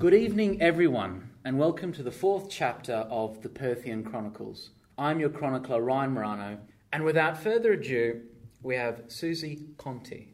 Good 0.00 0.14
evening, 0.14 0.62
everyone, 0.62 1.28
and 1.44 1.58
welcome 1.58 1.92
to 1.92 2.02
the 2.02 2.10
fourth 2.10 2.48
chapter 2.48 2.94
of 3.10 3.42
the 3.42 3.50
Perthian 3.50 4.02
Chronicles. 4.02 4.70
I'm 4.96 5.20
your 5.20 5.28
chronicler, 5.28 5.82
Ryan 5.82 6.12
Morano, 6.12 6.58
and 6.90 7.04
without 7.04 7.36
further 7.36 7.74
ado, 7.74 8.22
we 8.62 8.76
have 8.76 9.02
Susie 9.08 9.66
Conti. 9.76 10.32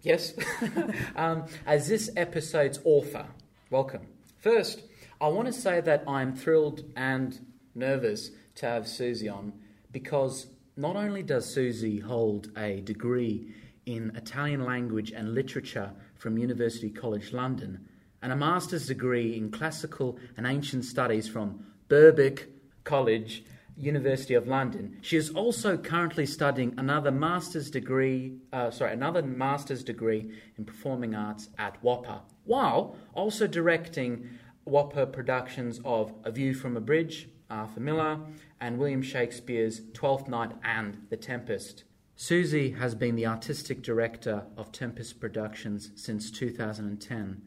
Yes, 0.00 0.32
um, 1.16 1.44
as 1.66 1.86
this 1.86 2.08
episode's 2.16 2.80
author. 2.84 3.26
Welcome. 3.68 4.06
First, 4.38 4.84
I 5.20 5.28
want 5.28 5.48
to 5.48 5.52
say 5.52 5.82
that 5.82 6.04
I'm 6.08 6.34
thrilled 6.34 6.82
and 6.96 7.38
nervous 7.74 8.30
to 8.54 8.64
have 8.64 8.88
Susie 8.88 9.28
on 9.28 9.52
because 9.90 10.46
not 10.78 10.96
only 10.96 11.22
does 11.22 11.44
Susie 11.44 11.98
hold 11.98 12.48
a 12.56 12.80
degree 12.80 13.52
in 13.84 14.16
Italian 14.16 14.64
language 14.64 15.12
and 15.12 15.34
literature 15.34 15.92
from 16.16 16.38
University 16.38 16.88
College 16.88 17.34
London 17.34 17.86
and 18.22 18.32
a 18.32 18.36
master's 18.36 18.86
degree 18.86 19.36
in 19.36 19.50
classical 19.50 20.18
and 20.36 20.46
ancient 20.46 20.84
studies 20.84 21.28
from 21.28 21.66
Birkbeck 21.88 22.46
College, 22.84 23.44
University 23.76 24.34
of 24.34 24.46
London. 24.46 24.98
She 25.02 25.16
is 25.16 25.30
also 25.30 25.76
currently 25.76 26.26
studying 26.26 26.74
another 26.76 27.10
master's 27.10 27.70
degree, 27.70 28.38
uh, 28.52 28.70
sorry, 28.70 28.92
another 28.92 29.22
master's 29.22 29.82
degree 29.82 30.30
in 30.56 30.64
performing 30.64 31.14
arts 31.14 31.48
at 31.58 31.82
WAAPA, 31.82 32.20
while 32.44 32.96
also 33.14 33.46
directing 33.46 34.28
WAAPA 34.66 35.12
productions 35.12 35.80
of 35.84 36.14
A 36.24 36.30
View 36.30 36.54
from 36.54 36.76
a 36.76 36.80
Bridge, 36.80 37.28
Arthur 37.50 37.80
Miller, 37.80 38.20
and 38.60 38.78
William 38.78 39.02
Shakespeare's 39.02 39.80
Twelfth 39.92 40.28
Night 40.28 40.52
and 40.62 41.06
The 41.10 41.16
Tempest. 41.16 41.84
Susie 42.14 42.70
has 42.72 42.94
been 42.94 43.16
the 43.16 43.26
artistic 43.26 43.82
director 43.82 44.44
of 44.56 44.70
Tempest 44.70 45.18
Productions 45.18 45.90
since 45.96 46.30
2010, 46.30 47.42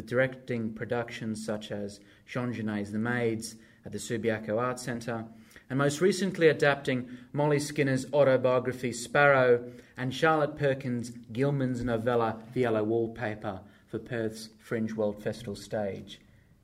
with 0.00 0.08
directing 0.08 0.72
productions 0.72 1.44
such 1.44 1.70
as 1.70 2.00
Jean 2.24 2.54
Genet's 2.54 2.90
The 2.90 2.98
Maids 2.98 3.56
at 3.84 3.92
the 3.92 3.98
Subiaco 3.98 4.58
Art 4.58 4.80
Centre, 4.80 5.26
and 5.68 5.78
most 5.78 6.00
recently 6.00 6.48
adapting 6.48 7.06
Mollie 7.34 7.60
Skinner's 7.60 8.06
autobiography 8.14 8.94
Sparrow 8.94 9.62
and 9.98 10.14
Charlotte 10.14 10.56
Perkins 10.56 11.10
Gilman's 11.32 11.84
novella 11.84 12.38
The 12.54 12.62
Yellow 12.62 12.82
Wallpaper 12.82 13.60
for 13.88 13.98
Perth's 13.98 14.48
Fringe 14.58 14.94
World 14.94 15.22
Festival 15.22 15.54
stage. 15.54 16.18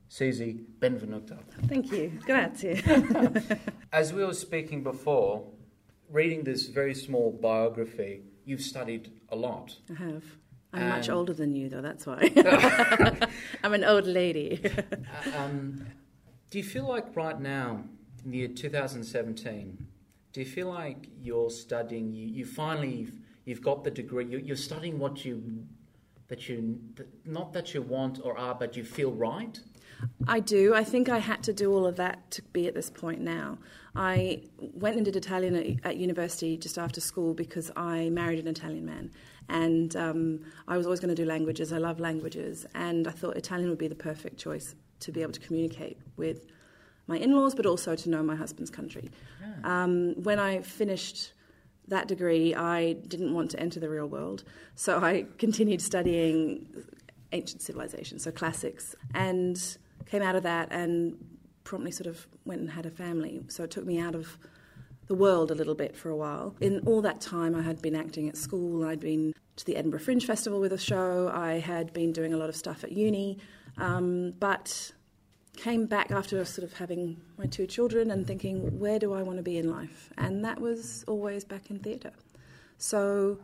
Susie, 0.09 0.61
benvenuto. 0.79 1.37
Thank 1.67 1.91
you. 1.91 2.19
Grazie. 2.25 2.81
As 3.93 4.13
we 4.13 4.25
were 4.25 4.33
speaking 4.33 4.81
before, 4.81 5.45
reading 6.09 6.43
this 6.43 6.65
very 6.65 6.95
small 6.95 7.37
biography, 7.39 8.23
you've 8.45 8.61
studied 8.61 9.11
a 9.29 9.35
lot. 9.35 9.75
I 9.91 10.03
have. 10.03 10.23
I'm 10.73 10.89
much 10.89 11.09
older 11.09 11.33
than 11.33 11.55
you, 11.55 11.69
though, 11.69 11.81
that's 11.81 12.05
why. 12.05 12.31
I'm 13.63 13.73
an 13.73 13.83
old 13.83 14.05
lady. 14.05 14.61
Uh, 14.77 15.37
um, 15.37 15.85
do 16.49 16.57
you 16.57 16.63
feel 16.63 16.87
like 16.87 17.15
right 17.15 17.39
now, 17.39 17.83
in 18.23 18.31
the 18.31 18.37
year 18.37 18.47
2017, 18.47 19.77
do 20.33 20.39
you 20.39 20.45
feel 20.45 20.67
like 20.67 21.07
you're 21.21 21.49
studying, 21.49 22.13
you, 22.13 22.27
you 22.27 22.45
finally, 22.45 23.07
you've 23.45 23.61
got 23.61 23.83
the 23.83 23.91
degree, 23.91 24.25
you, 24.25 24.37
you're 24.37 24.55
studying 24.55 24.99
what 24.99 25.25
you, 25.25 25.65
that 26.27 26.47
you, 26.47 26.79
that, 26.95 27.07
not 27.25 27.53
that 27.53 27.73
you 27.73 27.81
want 27.81 28.19
or 28.23 28.37
are, 28.37 28.53
but 28.53 28.77
you 28.77 28.83
feel 28.83 29.11
right? 29.11 29.59
I 30.27 30.39
do. 30.39 30.73
I 30.75 30.83
think 30.83 31.09
I 31.09 31.17
had 31.19 31.43
to 31.43 31.53
do 31.53 31.73
all 31.73 31.85
of 31.85 31.95
that 31.95 32.29
to 32.31 32.41
be 32.53 32.67
at 32.67 32.73
this 32.73 32.89
point 32.89 33.21
now. 33.21 33.57
I 33.95 34.43
went 34.59 34.95
and 34.95 35.05
did 35.05 35.15
Italian 35.15 35.55
at, 35.55 35.85
at 35.85 35.97
university 35.97 36.57
just 36.57 36.77
after 36.77 37.01
school 37.01 37.33
because 37.33 37.71
I 37.75 38.09
married 38.09 38.39
an 38.39 38.47
Italian 38.47 38.85
man. 38.85 39.11
And 39.49 39.95
um, 39.95 40.41
I 40.67 40.77
was 40.77 40.85
always 40.85 40.99
going 40.99 41.15
to 41.15 41.21
do 41.21 41.27
languages. 41.27 41.71
I 41.71 41.77
love 41.77 41.99
languages. 41.99 42.65
And 42.75 43.07
I 43.07 43.11
thought 43.11 43.37
Italian 43.37 43.69
would 43.69 43.77
be 43.77 43.87
the 43.87 43.95
perfect 43.95 44.37
choice 44.37 44.75
to 45.01 45.11
be 45.11 45.21
able 45.21 45.31
to 45.33 45.39
communicate 45.39 45.97
with 46.17 46.47
my 47.07 47.17
in 47.17 47.31
laws, 47.31 47.55
but 47.55 47.65
also 47.65 47.95
to 47.95 48.09
know 48.09 48.21
my 48.21 48.35
husband's 48.35 48.69
country. 48.69 49.09
Um, 49.63 50.15
when 50.23 50.39
I 50.39 50.61
finished 50.61 51.33
that 51.87 52.07
degree, 52.07 52.53
I 52.53 52.93
didn't 52.93 53.33
want 53.33 53.51
to 53.51 53.59
enter 53.59 53.79
the 53.79 53.89
real 53.89 54.07
world. 54.07 54.43
So 54.75 54.99
I 54.99 55.25
continued 55.37 55.81
studying 55.81 56.67
ancient 57.31 57.61
civilizations, 57.61 58.23
so 58.23 58.31
classics, 58.31 58.95
and 59.13 59.77
came 60.05 60.21
out 60.21 60.35
of 60.35 60.43
that 60.43 60.71
and 60.71 61.17
promptly 61.63 61.91
sort 61.91 62.07
of 62.07 62.27
went 62.45 62.61
and 62.61 62.69
had 62.69 62.85
a 62.85 62.91
family. 62.91 63.41
So 63.47 63.63
it 63.63 63.71
took 63.71 63.85
me 63.85 63.99
out 63.99 64.15
of 64.15 64.37
the 65.07 65.15
world 65.15 65.51
a 65.51 65.55
little 65.55 65.75
bit 65.75 65.95
for 65.95 66.09
a 66.09 66.15
while. 66.15 66.55
In 66.59 66.79
all 66.85 67.01
that 67.01 67.21
time, 67.21 67.55
I 67.55 67.61
had 67.61 67.81
been 67.81 67.95
acting 67.95 68.27
at 68.27 68.37
school, 68.37 68.85
I'd 68.85 68.99
been 68.99 69.33
to 69.55 69.65
the 69.65 69.75
Edinburgh 69.75 70.01
Fringe 70.01 70.25
Festival 70.25 70.59
with 70.59 70.73
a 70.73 70.77
show, 70.77 71.31
I 71.33 71.59
had 71.59 71.93
been 71.93 72.11
doing 72.11 72.33
a 72.33 72.37
lot 72.37 72.49
of 72.49 72.55
stuff 72.55 72.83
at 72.83 72.91
uni, 72.91 73.39
um, 73.77 74.33
but 74.39 74.91
came 75.55 75.87
back 75.87 76.11
after 76.11 76.43
sort 76.45 76.63
of 76.63 76.77
having 76.77 77.19
my 77.37 77.45
two 77.45 77.65
children 77.65 78.11
and 78.11 78.27
thinking, 78.27 78.79
where 78.79 78.99
do 78.99 79.13
I 79.13 79.23
want 79.23 79.37
to 79.37 79.43
be 79.43 79.57
in 79.57 79.69
life? 79.69 80.09
And 80.17 80.45
that 80.45 80.61
was 80.61 81.03
always 81.07 81.43
back 81.43 81.71
in 81.71 81.79
theatre. 81.79 82.13
So 82.77 83.39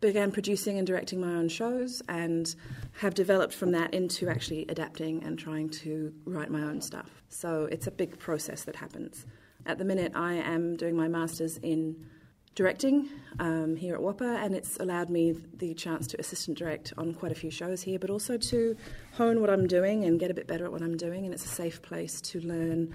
began 0.00 0.30
producing 0.30 0.76
and 0.76 0.86
directing 0.86 1.20
my 1.20 1.32
own 1.32 1.48
shows 1.48 2.02
and 2.08 2.54
have 3.00 3.14
developed 3.14 3.54
from 3.54 3.72
that 3.72 3.94
into 3.94 4.28
actually 4.28 4.66
adapting 4.68 5.22
and 5.24 5.38
trying 5.38 5.70
to 5.70 6.12
write 6.26 6.50
my 6.50 6.60
own 6.60 6.80
stuff. 6.82 7.22
So 7.30 7.66
it's 7.72 7.86
a 7.86 7.90
big 7.90 8.18
process 8.18 8.64
that 8.64 8.76
happens. 8.76 9.24
At 9.66 9.78
the 9.78 9.84
minute, 9.84 10.12
I 10.14 10.34
am 10.34 10.76
doing 10.76 10.96
my 10.96 11.08
master's 11.08 11.56
in 11.56 12.06
directing 12.54 13.08
um, 13.40 13.74
here 13.74 13.96
at 13.96 14.00
WAAPA, 14.00 14.44
and 14.44 14.54
it's 14.54 14.76
allowed 14.76 15.10
me 15.10 15.34
the 15.54 15.74
chance 15.74 16.06
to 16.06 16.20
assistant 16.20 16.56
direct 16.56 16.92
on 16.96 17.12
quite 17.12 17.32
a 17.32 17.34
few 17.34 17.50
shows 17.50 17.82
here, 17.82 17.98
but 17.98 18.08
also 18.08 18.38
to 18.38 18.76
hone 19.14 19.40
what 19.40 19.50
I'm 19.50 19.66
doing 19.66 20.04
and 20.04 20.20
get 20.20 20.30
a 20.30 20.34
bit 20.34 20.46
better 20.46 20.66
at 20.66 20.72
what 20.72 20.82
I'm 20.82 20.96
doing. 20.96 21.24
And 21.24 21.34
it's 21.34 21.44
a 21.44 21.48
safe 21.48 21.82
place 21.82 22.20
to 22.22 22.40
learn 22.40 22.94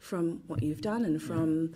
from 0.00 0.42
what 0.48 0.64
you've 0.64 0.80
done 0.80 1.04
and 1.04 1.22
from 1.22 1.74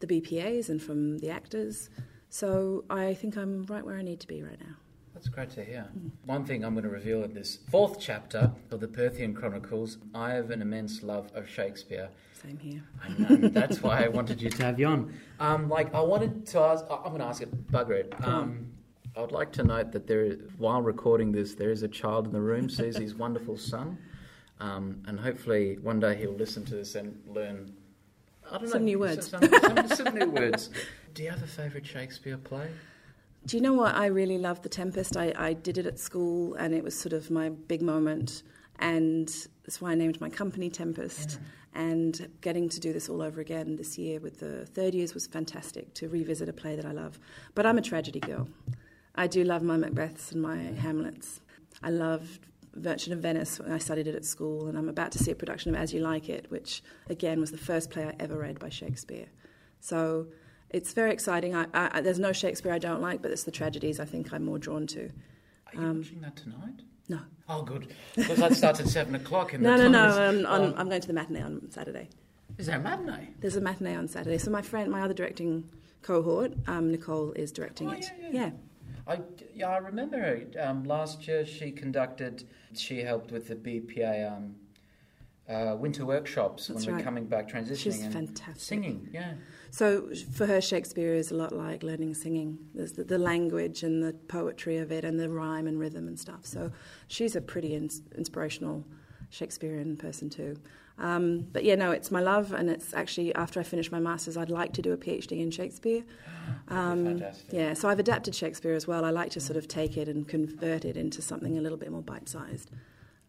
the 0.00 0.06
BPAs 0.08 0.68
and 0.68 0.82
from 0.82 1.18
the 1.18 1.30
actors. 1.30 1.88
So 2.28 2.84
I 2.90 3.14
think 3.14 3.36
I'm 3.36 3.66
right 3.66 3.84
where 3.84 3.96
I 3.96 4.02
need 4.02 4.18
to 4.20 4.26
be 4.26 4.42
right 4.42 4.58
now. 4.58 4.74
That's 5.16 5.28
great 5.30 5.48
to 5.52 5.64
hear. 5.64 5.86
One 6.26 6.44
thing 6.44 6.62
I'm 6.62 6.74
going 6.74 6.84
to 6.84 6.90
reveal 6.90 7.24
in 7.24 7.32
this 7.32 7.60
fourth 7.70 7.98
chapter 7.98 8.52
of 8.70 8.80
the 8.80 8.86
Perthian 8.86 9.32
Chronicles, 9.32 9.96
I 10.14 10.32
have 10.32 10.50
an 10.50 10.60
immense 10.60 11.02
love 11.02 11.30
of 11.34 11.48
Shakespeare. 11.48 12.10
Same 12.34 12.58
here. 12.58 12.82
I 13.02 13.08
know, 13.18 13.48
that's 13.48 13.82
why 13.82 14.04
I 14.04 14.08
wanted 14.08 14.42
you 14.42 14.50
to 14.50 14.62
have 14.62 14.78
you 14.78 14.88
on. 14.88 15.18
Um, 15.40 15.70
like, 15.70 15.94
I 15.94 16.02
wanted 16.02 16.46
to 16.48 16.60
ask, 16.60 16.84
I'm 16.90 17.02
going 17.04 17.20
to 17.20 17.24
ask 17.24 17.40
it, 17.40 17.72
bugger 17.72 17.92
it. 17.92 18.12
Um, 18.22 18.70
I 19.16 19.22
would 19.22 19.32
like 19.32 19.52
to 19.52 19.62
note 19.62 19.90
that 19.92 20.06
there, 20.06 20.32
while 20.58 20.82
recording 20.82 21.32
this, 21.32 21.54
there 21.54 21.70
is 21.70 21.82
a 21.82 21.88
child 21.88 22.26
in 22.26 22.32
the 22.34 22.42
room, 22.42 22.68
Susie's 22.68 23.14
wonderful 23.14 23.56
son. 23.56 23.96
Um, 24.60 25.02
and 25.06 25.18
hopefully 25.18 25.78
one 25.80 25.98
day 25.98 26.14
he'll 26.16 26.32
listen 26.32 26.62
to 26.66 26.74
this 26.74 26.94
and 26.94 27.18
learn, 27.26 27.72
I 28.52 28.58
don't 28.58 28.68
Some 28.68 28.80
know, 28.80 28.84
new 28.84 28.98
words. 28.98 29.30
Some, 29.30 29.40
some, 29.42 29.88
some 29.88 30.14
new 30.14 30.28
words. 30.28 30.68
Do 31.14 31.22
you 31.22 31.30
have 31.30 31.42
a 31.42 31.46
favourite 31.46 31.86
Shakespeare 31.86 32.36
play? 32.36 32.68
Do 33.46 33.56
you 33.56 33.62
know 33.62 33.74
what? 33.74 33.94
I 33.94 34.06
really 34.06 34.38
loved 34.38 34.64
The 34.64 34.68
Tempest. 34.68 35.16
I, 35.16 35.32
I 35.36 35.52
did 35.52 35.78
it 35.78 35.86
at 35.86 36.00
school, 36.00 36.54
and 36.54 36.74
it 36.74 36.82
was 36.82 36.98
sort 36.98 37.12
of 37.12 37.30
my 37.30 37.50
big 37.50 37.80
moment. 37.80 38.42
And 38.80 39.28
that's 39.62 39.80
why 39.80 39.92
I 39.92 39.94
named 39.94 40.20
my 40.20 40.28
company 40.28 40.68
Tempest. 40.68 41.38
And 41.72 42.28
getting 42.40 42.68
to 42.68 42.80
do 42.80 42.92
this 42.92 43.08
all 43.08 43.22
over 43.22 43.40
again 43.40 43.76
this 43.76 43.96
year 43.96 44.18
with 44.18 44.40
the 44.40 44.66
third 44.66 44.94
years 44.94 45.14
was 45.14 45.28
fantastic 45.28 45.94
to 45.94 46.08
revisit 46.08 46.48
a 46.48 46.52
play 46.52 46.74
that 46.74 46.84
I 46.84 46.90
love. 46.90 47.20
But 47.54 47.66
I'm 47.66 47.78
a 47.78 47.82
tragedy 47.82 48.18
girl. 48.18 48.48
I 49.14 49.28
do 49.28 49.44
love 49.44 49.62
my 49.62 49.76
Macbeths 49.76 50.32
and 50.32 50.42
my 50.42 50.56
Hamlets. 50.56 51.40
I 51.84 51.90
loved 51.90 52.48
Merchant 52.74 53.14
of 53.14 53.20
Venice 53.20 53.60
when 53.60 53.70
I 53.70 53.78
studied 53.78 54.08
it 54.08 54.16
at 54.16 54.24
school, 54.24 54.66
and 54.66 54.76
I'm 54.76 54.88
about 54.88 55.12
to 55.12 55.18
see 55.18 55.30
a 55.30 55.36
production 55.36 55.72
of 55.72 55.80
As 55.80 55.94
You 55.94 56.00
Like 56.00 56.28
It, 56.28 56.50
which 56.50 56.82
again 57.08 57.38
was 57.38 57.52
the 57.52 57.58
first 57.58 57.90
play 57.90 58.06
I 58.06 58.14
ever 58.18 58.36
read 58.36 58.58
by 58.58 58.70
Shakespeare. 58.70 59.26
So 59.78 60.26
it's 60.76 60.92
very 60.92 61.10
exciting. 61.10 61.54
I, 61.54 61.66
I, 61.72 62.00
there's 62.02 62.18
no 62.18 62.32
Shakespeare 62.32 62.70
I 62.72 62.78
don't 62.78 63.00
like, 63.00 63.22
but 63.22 63.30
it's 63.30 63.44
the 63.44 63.50
tragedies 63.50 63.98
I 63.98 64.04
think 64.04 64.32
I'm 64.32 64.44
more 64.44 64.58
drawn 64.58 64.86
to. 64.88 65.08
Are 65.68 65.74
you 65.80 65.92
watching 65.94 66.20
that 66.20 66.36
tonight? 66.36 66.82
No, 67.08 67.20
Oh, 67.48 67.62
good. 67.62 67.86
Because 68.14 68.38
that 68.38 68.54
starts 68.54 68.80
at 68.80 68.88
7 68.88 69.14
o'clock. 69.14 69.54
And 69.54 69.62
no, 69.62 69.78
the 69.78 69.88
no, 69.88 70.06
no. 70.08 70.16
time 70.16 70.34
is- 70.40 70.74
I'm, 70.76 70.88
going 70.88 71.00
to 71.00 71.06
the 71.06 71.12
matinee 71.14 71.40
on 71.42 71.70
Saturday. 71.70 72.08
is 72.58 72.66
there 72.66 72.76
a 72.78 72.82
matinee? 72.82 73.28
There's 73.40 73.56
a 73.56 73.60
matinee 73.60 73.94
on 73.96 74.06
Saturday. 74.08 74.38
So 74.38 74.50
my 74.50 74.60
friend, 74.62 74.90
my 74.90 75.00
other 75.02 75.14
directing 75.14 75.68
cohort, 76.02 76.52
um, 76.66 76.90
Nicole, 76.90 77.32
is 77.32 77.52
directing 77.52 77.88
Oh, 77.88 77.92
it. 77.92 78.10
yeah, 78.20 78.28
yeah. 78.32 78.50
I, 79.06 79.20
yeah, 79.54 79.68
I 79.70 79.78
remember. 79.78 80.42
Um, 80.60 80.84
last 80.84 81.26
year 81.28 81.46
she 81.46 81.70
conducted, 81.70 82.44
she 82.74 83.00
helped 83.00 83.30
with 83.30 83.46
the 83.48 83.54
BPA 83.54 84.30
um, 84.36 84.56
uh, 85.48 85.76
winter 85.76 86.04
workshops 86.04 86.66
That's 86.66 86.84
when 86.86 86.96
we're 86.96 87.02
coming 87.02 87.24
back 87.26 87.48
transitioning 87.48 87.78
She's 87.78 88.02
and 88.02 88.12
fantastic. 88.12 88.60
singing. 88.60 89.08
Yeah. 89.12 89.34
So 89.70 90.08
for 90.32 90.46
her, 90.46 90.60
Shakespeare 90.60 91.14
is 91.14 91.30
a 91.30 91.34
lot 91.34 91.52
like 91.52 91.82
learning 91.82 92.14
singing. 92.14 92.58
There's 92.74 92.92
the, 92.92 93.04
the 93.04 93.18
language 93.18 93.82
and 93.82 94.02
the 94.02 94.12
poetry 94.28 94.78
of 94.78 94.90
it, 94.92 95.04
and 95.04 95.18
the 95.18 95.28
rhyme 95.28 95.66
and 95.66 95.78
rhythm 95.78 96.08
and 96.08 96.18
stuff. 96.18 96.44
So 96.44 96.70
she's 97.08 97.36
a 97.36 97.40
pretty 97.40 97.74
ins- 97.74 98.02
inspirational 98.16 98.84
Shakespearean 99.30 99.96
person 99.96 100.30
too. 100.30 100.56
Um, 100.98 101.46
but 101.52 101.62
yeah, 101.64 101.74
no, 101.74 101.90
it's 101.90 102.10
my 102.10 102.20
love, 102.20 102.52
and 102.52 102.70
it's 102.70 102.94
actually 102.94 103.34
after 103.34 103.60
I 103.60 103.64
finish 103.64 103.90
my 103.92 104.00
masters, 104.00 104.36
I'd 104.36 104.48
like 104.50 104.72
to 104.74 104.82
do 104.82 104.92
a 104.92 104.96
PhD 104.96 105.40
in 105.40 105.50
Shakespeare. 105.50 106.02
Um. 106.68 107.20
Yeah, 107.50 107.74
so 107.74 107.88
I've 107.88 107.98
adapted 107.98 108.32
Shakespeare 108.32 108.74
as 108.74 108.86
well. 108.86 109.04
I 109.04 109.10
like 109.10 109.30
to 109.32 109.40
sort 109.40 109.56
of 109.56 109.66
take 109.66 109.96
it 109.96 110.08
and 110.08 110.28
convert 110.28 110.84
it 110.84 110.96
into 110.96 111.20
something 111.20 111.58
a 111.58 111.60
little 111.60 111.76
bit 111.76 111.90
more 111.90 112.02
bite-sized. 112.02 112.70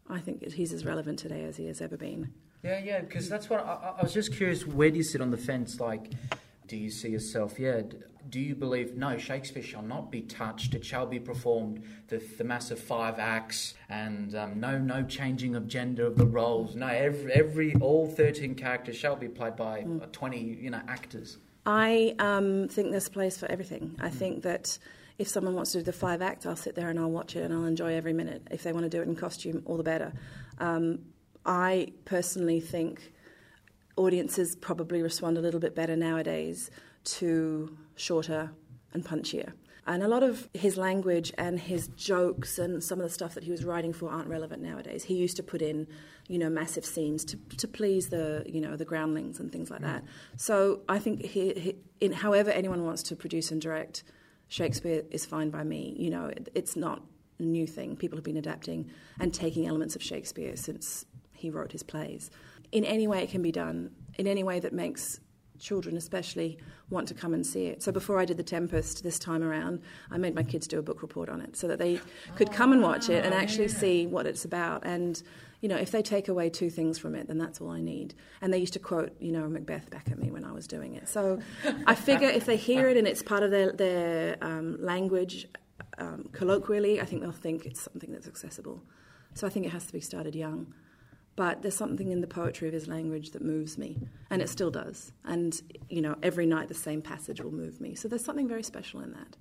I 0.07 0.19
think 0.19 0.43
he's 0.53 0.71
as 0.71 0.85
relevant 0.85 1.17
today 1.17 1.43
as 1.43 1.57
he 1.57 1.65
has 1.65 1.81
ever 1.81 1.97
been. 1.97 2.31
Yeah, 2.67 2.79
yeah, 2.79 2.99
because 2.99 3.29
that's 3.29 3.49
what 3.49 3.61
I, 3.61 3.93
I 3.97 4.03
was 4.03 4.13
just 4.13 4.35
curious. 4.35 4.67
Where 4.67 4.91
do 4.91 4.97
you 4.97 5.03
sit 5.03 5.21
on 5.21 5.31
the 5.31 5.37
fence? 5.37 5.79
Like, 5.79 6.11
do 6.67 6.75
you 6.75 6.91
see 6.91 7.07
yourself? 7.07 7.57
Yeah, 7.57 7.83
do 8.29 8.41
you 8.41 8.55
believe 8.55 8.97
no 8.97 9.17
Shakespeare 9.17 9.63
shall 9.63 9.81
not 9.81 10.11
be 10.11 10.21
touched? 10.21 10.75
It 10.75 10.83
shall 10.83 11.05
be 11.05 11.17
performed 11.17 11.81
the, 12.09 12.17
the 12.37 12.43
massive 12.43 12.77
five 12.77 13.19
acts 13.19 13.75
and 13.87 14.35
um, 14.35 14.59
no 14.59 14.77
no 14.77 15.03
changing 15.03 15.55
of 15.55 15.69
gender 15.69 16.05
of 16.05 16.17
the 16.17 16.25
roles. 16.25 16.75
No, 16.75 16.87
every 16.87 17.31
every 17.31 17.75
all 17.75 18.05
thirteen 18.05 18.53
characters 18.53 18.97
shall 18.97 19.15
be 19.15 19.29
played 19.29 19.55
by 19.55 19.83
mm. 19.83 20.11
twenty 20.11 20.41
you 20.41 20.69
know 20.69 20.81
actors. 20.89 21.37
I 21.65 22.15
um, 22.19 22.67
think 22.67 22.91
there's 22.91 23.07
a 23.07 23.11
place 23.11 23.37
for 23.37 23.49
everything. 23.49 23.95
I 24.01 24.09
mm. 24.09 24.13
think 24.13 24.43
that 24.43 24.77
if 25.17 25.29
someone 25.29 25.55
wants 25.55 25.71
to 25.71 25.77
do 25.77 25.85
the 25.85 25.93
five 25.93 26.21
acts, 26.21 26.45
I'll 26.45 26.57
sit 26.57 26.75
there 26.75 26.89
and 26.89 26.99
I'll 26.99 27.11
watch 27.11 27.37
it 27.37 27.43
and 27.43 27.53
I'll 27.53 27.65
enjoy 27.65 27.95
every 27.95 28.13
minute. 28.13 28.45
If 28.51 28.63
they 28.63 28.73
want 28.73 28.83
to 28.83 28.89
do 28.89 29.01
it 29.01 29.07
in 29.07 29.15
costume, 29.15 29.63
all 29.65 29.77
the 29.77 29.83
better. 29.83 30.11
Um, 30.59 30.99
I 31.47 31.93
personally 32.05 32.59
think 32.59 33.13
audiences 33.95 34.55
probably 34.55 35.01
respond 35.01 35.37
a 35.37 35.41
little 35.41 35.59
bit 35.59 35.73
better 35.73 35.95
nowadays 35.95 36.69
to 37.05 37.75
shorter 37.95 38.51
and 38.93 39.03
punchier. 39.03 39.53
And 39.87 40.03
a 40.03 40.07
lot 40.09 40.21
of 40.21 40.49
his 40.53 40.75
language 40.75 41.31
and 41.37 41.57
his 41.57 41.87
jokes 41.87 42.59
and 42.59 42.83
some 42.83 42.99
of 42.99 43.03
the 43.03 43.09
stuff 43.09 43.33
that 43.35 43.45
he 43.45 43.51
was 43.51 43.63
writing 43.63 43.93
for 43.93 44.09
aren't 44.09 44.27
relevant 44.27 44.61
nowadays. 44.61 45.05
He 45.05 45.13
used 45.13 45.37
to 45.37 45.43
put 45.43 45.61
in, 45.61 45.87
you 46.27 46.37
know, 46.37 46.49
massive 46.49 46.85
scenes 46.85 47.23
to, 47.23 47.37
to 47.55 47.67
please 47.69 48.09
the, 48.09 48.43
you 48.45 48.59
know, 48.59 48.75
the 48.75 48.83
groundlings 48.83 49.39
and 49.39 49.49
things 49.49 49.71
like 49.71 49.79
that. 49.81 50.03
So 50.35 50.81
I 50.89 50.99
think 50.99 51.23
he, 51.23 51.53
he, 51.53 51.75
in 52.01 52.11
however 52.11 52.51
anyone 52.51 52.83
wants 52.83 53.01
to 53.03 53.15
produce 53.15 53.49
and 53.49 53.61
direct 53.61 54.03
Shakespeare 54.49 55.03
is 55.09 55.25
fine 55.25 55.49
by 55.49 55.63
me. 55.63 55.95
You 55.97 56.09
know, 56.09 56.25
it, 56.25 56.49
it's 56.53 56.75
not 56.75 57.01
a 57.39 57.43
new 57.43 57.65
thing. 57.65 57.95
People 57.95 58.17
have 58.17 58.25
been 58.25 58.37
adapting 58.37 58.89
and 59.19 59.33
taking 59.33 59.67
elements 59.67 59.95
of 59.95 60.03
Shakespeare 60.03 60.57
since 60.57 61.05
he 61.37 61.49
wrote 61.49 61.71
his 61.71 61.83
plays. 61.83 62.29
In 62.71 62.83
any 62.83 63.07
way 63.07 63.23
it 63.23 63.29
can 63.29 63.41
be 63.41 63.51
done, 63.51 63.91
in 64.17 64.27
any 64.27 64.43
way 64.43 64.59
that 64.59 64.73
makes 64.73 65.19
children 65.59 65.97
especially 65.97 66.57
want 66.89 67.07
to 67.07 67.13
come 67.13 67.33
and 67.33 67.45
see 67.45 67.65
it. 67.65 67.83
So 67.83 67.91
before 67.91 68.19
I 68.19 68.25
did 68.25 68.37
The 68.37 68.43
Tempest 68.43 69.03
this 69.03 69.19
time 69.19 69.43
around, 69.43 69.81
I 70.09 70.17
made 70.17 70.35
my 70.35 70.43
kids 70.43 70.67
do 70.67 70.79
a 70.79 70.81
book 70.81 71.01
report 71.01 71.29
on 71.29 71.41
it 71.41 71.57
so 71.57 71.67
that 71.67 71.79
they 71.79 71.99
could 72.35 72.51
come 72.51 72.71
and 72.71 72.81
watch 72.81 73.09
it 73.09 73.25
and 73.25 73.33
oh, 73.33 73.37
actually 73.37 73.67
yeah. 73.67 73.77
see 73.77 74.07
what 74.07 74.25
it's 74.25 74.45
about. 74.45 74.85
And, 74.85 75.21
you 75.61 75.69
know, 75.69 75.75
if 75.75 75.91
they 75.91 76.01
take 76.01 76.27
away 76.27 76.49
two 76.49 76.69
things 76.69 76.97
from 76.97 77.15
it, 77.15 77.27
then 77.27 77.37
that's 77.37 77.59
all 77.59 77.71
I 77.71 77.81
need. 77.81 78.13
And 78.41 78.53
they 78.53 78.59
used 78.59 78.73
to 78.73 78.79
quote, 78.79 79.15
you 79.19 79.31
know, 79.31 79.47
Macbeth 79.49 79.89
back 79.89 80.09
at 80.11 80.19
me 80.19 80.31
when 80.31 80.45
I 80.45 80.51
was 80.51 80.67
doing 80.67 80.95
it. 80.95 81.09
So 81.09 81.39
I 81.85 81.95
figure 81.95 82.29
if 82.29 82.45
they 82.45 82.57
hear 82.57 82.87
it 82.87 82.97
and 82.97 83.07
it's 83.07 83.23
part 83.23 83.43
of 83.43 83.51
their, 83.51 83.71
their 83.71 84.37
um, 84.41 84.77
language 84.83 85.47
um, 85.97 86.29
colloquially, 86.31 87.01
I 87.01 87.05
think 87.05 87.21
they'll 87.21 87.31
think 87.31 87.65
it's 87.65 87.81
something 87.81 88.11
that's 88.11 88.27
accessible. 88.27 88.83
So 89.33 89.45
I 89.45 89.49
think 89.49 89.65
it 89.65 89.69
has 89.69 89.85
to 89.87 89.93
be 89.93 89.99
started 89.99 90.35
young 90.35 90.73
but 91.37 91.61
there's 91.61 91.77
something 91.77 92.11
in 92.11 92.19
the 92.19 92.27
poetry 92.27 92.67
of 92.67 92.73
his 92.73 92.87
language 92.87 93.29
that 93.29 93.43
moves 93.43 93.77
me, 93.77 93.99
and 94.31 94.41
it 94.41 94.49
still 94.49 94.71
does. 94.71 95.13
And 95.23 95.61
you 95.87 96.01
know, 96.01 96.15
every 96.21 96.47
night 96.47 96.67
the 96.67 96.73
same 96.73 97.01
passage 97.01 97.39
will 97.39 97.53
move 97.53 97.79
me. 97.79 97.95
So 97.95 98.09
there's 98.09 98.25
something 98.25 98.49
very 98.49 98.63
special 98.63 98.99
in 99.01 99.13
that. 99.13 99.37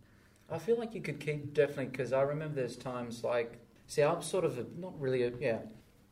I 0.48 0.58
feel 0.58 0.78
like 0.78 0.94
you 0.94 1.00
could 1.00 1.18
keep 1.18 1.54
definitely 1.54 1.86
because 1.86 2.12
I 2.12 2.20
remember 2.20 2.54
there's 2.54 2.76
times 2.76 3.24
like, 3.24 3.58
see, 3.86 4.02
I'm 4.02 4.22
sort 4.22 4.44
of 4.44 4.58
a, 4.58 4.66
not 4.78 4.92
really 5.00 5.24
a, 5.24 5.32
yeah. 5.40 5.58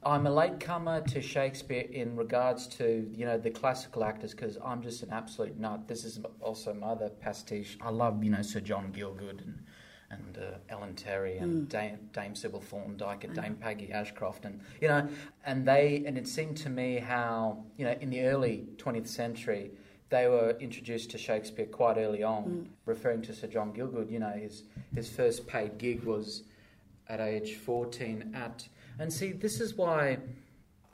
I'm 0.02 0.26
a 0.26 0.30
latecomer 0.30 1.02
to 1.02 1.22
Shakespeare 1.22 1.86
in 1.90 2.16
regards 2.16 2.66
to 2.78 3.08
you 3.14 3.26
know 3.26 3.36
the 3.36 3.50
classical 3.50 4.04
actors 4.04 4.32
because 4.32 4.56
I'm 4.64 4.82
just 4.82 5.02
an 5.02 5.10
absolute 5.12 5.58
nut. 5.60 5.86
This 5.86 6.04
is 6.04 6.18
also 6.40 6.72
my 6.72 6.88
other 6.88 7.10
pastiche. 7.10 7.76
I 7.82 7.90
love 7.90 8.24
you 8.24 8.30
know 8.30 8.42
Sir 8.42 8.60
John 8.60 8.90
Gielgud 8.90 9.42
and 9.42 9.62
and 10.10 10.38
uh, 10.38 10.58
Ellen 10.68 10.94
Terry 10.94 11.38
and 11.38 11.66
mm. 11.66 11.68
Dame, 11.68 11.98
Dame 12.12 12.34
Sybil 12.34 12.60
Thorndike 12.60 13.24
and 13.24 13.34
Dame 13.34 13.56
Peggy 13.56 13.92
Ashcroft 13.92 14.44
and 14.44 14.60
you 14.80 14.88
know 14.88 15.08
and 15.44 15.66
they 15.66 16.02
and 16.06 16.16
it 16.18 16.28
seemed 16.28 16.56
to 16.58 16.70
me 16.70 16.98
how 16.98 17.64
you 17.76 17.84
know 17.84 17.96
in 18.00 18.10
the 18.10 18.22
early 18.22 18.66
20th 18.76 19.08
century 19.08 19.70
they 20.10 20.28
were 20.28 20.56
introduced 20.60 21.10
to 21.10 21.18
Shakespeare 21.18 21.66
quite 21.66 21.96
early 21.96 22.22
on 22.22 22.44
mm. 22.44 22.66
referring 22.86 23.22
to 23.22 23.32
Sir 23.34 23.46
John 23.46 23.72
Gielgud 23.72 24.10
you 24.10 24.18
know 24.18 24.32
his 24.32 24.64
his 24.94 25.08
first 25.08 25.46
paid 25.46 25.78
gig 25.78 26.04
was 26.04 26.44
at 27.08 27.20
age 27.20 27.54
14 27.56 28.32
at 28.34 28.68
and 28.98 29.12
see 29.12 29.32
this 29.32 29.60
is 29.60 29.74
why 29.74 30.18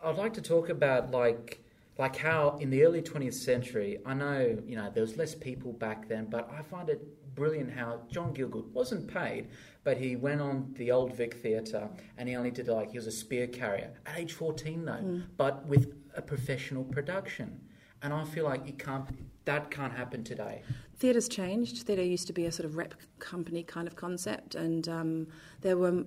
I'd 0.02 0.16
like 0.16 0.34
to 0.34 0.42
talk 0.42 0.68
about 0.68 1.10
like 1.10 1.62
like 1.98 2.16
how 2.16 2.56
in 2.60 2.70
the 2.70 2.82
early 2.82 3.02
20th 3.02 3.34
century 3.34 3.98
I 4.06 4.14
know 4.14 4.58
you 4.66 4.76
know 4.76 4.90
there 4.92 5.02
was 5.02 5.16
less 5.16 5.34
people 5.34 5.72
back 5.72 6.08
then 6.08 6.26
but 6.26 6.50
I 6.56 6.62
find 6.62 6.88
it 6.88 7.06
brilliant 7.34 7.72
how 7.72 8.00
John 8.10 8.34
Gielgud 8.34 8.70
wasn't 8.72 9.06
paid, 9.08 9.48
but 9.84 9.96
he 9.96 10.16
went 10.16 10.40
on 10.40 10.72
the 10.76 10.90
Old 10.90 11.14
Vic 11.14 11.34
Theatre 11.34 11.88
and 12.18 12.28
he 12.28 12.36
only 12.36 12.50
did 12.50 12.68
like, 12.68 12.90
he 12.90 12.98
was 12.98 13.06
a 13.06 13.12
spear 13.12 13.46
carrier 13.46 13.92
at 14.06 14.18
age 14.18 14.32
14 14.32 14.84
though, 14.84 14.92
mm. 14.92 15.24
but 15.36 15.66
with 15.66 15.94
a 16.16 16.22
professional 16.22 16.84
production. 16.84 17.60
And 18.02 18.12
I 18.12 18.24
feel 18.24 18.44
like 18.44 18.66
it 18.66 18.78
can't, 18.78 19.06
that 19.44 19.70
can't 19.70 19.92
happen 19.92 20.24
today. 20.24 20.62
Theatre's 20.98 21.28
changed. 21.28 21.82
Theatre 21.86 22.02
used 22.02 22.26
to 22.26 22.32
be 22.32 22.44
a 22.44 22.52
sort 22.52 22.66
of 22.66 22.76
rep 22.76 22.94
company 23.18 23.62
kind 23.62 23.86
of 23.88 23.96
concept, 23.96 24.54
and 24.54 24.86
um, 24.86 25.26
there 25.62 25.78
were 25.78 26.04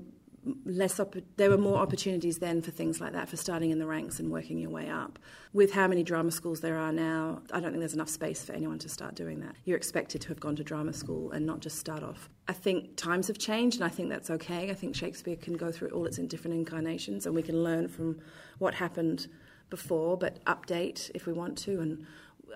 less 0.66 1.00
op- 1.00 1.16
there 1.38 1.50
were 1.50 1.57
more 1.57 1.78
opportunities 1.78 2.40
then 2.40 2.62
for 2.62 2.72
things 2.72 3.00
like 3.00 3.13
that 3.13 3.30
for 3.30 3.38
starting 3.38 3.72
in 3.72 3.80
the 3.80 3.86
ranks 3.86 4.19
and 4.19 4.31
working 4.31 4.57
your 4.57 4.69
way 4.69 4.90
up. 4.90 5.19
With 5.54 5.74
how 5.74 5.88
many 5.88 6.04
drama 6.04 6.31
schools 6.31 6.62
there 6.62 6.78
are 6.78 6.92
now 6.92 7.42
i 7.51 7.60
don't 7.60 7.72
think 7.72 7.80
there's 7.80 7.94
enough 7.94 8.10
space 8.10 8.44
for 8.44 8.54
anyone 8.54 8.80
to 8.80 8.90
start 8.90 9.16
doing 9.16 9.40
that. 9.42 9.56
You're 9.66 9.78
expected 9.78 10.22
to 10.22 10.28
have 10.30 10.40
gone 10.40 10.56
to 10.57 10.63
drama 10.63 10.94
school 10.94 11.31
and 11.31 11.45
not 11.45 11.60
just 11.60 11.78
start 11.80 12.04
off. 12.04 12.30
I 12.48 12.54
think 12.54 12.95
times 12.98 13.28
have 13.28 13.38
changed 13.38 13.78
and 13.78 13.86
i 13.86 13.90
think 13.90 14.10
that's 14.10 14.30
okay. 14.30 14.69
I 14.69 14.74
think 14.74 14.95
shakespeare 14.95 15.36
can 15.36 15.56
go 15.56 15.72
through 15.72 15.90
all 15.90 16.06
its 16.06 16.18
different 16.18 16.56
incarnations 16.56 17.25
and 17.25 17.36
we 17.36 17.44
can 17.44 17.63
learn 17.63 17.88
from 17.88 18.19
what 18.60 18.74
happened 18.74 19.28
before 19.69 20.18
but 20.18 20.44
update 20.45 21.10
if 21.16 21.25
we 21.25 21.34
want 21.34 21.57
to. 21.60 21.80
And 21.80 22.06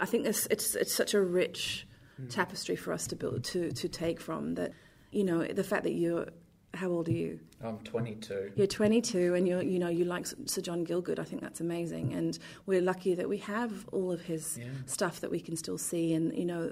i 0.02 0.06
think 0.06 0.26
it's 0.26 0.46
it's, 0.48 0.76
it's 0.76 0.94
such 0.94 1.14
a 1.14 1.22
rich 1.22 1.88
mm. 2.22 2.30
tapestry 2.30 2.76
for 2.76 2.92
us 2.92 3.08
to 3.08 3.16
build 3.16 3.44
to 3.46 3.72
to 3.72 3.88
take 3.88 4.20
from 4.20 4.56
that 4.56 4.74
you 5.12 5.24
know 5.24 5.46
the 5.46 5.64
fact 5.64 5.84
that 5.84 5.94
you're 5.94 6.28
how 6.78 6.90
old 6.90 7.08
are 7.10 7.14
you? 7.14 7.40
I'm 7.64 7.80
22. 7.80 8.54
You're 8.56 8.68
22, 8.68 9.34
and 9.34 9.48
you 9.48 9.60
you 9.62 9.80
know 9.80 9.90
you 9.90 10.06
like 10.06 10.28
Sir 10.46 10.62
John 10.62 10.86
Gielgud. 10.86 11.20
I 11.20 11.24
think 11.24 11.42
that's 11.42 11.60
amazing, 11.60 12.14
and 12.14 12.38
we're 12.66 12.82
lucky 12.82 13.16
that 13.16 13.28
we 13.28 13.38
have 13.40 13.88
all 13.92 14.12
of 14.12 14.22
his 14.22 14.58
yeah. 14.60 14.68
stuff 14.86 15.20
that 15.22 15.32
we 15.32 15.40
can 15.40 15.56
still 15.58 15.78
see. 15.78 16.14
And 16.14 16.38
you 16.38 16.46
know, 16.46 16.72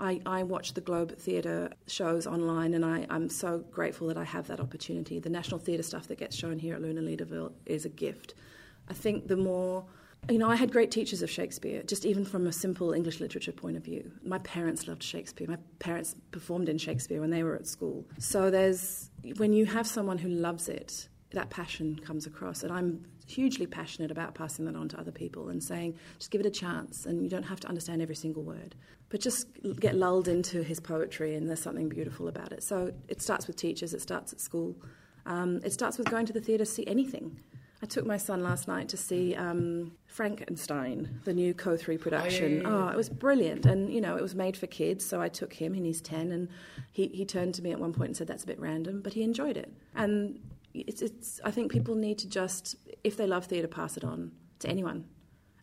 I, 0.00 0.20
I 0.26 0.42
watch 0.42 0.74
the 0.74 0.80
Globe 0.80 1.16
Theatre 1.16 1.70
shows 1.86 2.26
online, 2.26 2.74
and 2.74 2.84
I, 2.84 3.06
I'm 3.08 3.28
so 3.28 3.64
grateful 3.70 4.08
that 4.08 4.18
I 4.18 4.24
have 4.24 4.48
that 4.48 4.60
opportunity. 4.60 5.18
The 5.20 5.30
National 5.30 5.58
Theatre 5.58 5.84
stuff 5.84 6.08
that 6.08 6.18
gets 6.18 6.36
shown 6.36 6.58
here 6.58 6.74
at 6.74 6.82
Luna 6.82 7.00
Leederville 7.00 7.52
is 7.64 7.84
a 7.84 7.90
gift. 7.90 8.34
I 8.88 8.94
think 8.94 9.28
the 9.28 9.36
more 9.36 9.84
you 10.28 10.38
know, 10.38 10.48
I 10.48 10.56
had 10.56 10.72
great 10.72 10.90
teachers 10.90 11.22
of 11.22 11.30
Shakespeare, 11.30 11.82
just 11.82 12.04
even 12.04 12.24
from 12.24 12.46
a 12.46 12.52
simple 12.52 12.92
English 12.92 13.20
literature 13.20 13.52
point 13.52 13.76
of 13.76 13.84
view. 13.84 14.10
My 14.24 14.38
parents 14.38 14.88
loved 14.88 15.02
Shakespeare. 15.02 15.46
My 15.48 15.58
parents 15.78 16.14
performed 16.30 16.68
in 16.68 16.78
Shakespeare 16.78 17.20
when 17.20 17.30
they 17.30 17.42
were 17.42 17.54
at 17.54 17.66
school. 17.66 18.04
So 18.18 18.50
there's, 18.50 19.10
when 19.36 19.52
you 19.52 19.66
have 19.66 19.86
someone 19.86 20.18
who 20.18 20.28
loves 20.28 20.68
it, 20.68 21.08
that 21.30 21.50
passion 21.50 21.98
comes 22.04 22.26
across. 22.26 22.62
And 22.62 22.72
I'm 22.72 23.04
hugely 23.26 23.66
passionate 23.66 24.10
about 24.10 24.34
passing 24.34 24.64
that 24.64 24.76
on 24.76 24.88
to 24.88 24.98
other 24.98 25.12
people 25.12 25.48
and 25.48 25.62
saying, 25.62 25.94
just 26.18 26.30
give 26.30 26.40
it 26.40 26.46
a 26.46 26.50
chance. 26.50 27.06
And 27.06 27.22
you 27.22 27.28
don't 27.28 27.42
have 27.42 27.60
to 27.60 27.68
understand 27.68 28.02
every 28.02 28.16
single 28.16 28.42
word. 28.42 28.74
But 29.08 29.20
just 29.20 29.46
get 29.78 29.94
lulled 29.94 30.26
into 30.26 30.64
his 30.64 30.80
poetry, 30.80 31.36
and 31.36 31.48
there's 31.48 31.62
something 31.62 31.88
beautiful 31.88 32.26
about 32.26 32.52
it. 32.52 32.64
So 32.64 32.92
it 33.06 33.22
starts 33.22 33.46
with 33.46 33.54
teachers, 33.54 33.94
it 33.94 34.02
starts 34.02 34.32
at 34.32 34.40
school. 34.40 34.74
Um, 35.26 35.60
it 35.64 35.72
starts 35.72 35.98
with 35.98 36.10
going 36.10 36.26
to 36.26 36.32
the 36.32 36.40
theatre 36.40 36.64
to 36.64 36.70
see 36.70 36.86
anything. 36.86 37.38
I 37.86 37.88
took 37.88 38.04
my 38.04 38.16
son 38.16 38.42
last 38.42 38.66
night 38.66 38.88
to 38.88 38.96
see 38.96 39.36
um, 39.36 39.92
Frankenstein, 40.06 41.20
the 41.22 41.32
new 41.32 41.54
Co3 41.54 42.00
production. 42.00 42.44
Oh, 42.44 42.48
yeah, 42.48 42.54
yeah, 42.56 42.78
yeah. 42.78 42.86
oh, 42.86 42.88
it 42.88 42.96
was 42.96 43.08
brilliant. 43.08 43.64
And, 43.64 43.94
you 43.94 44.00
know, 44.00 44.16
it 44.16 44.22
was 44.22 44.34
made 44.34 44.56
for 44.56 44.66
kids, 44.66 45.06
so 45.06 45.22
I 45.22 45.28
took 45.28 45.52
him, 45.52 45.72
and 45.72 45.86
he's 45.86 46.00
10, 46.00 46.32
and 46.32 46.48
he, 46.90 47.06
he 47.06 47.24
turned 47.24 47.54
to 47.54 47.62
me 47.62 47.70
at 47.70 47.78
one 47.78 47.92
point 47.92 48.08
and 48.08 48.16
said, 48.16 48.26
that's 48.26 48.42
a 48.42 48.46
bit 48.48 48.58
random, 48.58 49.02
but 49.02 49.12
he 49.12 49.22
enjoyed 49.22 49.56
it. 49.56 49.72
And 49.94 50.40
it's, 50.74 51.00
it's, 51.00 51.40
I 51.44 51.52
think 51.52 51.70
people 51.70 51.94
need 51.94 52.18
to 52.18 52.28
just, 52.28 52.74
if 53.04 53.16
they 53.16 53.24
love 53.24 53.44
theatre, 53.44 53.68
pass 53.68 53.96
it 53.96 54.02
on 54.02 54.32
to 54.58 54.68
anyone 54.68 55.04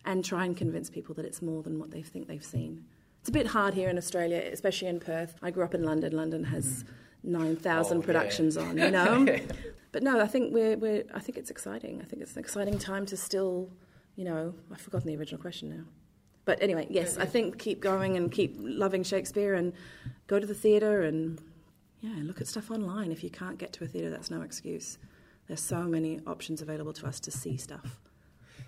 and 0.06 0.24
try 0.24 0.46
and 0.46 0.56
convince 0.56 0.88
people 0.88 1.14
that 1.16 1.26
it's 1.26 1.42
more 1.42 1.62
than 1.62 1.78
what 1.78 1.90
they 1.90 2.00
think 2.00 2.26
they've 2.26 2.42
seen. 2.42 2.86
It's 3.20 3.28
a 3.28 3.32
bit 3.32 3.48
hard 3.48 3.74
here 3.74 3.90
in 3.90 3.98
Australia, 3.98 4.48
especially 4.50 4.88
in 4.88 4.98
Perth. 4.98 5.36
I 5.42 5.50
grew 5.50 5.64
up 5.64 5.74
in 5.74 5.82
London. 5.82 6.16
London 6.16 6.44
has 6.44 6.84
mm. 6.84 6.88
9,000 7.24 7.98
oh, 7.98 8.02
productions 8.02 8.56
on, 8.56 8.78
you 8.78 8.90
know? 8.90 9.26
but 9.92 10.02
no, 10.02 10.20
I 10.20 10.26
think 10.26 10.52
we're, 10.52 10.76
we're, 10.76 11.04
I 11.14 11.20
think 11.20 11.38
it's 11.38 11.50
exciting. 11.50 12.00
I 12.00 12.04
think 12.04 12.22
it's 12.22 12.34
an 12.34 12.40
exciting 12.40 12.78
time 12.78 13.06
to 13.06 13.16
still, 13.16 13.70
you 14.16 14.24
know, 14.24 14.54
I've 14.70 14.80
forgotten 14.80 15.08
the 15.08 15.16
original 15.16 15.40
question 15.40 15.70
now. 15.70 15.84
But 16.44 16.62
anyway, 16.62 16.86
yes, 16.90 17.16
I 17.16 17.24
think 17.24 17.58
keep 17.58 17.80
going 17.80 18.16
and 18.16 18.30
keep 18.30 18.56
loving 18.58 19.02
Shakespeare 19.02 19.54
and 19.54 19.72
go 20.26 20.38
to 20.38 20.46
the 20.46 20.54
theatre 20.54 21.02
and, 21.02 21.40
yeah, 22.00 22.16
look 22.22 22.40
at 22.40 22.46
stuff 22.46 22.70
online. 22.70 23.10
If 23.10 23.24
you 23.24 23.30
can't 23.30 23.56
get 23.56 23.72
to 23.74 23.84
a 23.84 23.86
theatre, 23.86 24.10
that's 24.10 24.30
no 24.30 24.42
excuse. 24.42 24.98
There's 25.46 25.62
so 25.62 25.84
many 25.84 26.20
options 26.26 26.60
available 26.60 26.92
to 26.94 27.06
us 27.06 27.18
to 27.20 27.30
see 27.30 27.56
stuff. 27.56 27.98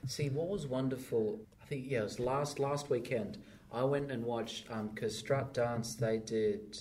See, 0.07 0.31
what 0.31 0.49
was 0.49 0.67
wonderful, 0.67 1.41
I 1.63 1.67
think, 1.67 1.85
yeah, 1.89 2.01
it 2.01 2.05
was 2.05 2.19
last, 2.19 2.59
last 2.59 2.89
weekend. 2.89 3.39
I 3.73 3.85
went 3.85 4.11
and 4.11 4.25
watched, 4.25 4.71
um, 4.71 4.91
Strut 5.09 5.53
Dance, 5.53 5.97
they 5.97 6.19
did 6.19 6.79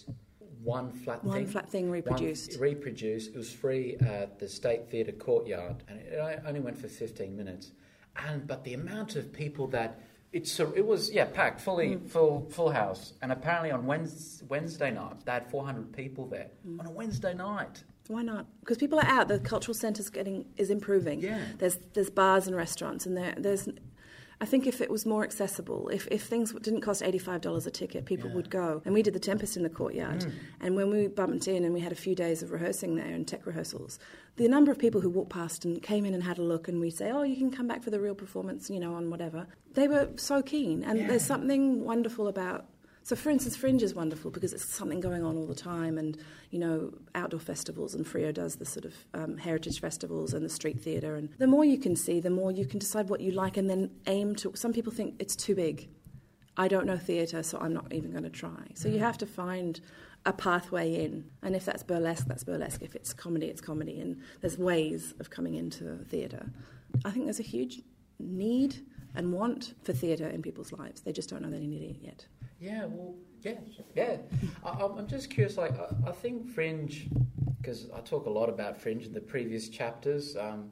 one 0.66 0.92
flat 0.92 1.24
One 1.24 1.38
thing. 1.38 1.48
flat 1.48 1.70
thing 1.70 1.90
reproduced. 1.92 2.60
reproduced. 2.60 3.30
It 3.30 3.38
was 3.38 3.52
free 3.54 3.96
at 4.02 4.40
the 4.40 4.48
State 4.50 4.90
Theatre 4.90 5.12
courtyard, 5.14 5.84
and 5.88 6.00
it 6.00 6.42
only 6.46 6.60
went 6.60 6.78
for 6.78 6.88
15 6.88 7.36
minutes. 7.38 7.72
And 8.18 8.46
but 8.48 8.64
the 8.64 8.74
amount 8.74 9.16
of 9.16 9.32
people 9.32 9.68
that 9.68 10.00
it's 10.34 10.60
it 10.60 10.86
was 10.86 11.12
yeah 11.12 11.26
packed, 11.26 11.62
fully 11.62 11.96
Mm. 11.96 12.10
full 12.10 12.50
full 12.50 12.72
house. 12.72 13.14
And 13.22 13.32
apparently 13.32 13.72
on 13.72 13.86
Wednesday, 13.86 14.46
Wednesday 14.50 14.92
night 14.92 15.24
they 15.26 15.32
had 15.32 15.50
400 15.50 15.94
people 15.94 16.26
there 16.28 16.50
Mm. 16.68 16.80
on 16.80 16.86
a 16.88 16.92
Wednesday 16.92 17.34
night. 17.34 17.84
Why 18.08 18.22
not? 18.22 18.46
Because 18.60 18.78
people 18.78 19.00
are 19.00 19.06
out. 19.06 19.28
The 19.28 19.40
cultural 19.40 19.74
centre's 19.74 20.10
getting 20.10 20.46
is 20.58 20.70
improving. 20.70 21.22
Yeah. 21.22 21.42
There's 21.58 21.78
there's 21.94 22.10
bars 22.10 22.48
and 22.48 22.56
restaurants, 22.56 23.06
and 23.06 23.16
there 23.16 23.34
there's. 23.38 23.68
I 24.42 24.46
think 24.46 24.68
if 24.68 24.82
it 24.82 24.90
was 24.92 25.06
more 25.06 25.24
accessible, 25.24 25.88
if, 25.90 26.08
if 26.12 26.24
things 26.24 26.52
didn't 26.62 26.82
cost 26.82 27.02
eighty 27.02 27.18
five 27.18 27.42
dollars 27.42 27.66
a 27.66 27.72
ticket, 27.72 28.06
people 28.06 28.30
Yeah. 28.30 28.36
would 28.36 28.50
go. 28.50 28.82
And 28.86 28.94
we 28.94 29.02
did 29.02 29.14
the 29.14 29.20
Tempest 29.20 29.56
in 29.56 29.64
the 29.64 29.70
courtyard, 29.70 30.22
Mm. 30.26 30.32
and 30.60 30.76
when 30.76 30.90
we 30.90 31.08
bumped 31.08 31.48
in 31.48 31.64
and 31.64 31.74
we 31.74 31.80
had 31.80 31.92
a 31.92 31.96
few 31.96 32.16
days 32.16 32.44
of 32.44 32.52
rehearsing 32.52 32.96
there 32.96 33.06
and 33.08 33.26
tech 33.28 33.46
rehearsals, 33.46 33.98
the 34.36 34.48
number 34.48 34.72
of 34.72 34.78
people 34.78 35.00
who 35.02 35.10
walked 35.10 35.30
past 35.32 35.64
and 35.66 35.82
came 35.82 36.04
in 36.06 36.14
and 36.14 36.24
had 36.24 36.38
a 36.38 36.44
look, 36.44 36.68
and 36.68 36.80
we'd 36.82 36.92
say, 36.98 37.12
"Oh, 37.12 37.24
you 37.24 37.38
can 37.38 37.50
come 37.52 37.68
back 37.68 37.82
for 37.84 37.92
the 37.92 38.00
real 38.00 38.16
performance," 38.16 38.70
you 38.70 38.80
know, 38.80 38.94
on 38.94 39.10
whatever. 39.10 39.48
They 39.74 39.88
were 39.88 40.10
so 40.18 40.42
keen, 40.42 40.84
and 40.84 41.00
Yeah. 41.00 41.08
there's 41.08 41.26
something 41.26 41.84
wonderful 41.86 42.28
about 42.28 42.66
so, 43.06 43.16
for 43.16 43.30
instance, 43.30 43.56
Fringe 43.56 43.84
is 43.84 43.94
wonderful 43.94 44.32
because 44.32 44.52
it's 44.52 44.66
something 44.66 45.00
going 45.00 45.24
on 45.24 45.38
all 45.38 45.46
the 45.46 45.54
time, 45.54 46.00
and 46.00 46.18
you 46.50 46.58
know, 46.58 46.92
outdoor 47.14 47.40
festivals, 47.40 47.94
and 47.94 48.06
Frio 48.06 48.32
does 48.32 48.56
the 48.56 48.66
sort 48.66 48.84
of 48.84 48.96
um, 49.14 49.38
heritage 49.38 49.80
festivals 49.80 50.34
and 50.34 50.44
the 50.44 50.50
street 50.50 50.80
theatre. 50.82 51.14
And 51.14 51.30
the 51.38 51.46
more 51.46 51.64
you 51.64 51.78
can 51.78 51.96
see, 51.96 52.20
the 52.20 52.32
more 52.32 52.52
you 52.52 52.66
can 52.66 52.80
decide 52.80 53.08
what 53.08 53.22
you 53.22 53.32
like, 53.32 53.58
and 53.58 53.70
then 53.70 53.92
aim 54.08 54.34
to. 54.38 54.56
Some 54.56 54.74
people 54.74 54.92
think 54.92 55.14
it's 55.20 55.36
too 55.36 55.54
big. 55.54 55.88
I 56.58 56.68
don't 56.68 56.88
know 56.88 56.98
theatre, 56.98 57.44
so 57.44 57.60
I'm 57.60 57.74
not 57.74 57.94
even 57.94 58.10
going 58.10 58.24
to 58.24 58.30
try. 58.32 58.70
So 58.74 58.90
you 58.90 58.98
have 58.98 59.20
to 59.20 59.28
find 59.28 59.80
a 60.26 60.34
pathway 60.34 61.06
in, 61.06 61.30
and 61.44 61.56
if 61.56 61.64
that's 61.64 61.84
burlesque, 61.84 62.26
that's 62.26 62.44
burlesque. 62.44 62.82
If 62.82 62.96
it's 62.96 63.14
comedy, 63.14 63.46
it's 63.46 63.62
comedy, 63.62 64.00
and 64.00 64.20
there's 64.42 64.58
ways 64.58 65.14
of 65.20 65.30
coming 65.30 65.54
into 65.54 66.00
theatre. 66.06 66.50
I 67.06 67.12
think 67.12 67.26
there's 67.26 67.40
a 67.40 67.44
huge 67.44 67.84
need 68.18 68.84
and 69.14 69.32
want 69.32 69.76
for 69.84 69.94
theatre 69.94 70.28
in 70.28 70.42
people's 70.42 70.72
lives. 70.72 71.02
They 71.02 71.12
just 71.12 71.30
don't 71.30 71.44
know 71.44 71.52
that 71.52 71.60
they 71.60 71.68
need 71.68 71.84
it 71.84 71.98
yet. 72.02 72.26
Yeah, 72.60 72.86
well, 72.86 73.16
yeah, 73.42 73.54
yeah. 73.96 74.18
I, 74.64 74.70
I'm 74.70 74.98
I'm 74.98 75.08
just 75.08 75.30
curious. 75.30 75.58
Like, 75.58 75.78
I, 75.80 76.10
I 76.10 76.12
think 76.12 76.48
Fringe, 76.50 77.08
because 77.62 77.88
I 77.96 78.00
talk 78.00 78.26
a 78.26 78.30
lot 78.30 78.50
about 78.50 78.78
Fringe 78.78 79.06
in 79.06 79.14
the 79.14 79.22
previous 79.22 79.70
chapters. 79.70 80.36
Um, 80.36 80.72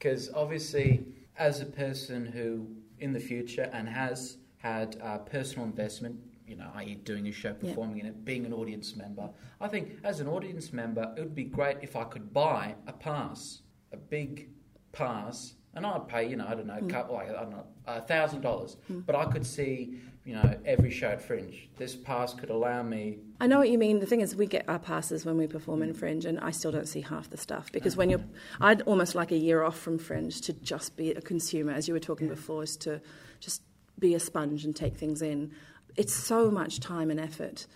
because 0.00 0.30
obviously, 0.32 1.04
as 1.38 1.60
a 1.60 1.66
person 1.66 2.24
who, 2.24 2.66
in 2.98 3.12
the 3.12 3.20
future, 3.20 3.68
and 3.72 3.86
has 3.88 4.38
had 4.56 4.96
uh, 5.02 5.18
personal 5.18 5.66
investment, 5.66 6.16
you 6.46 6.56
know, 6.56 6.70
i.e., 6.76 6.94
doing 7.04 7.28
a 7.28 7.32
show, 7.32 7.54
Yeah. 7.60 7.68
performing 7.70 7.98
in 7.98 8.06
it, 8.06 8.24
being 8.24 8.46
an 8.46 8.52
audience 8.52 8.96
member, 8.96 9.28
I 9.60 9.68
think 9.68 9.98
as 10.02 10.20
an 10.20 10.26
audience 10.26 10.72
member, 10.72 11.12
it 11.16 11.20
would 11.20 11.34
be 11.34 11.44
great 11.44 11.78
if 11.82 11.96
I 11.96 12.04
could 12.04 12.32
buy 12.32 12.74
a 12.86 12.92
pass, 12.92 13.60
a 13.92 13.96
big 13.98 14.48
pass. 14.92 15.54
And 15.74 15.86
I'd 15.86 16.08
pay, 16.08 16.28
you 16.28 16.36
know, 16.36 16.46
I 16.48 16.54
don't 16.54 16.66
know, 16.66 16.78
a 16.78 16.80
mm. 16.80 16.90
couple, 16.90 17.14
like, 17.14 17.28
I 17.28 17.42
don't 17.42 17.50
know, 17.50 17.66
a 17.86 18.00
thousand 18.00 18.40
dollars. 18.40 18.76
Mm. 18.90 19.06
But 19.06 19.14
I 19.14 19.26
could 19.26 19.46
see, 19.46 20.00
you 20.24 20.34
know, 20.34 20.58
every 20.64 20.90
show 20.90 21.08
at 21.08 21.22
Fringe. 21.22 21.68
This 21.76 21.96
pass 21.96 22.34
could 22.34 22.50
allow 22.50 22.82
me. 22.82 23.18
I 23.40 23.46
know 23.46 23.58
what 23.58 23.70
you 23.70 23.78
mean. 23.78 24.00
The 24.00 24.06
thing 24.06 24.20
is, 24.20 24.36
we 24.36 24.46
get 24.46 24.68
our 24.68 24.78
passes 24.78 25.24
when 25.24 25.38
we 25.38 25.46
perform 25.46 25.82
in 25.82 25.94
Fringe, 25.94 26.24
and 26.26 26.38
I 26.40 26.50
still 26.50 26.70
don't 26.70 26.86
see 26.86 27.00
half 27.00 27.30
the 27.30 27.36
stuff 27.36 27.72
because 27.72 27.96
when 27.96 28.10
you're, 28.10 28.24
I'd 28.60 28.82
almost 28.82 29.14
like 29.14 29.32
a 29.32 29.36
year 29.36 29.62
off 29.62 29.78
from 29.78 29.98
Fringe 29.98 30.40
to 30.42 30.52
just 30.52 30.96
be 30.96 31.10
a 31.10 31.20
consumer, 31.22 31.72
as 31.72 31.88
you 31.88 31.94
were 31.94 32.00
talking 32.00 32.28
before, 32.28 32.62
is 32.62 32.76
to 32.78 33.00
just 33.40 33.62
be 33.98 34.14
a 34.14 34.20
sponge 34.20 34.64
and 34.64 34.76
take 34.76 34.96
things 34.96 35.22
in. 35.22 35.52
It's 35.96 36.14
so 36.14 36.50
much 36.50 36.80
time 36.80 37.10
and 37.10 37.18
effort 37.18 37.66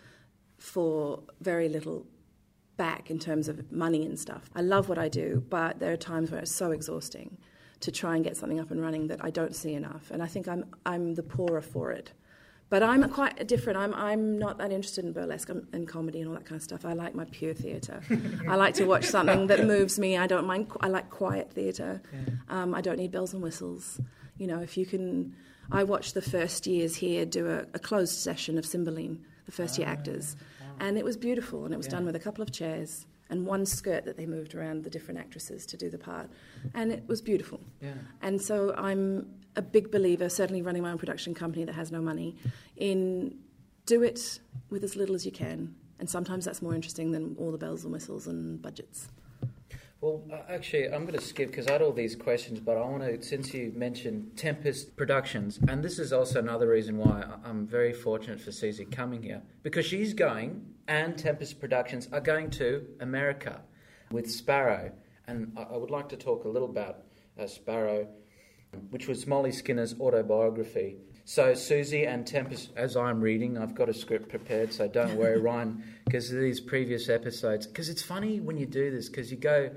for 0.58 1.22
very 1.40 1.68
little 1.68 2.06
back 2.76 3.10
in 3.10 3.18
terms 3.18 3.48
of 3.48 3.70
money 3.70 4.04
and 4.04 4.18
stuff. 4.18 4.50
I 4.54 4.60
love 4.60 4.88
what 4.88 4.98
I 4.98 5.08
do, 5.08 5.44
but 5.48 5.78
there 5.78 5.92
are 5.92 5.96
times 5.96 6.30
where 6.30 6.40
it's 6.40 6.54
so 6.54 6.72
exhausting 6.72 7.38
to 7.80 7.92
try 7.92 8.16
and 8.16 8.24
get 8.24 8.36
something 8.36 8.60
up 8.60 8.70
and 8.70 8.80
running 8.80 9.08
that 9.08 9.24
I 9.24 9.30
don't 9.30 9.54
see 9.54 9.74
enough, 9.74 10.10
and 10.10 10.22
I 10.22 10.26
think 10.26 10.48
I'm 10.48 10.64
I'm 10.86 11.14
the 11.14 11.22
poorer 11.22 11.60
for 11.60 11.92
it. 11.92 12.12
But 12.70 12.82
I'm 12.82 13.08
quite 13.10 13.46
different. 13.46 13.78
I'm 13.78 13.94
I'm 13.94 14.38
not 14.38 14.58
that 14.58 14.72
interested 14.72 15.04
in 15.04 15.12
burlesque 15.12 15.48
and- 15.50 15.86
comedy 15.86 16.20
and 16.20 16.28
all 16.28 16.34
that 16.34 16.44
kind 16.46 16.56
of 16.56 16.62
stuff. 16.62 16.84
I 16.84 16.94
like 16.94 17.14
my 17.14 17.24
pure 17.30 17.54
theatre. 17.54 18.00
I 18.48 18.56
like 18.56 18.74
to 18.74 18.84
watch 18.86 19.04
something 19.04 19.46
that 19.48 19.66
moves 19.66 19.98
me. 19.98 20.16
I 20.16 20.26
don't 20.26 20.46
mind. 20.46 20.72
I 20.80 20.88
like 20.88 21.10
quiet 21.10 21.52
theatre. 21.52 22.02
Um, 22.48 22.74
I 22.74 22.80
don't 22.80 22.98
need 22.98 23.12
bells 23.12 23.32
and 23.34 23.42
whistles. 23.42 24.00
You 24.38 24.46
know, 24.46 24.60
if 24.60 24.76
you 24.76 24.86
can. 24.86 25.34
I 25.70 25.82
watched 25.84 26.12
the 26.14 26.22
first 26.22 26.66
years 26.66 26.96
here 26.96 27.24
do 27.24 27.48
a, 27.48 27.60
a 27.74 27.78
closed 27.78 28.12
session 28.18 28.58
of 28.58 28.66
Cymbeline, 28.66 29.24
the 29.46 29.52
first 29.52 29.78
year 29.78 29.88
actors, 29.88 30.36
and 30.78 30.98
it 30.98 31.04
was 31.04 31.16
beautiful. 31.16 31.64
And 31.64 31.72
it 31.72 31.76
was 31.78 31.86
done 31.86 32.04
with 32.04 32.16
a 32.16 32.20
couple 32.20 32.42
of 32.42 32.50
chairs 32.52 33.06
and 33.30 33.46
one 33.46 33.64
skirt 33.64 34.04
that 34.04 34.16
they 34.18 34.26
moved 34.26 34.54
around 34.54 34.84
the 34.84 34.90
different 34.90 35.18
actresses 35.18 35.64
to 35.66 35.76
do 35.78 35.88
the 35.88 35.96
part, 35.98 36.28
and 36.74 36.92
it 36.92 37.04
was 37.08 37.22
beautiful. 37.22 37.60
Yeah. 37.80 37.92
And 38.20 38.40
so 38.42 38.74
I'm 38.76 39.26
a 39.56 39.62
big 39.62 39.90
believer, 39.90 40.28
certainly 40.28 40.62
running 40.62 40.82
my 40.82 40.90
own 40.90 40.98
production 40.98 41.34
company 41.34 41.64
that 41.64 41.74
has 41.74 41.92
no 41.92 42.00
money, 42.00 42.36
in 42.76 43.38
do 43.86 44.02
it 44.02 44.40
with 44.70 44.82
as 44.82 44.96
little 44.96 45.14
as 45.14 45.26
you 45.26 45.32
can. 45.32 45.74
And 45.98 46.08
sometimes 46.08 46.44
that's 46.44 46.62
more 46.62 46.74
interesting 46.74 47.12
than 47.12 47.36
all 47.38 47.52
the 47.52 47.58
bells 47.58 47.84
and 47.84 47.92
whistles 47.92 48.26
and 48.26 48.60
budgets. 48.60 49.08
Well, 50.00 50.22
uh, 50.30 50.40
actually, 50.48 50.92
I'm 50.92 51.06
going 51.06 51.18
to 51.18 51.24
skip 51.24 51.50
because 51.50 51.66
I 51.66 51.72
had 51.72 51.82
all 51.82 51.92
these 51.92 52.14
questions, 52.14 52.60
but 52.60 52.76
I 52.76 52.80
want 52.80 53.02
to, 53.04 53.22
since 53.22 53.54
you 53.54 53.72
mentioned 53.74 54.36
Tempest 54.36 54.96
Productions, 54.96 55.58
and 55.68 55.82
this 55.82 55.98
is 55.98 56.12
also 56.12 56.40
another 56.40 56.68
reason 56.68 56.98
why 56.98 57.24
I'm 57.42 57.66
very 57.66 57.94
fortunate 57.94 58.38
for 58.40 58.52
Susie 58.52 58.84
coming 58.84 59.22
here, 59.22 59.40
because 59.62 59.86
she's 59.86 60.12
going, 60.12 60.66
and 60.88 61.16
Tempest 61.16 61.58
Productions 61.58 62.08
are 62.12 62.20
going 62.20 62.50
to 62.50 62.86
America 63.00 63.62
with 64.10 64.30
Sparrow. 64.30 64.92
And 65.26 65.52
I, 65.56 65.62
I 65.62 65.76
would 65.78 65.90
like 65.90 66.10
to 66.10 66.16
talk 66.16 66.44
a 66.44 66.48
little 66.48 66.68
about 66.68 67.04
uh, 67.38 67.46
Sparrow, 67.46 68.06
which 68.90 69.08
was 69.08 69.26
Mollie 69.26 69.52
Skinner's 69.52 69.94
autobiography. 70.00 70.96
So, 71.26 71.54
Susie 71.54 72.04
and 72.04 72.26
Tempest, 72.26 72.70
as 72.76 72.96
I'm 72.96 73.20
reading, 73.20 73.56
I've 73.56 73.74
got 73.74 73.88
a 73.88 73.94
script 73.94 74.28
prepared, 74.28 74.72
so 74.74 74.86
don't 74.88 75.16
worry, 75.16 75.40
Ryan, 75.50 75.82
because 76.04 76.30
these 76.30 76.60
previous 76.60 77.08
episodes. 77.08 77.66
Because 77.66 77.88
it's 77.88 78.02
funny 78.02 78.40
when 78.40 78.58
you 78.58 78.66
do 78.66 78.90
this, 78.90 79.08
because 79.08 79.30
you 79.30 79.38
go, 79.38 79.70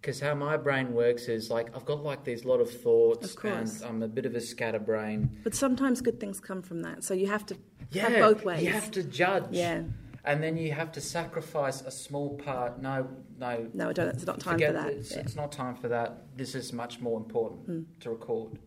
because 0.00 0.18
how 0.20 0.34
my 0.34 0.56
brain 0.56 0.92
works 0.92 1.28
is 1.28 1.50
like 1.50 1.74
I've 1.76 1.84
got 1.84 2.02
like 2.02 2.24
these 2.24 2.44
lot 2.44 2.60
of 2.60 2.68
thoughts, 2.70 3.36
Of 3.36 3.44
and 3.44 3.70
I'm 3.84 4.02
a 4.02 4.08
bit 4.08 4.26
of 4.26 4.34
a 4.34 4.40
scatterbrain. 4.40 5.38
But 5.44 5.54
sometimes 5.54 6.00
good 6.00 6.18
things 6.18 6.40
come 6.40 6.62
from 6.62 6.82
that. 6.82 7.04
So 7.04 7.14
you 7.14 7.28
have 7.28 7.46
to 7.46 7.56
Yeah, 7.92 8.08
have 8.08 8.20
both 8.20 8.44
ways. 8.44 8.62
you 8.64 8.72
have 8.72 8.90
to 8.92 9.02
judge. 9.04 9.44
Yeah. 9.52 9.82
And 10.28 10.42
then 10.42 10.58
you 10.58 10.72
have 10.72 10.92
to 10.92 11.00
sacrifice 11.00 11.80
a 11.80 11.90
small 11.90 12.36
part. 12.36 12.82
No, 12.82 13.08
no, 13.38 13.66
No, 13.72 13.88
I 13.88 13.92
don't, 13.94 14.08
it's 14.08 14.26
not 14.26 14.38
time 14.40 14.58
for 14.58 14.72
that. 14.72 14.88
It's, 14.92 15.12
Yeah. 15.12 15.20
it's 15.20 15.34
not 15.34 15.50
time 15.52 15.74
for 15.74 15.88
that. 15.88 16.36
This 16.36 16.54
is 16.54 16.70
much 16.70 17.00
more 17.00 17.16
important 17.16 17.64
Hmm. 17.66 17.82
to 18.00 18.10
record. 18.10 18.58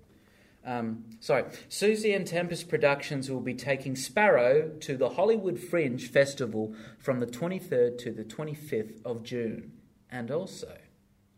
Um, 0.66 1.06
sorry, 1.20 1.44
Susie 1.70 2.14
and 2.14 2.26
Tempest 2.26 2.68
Productions 2.68 3.30
will 3.30 3.42
be 3.42 3.54
taking 3.54 3.96
Sparrow 3.96 4.70
to 4.80 4.98
the 4.98 5.10
Hollywood 5.10 5.60
Fringe 5.60 6.08
Festival 6.10 6.74
from 6.98 7.20
the 7.20 7.28
23rd 7.28 8.00
to 8.00 8.12
the 8.12 8.24
25th 8.24 9.00
of 9.06 9.22
June, 9.22 9.72
and 10.10 10.32
also 10.32 10.78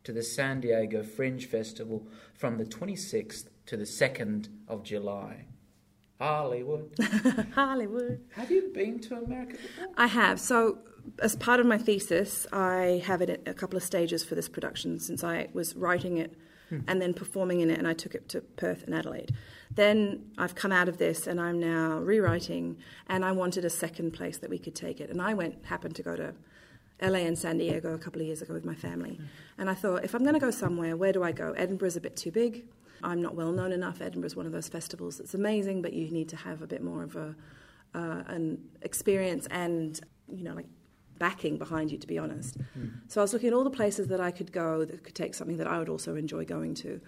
to 0.06 0.14
the 0.14 0.24
San 0.24 0.62
Diego 0.62 1.04
Fringe 1.04 1.46
Festival 1.46 2.08
from 2.34 2.58
the 2.58 2.66
26th 2.66 3.50
to 3.66 3.76
the 3.76 3.86
2nd 3.86 4.48
of 4.70 4.84
July. 4.84 5.48
Hollywood. 6.24 6.90
Hollywood. 7.54 8.22
Have 8.32 8.50
you 8.50 8.72
been 8.74 9.00
to 9.02 9.18
America 9.18 9.58
before? 9.58 9.94
I 9.98 10.08
have. 10.08 10.40
So, 10.40 10.78
as 11.20 11.36
part 11.36 11.60
of 11.60 11.66
my 11.66 11.78
thesis, 11.78 12.48
I 12.54 13.04
have 13.06 13.22
it 13.22 13.30
at 13.30 13.48
a 13.48 13.54
couple 13.54 13.76
of 13.76 13.84
stages 13.84 14.24
for 14.24 14.36
this 14.36 14.48
production 14.48 15.00
since 15.00 15.22
I 15.24 15.50
was 15.52 15.76
writing 15.76 16.18
it 16.18 16.34
hmm. 16.70 16.80
and 16.88 17.02
then 17.02 17.14
performing 17.14 17.60
in 17.60 17.70
it, 17.70 17.78
and 17.78 17.88
I 17.88 17.94
took 17.94 18.16
it 18.16 18.30
to 18.30 18.42
Perth 18.42 18.84
and 18.84 18.96
Adelaide. 18.96 19.34
Then 19.70 20.32
I've 20.38 20.56
come 20.56 20.72
out 20.72 20.88
of 20.88 20.98
this 20.98 21.28
and 21.28 21.42
I'm 21.42 21.60
now 21.60 21.98
rewriting, 21.98 22.78
and 23.08 23.26
I 23.26 23.34
wanted 23.34 23.66
a 23.66 23.70
second 23.70 24.12
place 24.12 24.38
that 24.38 24.50
we 24.50 24.60
could 24.60 24.76
take 24.76 25.02
it. 25.02 25.10
And 25.10 25.22
I 25.22 25.34
went, 25.34 25.66
happened 25.66 25.96
to 25.96 26.04
go 26.04 26.16
to 26.16 26.34
LA 27.02 27.20
and 27.20 27.38
San 27.38 27.58
Diego 27.58 27.94
a 27.94 27.98
couple 27.98 28.22
of 28.22 28.28
years 28.28 28.42
ago 28.42 28.54
with 28.54 28.64
my 28.64 28.76
family. 28.76 29.16
Hmm. 29.16 29.24
And 29.58 29.70
I 29.70 29.74
thought, 29.74 30.06
if 30.06 30.16
I'm 30.16 30.22
going 30.22 30.36
to 30.36 30.40
go 30.40 30.52
somewhere, 30.52 30.96
where 30.96 31.12
do 31.12 31.22
I 31.22 31.34
go? 31.34 31.52
Edinburgh's 31.52 31.98
a 31.98 32.02
bit 32.02 32.16
too 32.16 32.32
big. 32.32 32.64
I'm 33.04 33.22
not 33.22 33.36
well 33.36 33.52
known 33.52 33.72
enough. 33.72 34.02
Edinburgh's 34.02 34.36
one 34.36 34.46
of 34.46 34.52
those 34.52 34.68
festivals 34.68 35.18
that's 35.18 35.34
amazing, 35.34 35.82
but 35.82 35.94
you 35.94 36.10
need 36.10 36.30
to 36.30 36.36
have 36.36 36.62
a 36.62 36.68
bit 36.68 36.82
more 36.82 37.04
of 37.04 37.16
a 37.16 37.36
uh, 37.96 38.24
an 38.28 38.58
experience 38.82 39.48
and 39.52 40.00
you 40.28 40.44
know 40.44 40.54
like 40.54 40.66
backing 41.20 41.58
behind 41.58 41.92
you 41.92 41.98
to 41.98 42.08
be 42.08 42.18
honest. 42.18 42.58
So 43.08 43.22
i 43.22 43.24
was 43.24 43.34
looking 43.34 43.50
at 43.50 43.54
all 43.54 43.64
the 43.64 43.70
places 43.70 44.08
that 44.08 44.20
i 44.20 44.32
could 44.32 44.52
go 44.52 44.84
that 44.84 45.04
could 45.04 45.16
take 45.16 45.36
something 45.36 45.58
that 45.58 45.68
i 45.68 45.78
would 45.78 45.90
also 45.90 46.16
enjoy 46.16 46.44
going 46.46 46.74
to. 46.76 47.00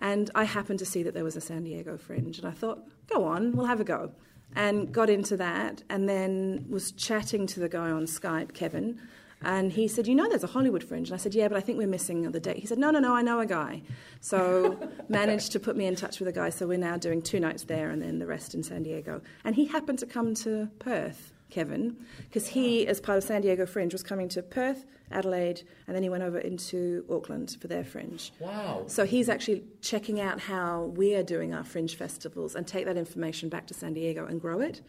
And 0.00 0.30
i 0.34 0.44
happened 0.44 0.80
to 0.80 0.84
see 0.84 1.02
that 1.04 1.14
there 1.14 1.24
was 1.24 1.36
a 1.36 1.40
san 1.40 1.62
diego 1.64 1.96
fringe 1.96 2.38
and 2.38 2.46
i 2.46 2.50
thought 2.50 2.82
go 3.06 3.24
on 3.24 3.52
we'll 3.52 3.66
have 3.66 3.80
a 3.80 3.84
go. 3.84 4.12
And 4.54 4.92
got 4.92 5.08
into 5.08 5.38
that 5.38 5.82
and 5.88 6.06
then 6.06 6.66
was 6.68 6.92
chatting 6.92 7.46
to 7.46 7.60
the 7.60 7.68
guy 7.68 7.90
on 7.90 8.04
skype 8.04 8.52
kevin 8.52 9.00
and 9.44 9.72
he 9.72 9.88
said, 9.88 10.06
You 10.06 10.14
know, 10.14 10.28
there's 10.28 10.44
a 10.44 10.48
Hollywood 10.48 10.84
Fringe. 10.84 11.08
And 11.08 11.14
I 11.14 11.18
said, 11.18 11.34
Yeah, 11.34 11.48
but 11.48 11.56
I 11.56 11.60
think 11.60 11.78
we're 11.78 11.86
missing 11.86 12.30
the 12.30 12.40
date. 12.40 12.58
He 12.58 12.66
said, 12.66 12.78
No, 12.78 12.90
no, 12.90 12.98
no, 12.98 13.14
I 13.14 13.22
know 13.22 13.40
a 13.40 13.46
guy. 13.46 13.82
So 14.20 14.78
managed 15.08 15.52
to 15.52 15.60
put 15.60 15.76
me 15.76 15.86
in 15.86 15.96
touch 15.96 16.18
with 16.18 16.28
a 16.28 16.32
guy. 16.32 16.50
So 16.50 16.66
we're 16.66 16.78
now 16.78 16.96
doing 16.96 17.22
two 17.22 17.40
nights 17.40 17.64
there 17.64 17.90
and 17.90 18.02
then 18.02 18.18
the 18.18 18.26
rest 18.26 18.54
in 18.54 18.62
San 18.62 18.82
Diego. 18.82 19.20
And 19.44 19.54
he 19.54 19.66
happened 19.66 19.98
to 20.00 20.06
come 20.06 20.34
to 20.36 20.68
Perth 20.78 21.32
Kevin, 21.52 21.96
because 22.28 22.46
he, 22.46 22.86
as 22.86 22.98
part 22.98 23.18
of 23.18 23.24
San 23.24 23.42
Diego 23.42 23.66
Fringe, 23.66 23.92
was 23.92 24.02
coming 24.02 24.26
to 24.30 24.42
Perth, 24.42 24.86
Adelaide, 25.10 25.62
and 25.86 25.94
then 25.94 26.02
he 26.02 26.08
went 26.08 26.22
over 26.22 26.38
into 26.38 27.04
Auckland 27.10 27.58
for 27.60 27.68
their 27.68 27.84
Fringe. 27.84 28.32
Wow. 28.40 28.84
So 28.86 29.04
he's 29.04 29.28
actually 29.28 29.62
checking 29.82 30.18
out 30.18 30.40
how 30.40 30.84
we 30.96 31.14
are 31.14 31.22
doing 31.22 31.52
our 31.52 31.62
Fringe 31.62 31.94
festivals 31.94 32.54
and 32.54 32.66
take 32.66 32.86
that 32.86 32.96
information 32.96 33.50
back 33.50 33.66
to 33.66 33.74
San 33.74 33.92
Diego 33.92 34.24
and 34.24 34.40
grow 34.40 34.60
it. 34.60 34.80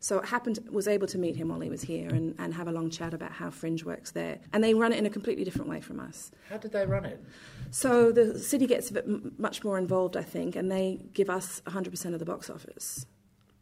So 0.00 0.18
it 0.18 0.26
happened, 0.26 0.58
was 0.70 0.86
able 0.88 1.06
to 1.08 1.18
meet 1.18 1.36
him 1.36 1.48
while 1.48 1.60
he 1.60 1.70
was 1.70 1.82
here 1.82 2.08
and, 2.10 2.34
and 2.38 2.54
have 2.54 2.68
a 2.68 2.72
long 2.72 2.90
chat 2.90 3.14
about 3.14 3.32
how 3.32 3.50
Fringe 3.50 3.82
works 3.84 4.10
there. 4.12 4.38
And 4.52 4.62
they 4.62 4.74
run 4.74 4.92
it 4.92 4.98
in 4.98 5.06
a 5.06 5.10
completely 5.10 5.42
different 5.44 5.68
way 5.68 5.80
from 5.80 5.98
us. 6.00 6.30
How 6.50 6.58
did 6.58 6.72
they 6.72 6.86
run 6.86 7.04
it? 7.04 7.22
So 7.70 8.12
the 8.12 8.38
city 8.38 8.66
gets 8.66 8.90
a 8.90 8.94
bit 8.94 9.04
m- 9.06 9.34
much 9.38 9.64
more 9.64 9.78
involved, 9.78 10.16
I 10.16 10.22
think, 10.22 10.54
and 10.54 10.70
they 10.70 11.00
give 11.12 11.28
us 11.30 11.60
100% 11.66 12.12
of 12.12 12.18
the 12.18 12.24
box 12.24 12.48
office. 12.50 13.06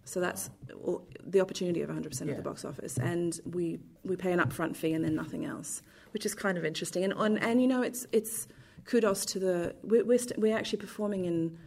So 0.06 0.20
that's 0.20 0.50
all, 0.84 1.06
the 1.24 1.40
opportunity 1.40 1.80
of 1.80 1.88
100% 1.88 2.26
Yeah. 2.26 2.32
of 2.32 2.36
the 2.36 2.42
box 2.42 2.64
office, 2.66 2.98
and 2.98 3.40
we, 3.46 3.78
we 4.04 4.16
pay 4.16 4.32
an 4.32 4.38
upfront 4.38 4.76
fee 4.76 4.92
and 4.92 5.02
then 5.02 5.14
nothing 5.14 5.46
else, 5.46 5.80
which 6.10 6.26
is 6.26 6.34
kind 6.34 6.58
of 6.58 6.64
interesting. 6.64 7.04
And 7.04 7.14
on, 7.14 7.38
and 7.38 7.62
you 7.62 7.66
know, 7.68 7.80
it's 7.80 8.06
it's 8.12 8.46
kudos 8.84 9.24
to 9.24 9.38
the 9.38 9.74
we're 9.82 10.04
we're, 10.04 10.18
st- 10.18 10.38
we're 10.38 10.54
actually 10.54 10.80
performing 10.80 11.24
in 11.24 11.58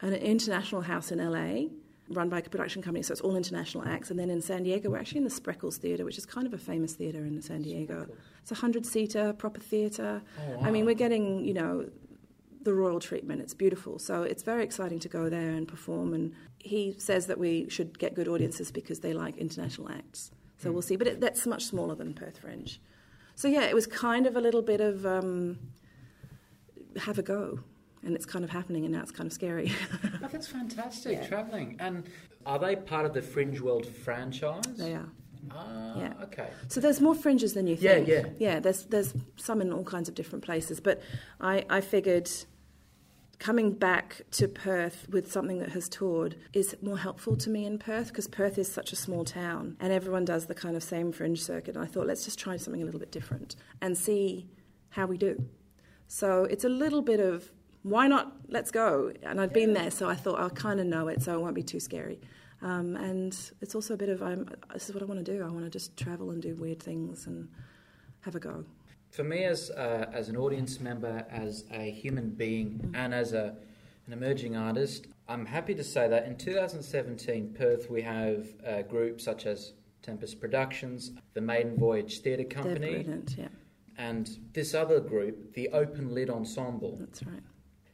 an 0.00 0.12
international 0.14 0.80
house 0.80 1.12
in 1.12 1.18
LA, 1.18 1.68
run 2.10 2.28
by 2.28 2.38
a 2.38 2.42
production 2.42 2.82
company, 2.82 3.02
so 3.02 3.12
it's 3.12 3.20
all 3.20 3.36
international 3.36 3.86
acts. 3.86 4.10
And 4.10 4.18
then 4.18 4.30
in 4.30 4.40
San 4.40 4.62
Diego, 4.62 4.90
we're 4.90 4.98
actually 4.98 5.18
in 5.18 5.24
the 5.24 5.30
Spreckels 5.30 5.76
Theatre, 5.76 6.04
which 6.04 6.18
is 6.18 6.26
kind 6.26 6.46
of 6.46 6.54
a 6.54 6.58
famous 6.58 6.94
theatre 6.94 7.24
in 7.24 7.40
San 7.42 7.62
Diego. 7.62 8.06
It's 8.40 8.50
a 8.50 8.56
hundred 8.56 8.86
seater, 8.86 9.32
proper 9.32 9.60
theatre. 9.60 10.22
Oh, 10.38 10.60
I 10.62 10.70
mean, 10.70 10.86
we're 10.86 10.94
getting 10.94 11.44
you 11.44 11.54
know 11.54 11.88
the 12.62 12.74
royal 12.74 13.00
treatment. 13.00 13.40
It's 13.40 13.54
beautiful. 13.54 13.98
So 13.98 14.22
it's 14.22 14.42
very 14.42 14.64
exciting 14.64 14.98
to 15.00 15.08
go 15.08 15.28
there 15.28 15.50
and 15.50 15.66
perform. 15.66 16.12
And 16.14 16.34
he 16.58 16.94
says 16.98 17.26
that 17.26 17.38
we 17.38 17.68
should 17.68 17.98
get 17.98 18.14
good 18.14 18.28
audiences 18.28 18.70
because 18.70 19.00
they 19.00 19.12
like 19.12 19.36
international 19.38 19.90
acts. 19.90 20.30
So 20.58 20.72
we'll 20.72 20.82
see. 20.82 20.96
But 20.96 21.06
it, 21.06 21.20
that's 21.20 21.46
much 21.46 21.64
smaller 21.64 21.94
than 21.94 22.14
Perth 22.14 22.38
Fringe. 22.38 22.80
So 23.36 23.48
yeah, 23.48 23.62
it 23.62 23.74
was 23.74 23.86
kind 23.86 24.26
of 24.26 24.36
a 24.36 24.40
little 24.40 24.62
bit 24.62 24.80
of 24.80 25.06
um, 25.06 25.58
have 26.96 27.18
a 27.18 27.22
go. 27.22 27.60
And 28.04 28.14
it's 28.14 28.26
kind 28.26 28.44
of 28.44 28.50
happening, 28.50 28.84
and 28.84 28.92
now 28.94 29.02
it's 29.02 29.10
kind 29.12 29.26
of 29.26 29.32
scary. 29.32 29.72
Oh, 30.22 30.28
that's 30.30 30.46
fantastic, 30.48 31.12
Yeah. 31.18 31.26
travelling. 31.26 31.76
And 31.80 32.04
are 32.46 32.58
they 32.58 32.76
part 32.76 33.06
of 33.06 33.12
the 33.14 33.22
Fringe 33.22 33.60
World 33.60 33.86
franchise? 33.86 34.62
they 34.76 34.94
are. 34.94 35.08
Ah, 35.50 35.98
Yeah. 35.98 36.12
okay. 36.24 36.50
So 36.68 36.80
there's 36.80 37.00
more 37.00 37.14
fringes 37.14 37.54
than 37.54 37.66
you 37.66 37.76
think. 37.76 38.06
Yeah, 38.08 38.14
yeah. 38.16 38.26
Yeah, 38.38 38.60
there's 38.60 38.84
there's 38.84 39.14
some 39.36 39.60
in 39.60 39.72
all 39.72 39.84
kinds 39.84 40.08
of 40.08 40.14
different 40.14 40.44
places. 40.44 40.80
But 40.80 41.00
I, 41.40 41.64
I 41.70 41.80
figured 41.80 42.28
coming 43.38 43.72
back 43.72 44.22
to 44.32 44.48
Perth 44.48 45.06
with 45.08 45.30
something 45.30 45.58
that 45.60 45.70
has 45.70 45.88
toured 45.88 46.36
is 46.52 46.76
more 46.82 46.98
helpful 46.98 47.36
to 47.36 47.48
me 47.50 47.64
in 47.64 47.78
Perth 47.78 48.08
because 48.08 48.26
Perth 48.26 48.58
is 48.58 48.70
such 48.70 48.92
a 48.92 48.96
small 48.96 49.24
town 49.24 49.76
and 49.78 49.92
everyone 49.92 50.24
does 50.24 50.46
the 50.46 50.54
kind 50.56 50.76
of 50.76 50.82
same 50.82 51.12
fringe 51.12 51.40
circuit. 51.42 51.76
And 51.76 51.84
I 51.84 51.86
thought, 51.86 52.06
let's 52.08 52.24
just 52.24 52.38
try 52.38 52.56
something 52.56 52.82
a 52.82 52.84
little 52.84 52.98
bit 53.00 53.12
different 53.12 53.54
and 53.80 53.96
see 53.96 54.48
how 54.90 55.06
we 55.06 55.16
do. 55.18 55.44
So 56.08 56.44
it's 56.44 56.64
a 56.64 56.68
little 56.68 57.00
bit 57.02 57.20
of 57.20 57.48
why 57.82 58.08
not? 58.08 58.32
Let's 58.48 58.70
go. 58.70 59.12
And 59.22 59.40
I'd 59.40 59.52
been 59.52 59.72
there, 59.72 59.90
so 59.90 60.08
I 60.08 60.14
thought 60.14 60.38
I'll 60.38 60.50
kind 60.50 60.80
of 60.80 60.86
know 60.86 61.08
it, 61.08 61.22
so 61.22 61.34
it 61.34 61.40
won't 61.40 61.54
be 61.54 61.62
too 61.62 61.80
scary. 61.80 62.20
Um, 62.60 62.96
and 62.96 63.36
it's 63.60 63.74
also 63.74 63.94
a 63.94 63.96
bit 63.96 64.08
of 64.08 64.22
I'm, 64.22 64.48
this 64.72 64.88
is 64.88 64.94
what 64.94 65.02
I 65.02 65.06
want 65.06 65.24
to 65.24 65.32
do. 65.32 65.44
I 65.44 65.48
want 65.48 65.64
to 65.64 65.70
just 65.70 65.96
travel 65.96 66.30
and 66.30 66.42
do 66.42 66.54
weird 66.56 66.82
things 66.82 67.26
and 67.26 67.48
have 68.20 68.34
a 68.34 68.40
go. 68.40 68.64
For 69.10 69.24
me, 69.24 69.44
as 69.44 69.70
uh, 69.70 70.10
as 70.12 70.28
an 70.28 70.36
audience 70.36 70.80
member, 70.80 71.24
as 71.30 71.64
a 71.70 71.90
human 71.90 72.30
being, 72.30 72.92
and 72.94 73.14
as 73.14 73.32
a 73.32 73.56
an 74.06 74.12
emerging 74.12 74.56
artist, 74.56 75.06
I'm 75.28 75.46
happy 75.46 75.74
to 75.74 75.84
say 75.84 76.08
that 76.08 76.26
in 76.26 76.36
2017, 76.36 77.54
Perth, 77.56 77.90
we 77.90 78.02
have 78.02 78.46
uh, 78.66 78.82
groups 78.82 79.24
such 79.24 79.46
as 79.46 79.74
Tempest 80.02 80.40
Productions, 80.40 81.12
the 81.34 81.40
Maiden 81.40 81.76
Voyage 81.76 82.20
Theatre 82.20 82.44
Company. 82.44 83.06
Yeah, 83.36 83.48
and 83.98 84.30
this 84.52 84.74
other 84.74 85.00
group, 85.00 85.54
the 85.54 85.68
Open 85.70 86.14
Lid 86.14 86.30
Ensemble, 86.30 86.96
that's 86.98 87.22
right. 87.24 87.42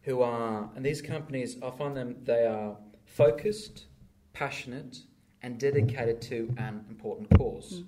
Who 0.04 0.22
are 0.22 0.70
and 0.76 0.84
these 0.84 1.02
companies, 1.02 1.56
I 1.62 1.70
find 1.70 1.96
them 1.96 2.16
they 2.24 2.46
are 2.46 2.76
focused, 3.06 3.86
passionate, 4.32 4.98
and 5.42 5.58
dedicated 5.58 6.20
to 6.22 6.54
an 6.58 6.84
important 6.88 7.28
cause: 7.38 7.80
Mm. 7.80 7.86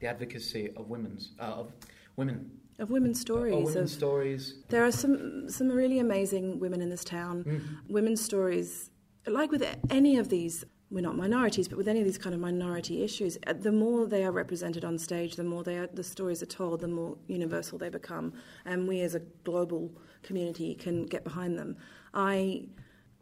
the 0.00 0.06
advocacy 0.06 0.70
of 0.76 0.88
women's 0.88 1.32
uh, 1.40 1.60
of 1.60 1.72
women. 2.16 2.50
Of 2.78 2.90
women's 2.90 3.20
stories. 3.20 3.54
Of 3.54 3.64
women's 3.64 3.92
of, 3.92 3.98
stories. 3.98 4.54
there 4.68 4.84
are 4.84 4.92
some 4.92 5.48
some 5.48 5.68
really 5.68 5.98
amazing 5.98 6.60
women 6.60 6.80
in 6.80 6.88
this 6.90 7.04
town. 7.04 7.44
Mm. 7.44 7.60
Women's 7.88 8.24
stories, 8.24 8.90
like 9.26 9.50
with 9.50 9.64
any 9.90 10.16
of 10.16 10.28
these, 10.28 10.64
we're 10.90 11.00
not 11.00 11.16
minorities, 11.16 11.66
but 11.68 11.76
with 11.76 11.88
any 11.88 11.98
of 12.00 12.06
these 12.06 12.18
kind 12.18 12.34
of 12.34 12.40
minority 12.40 13.02
issues, 13.02 13.36
uh, 13.48 13.52
the 13.52 13.72
more 13.72 14.06
they 14.06 14.24
are 14.24 14.30
represented 14.32 14.84
on 14.84 14.96
stage, 14.96 15.34
the 15.34 15.44
more 15.44 15.64
they 15.64 15.76
are, 15.76 15.88
the 15.88 16.04
stories 16.04 16.40
are 16.40 16.46
told, 16.46 16.80
the 16.80 16.88
more 16.88 17.18
universal 17.26 17.78
they 17.78 17.88
become, 17.90 18.32
and 18.64 18.86
we 18.86 19.00
as 19.00 19.14
a 19.16 19.20
global 19.42 19.90
community 20.28 20.74
can 20.74 21.06
get 21.06 21.24
behind 21.24 21.58
them. 21.58 21.76
I 22.14 22.68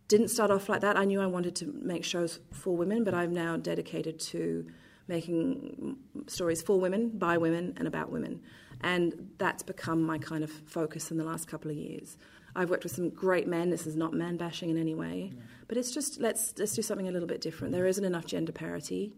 didn't 0.09 0.29
start 0.29 0.51
off 0.51 0.69
like 0.69 0.83
that. 0.83 0.97
I 0.97 1.05
knew 1.05 1.21
I 1.21 1.27
wanted 1.27 1.55
to 1.57 1.67
make 1.93 2.05
shows 2.05 2.39
for 2.53 2.77
women, 2.77 3.05
but 3.05 3.15
I've 3.15 3.33
now 3.33 3.57
dedicated 3.57 4.21
to 4.33 4.67
making 5.09 5.97
stories 6.27 6.63
for 6.63 6.79
women, 6.81 7.03
by 7.11 7.39
women, 7.39 7.75
and 7.79 7.89
about 7.89 8.11
women. 8.11 8.41
And 8.83 9.31
that's 9.39 9.63
become 9.63 10.03
my 10.03 10.19
kind 10.19 10.45
of 10.45 10.51
focus 10.51 11.11
in 11.11 11.17
the 11.17 11.25
last 11.25 11.49
couple 11.49 11.71
of 11.71 11.77
years. 11.77 12.19
I've 12.55 12.71
worked 12.71 12.85
with 12.85 12.95
some 12.95 13.11
great 13.11 13.47
men. 13.47 13.71
This 13.71 13.87
is 13.87 13.97
not 13.97 14.13
man 14.13 14.37
bashing 14.37 14.71
in 14.71 14.79
any 14.79 14.95
way, 14.95 15.33
but 15.69 15.77
it's 15.77 15.93
just 15.93 16.21
let's 16.21 16.55
let's 16.59 16.75
do 16.75 16.83
something 16.83 17.09
a 17.09 17.11
little 17.11 17.29
bit 17.29 17.41
different. 17.41 17.73
There 17.73 17.87
isn't 17.87 18.05
enough 18.05 18.27
gender 18.27 18.53
parity. 18.53 19.13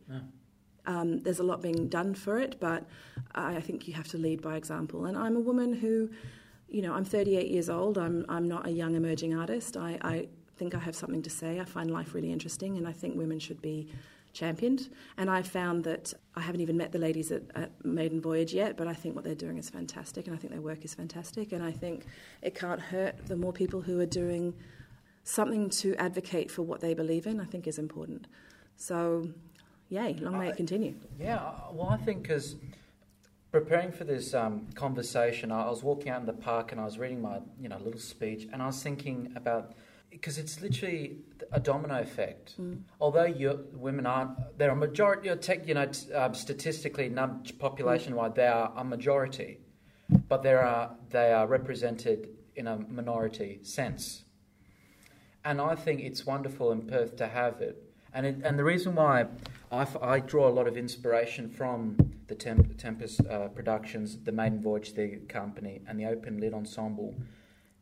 Um, 0.87 1.21
there's 1.21 1.39
a 1.39 1.45
lot 1.45 1.61
being 1.61 1.89
done 1.89 2.15
for 2.15 2.39
it, 2.39 2.59
but 2.61 2.83
I 3.35 3.61
think 3.61 3.87
you 3.87 3.95
have 3.95 4.09
to 4.09 4.19
lead 4.19 4.41
by 4.41 4.57
example. 4.57 5.05
And 5.05 5.17
I'm 5.19 5.37
a 5.37 5.41
woman 5.41 5.73
who, 5.75 6.11
you 6.69 6.83
know, 6.83 6.93
I'm 6.95 7.05
38 7.05 7.49
years 7.49 7.69
old. 7.71 7.99
I'm 7.99 8.25
I'm 8.29 8.47
not 8.47 8.67
a 8.67 8.71
young 8.71 8.95
emerging 8.95 9.35
artist. 9.37 9.77
I, 9.77 9.99
I 10.03 10.29
think 10.57 10.75
I 10.75 10.79
have 10.79 10.95
something 10.95 11.23
to 11.23 11.31
say. 11.31 11.61
I 11.61 11.65
find 11.65 11.91
life 11.91 12.15
really 12.15 12.33
interesting, 12.33 12.77
and 12.77 12.87
I 12.87 12.93
think 12.93 13.17
women 13.17 13.39
should 13.39 13.63
be 13.63 13.89
championed. 14.33 14.91
And 15.17 15.31
I 15.31 15.43
found 15.43 15.85
that 15.85 16.13
I 16.37 16.41
haven't 16.41 16.61
even 16.61 16.77
met 16.77 16.93
the 16.93 16.99
ladies 16.99 17.33
at, 17.33 17.43
at 17.55 17.71
Maiden 17.85 18.21
Voyage 18.21 18.53
yet, 18.53 18.77
but 18.77 18.87
I 18.87 18.93
think 18.95 19.15
what 19.15 19.25
they're 19.25 19.35
doing 19.35 19.57
is 19.59 19.71
fantastic, 19.71 20.27
and 20.27 20.35
I 20.37 20.39
think 20.39 20.53
their 20.53 20.61
work 20.63 20.85
is 20.85 20.95
fantastic. 20.95 21.53
And 21.53 21.63
I 21.63 21.73
think 21.73 22.05
it 22.43 22.55
can't 22.55 22.81
hurt 22.81 23.27
the 23.27 23.37
more 23.37 23.53
people 23.53 23.81
who 23.81 23.99
are 24.01 24.07
doing 24.07 24.55
something 25.25 25.71
to 25.71 25.95
advocate 25.97 26.51
for 26.51 26.63
what 26.63 26.81
they 26.81 26.95
believe 26.95 27.27
in. 27.27 27.41
I 27.41 27.45
think 27.45 27.67
is 27.67 27.79
important. 27.79 28.27
So, 28.77 29.29
yay, 29.89 30.15
long 30.15 30.39
may 30.39 30.47
I- 30.47 30.51
it 30.51 30.57
continue. 30.57 30.95
Yeah, 31.19 31.41
well, 31.73 31.89
I 31.89 31.97
think 31.97 32.23
because 32.23 32.57
preparing 33.51 33.93
for 33.93 34.05
this 34.05 34.35
um, 34.35 34.67
conversation, 34.75 35.51
I 35.51 35.69
was 35.69 35.83
walking 35.83 36.11
out 36.11 36.21
in 36.21 36.27
the 36.27 36.33
park 36.33 36.73
and 36.73 36.81
I 36.81 36.85
was 36.85 36.99
reading 36.99 37.21
my 37.21 37.41
you 37.61 37.69
know 37.69 37.79
little 37.79 38.01
speech, 38.01 38.49
and 38.53 38.63
I 38.63 38.67
was 38.67 38.83
thinking 38.83 39.33
about 39.37 39.75
because 40.11 40.39
it's 40.39 40.61
literally 40.61 41.19
a 41.53 41.61
domino 41.61 42.01
effect. 42.01 42.55
Although 43.01 43.27
you 43.27 43.67
women 43.73 44.07
aren't, 44.07 44.59
they're 44.59 44.71
a 44.71 44.77
majority. 44.77 45.35
Tech, 45.37 45.67
you 45.67 45.75
know 45.75 45.91
um, 46.15 46.35
statistically, 46.35 47.09
num- 47.09 47.43
population-wide, 47.59 48.35
they 48.35 48.47
are 48.47 48.73
a 48.77 48.85
majority, 48.85 49.59
but 50.29 50.43
they 50.43 50.55
are 50.55 50.97
they 51.11 51.33
are 51.33 51.47
represented 51.47 52.29
in 52.57 52.67
a 52.67 52.77
minority 52.77 53.61
sense. 53.63 54.25
And 55.45 55.61
I 55.61 55.77
think 55.77 56.01
it's 56.01 56.27
wonderful 56.27 56.73
in 56.73 56.83
Perth 56.83 57.17
to 57.17 57.29
have 57.29 57.61
it. 57.61 57.83
And, 58.13 58.27
it, 58.27 58.37
and 58.43 58.59
the 58.59 58.65
reason 58.65 58.95
why 58.95 59.27
I, 59.71 59.83
f- 59.83 59.97
I 60.03 60.19
draw 60.19 60.49
a 60.49 60.51
lot 60.51 60.67
of 60.67 60.77
inspiration 60.77 61.49
from 61.49 62.08
the 62.29 62.35
Temp- 62.35 62.77
Tempest 62.79 63.21
uh, 63.27 63.49
Productions, 63.49 64.19
the 64.23 64.33
Maiden 64.33 64.61
Voyage 64.61 64.95
the 64.95 65.17
company, 65.29 65.81
and 65.89 65.99
the 65.99 66.07
Open 66.07 66.39
Lid 66.39 66.55
Ensemble 66.55 67.15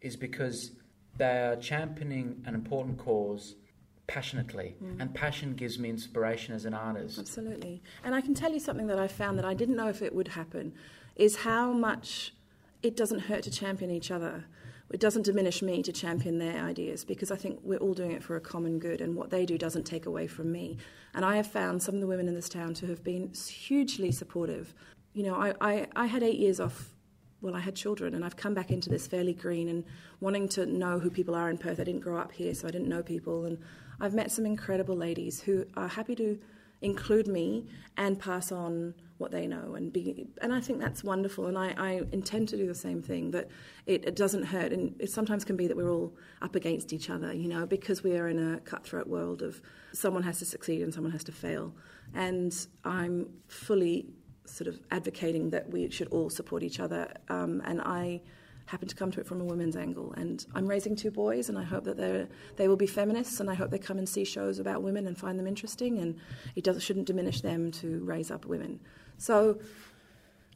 is 0.00 0.16
because 0.16 0.72
they 1.18 1.42
are 1.42 1.56
championing 1.56 2.42
an 2.46 2.54
important 2.54 2.98
cause 2.98 3.56
passionately. 4.06 4.76
And 5.00 5.12
passion 5.12 5.54
gives 5.54 5.78
me 5.78 5.90
inspiration 5.90 6.54
as 6.54 6.64
an 6.64 6.74
artist. 6.74 7.18
Absolutely. 7.18 7.82
And 8.04 8.14
I 8.14 8.20
can 8.20 8.34
tell 8.34 8.52
you 8.52 8.60
something 8.60 8.86
that 8.86 9.00
I 9.00 9.08
found 9.08 9.36
that 9.38 9.44
I 9.44 9.52
didn't 9.54 9.76
know 9.76 9.88
if 9.88 10.00
it 10.00 10.14
would 10.14 10.28
happen 10.28 10.74
is 11.16 11.36
how 11.36 11.72
much 11.72 12.32
it 12.82 12.96
doesn't 12.96 13.20
hurt 13.20 13.42
to 13.44 13.50
champion 13.50 13.90
each 13.90 14.12
other. 14.12 14.44
It 14.90 15.00
doesn't 15.00 15.22
diminish 15.22 15.62
me 15.62 15.82
to 15.82 15.92
champion 15.92 16.38
their 16.38 16.62
ideas 16.62 17.04
because 17.04 17.30
I 17.30 17.36
think 17.36 17.58
we're 17.62 17.78
all 17.78 17.94
doing 17.94 18.12
it 18.12 18.22
for 18.22 18.36
a 18.36 18.40
common 18.40 18.78
good 18.78 19.00
and 19.00 19.16
what 19.16 19.30
they 19.30 19.44
do 19.44 19.58
doesn't 19.58 19.84
take 19.84 20.06
away 20.06 20.26
from 20.26 20.52
me. 20.52 20.78
And 21.14 21.24
I 21.24 21.36
have 21.36 21.46
found 21.46 21.82
some 21.82 21.96
of 21.96 22.00
the 22.00 22.06
women 22.06 22.28
in 22.28 22.34
this 22.34 22.48
town 22.48 22.74
to 22.74 22.86
have 22.86 23.02
been 23.02 23.32
hugely 23.32 24.12
supportive. 24.12 24.74
You 25.12 25.24
know, 25.24 25.34
I, 25.34 25.54
I, 25.60 25.86
I 25.96 26.06
had 26.06 26.22
eight 26.22 26.38
years 26.38 26.60
off 26.60 26.92
well, 27.42 27.54
I 27.54 27.60
had 27.60 27.76
children, 27.76 28.14
and 28.14 28.24
I've 28.24 28.36
come 28.36 28.54
back 28.54 28.70
into 28.70 28.88
this 28.88 29.06
fairly 29.06 29.34
green 29.34 29.68
and 29.68 29.84
wanting 30.20 30.48
to 30.50 30.66
know 30.66 30.98
who 30.98 31.10
people 31.10 31.34
are 31.34 31.50
in 31.50 31.58
Perth. 31.58 31.78
I 31.78 31.84
didn't 31.84 32.00
grow 32.00 32.18
up 32.18 32.32
here, 32.32 32.54
so 32.54 32.66
I 32.66 32.70
didn't 32.70 32.88
know 32.88 33.02
people, 33.02 33.44
and 33.44 33.58
I've 34.00 34.14
met 34.14 34.32
some 34.32 34.46
incredible 34.46 34.96
ladies 34.96 35.40
who 35.40 35.66
are 35.76 35.86
happy 35.86 36.14
to 36.16 36.38
include 36.82 37.26
me 37.26 37.66
and 37.96 38.18
pass 38.18 38.52
on 38.52 38.94
what 39.18 39.30
they 39.30 39.46
know 39.46 39.74
and 39.74 39.92
be 39.92 40.26
and 40.42 40.52
I 40.52 40.60
think 40.60 40.78
that's 40.78 41.02
wonderful. 41.02 41.46
And 41.46 41.56
I, 41.56 41.74
I 41.78 42.02
intend 42.12 42.48
to 42.50 42.56
do 42.56 42.66
the 42.66 42.74
same 42.74 43.02
thing 43.02 43.30
that 43.30 43.48
it, 43.86 44.04
it, 44.04 44.14
doesn't 44.14 44.42
hurt. 44.42 44.72
And 44.72 44.94
it 45.00 45.10
sometimes 45.10 45.42
can 45.42 45.56
be 45.56 45.66
that 45.68 45.76
we're 45.76 45.90
all 45.90 46.14
up 46.42 46.54
against 46.54 46.92
each 46.92 47.08
other 47.08 47.32
you 47.32 47.48
know 47.48 47.64
because 47.64 48.02
we 48.02 48.18
are 48.18 48.28
in 48.28 48.54
a 48.54 48.60
cutthroat 48.60 49.06
world 49.06 49.40
of 49.40 49.62
someone 49.92 50.22
has 50.22 50.38
to 50.40 50.44
succeed 50.44 50.82
and 50.82 50.92
someone 50.92 51.12
has 51.12 51.24
to 51.24 51.32
fail. 51.32 51.74
And 52.14 52.54
I'm 52.84 53.28
fully 53.48 54.06
sort 54.44 54.68
of 54.68 54.78
advocating 54.90 55.50
that 55.50 55.70
we 55.70 55.90
should 55.90 56.08
all 56.08 56.30
support 56.30 56.62
each 56.62 56.80
other. 56.80 57.12
Um, 57.28 57.62
and 57.64 57.80
I 57.80 58.20
happen 58.66 58.88
to 58.88 58.94
come 58.94 59.10
to 59.12 59.20
it 59.20 59.26
from 59.26 59.40
a 59.40 59.44
women's 59.44 59.76
angle. 59.76 60.12
And 60.16 60.44
I'm 60.54 60.66
raising 60.66 60.94
two 60.94 61.10
boys, 61.10 61.48
and 61.48 61.58
I 61.58 61.64
hope 61.64 61.84
that 61.84 61.96
they 61.96 62.26
they 62.56 62.68
will 62.68 62.76
be 62.76 62.86
feminists, 62.86 63.40
and 63.40 63.48
I 63.48 63.54
hope 63.54 63.70
they 63.70 63.78
come 63.78 63.98
and 63.98 64.08
see 64.08 64.24
shows 64.24 64.58
about 64.58 64.82
women 64.82 65.06
and 65.06 65.16
find 65.16 65.38
them 65.38 65.46
interesting. 65.46 65.98
And 65.98 66.16
it 66.54 66.64
doesn't 66.64 66.82
shouldn't 66.82 67.06
diminish 67.06 67.40
them 67.40 67.70
to 67.72 68.00
raise 68.04 68.30
up 68.30 68.44
women. 68.44 68.80
So. 69.18 69.58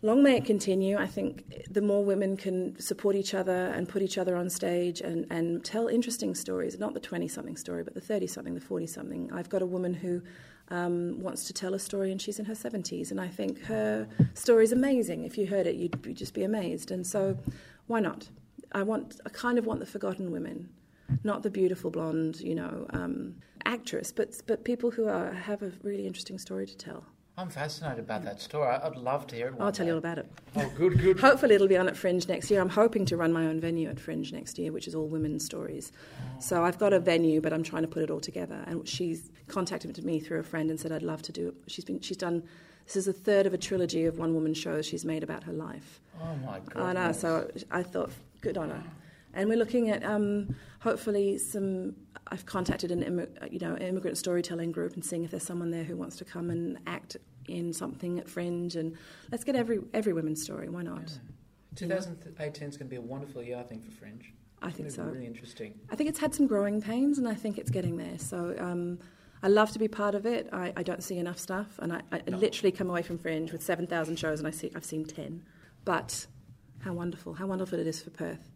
Long 0.02 0.22
may 0.22 0.38
it 0.38 0.46
continue. 0.46 0.96
I 0.96 1.06
think 1.06 1.66
the 1.70 1.82
more 1.82 2.02
women 2.02 2.34
can 2.34 2.78
support 2.80 3.16
each 3.16 3.34
other 3.34 3.66
and 3.66 3.86
put 3.86 4.00
each 4.00 4.16
other 4.16 4.34
on 4.34 4.48
stage 4.48 5.02
and, 5.02 5.26
and 5.28 5.62
tell 5.62 5.88
interesting 5.88 6.34
stories, 6.34 6.78
not 6.78 6.94
the 6.94 7.00
20 7.00 7.28
something 7.28 7.54
story, 7.54 7.84
but 7.84 7.92
the 7.92 8.00
30 8.00 8.26
something, 8.26 8.54
the 8.54 8.62
40 8.62 8.86
something. 8.86 9.30
I've 9.30 9.50
got 9.50 9.60
a 9.60 9.66
woman 9.66 9.92
who 9.92 10.22
um, 10.70 11.20
wants 11.20 11.46
to 11.46 11.52
tell 11.52 11.74
a 11.74 11.78
story 11.78 12.12
and 12.12 12.20
she's 12.20 12.38
in 12.38 12.44
her 12.44 12.54
70s, 12.54 13.10
and 13.10 13.20
I 13.20 13.28
think 13.28 13.62
her 13.64 14.06
story 14.34 14.64
is 14.64 14.72
amazing. 14.72 15.24
If 15.24 15.36
you 15.36 15.46
heard 15.46 15.66
it, 15.66 15.76
you'd, 15.76 15.98
you'd 16.06 16.16
just 16.16 16.34
be 16.34 16.44
amazed. 16.44 16.90
And 16.90 17.06
so 17.06 17.36
why 17.86 18.00
not? 18.00 18.28
I 18.72 18.82
want, 18.82 19.20
I 19.26 19.30
kind 19.30 19.58
of 19.58 19.66
want 19.66 19.80
the 19.80 19.86
forgotten 19.86 20.30
women, 20.30 20.68
not 21.24 21.42
the 21.42 21.50
beautiful 21.50 21.90
blonde, 21.90 22.40
you 22.40 22.54
know, 22.54 22.86
um, 22.90 23.34
actress, 23.64 24.12
but 24.12 24.40
but 24.46 24.64
people 24.64 24.90
who 24.90 25.08
are, 25.08 25.32
have 25.32 25.62
a 25.62 25.72
really 25.82 26.06
interesting 26.06 26.38
story 26.38 26.66
to 26.66 26.76
tell. 26.76 27.04
I'm 27.40 27.48
fascinated 27.48 28.00
about 28.00 28.22
that 28.24 28.40
story. 28.40 28.68
I'd 28.68 28.96
love 28.96 29.26
to 29.28 29.36
hear 29.36 29.48
it. 29.48 29.54
I'll 29.58 29.72
tell 29.72 29.86
you 29.86 29.92
all 29.92 29.98
about 29.98 30.18
it. 30.18 30.30
Oh, 30.56 30.70
good, 30.76 30.98
good. 30.98 31.18
Hopefully, 31.28 31.54
it'll 31.54 31.68
be 31.68 31.76
on 31.76 31.88
at 31.88 31.96
Fringe 31.96 32.28
next 32.28 32.50
year. 32.50 32.60
I'm 32.60 32.68
hoping 32.68 33.06
to 33.06 33.16
run 33.16 33.32
my 33.32 33.46
own 33.46 33.60
venue 33.60 33.88
at 33.88 33.98
Fringe 33.98 34.30
next 34.32 34.58
year, 34.58 34.72
which 34.72 34.86
is 34.86 34.94
all 34.94 35.06
women's 35.06 35.44
stories. 35.44 35.90
Oh. 36.18 36.40
So 36.40 36.64
I've 36.64 36.78
got 36.78 36.92
a 36.92 37.00
venue, 37.00 37.40
but 37.40 37.52
I'm 37.52 37.62
trying 37.62 37.82
to 37.82 37.88
put 37.88 38.02
it 38.02 38.10
all 38.10 38.20
together. 38.20 38.62
And 38.66 38.86
she's 38.86 39.30
contacted 39.48 40.04
me 40.04 40.20
through 40.20 40.40
a 40.40 40.42
friend 40.42 40.70
and 40.70 40.78
said 40.78 40.92
I'd 40.92 41.02
love 41.02 41.22
to 41.22 41.32
do 41.32 41.48
it. 41.48 41.54
She's 41.66 41.84
been 41.84 42.00
she's 42.00 42.18
done 42.18 42.42
this 42.86 42.96
is 42.96 43.06
a 43.06 43.12
third 43.12 43.46
of 43.46 43.54
a 43.54 43.58
trilogy 43.58 44.06
of 44.06 44.18
one 44.18 44.34
woman 44.34 44.52
shows 44.52 44.84
she's 44.84 45.04
made 45.04 45.22
about 45.22 45.44
her 45.44 45.52
life. 45.52 46.00
Oh 46.20 46.34
my 46.44 46.58
god! 46.58 46.82
I 46.82 46.92
know. 46.92 47.12
So 47.12 47.48
I 47.70 47.84
thought, 47.84 48.10
good 48.40 48.58
on 48.58 48.70
her. 48.70 48.82
And 49.32 49.48
we're 49.48 49.58
looking 49.58 49.90
at 49.90 50.04
um, 50.04 50.56
hopefully 50.80 51.38
some. 51.38 51.94
I've 52.32 52.46
contacted 52.46 52.90
an 52.90 53.28
you 53.50 53.60
know 53.60 53.76
immigrant 53.76 54.18
storytelling 54.18 54.72
group 54.72 54.94
and 54.94 55.04
seeing 55.04 55.22
if 55.22 55.30
there's 55.30 55.44
someone 55.44 55.70
there 55.70 55.84
who 55.84 55.96
wants 55.96 56.16
to 56.16 56.24
come 56.24 56.50
and 56.50 56.78
act 56.86 57.16
in 57.48 57.72
something 57.72 58.18
at 58.18 58.28
Fringe 58.28 58.76
and 58.76 58.96
let's 59.30 59.44
get 59.44 59.56
every 59.56 59.80
every 59.94 60.12
women's 60.12 60.42
story. 60.42 60.68
Why 60.68 60.82
not? 60.82 61.10
Yeah. 61.10 61.18
2018 61.76 62.68
is 62.68 62.76
going 62.76 62.88
to 62.88 62.90
be 62.90 62.96
a 62.96 63.00
wonderful 63.00 63.42
year, 63.42 63.56
I 63.56 63.62
think, 63.62 63.84
for 63.84 63.92
Fringe. 63.92 64.32
I 64.60 64.70
think 64.70 64.90
so. 64.90 65.04
Really 65.04 65.26
interesting. 65.26 65.74
I 65.90 65.96
think 65.96 66.10
it's 66.10 66.18
had 66.18 66.34
some 66.34 66.46
growing 66.46 66.82
pains, 66.82 67.18
and 67.18 67.26
I 67.28 67.34
think 67.34 67.58
it's 67.58 67.70
getting 67.70 67.96
there. 67.96 68.18
So. 68.18 68.54
Um, 68.58 68.98
I 69.42 69.48
love 69.48 69.70
to 69.70 69.78
be 69.78 69.88
part 69.88 70.14
of 70.14 70.26
it. 70.26 70.50
I, 70.52 70.70
I 70.76 70.82
don't 70.82 71.02
see 71.02 71.16
enough 71.16 71.38
stuff, 71.38 71.78
and 71.78 71.94
I, 71.94 72.02
I 72.12 72.20
no. 72.28 72.36
literally 72.36 72.72
come 72.72 72.90
away 72.90 73.00
from 73.00 73.16
Fringe 73.16 73.52
with 73.52 73.62
seven 73.62 73.86
thousand 73.86 74.16
shows, 74.16 74.38
and 74.38 74.46
I 74.46 74.50
see 74.50 74.70
I've 74.76 74.84
seen 74.84 75.06
ten. 75.06 75.44
But 75.86 76.26
how 76.80 76.92
wonderful, 76.92 77.34
how 77.34 77.46
wonderful 77.46 77.78
it 77.78 77.86
is 77.86 78.02
for 78.02 78.10
Perth. 78.10 78.50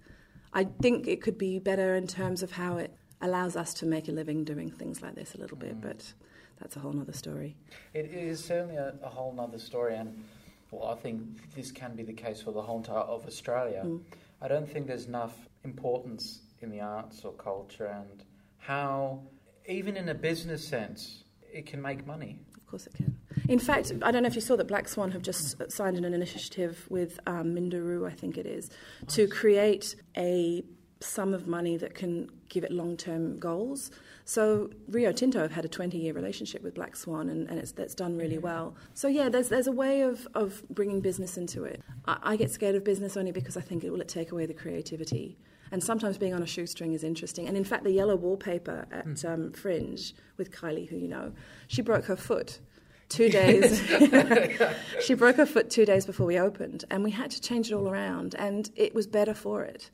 I 0.52 0.64
think 0.64 1.08
it 1.08 1.22
could 1.22 1.38
be 1.38 1.58
better 1.58 1.94
in 1.94 2.06
terms 2.06 2.42
of 2.42 2.52
how 2.52 2.76
it 2.76 2.94
allows 3.20 3.56
us 3.56 3.74
to 3.74 3.86
make 3.86 4.08
a 4.08 4.12
living 4.12 4.44
doing 4.44 4.70
things 4.70 5.02
like 5.02 5.14
this 5.14 5.34
a 5.34 5.38
little 5.38 5.56
bit, 5.56 5.76
mm. 5.76 5.82
but 5.82 6.12
that's 6.60 6.76
a 6.76 6.80
whole 6.80 6.98
other 7.00 7.12
story. 7.12 7.56
It 7.92 8.06
is 8.06 8.42
certainly 8.42 8.76
a, 8.76 8.94
a 9.02 9.08
whole 9.08 9.34
other 9.38 9.58
story, 9.58 9.96
and 9.96 10.24
well, 10.70 10.90
I 10.90 10.94
think 10.96 11.54
this 11.54 11.70
can 11.70 11.94
be 11.94 12.02
the 12.02 12.12
case 12.12 12.40
for 12.42 12.52
the 12.52 12.62
whole 12.62 12.78
entire 12.78 12.98
of 12.98 13.26
Australia. 13.26 13.82
Mm. 13.84 14.02
I 14.40 14.48
don't 14.48 14.68
think 14.68 14.86
there's 14.86 15.06
enough 15.06 15.34
importance 15.64 16.40
in 16.60 16.70
the 16.70 16.80
arts 16.80 17.24
or 17.24 17.32
culture 17.32 17.86
and 17.86 18.24
how 18.58 19.20
even 19.66 19.96
in 19.96 20.08
a 20.08 20.14
business 20.14 20.66
sense, 20.66 21.24
it 21.52 21.66
can 21.66 21.80
make 21.80 22.06
money. 22.06 22.38
Of 22.56 22.66
course, 22.66 22.86
it 22.86 22.94
can. 22.94 23.16
In 23.48 23.58
fact, 23.58 23.92
I 24.02 24.10
don't 24.10 24.22
know 24.22 24.26
if 24.26 24.34
you 24.34 24.40
saw 24.40 24.56
that 24.56 24.68
Black 24.68 24.88
Swan 24.88 25.10
have 25.12 25.22
just 25.22 25.56
signed 25.70 25.96
an 25.96 26.04
initiative 26.04 26.86
with 26.90 27.18
um, 27.26 27.54
Minderoo, 27.54 28.06
I 28.06 28.14
think 28.14 28.38
it 28.38 28.46
is, 28.46 28.70
to 29.08 29.26
create 29.26 29.96
a 30.16 30.64
sum 31.00 31.34
of 31.34 31.46
money 31.46 31.76
that 31.76 31.94
can 31.94 32.30
give 32.48 32.64
it 32.64 32.72
long 32.72 32.96
term 32.96 33.38
goals. 33.38 33.90
So 34.24 34.70
Rio 34.88 35.12
Tinto 35.12 35.40
have 35.40 35.52
had 35.52 35.64
a 35.64 35.68
20 35.68 35.98
year 35.98 36.14
relationship 36.14 36.62
with 36.62 36.74
Black 36.74 36.96
Swan 36.96 37.28
and, 37.28 37.48
and 37.48 37.58
it's 37.58 37.72
that's 37.72 37.94
done 37.94 38.16
really 38.16 38.38
well. 38.38 38.74
So 38.94 39.08
yeah, 39.08 39.28
there's 39.28 39.48
there's 39.48 39.66
a 39.66 39.72
way 39.72 40.00
of, 40.02 40.26
of 40.34 40.62
bringing 40.70 41.00
business 41.00 41.36
into 41.36 41.64
it. 41.64 41.82
I, 42.06 42.18
I 42.22 42.36
get 42.36 42.50
scared 42.50 42.74
of 42.74 42.84
business 42.84 43.16
only 43.16 43.32
because 43.32 43.56
I 43.56 43.60
think 43.60 43.84
it 43.84 43.90
will 43.90 44.00
take 44.04 44.32
away 44.32 44.46
the 44.46 44.54
creativity. 44.54 45.36
And 45.70 45.82
sometimes 45.82 46.18
being 46.18 46.34
on 46.34 46.42
a 46.42 46.46
shoestring 46.46 46.92
is 46.92 47.04
interesting. 47.04 47.48
And 47.48 47.56
in 47.56 47.64
fact, 47.64 47.84
the 47.84 47.90
yellow 47.90 48.16
wallpaper 48.16 48.86
at 48.92 49.06
mm. 49.06 49.24
um, 49.28 49.52
Fringe 49.52 50.14
with 50.36 50.50
Kylie, 50.50 50.88
who 50.88 50.96
you 50.96 51.08
know, 51.08 51.32
she 51.68 51.82
broke 51.82 52.04
her 52.06 52.16
foot 52.16 52.60
two 53.08 53.28
days. 53.28 53.82
she 55.00 55.14
broke 55.14 55.36
her 55.36 55.46
foot 55.46 55.70
two 55.70 55.84
days 55.84 56.06
before 56.06 56.26
we 56.26 56.38
opened, 56.38 56.84
and 56.90 57.02
we 57.02 57.10
had 57.10 57.30
to 57.30 57.40
change 57.40 57.70
it 57.70 57.74
all 57.74 57.88
around, 57.88 58.34
and 58.38 58.70
it 58.76 58.94
was 58.94 59.06
better 59.06 59.34
for 59.34 59.62
it. 59.62 59.90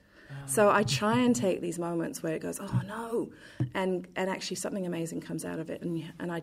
So 0.46 0.70
I 0.70 0.82
try 0.82 1.18
and 1.18 1.34
take 1.34 1.60
these 1.60 1.78
moments 1.78 2.22
where 2.22 2.34
it 2.34 2.42
goes, 2.42 2.58
oh 2.60 2.80
no, 2.86 3.30
and 3.74 4.06
and 4.16 4.30
actually 4.30 4.56
something 4.56 4.86
amazing 4.86 5.20
comes 5.20 5.44
out 5.44 5.58
of 5.58 5.70
it, 5.70 5.82
and 5.82 6.04
and 6.18 6.32
I 6.32 6.42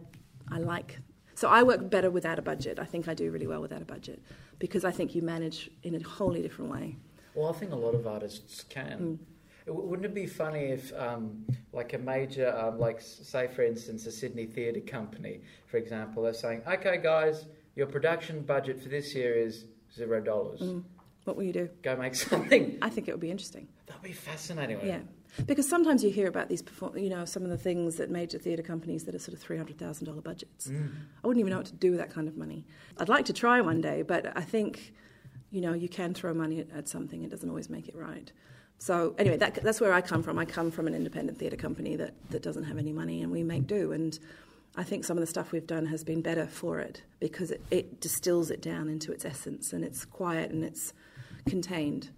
I 0.52 0.60
like. 0.60 1.00
So 1.36 1.50
I 1.50 1.62
work 1.64 1.90
better 1.90 2.10
without 2.10 2.40
a 2.40 2.42
budget. 2.42 2.80
I 2.80 2.86
think 2.86 3.08
I 3.08 3.14
do 3.14 3.30
really 3.32 3.48
well 3.48 3.62
without 3.62 3.82
a 3.82 3.86
budget 3.86 4.22
because 4.58 4.84
I 4.84 4.92
think 4.92 5.14
you 5.14 5.22
manage 5.22 5.70
in 5.84 5.94
a 5.94 6.04
wholly 6.04 6.42
different 6.42 6.72
way. 6.72 6.98
Well, 7.36 7.50
I 7.50 7.54
think 7.54 7.72
a 7.72 7.76
lot 7.76 7.94
of 7.94 8.08
artists 8.08 8.64
can. 8.64 9.20
Mm. 9.68 9.74
Wouldn't 9.74 10.06
it 10.06 10.16
be 10.16 10.26
funny 10.26 10.68
if, 10.68 10.94
um, 10.94 11.46
like 11.74 11.94
a 11.94 11.98
major, 11.98 12.58
um, 12.58 12.80
like 12.80 13.02
say 13.02 13.48
for 13.48 13.64
instance, 13.64 14.06
a 14.06 14.12
Sydney 14.12 14.46
theatre 14.46 14.80
company, 14.80 15.42
for 15.68 15.76
example, 15.78 16.24
they're 16.24 16.34
saying, 16.34 16.62
"Okay, 16.66 16.98
guys, 16.98 17.46
your 17.76 17.88
production 17.88 18.42
budget 18.42 18.82
for 18.82 18.90
this 18.90 19.14
year 19.14 19.36
is 19.36 19.66
zero 19.94 20.22
dollars. 20.22 20.62
Mm. 20.62 20.84
What 21.28 21.36
will 21.36 21.44
you 21.44 21.54
do? 21.54 21.70
Go 21.84 21.96
make 21.96 22.16
something." 22.16 22.78
I 22.82 22.90
think 22.90 23.08
it 23.08 23.12
would 23.12 23.22
be 23.22 23.32
interesting. 23.32 23.68
That'd 23.86 24.02
be 24.02 24.14
fascinating. 24.14 24.80
Yeah, 24.84 25.00
because 25.46 25.70
sometimes 25.70 26.04
you 26.04 26.10
hear 26.10 26.28
about 26.28 26.50
these, 26.50 26.62
perform- 26.62 26.98
you 26.98 27.10
know, 27.10 27.26
some 27.26 27.44
of 27.44 27.50
the 27.50 27.58
things 27.58 27.98
that 27.98 28.10
major 28.10 28.40
theatre 28.40 28.64
companies 28.64 29.04
that 29.04 29.14
are 29.14 29.20
sort 29.20 29.34
of 29.34 29.40
three 29.40 29.58
hundred 29.58 29.78
thousand 29.78 30.06
dollar 30.06 30.22
budgets. 30.22 30.68
Mm. 30.68 30.92
I 31.24 31.28
wouldn't 31.28 31.40
even 31.40 31.52
know 31.52 31.58
what 31.58 31.68
to 31.68 31.76
do 31.76 31.92
with 31.92 32.00
that 32.00 32.10
kind 32.10 32.28
of 32.28 32.38
money. 32.38 32.66
I'd 32.98 33.10
like 33.10 33.26
to 33.26 33.34
try 33.34 33.62
one 33.62 33.82
day, 33.82 34.02
but 34.02 34.36
I 34.36 34.42
think 34.42 34.94
you 35.52 35.62
know, 35.62 35.74
you 35.74 35.90
can 35.90 36.14
throw 36.14 36.34
money 36.34 36.60
at, 36.60 36.72
at 36.72 36.90
something, 36.90 37.24
it 37.24 37.30
doesn't 37.30 37.50
always 37.50 37.70
make 37.70 37.88
it 37.88 37.96
right. 37.96 38.32
So 38.80 39.16
anyway, 39.18 39.38
that, 39.38 39.56
that's 39.56 39.82
where 39.82 39.94
I 39.94 40.02
come 40.02 40.22
from. 40.22 40.38
I 40.38 40.46
come 40.46 40.72
from 40.72 40.88
an 40.88 40.94
independent 40.94 41.40
theatre 41.40 41.56
company 41.56 41.96
that, 41.96 42.14
that 42.30 42.44
doesn't 42.44 42.66
have 42.66 42.78
any 42.78 42.92
money, 42.92 43.22
and 43.22 43.32
we 43.32 43.44
make 43.44 43.66
do. 43.66 43.92
And 43.92 44.18
I 44.76 44.84
think 44.84 45.04
some 45.04 45.18
of 45.18 45.22
the 45.22 45.28
stuff 45.28 45.52
we've 45.52 45.66
done 45.66 45.88
has 45.88 46.04
been 46.04 46.22
better 46.22 46.46
for 46.46 46.80
it 46.80 47.02
because 47.20 47.50
it, 47.50 47.64
it 47.72 48.00
distills 48.00 48.52
it 48.52 48.62
down 48.62 48.88
into 48.88 49.12
its 49.12 49.26
essence, 49.26 49.74
and 49.74 49.84
it's 49.84 50.06
quiet 50.06 50.52
and 50.52 50.64
it's 50.64 50.94
contained. 51.48 52.10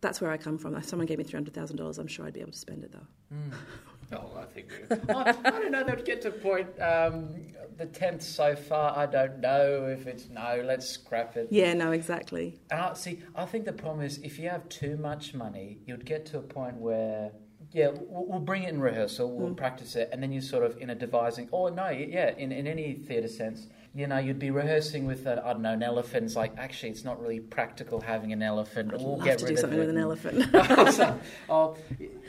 That's 0.00 0.20
where 0.20 0.30
I 0.30 0.36
come 0.36 0.56
from. 0.56 0.74
If 0.76 0.86
someone 0.86 1.06
gave 1.06 1.18
me 1.18 1.24
three 1.24 1.36
hundred 1.36 1.54
thousand 1.54 1.76
dollars, 1.76 1.98
I'm 1.98 2.06
sure 2.06 2.26
I'd 2.26 2.32
be 2.32 2.40
able 2.40 2.52
to 2.52 2.58
spend 2.58 2.84
it 2.84 2.92
though. 2.92 3.36
Mm. 3.36 3.52
Oh, 4.12 4.36
I 4.36 4.44
think 4.44 4.72
I, 5.08 5.30
I, 5.44 5.50
don't 5.50 5.70
know. 5.70 5.84
They'd 5.84 6.04
get 6.04 6.20
to 6.22 6.32
point 6.32 6.66
um, 6.80 7.46
the 7.76 7.86
tenth 7.86 8.22
so 8.22 8.56
far. 8.56 8.98
I 8.98 9.06
don't 9.06 9.38
know 9.38 9.86
if 9.86 10.08
it's 10.08 10.28
no. 10.28 10.60
Let's 10.64 10.88
scrap 10.88 11.36
it. 11.36 11.46
Yeah, 11.50 11.74
no, 11.74 11.92
exactly. 11.92 12.58
And 12.72 12.80
I, 12.80 12.94
see, 12.94 13.22
I 13.36 13.44
think 13.44 13.66
the 13.66 13.72
problem 13.72 14.04
is 14.04 14.18
if 14.18 14.36
you 14.38 14.48
have 14.48 14.68
too 14.68 14.96
much 14.96 15.32
money, 15.32 15.78
you'd 15.86 16.04
get 16.04 16.26
to 16.26 16.38
a 16.38 16.42
point 16.42 16.74
where 16.74 17.30
yeah, 17.72 17.90
we'll, 18.08 18.26
we'll 18.26 18.40
bring 18.40 18.64
it 18.64 18.70
in 18.70 18.80
rehearsal, 18.80 19.30
we'll 19.30 19.50
mm. 19.50 19.56
practice 19.56 19.94
it, 19.94 20.08
and 20.12 20.22
then 20.22 20.32
you're 20.32 20.42
sort 20.42 20.64
of 20.64 20.76
in 20.78 20.90
a 20.90 20.94
devising. 20.94 21.48
Oh 21.52 21.68
no, 21.68 21.88
yeah, 21.88 22.34
in 22.36 22.50
in 22.52 22.66
any 22.66 22.94
theatre 22.94 23.28
sense, 23.28 23.68
you 23.94 24.06
know, 24.06 24.18
you'd 24.18 24.38
be 24.38 24.50
rehearsing 24.50 25.06
with, 25.06 25.26
I 25.26 25.34
don't 25.34 25.62
know, 25.62 25.72
an 25.72 25.82
elephant. 25.82 26.26
It's 26.26 26.36
like, 26.36 26.52
actually, 26.56 26.90
it's 26.90 27.04
not 27.04 27.20
really 27.20 27.40
practical 27.40 28.00
having 28.00 28.32
an 28.32 28.42
elephant. 28.42 28.94
I'd 28.94 29.00
we'll 29.00 29.16
love 29.16 29.24
get 29.24 29.38
to 29.38 29.46
rid 29.46 29.56
do 29.56 29.60
something 29.60 29.80
of 29.80 29.86
with 29.86 29.96
an 29.96 30.00
elephant. 30.00 30.94
so, 30.94 31.20
oh. 31.48 31.76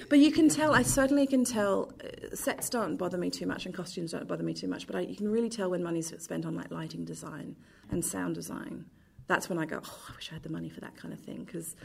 But 0.09 0.19
you 0.19 0.31
can 0.31 0.49
tell, 0.49 0.73
I 0.73 0.81
certainly 0.81 1.27
can 1.27 1.43
tell, 1.43 1.93
uh, 2.03 2.35
sets 2.35 2.69
don't 2.69 2.97
bother 2.97 3.17
me 3.17 3.29
too 3.29 3.45
much 3.45 3.67
and 3.67 3.75
costumes 3.75 4.11
don't 4.11 4.27
bother 4.27 4.43
me 4.43 4.55
too 4.55 4.67
much, 4.67 4.87
but 4.87 4.95
I, 4.95 5.01
you 5.01 5.15
can 5.15 5.29
really 5.29 5.49
tell 5.49 5.69
when 5.69 5.83
money's 5.83 6.11
spent 6.21 6.45
on 6.47 6.55
like 6.55 6.71
lighting 6.71 7.05
design 7.05 7.55
and 7.91 8.03
sound 8.03 8.35
design. 8.35 8.85
That's 9.27 9.47
when 9.47 9.59
I 9.59 9.65
go, 9.65 9.81
oh, 9.83 10.05
I 10.09 10.15
wish 10.15 10.29
I 10.31 10.33
had 10.35 10.43
the 10.43 10.49
money 10.49 10.69
for 10.69 10.81
that 10.81 10.95
kind 10.97 11.13
of 11.13 11.19
thing. 11.19 11.43
Because 11.43 11.75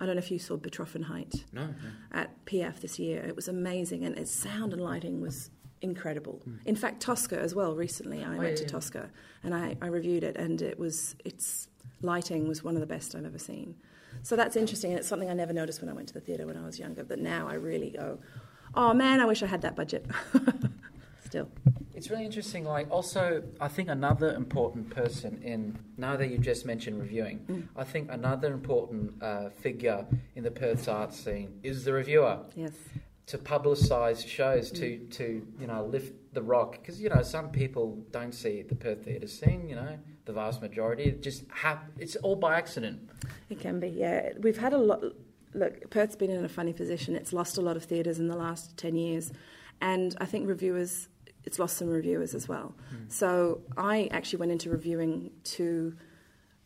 I 0.00 0.06
don't 0.06 0.16
know 0.16 0.20
if 0.20 0.30
you 0.30 0.38
saw 0.38 0.56
Betroffenheit 0.56 1.44
no, 1.52 1.66
no. 1.66 1.72
at 2.12 2.44
PF 2.46 2.80
this 2.80 2.98
year. 2.98 3.22
It 3.22 3.36
was 3.36 3.48
amazing, 3.48 4.04
and 4.04 4.16
its 4.18 4.34
sound 4.34 4.72
and 4.72 4.82
lighting 4.82 5.20
was 5.20 5.50
incredible. 5.82 6.42
Mm. 6.48 6.58
In 6.66 6.76
fact, 6.76 7.00
Tosca 7.00 7.38
as 7.38 7.54
well. 7.54 7.74
Recently, 7.74 8.24
I 8.24 8.34
oh, 8.34 8.38
went 8.38 8.58
yeah, 8.58 8.64
to. 8.64 8.66
Tosca 8.66 9.10
and 9.42 9.54
I, 9.54 9.76
I, 9.80 9.86
reviewed 9.86 10.24
it, 10.24 10.36
and 10.36 10.60
it 10.62 10.78
was 10.78 11.14
its 11.24 11.68
lighting 12.02 12.48
was 12.48 12.62
one 12.62 12.74
of 12.74 12.80
the 12.80 12.86
best 12.86 13.14
I've 13.14 13.24
ever 13.24 13.38
seen. 13.38 13.74
So 14.22 14.36
that's 14.36 14.56
interesting, 14.56 14.90
and 14.92 14.98
it's 14.98 15.08
something 15.08 15.30
I 15.30 15.34
never 15.34 15.52
noticed 15.52 15.80
when 15.80 15.88
I 15.88 15.92
went 15.92 16.08
to 16.08 16.14
the 16.14 16.20
theatre 16.20 16.46
when 16.46 16.56
I 16.56 16.64
was 16.64 16.78
younger. 16.78 17.04
But 17.04 17.18
now 17.18 17.48
I 17.48 17.54
really 17.54 17.90
go, 17.90 18.18
oh 18.74 18.92
man, 18.94 19.20
I 19.20 19.26
wish 19.26 19.42
I 19.42 19.46
had 19.46 19.62
that 19.62 19.76
budget. 19.76 20.06
Still. 21.24 21.48
It's 21.94 22.10
really 22.10 22.24
interesting. 22.24 22.64
Like, 22.64 22.90
also, 22.90 23.42
I 23.60 23.68
think 23.68 23.88
another 23.88 24.34
important 24.34 24.90
person 24.90 25.40
in 25.42 25.78
now 25.96 26.16
that 26.16 26.28
you 26.28 26.38
just 26.38 26.66
mentioned 26.66 27.00
reviewing, 27.00 27.38
Mm. 27.48 27.68
I 27.74 27.84
think 27.84 28.10
another 28.12 28.52
important 28.52 29.20
uh, 29.22 29.48
figure 29.48 30.06
in 30.34 30.44
the 30.44 30.50
Perth's 30.50 30.88
art 30.88 31.14
scene 31.14 31.58
is 31.62 31.84
the 31.84 31.92
reviewer 31.92 32.40
Yes. 32.54 32.72
To 33.26 33.38
publicise 33.38 34.26
shows, 34.26 34.70
to 34.72 34.98
Mm. 34.98 35.10
to 35.10 35.46
you 35.60 35.66
know 35.66 35.84
lift 35.84 36.14
the 36.34 36.42
rock 36.42 36.72
because 36.80 37.00
you 37.00 37.08
know 37.08 37.22
some 37.22 37.50
people 37.50 38.02
don't 38.12 38.32
see 38.32 38.62
the 38.62 38.74
Perth 38.76 39.04
theatre 39.04 39.26
scene. 39.26 39.68
You 39.68 39.76
know, 39.76 39.98
the 40.26 40.32
vast 40.32 40.60
majority 40.62 41.04
it 41.04 41.22
just 41.22 41.44
hap- 41.50 41.90
It's 41.98 42.16
all 42.16 42.36
by 42.36 42.56
accident. 42.56 43.08
It 43.50 43.58
can 43.60 43.80
be, 43.80 43.88
yeah. 43.88 44.32
We've 44.38 44.58
had 44.58 44.72
a 44.72 44.78
lot. 44.78 45.02
Look, 45.54 45.90
Perth's 45.90 46.16
been 46.16 46.30
in 46.30 46.44
a 46.44 46.48
funny 46.48 46.72
position. 46.72 47.16
It's 47.16 47.32
lost 47.32 47.56
a 47.58 47.62
lot 47.62 47.76
of 47.76 47.84
theatres 47.84 48.18
in 48.18 48.28
the 48.28 48.36
last 48.36 48.76
10 48.76 48.94
years. 48.96 49.32
And 49.80 50.14
I 50.20 50.26
think 50.26 50.46
reviewers, 50.48 51.08
it's 51.44 51.58
lost 51.58 51.76
some 51.78 51.88
reviewers 51.88 52.34
as 52.34 52.46
well. 52.48 52.74
So 53.08 53.62
I 53.76 54.08
actually 54.10 54.40
went 54.40 54.52
into 54.52 54.68
reviewing 54.70 55.30
to 55.56 55.96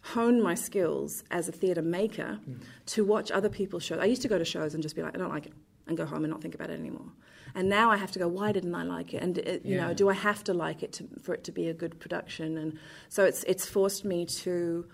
hone 0.01 0.43
my 0.43 0.55
skills 0.55 1.23
as 1.31 1.49
a 1.49 1.53
theatre 1.53 1.83
maker 1.83 2.41
to 2.87 3.05
watch 3.05 3.31
other 3.31 3.49
people's 3.49 3.85
shows. 3.85 3.99
I 4.01 4.07
used 4.07 4.23
to 4.23 4.29
go 4.29 4.39
to 4.39 4.45
shows 4.45 4.75
and 4.75 4.83
just 4.83 4.97
be 4.97 5.03
like, 5.03 5.15
I 5.15 5.19
don't 5.19 5.29
like 5.29 5.47
it, 5.47 5.53
and 5.91 5.97
go 5.99 6.07
home 6.07 6.25
and 6.25 6.31
not 6.31 6.41
think 6.41 6.55
about 6.55 6.71
it 6.71 6.79
anymore. 6.79 7.13
And 7.55 7.69
now 7.69 7.91
I 7.91 7.97
have 7.97 8.13
to 8.13 8.19
go, 8.19 8.29
why 8.29 8.53
didn't 8.53 8.75
I 8.75 8.85
like 8.85 9.13
it? 9.13 9.23
And 9.23 9.37
it, 9.39 9.65
you 9.67 9.75
Yeah. 9.77 9.89
know, 9.89 9.95
do 9.95 10.09
I 10.09 10.15
have 10.15 10.43
to 10.45 10.55
like 10.55 10.83
it 10.83 10.93
to, 10.95 11.09
for 11.21 11.35
it 11.35 11.43
to 11.45 11.53
be 11.53 11.69
a 11.69 11.75
good 11.75 11.99
production? 11.99 12.57
And 12.57 12.79
so 13.09 13.25
it's 13.25 13.43
it's 13.45 13.67
forced 13.67 14.05
me 14.05 14.25
to 14.45 14.87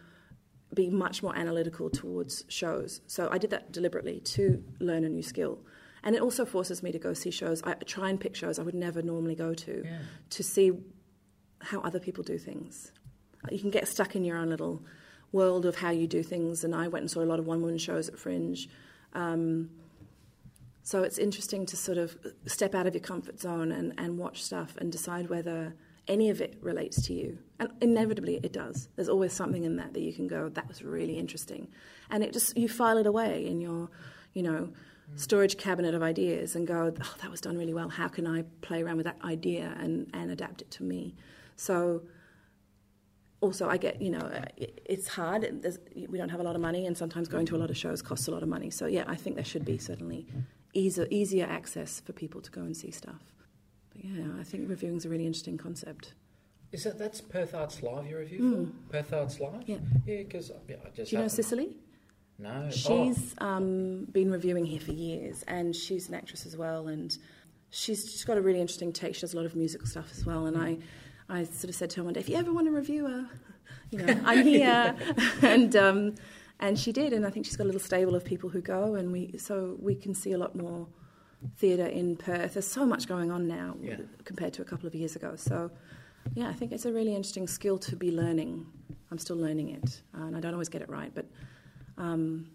be 0.75 0.89
much 0.91 1.23
more 1.23 1.37
analytical 1.37 1.89
towards 1.91 2.45
shows. 2.49 3.01
So 3.07 3.29
I 3.31 3.39
did 3.39 3.51
that 3.51 3.73
deliberately 3.73 4.21
to 4.37 4.63
learn 4.81 5.05
a 5.05 5.09
new 5.09 5.23
skill. 5.23 5.59
And 6.03 6.15
it 6.17 6.23
also 6.23 6.45
forces 6.45 6.83
me 6.83 6.91
to 6.93 6.99
go 6.99 7.13
see 7.15 7.31
shows. 7.31 7.63
I 7.63 7.75
try 7.97 8.09
and 8.11 8.19
pick 8.21 8.35
shows 8.35 8.59
I 8.59 8.63
would 8.63 8.75
never 8.75 9.03
normally 9.03 9.35
go 9.35 9.55
to 9.55 9.83
Yeah. 9.85 9.99
to 10.31 10.43
see 10.43 10.73
how 11.61 11.81
other 11.81 12.01
people 12.01 12.25
do 12.25 12.39
things. 12.39 12.93
You 13.51 13.59
can 13.59 13.71
get 13.71 13.87
stuck 13.89 14.17
in 14.17 14.25
your 14.25 14.37
own 14.39 14.49
little 14.51 14.83
world 15.33 15.67
of 15.67 15.77
how 15.77 15.91
you 15.91 16.07
do 16.07 16.23
things. 16.23 16.65
And 16.65 16.75
I 16.75 16.89
went 16.89 17.03
and 17.03 17.11
saw 17.11 17.21
a 17.23 17.29
lot 17.33 17.39
of 17.39 17.47
one 17.47 17.61
woman 17.61 17.79
shows 17.79 18.09
at 18.09 18.17
Fringe. 18.19 18.69
Um, 19.13 19.71
so 20.87 21.03
it's 21.03 21.19
interesting 21.19 21.67
to 21.67 21.77
sort 21.77 21.99
of 21.99 22.17
step 22.47 22.73
out 22.73 22.87
of 22.87 22.95
your 22.95 23.03
comfort 23.03 23.41
zone 23.41 23.73
and, 23.73 23.93
and 23.99 24.17
watch 24.19 24.45
stuff 24.45 24.77
and 24.79 24.93
decide 24.93 25.29
whether 25.29 25.75
any 26.07 26.31
of 26.31 26.41
it 26.41 26.57
relates 26.63 27.03
to 27.07 27.13
you. 27.13 27.39
And 27.59 27.71
inevitably 27.81 28.39
it 28.41 28.53
does. 28.53 28.89
There's 28.95 29.09
always 29.09 29.33
something 29.33 29.65
in 29.65 29.75
that 29.79 29.95
that 29.95 30.01
you 30.01 30.13
can 30.13 30.29
go, 30.29 30.49
that 30.49 30.69
was 30.69 30.85
really 30.85 31.19
interesting. 31.19 31.67
And 32.09 32.23
it 32.23 32.33
just, 32.33 32.57
you 32.57 32.69
file 32.69 32.99
it 32.99 33.07
away 33.09 33.45
in 33.49 33.61
your, 33.61 33.89
you 34.33 34.45
know, 34.45 34.69
storage 35.17 35.57
cabinet 35.59 35.93
of 35.93 36.05
ideas 36.05 36.55
and 36.55 36.69
go, 36.69 36.95
oh, 36.97 37.15
that 37.21 37.31
was 37.33 37.41
done 37.41 37.59
really 37.59 37.75
well. 37.75 37.89
How 37.89 38.07
can 38.07 38.25
I 38.25 38.45
play 38.61 38.81
around 38.81 38.99
with 38.99 39.07
that 39.07 39.19
idea 39.25 39.75
and, 39.81 40.09
and 40.15 40.31
adapt 40.31 40.63
it 40.63 40.71
to 40.77 40.85
me? 40.85 41.17
So 41.57 42.03
also 43.41 43.69
I 43.69 43.77
get, 43.77 44.01
you 44.01 44.11
know, 44.11 44.21
uh, 44.21 44.45
it- 44.57 44.83
it's 44.85 45.09
hard. 45.09 45.43
There's, 45.63 45.79
we 45.97 46.17
don't 46.17 46.29
have 46.29 46.39
a 46.39 46.45
lot 46.45 46.55
of 46.55 46.63
money 46.63 46.87
and 46.87 46.97
sometimes 46.97 47.27
going 47.27 47.47
to 47.47 47.57
a 47.57 47.59
lot 47.59 47.71
of 47.71 47.77
shows 47.77 48.03
costs 48.03 48.29
a 48.29 48.31
lot 48.31 48.45
of 48.45 48.49
money. 48.49 48.71
So 48.71 48.87
yeah, 48.87 49.03
I 49.09 49.17
think 49.17 49.35
there 49.35 49.45
should 49.45 49.65
be 49.65 49.79
certainly 49.79 50.27
easier, 50.77 51.07
easier 51.11 51.47
access 51.47 52.01
for 52.01 52.13
people 52.13 52.41
to 52.41 52.51
go 52.51 52.61
and 52.61 52.77
see 52.77 52.91
stuff. 52.91 53.23
But 53.91 54.05
yeah, 54.05 54.27
I 54.39 54.45
think 54.45 54.69
reviewing's 54.69 55.05
a 55.05 55.09
really 55.09 55.27
interesting 55.27 55.57
concept. 55.57 56.15
Is 56.73 56.85
that 56.85 56.99
that's 56.99 57.21
Perth 57.21 57.55
Arts 57.55 57.83
Live 57.83 58.07
you 58.07 58.19
review 58.19 58.73
for? 58.89 58.93
Perth 58.93 59.13
Arts 59.13 59.41
Live? 59.41 59.63
Hmm. 59.63 59.71
Yeah. 59.71 59.77
Yeah, 60.07 60.23
because 60.23 60.53
yeah, 60.69 60.77
I 60.85 60.91
just 60.91 61.11
Do 61.11 61.17
you 61.17 61.23
know 61.23 61.29
Cicely? 61.29 61.77
No. 62.39 62.65
Oh, 62.67 62.71
She's 62.71 63.35
um, 63.39 64.07
been 64.13 64.31
reviewing 64.31 64.67
here 64.67 64.81
for 64.81 64.93
years, 64.93 65.43
and 65.49 65.75
she's 65.75 66.09
an 66.09 66.15
actress 66.15 66.45
as 66.45 66.57
well. 66.57 66.89
And 66.89 67.17
she's 67.71 68.05
just 68.05 68.27
got 68.27 68.37
a 68.37 68.43
really 68.43 68.61
interesting 68.61 68.93
take. 68.93 69.15
She 69.15 69.23
does 69.23 69.33
a 69.33 69.37
lot 69.37 69.47
of 69.47 69.57
musical 69.57 69.87
stuff 69.87 70.11
as 70.13 70.27
well. 70.27 70.47
And 70.47 70.59
I, 70.59 70.79
I 71.29 71.45
sort 71.45 71.71
of 71.71 71.75
said 71.75 71.91
to 71.91 72.01
her 72.01 72.05
one 72.05 72.13
day, 72.13 72.21
if 72.21 72.29
you 72.29 72.37
ever 72.37 72.53
want 72.53 72.69
a 72.69 72.71
reviewer, 72.71 73.25
you 73.91 73.99
know, 73.99 74.21
I'm 74.25 74.45
here. 74.47 74.95
and 75.43 75.75
um, 75.77 76.15
and 76.61 76.79
she 76.79 76.93
did. 76.93 77.13
And 77.13 77.27
I 77.27 77.31
think 77.31 77.47
she's 77.47 77.57
got 77.57 77.65
a 77.65 77.71
little 77.71 77.81
stable 77.81 78.15
of 78.15 78.25
people 78.25 78.49
who 78.51 78.61
go, 78.61 78.95
and 78.95 79.13
we 79.13 79.37
so 79.39 79.77
we 79.81 79.95
can 79.95 80.15
see 80.15 80.33
a 80.33 80.39
lot 80.39 80.55
more 80.57 80.87
theatre 81.57 81.87
in 81.87 82.17
Perth. 82.17 82.55
There's 82.55 82.67
so 82.67 82.85
much 82.87 83.07
going 83.07 83.31
on 83.31 83.47
now 83.47 83.77
Yeah. 83.83 83.97
compared 84.25 84.53
to 84.55 84.63
a 84.63 84.65
couple 84.65 84.87
of 84.87 84.95
years 84.95 85.17
ago. 85.17 85.37
So. 85.37 85.71
Yeah, 86.35 86.49
I 86.49 86.55
think 86.55 86.73
it's 86.73 86.85
a 86.87 86.93
really 86.93 87.15
interesting 87.15 87.47
skill 87.47 87.79
to 87.79 87.95
be 87.95 88.11
learning. 88.11 88.67
I'm 89.13 89.19
still 89.19 89.37
learning 89.37 89.69
it, 89.71 90.03
uh, 90.13 90.25
and 90.25 90.37
I 90.37 90.41
don't 90.41 90.55
always 90.55 90.69
get 90.69 90.83
it 90.83 90.89
right, 90.89 91.13
but 91.15 91.25
um, 91.99 92.49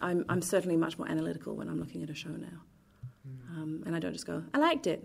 I'm, 0.00 0.24
I'm 0.28 0.40
certainly 0.40 0.76
much 0.76 0.98
more 0.98 1.08
analytical 1.08 1.56
when 1.56 1.68
I'm 1.68 1.80
looking 1.80 2.04
at 2.04 2.10
a 2.10 2.14
show 2.14 2.30
now. 2.30 2.62
Um, 3.56 3.82
and 3.86 3.96
I 3.96 3.98
don't 3.98 4.12
just 4.12 4.24
go, 4.24 4.44
I 4.54 4.58
liked 4.58 4.86
it, 4.86 5.02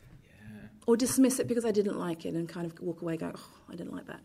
Yeah. 0.00 0.66
or 0.88 0.96
dismiss 0.96 1.38
it 1.38 1.46
because 1.46 1.64
I 1.64 1.70
didn't 1.70 1.96
like 1.96 2.26
it 2.26 2.34
and 2.34 2.48
kind 2.48 2.66
of 2.66 2.78
walk 2.80 3.02
away 3.02 3.16
going, 3.16 3.34
oh, 3.38 3.48
I 3.70 3.76
didn't 3.76 3.92
like 3.92 4.06
that. 4.08 4.20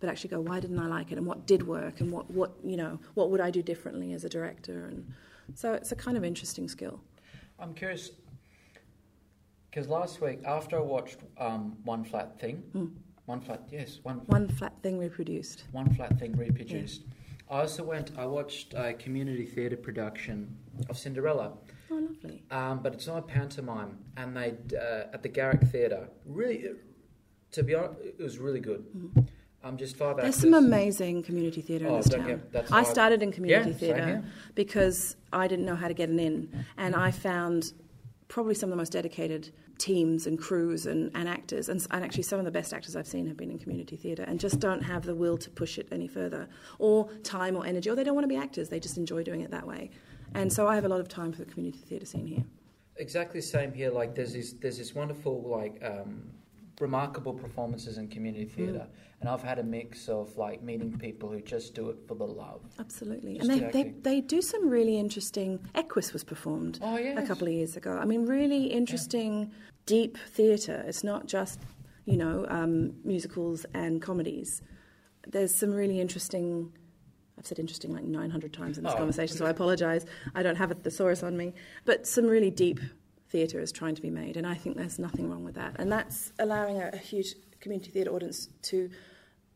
But 0.00 0.08
actually 0.08 0.30
go, 0.30 0.40
why 0.40 0.60
didn't 0.60 0.78
I 0.78 0.86
like 0.86 1.12
it 1.12 1.18
and 1.18 1.26
what 1.26 1.46
did 1.46 1.66
work 1.66 2.00
and 2.00 2.10
what, 2.10 2.30
what, 2.30 2.52
you 2.64 2.76
know, 2.76 2.98
what 3.14 3.30
would 3.30 3.40
I 3.40 3.50
do 3.50 3.62
differently 3.62 4.12
as 4.14 4.24
a 4.24 4.28
director? 4.30 4.86
And 4.86 5.12
so 5.54 5.74
it's 5.74 5.92
a 5.92 5.96
kind 5.96 6.16
of 6.16 6.24
interesting 6.24 6.68
skill. 6.68 7.00
I'm 7.58 7.74
curious 7.74 8.10
because 9.70 9.88
last 9.88 10.20
week 10.22 10.40
after 10.46 10.78
I 10.78 10.80
watched 10.80 11.18
um, 11.38 11.76
One 11.84 12.02
Flat 12.04 12.40
Thing, 12.40 12.62
Mm. 12.74 12.92
One 13.26 13.40
Flat 13.40 13.62
yes, 13.70 14.00
one 14.02 14.16
One 14.26 14.48
flat 14.48 14.72
thing 14.82 14.98
reproduced. 14.98 15.62
One 15.70 15.94
Flat 15.94 16.18
Thing 16.18 16.32
reproduced. 16.36 17.02
I 17.48 17.60
also 17.60 17.84
went. 17.84 18.10
I 18.18 18.26
watched 18.26 18.74
a 18.74 18.94
community 18.94 19.44
theatre 19.46 19.76
production 19.76 20.56
of 20.88 20.98
Cinderella, 20.98 21.52
Oh, 21.92 21.94
lovely. 21.94 22.42
um, 22.50 22.80
but 22.82 22.92
it's 22.92 23.06
not 23.06 23.18
a 23.18 23.22
pantomime, 23.22 23.98
and 24.16 24.36
they 24.36 24.54
uh, 24.76 25.12
at 25.14 25.22
the 25.22 25.28
Garrick 25.28 25.62
Theatre. 25.62 26.08
Really, 26.26 26.70
to 27.52 27.62
be 27.62 27.76
honest, 27.76 28.00
it 28.00 28.18
was 28.20 28.38
really 28.38 28.58
good. 28.60 28.84
Um, 29.62 29.76
just 29.76 29.96
five. 29.96 30.16
There's 30.16 30.36
actors. 30.36 30.40
some 30.42 30.54
amazing 30.54 31.22
community 31.22 31.60
theatre 31.60 31.86
in 31.86 31.92
Oh, 31.92 31.96
this 31.98 32.08
town. 32.08 32.40
get- 32.52 32.72
I 32.72 32.82
started 32.82 33.22
in 33.22 33.30
community 33.30 33.70
Yeah, 33.70 33.76
theatre 33.76 34.24
because 34.54 35.16
I 35.32 35.48
didn't 35.48 35.66
know 35.66 35.74
how 35.76 35.88
to 35.88 35.94
get 35.94 36.08
an 36.08 36.18
in, 36.18 36.64
and 36.78 36.94
I 36.96 37.10
found 37.10 37.72
probably 38.28 38.54
some 38.54 38.68
of 38.68 38.70
the 38.70 38.76
most 38.76 38.92
dedicated 38.92 39.50
teams 39.76 40.26
and 40.26 40.38
crews 40.38 40.86
and, 40.86 41.10
and 41.14 41.28
actors, 41.28 41.68
and, 41.68 41.86
and 41.90 42.04
actually 42.04 42.22
some 42.22 42.38
of 42.38 42.44
the 42.44 42.50
best 42.50 42.72
actors 42.72 42.94
I've 42.96 43.06
seen 43.06 43.26
have 43.26 43.36
been 43.36 43.50
in 43.50 43.58
community 43.58 43.96
theatre, 43.96 44.22
and 44.22 44.40
just 44.40 44.60
don't 44.60 44.82
have 44.82 45.04
the 45.04 45.14
will 45.14 45.36
to 45.38 45.50
push 45.50 45.78
it 45.78 45.88
any 45.92 46.08
further, 46.08 46.48
or 46.78 47.10
time 47.22 47.54
or 47.56 47.66
energy, 47.66 47.90
or 47.90 47.94
they 47.94 48.04
don't 48.04 48.14
want 48.14 48.24
to 48.24 48.28
be 48.28 48.36
actors. 48.36 48.68
They 48.70 48.80
just 48.80 48.96
enjoy 48.96 49.24
doing 49.24 49.40
it 49.42 49.50
that 49.50 49.66
way, 49.66 49.90
and 50.34 50.50
so 50.50 50.68
I 50.68 50.74
have 50.74 50.84
a 50.84 50.88
lot 50.88 51.00
of 51.00 51.08
time 51.08 51.32
for 51.32 51.38
the 51.44 51.50
community 51.50 51.78
theatre 51.84 52.06
scene 52.06 52.26
here. 52.26 52.44
exactly 52.96 53.40
the 53.40 53.46
same 53.46 53.72
here. 53.72 53.90
Like 53.90 54.14
there's 54.14 54.32
this 54.32 54.52
there's 54.54 54.78
this 54.78 54.94
wonderful 54.94 55.42
like 55.42 55.82
um, 55.82 56.22
remarkable 56.80 57.32
performances 57.34 57.98
in 57.98 58.08
community 58.08 58.46
Mm. 58.46 58.50
theatre, 58.50 58.86
and 59.20 59.28
I've 59.28 59.42
had 59.42 59.58
a 59.58 59.62
mix 59.62 60.08
of 60.08 60.36
like 60.36 60.62
meeting 60.62 60.96
people 60.98 61.28
who 61.30 61.40
just 61.40 61.74
do 61.74 61.90
it 61.90 61.98
for 62.08 62.14
the 62.14 62.26
love. 62.26 62.62
Absolutely, 62.78 63.36
Just 63.38 63.50
and 63.50 63.60
they, 63.72 63.82
they, 63.82 63.90
they 64.00 64.20
do 64.20 64.40
some 64.42 64.68
really 64.68 64.98
interesting. 64.98 65.58
Equus 65.74 66.12
was 66.12 66.24
performed. 66.24 66.78
Oh 66.82 66.96
yeah, 66.96 67.18
a 67.18 67.26
couple 67.26 67.46
of 67.46 67.52
years 67.52 67.76
ago. 67.76 67.98
I 68.00 68.04
mean, 68.04 68.26
really 68.26 68.64
interesting, 68.66 69.52
deep 69.86 70.16
theatre. 70.18 70.82
It's 70.86 71.04
not 71.04 71.26
just, 71.26 71.60
you 72.06 72.16
know, 72.16 72.46
um, 72.48 72.94
musicals 73.04 73.66
and 73.74 74.00
comedies. 74.00 74.62
There's 75.28 75.54
some 75.54 75.72
really 75.72 76.00
interesting. 76.00 76.72
I've 77.38 77.46
said 77.46 77.58
interesting 77.58 77.92
like 77.94 78.04
900 78.04 78.52
times 78.52 78.76
in 78.76 78.84
this 78.84 78.92
Oh. 78.92 78.98
conversation, 78.98 79.34
so 79.36 79.46
I 79.46 79.50
apologise. 79.50 80.04
I 80.34 80.42
don't 80.42 80.56
have 80.56 80.70
a 80.70 80.74
thesaurus 80.74 81.22
on 81.22 81.36
me. 81.38 81.54
But 81.86 82.06
some 82.06 82.26
really 82.26 82.50
deep 82.50 82.80
theatre 83.30 83.60
is 83.60 83.72
trying 83.72 83.94
to 83.94 84.02
be 84.02 84.10
made, 84.10 84.36
and 84.36 84.46
I 84.46 84.54
think 84.54 84.76
there's 84.76 84.98
nothing 84.98 85.30
wrong 85.30 85.44
with 85.44 85.54
that. 85.54 85.76
And 85.78 85.90
that's 85.90 86.32
allowing 86.38 86.80
a, 86.80 86.90
a 86.92 86.96
huge 86.98 87.34
community 87.60 87.90
theatre 87.90 88.10
audience 88.10 88.48
to 88.62 88.90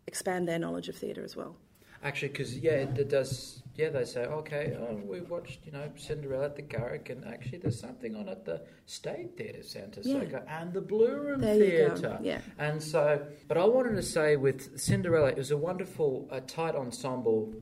expand 0.06 0.46
their 0.48 0.58
knowledge 0.58 0.88
of 0.88 0.96
theatre 0.96 1.24
as 1.24 1.36
well. 1.36 1.56
Actually, 2.02 2.28
because 2.28 2.56
yeah, 2.58 2.72
it, 2.72 2.98
it 2.98 3.08
does. 3.08 3.62
Yeah, 3.76 3.88
they 3.88 4.04
say, 4.04 4.24
okay, 4.26 4.76
oh, 4.78 4.94
we 5.04 5.20
watched, 5.22 5.60
you 5.66 5.72
know, 5.72 5.90
Cinderella 5.96 6.44
at 6.44 6.54
the 6.54 6.62
Garrick, 6.62 7.10
and 7.10 7.24
actually, 7.24 7.58
there's 7.58 7.80
something 7.80 8.14
on 8.14 8.28
at 8.28 8.44
the 8.44 8.62
State 8.86 9.36
Theatre 9.36 9.64
Centre, 9.64 10.02
so 10.02 10.10
Yeah. 10.18 10.24
Go, 10.26 10.42
and 10.48 10.72
the 10.72 10.80
Blue 10.80 11.16
Room 11.16 11.40
There 11.40 11.56
Theatre. 11.58 12.18
Yeah. 12.22 12.40
And 12.58 12.80
so, 12.80 13.26
but 13.48 13.56
I 13.56 13.64
wanted 13.64 13.96
to 13.96 14.02
say 14.02 14.36
with 14.36 14.78
Cinderella, 14.78 15.28
it 15.30 15.36
was 15.38 15.50
a 15.50 15.56
wonderful, 15.56 16.28
a 16.30 16.40
tight 16.40 16.76
ensemble, 16.76 17.52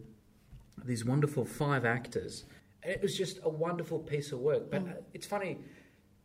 these 0.84 1.02
wonderful 1.04 1.44
five 1.46 1.86
actors. 1.86 2.44
And 2.82 2.92
it 2.92 3.00
was 3.00 3.16
just 3.16 3.38
a 3.44 3.48
wonderful 3.48 4.00
piece 4.00 4.32
of 4.32 4.40
work. 4.40 4.70
But 4.70 4.84
Mm. 4.84 4.94
it's 5.14 5.26
funny, 5.26 5.58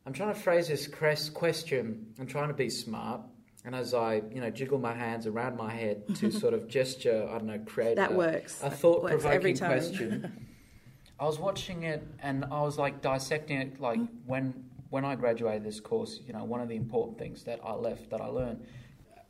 I'm 0.07 0.13
trying 0.13 0.33
to 0.33 0.39
phrase 0.39 0.69
this 0.69 0.87
question, 0.87 2.13
I'm 2.17 2.27
trying 2.27 2.47
to 2.47 2.53
be 2.53 2.69
smart. 2.69 3.19
And 3.65 3.75
as 3.75 3.93
I, 3.93 4.21
you 4.33 4.39
know, 4.39 4.49
jiggle 4.49 4.79
my 4.79 4.93
hands 4.93 5.27
around 5.27 5.57
my 5.57 5.69
head 5.69 6.15
to 6.15 6.31
sort 6.43 6.53
of 6.53 6.69
gesture, 6.69 7.27
I 7.29 7.33
don't 7.33 7.47
know, 7.47 7.59
create 7.59 7.97
That 7.97 8.13
a, 8.13 8.15
works. 8.15 8.61
a 8.61 8.69
That 8.69 8.79
thought 8.79 9.03
works 9.03 9.25
every 9.25 9.51
provoking 9.51 9.55
time. 9.57 9.69
question. 9.69 10.47
I 11.19 11.25
was 11.25 11.39
watching 11.39 11.83
it 11.83 12.07
and 12.23 12.45
I 12.45 12.61
was 12.61 12.77
like 12.77 13.01
dissecting 13.01 13.59
it. 13.59 13.81
Like 13.81 13.99
mm. 13.99 14.07
when 14.25 14.63
when 14.91 15.03
I 15.03 15.15
graduated 15.15 15.65
this 15.65 15.81
course, 15.81 16.21
you 16.25 16.31
know, 16.31 16.45
one 16.45 16.61
of 16.61 16.69
the 16.69 16.77
important 16.77 17.19
things 17.19 17.43
that 17.43 17.59
I 17.61 17.73
left 17.73 18.09
that 18.11 18.21
I 18.21 18.27
learned, 18.27 18.65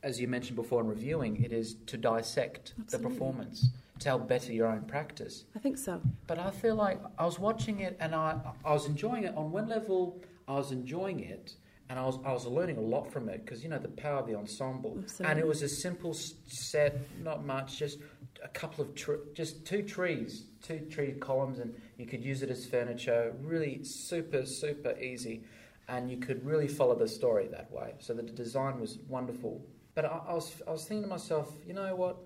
as 0.04 0.20
you 0.20 0.28
mentioned 0.28 0.54
before 0.54 0.80
in 0.80 0.86
reviewing, 0.86 1.42
it 1.42 1.52
is 1.52 1.74
to 1.86 1.96
dissect 1.96 2.74
the 2.90 3.00
performance 3.00 3.70
to 3.98 4.08
help 4.10 4.28
better 4.28 4.52
your 4.52 4.68
own 4.68 4.82
practice. 4.82 5.44
I 5.56 5.58
think 5.58 5.76
so. 5.76 6.00
But 6.28 6.38
I 6.38 6.52
feel 6.52 6.76
like 6.76 7.00
I 7.18 7.24
was 7.24 7.40
watching 7.40 7.80
it 7.80 7.96
and 7.98 8.14
I 8.14 8.38
I 8.64 8.72
was 8.72 8.86
enjoying 8.86 9.24
it. 9.24 9.34
On 9.34 9.50
one 9.50 9.68
level, 9.68 10.22
I 10.48 10.54
was 10.54 10.72
enjoying 10.72 11.20
it, 11.20 11.54
and 11.90 11.98
I 11.98 12.06
was 12.06 12.18
I 12.24 12.32
was 12.32 12.46
learning 12.46 12.78
a 12.78 12.80
lot 12.80 13.12
from 13.12 13.28
it 13.28 13.44
because 13.44 13.62
you 13.62 13.68
know 13.68 13.78
the 13.78 13.88
power 13.88 14.18
of 14.18 14.26
the 14.26 14.34
ensemble, 14.34 14.96
Absolutely. 15.02 15.30
and 15.30 15.38
it 15.38 15.46
was 15.46 15.62
a 15.62 15.68
simple 15.68 16.14
set, 16.46 16.98
not 17.22 17.44
much, 17.44 17.78
just 17.78 17.98
a 18.42 18.48
couple 18.48 18.84
of 18.84 18.94
tr- 18.94 19.24
just 19.34 19.64
two 19.66 19.82
trees, 19.82 20.46
two 20.62 20.80
tree 20.90 21.12
columns, 21.12 21.58
and 21.58 21.74
you 21.98 22.06
could 22.06 22.24
use 22.24 22.42
it 22.42 22.50
as 22.50 22.66
furniture. 22.66 23.34
Really 23.42 23.80
super 23.82 24.46
super 24.46 24.98
easy, 24.98 25.44
and 25.88 26.10
you 26.10 26.16
could 26.16 26.44
really 26.44 26.68
follow 26.68 26.94
the 26.98 27.08
story 27.08 27.46
that 27.48 27.70
way. 27.70 27.94
So 27.98 28.14
the 28.14 28.22
design 28.22 28.80
was 28.80 28.98
wonderful. 29.06 29.64
But 29.94 30.06
I, 30.06 30.20
I 30.28 30.32
was 30.34 30.62
I 30.66 30.70
was 30.70 30.84
thinking 30.86 31.02
to 31.02 31.08
myself, 31.08 31.52
you 31.66 31.74
know 31.74 31.94
what? 31.94 32.16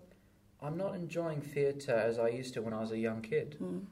I'm 0.61 0.77
not 0.77 0.95
enjoying 0.95 1.41
theatre 1.41 1.97
as 1.97 2.21
I 2.21 2.29
used 2.29 2.55
to 2.55 2.63
when 2.63 2.73
I 2.73 2.81
was 2.81 2.93
a 2.93 2.99
young 2.99 3.21
kid. 3.21 3.57
Mm. 3.61 3.87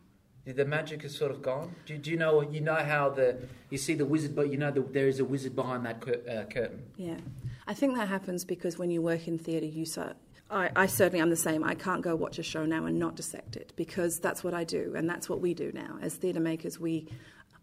The- 0.45 0.65
magic 0.65 1.05
is 1.05 1.17
sort 1.17 1.31
of 1.31 1.43
gone. 1.43 1.75
Do, 1.87 1.97
do 1.99 2.11
you 2.11 2.17
know? 2.17 2.43
You 2.43 2.61
know 2.61 2.75
how 2.75 3.11
the 3.11 3.39
you 3.71 3.79
see 3.79 3.95
the 3.95 4.05
wizard, 4.05 4.35
but 4.35 4.51
you 4.51 4.57
know 4.57 4.71
the, 4.71 4.81
there 4.81 5.09
is 5.09 5.21
a 5.21 5.25
wizard 5.25 5.55
behind 5.55 5.87
that 5.87 6.01
cur- 6.01 6.23
uh, 6.29 6.45
curtain. 6.53 6.83
Yeah, 6.97 7.19
I 7.67 7.75
think 7.75 7.97
that 7.97 8.09
happens 8.09 8.45
because 8.45 8.79
when 8.79 8.91
you 8.91 9.03
work 9.03 9.29
in 9.29 9.39
theatre, 9.39 9.67
you 9.67 9.85
start. 9.85 10.17
I, 10.51 10.71
I 10.75 10.87
certainly 10.87 11.21
am 11.21 11.31
the 11.31 11.37
same. 11.37 11.63
I 11.63 11.75
can't 11.75 12.03
go 12.03 12.17
watch 12.17 12.39
a 12.39 12.43
show 12.43 12.67
now 12.67 12.85
and 12.87 12.99
not 12.99 13.15
dissect 13.15 13.55
it 13.57 13.73
because 13.77 14.19
that's 14.19 14.43
what 14.43 14.53
I 14.53 14.65
do 14.65 14.95
and 14.97 15.09
that's 15.09 15.29
what 15.29 15.41
we 15.41 15.55
do 15.55 15.71
now 15.73 15.97
as 16.03 16.17
theatre 16.17 16.41
makers. 16.41 16.81
We 16.81 17.07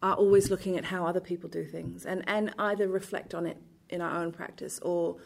are 0.02 0.14
always 0.14 0.50
looking 0.50 0.78
at 0.78 0.86
how 0.86 1.06
other 1.06 1.20
people 1.20 1.50
do 1.50 1.66
things 1.66 2.06
and, 2.06 2.24
and 2.28 2.54
either 2.58 2.88
reflect 2.88 3.34
on 3.34 3.46
it 3.46 3.58
in 3.90 4.00
our 4.02 4.22
own 4.24 4.32
practice 4.32 4.80
or 4.80 5.18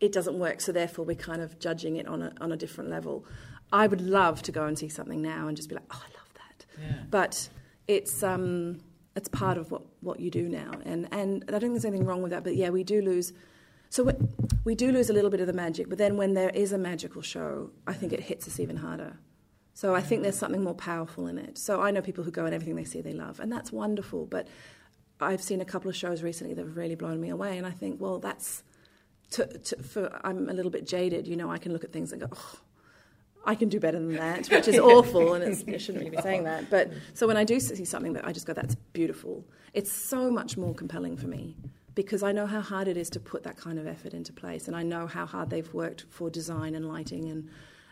it 0.00 0.12
doesn't 0.12 0.38
work, 0.38 0.60
so 0.60 0.72
therefore 0.72 1.04
we're 1.04 1.16
kind 1.16 1.40
of 1.40 1.58
judging 1.58 1.96
it 1.96 2.06
on 2.08 2.22
a, 2.22 2.32
on 2.40 2.52
a 2.52 2.56
different 2.56 2.90
level. 2.90 3.24
I 3.72 3.86
would 3.86 4.00
love 4.00 4.42
to 4.42 4.52
go 4.52 4.66
and 4.66 4.78
see 4.78 4.88
something 4.88 5.22
now 5.22 5.48
and 5.48 5.56
just 5.56 5.68
be 5.68 5.76
like, 5.76 5.84
oh, 5.92 6.02
I 6.04 6.12
love. 6.12 6.21
Yeah. 6.80 6.92
But 7.10 7.48
it's 7.88 8.22
um, 8.22 8.80
it's 9.16 9.28
part 9.28 9.58
of 9.58 9.70
what, 9.70 9.82
what 10.00 10.20
you 10.20 10.30
do 10.30 10.48
now, 10.48 10.72
and 10.84 11.08
and 11.12 11.44
I 11.48 11.52
don't 11.52 11.60
think 11.60 11.72
there's 11.74 11.84
anything 11.84 12.06
wrong 12.06 12.22
with 12.22 12.30
that. 12.32 12.44
But 12.44 12.56
yeah, 12.56 12.70
we 12.70 12.84
do 12.84 13.02
lose. 13.02 13.32
So 13.90 14.04
we, 14.04 14.12
we 14.64 14.74
do 14.74 14.90
lose 14.90 15.10
a 15.10 15.12
little 15.12 15.28
bit 15.28 15.40
of 15.40 15.46
the 15.46 15.52
magic, 15.52 15.90
but 15.90 15.98
then 15.98 16.16
when 16.16 16.32
there 16.32 16.48
is 16.50 16.72
a 16.72 16.78
magical 16.78 17.20
show, 17.20 17.70
I 17.86 17.92
think 17.92 18.14
it 18.14 18.20
hits 18.20 18.48
us 18.48 18.58
even 18.58 18.78
harder. 18.78 19.18
So 19.74 19.94
I 19.94 20.00
think 20.00 20.22
there's 20.22 20.38
something 20.38 20.62
more 20.62 20.74
powerful 20.74 21.26
in 21.26 21.38
it. 21.38 21.58
So 21.58 21.82
I 21.82 21.90
know 21.90 22.00
people 22.00 22.24
who 22.24 22.30
go 22.30 22.44
and 22.46 22.54
everything 22.54 22.76
they 22.76 22.84
see 22.84 23.00
they 23.00 23.12
love, 23.12 23.38
and 23.40 23.52
that's 23.52 23.70
wonderful. 23.70 24.26
But 24.26 24.48
I've 25.20 25.42
seen 25.42 25.60
a 25.60 25.64
couple 25.64 25.88
of 25.88 25.96
shows 25.96 26.22
recently 26.22 26.54
that 26.54 26.64
have 26.64 26.76
really 26.76 26.94
blown 26.94 27.20
me 27.20 27.28
away, 27.28 27.58
and 27.58 27.66
I 27.66 27.70
think, 27.70 28.00
well, 28.00 28.18
that's 28.18 28.62
to, 29.32 29.46
to, 29.46 29.82
for 29.82 30.20
I'm 30.24 30.48
a 30.48 30.52
little 30.52 30.70
bit 30.70 30.86
jaded. 30.86 31.26
You 31.26 31.36
know, 31.36 31.50
I 31.50 31.58
can 31.58 31.72
look 31.72 31.84
at 31.84 31.92
things 31.92 32.12
and 32.12 32.20
go, 32.20 32.28
oh, 32.32 32.56
I 33.44 33.54
can 33.54 33.68
do 33.68 33.80
better 33.80 33.98
than 33.98 34.14
that, 34.14 34.46
which 34.50 34.68
is 34.68 34.78
awful, 34.78 35.34
and 35.34 35.44
it's, 35.44 35.64
I 35.66 35.78
shouldn't 35.78 36.04
really 36.04 36.16
be 36.16 36.22
saying 36.22 36.44
that. 36.44 36.70
But 36.70 36.92
so 37.14 37.26
when 37.26 37.36
I 37.36 37.44
do 37.44 37.58
see 37.60 37.84
something 37.84 38.12
that 38.14 38.26
I 38.26 38.32
just 38.32 38.46
go, 38.46 38.52
that's 38.52 38.74
beautiful, 38.92 39.44
it's 39.74 39.92
so 39.92 40.30
much 40.30 40.56
more 40.56 40.74
compelling 40.74 41.16
for 41.16 41.26
me 41.26 41.56
because 41.94 42.22
I 42.22 42.32
know 42.32 42.46
how 42.46 42.60
hard 42.60 42.88
it 42.88 42.96
is 42.96 43.10
to 43.10 43.20
put 43.20 43.42
that 43.42 43.56
kind 43.56 43.78
of 43.78 43.86
effort 43.86 44.14
into 44.14 44.32
place, 44.32 44.66
and 44.68 44.76
I 44.76 44.82
know 44.82 45.06
how 45.06 45.26
hard 45.26 45.50
they've 45.50 45.72
worked 45.74 46.06
for 46.10 46.30
design 46.30 46.74
and 46.74 46.88
lighting 46.88 47.28
and 47.28 47.48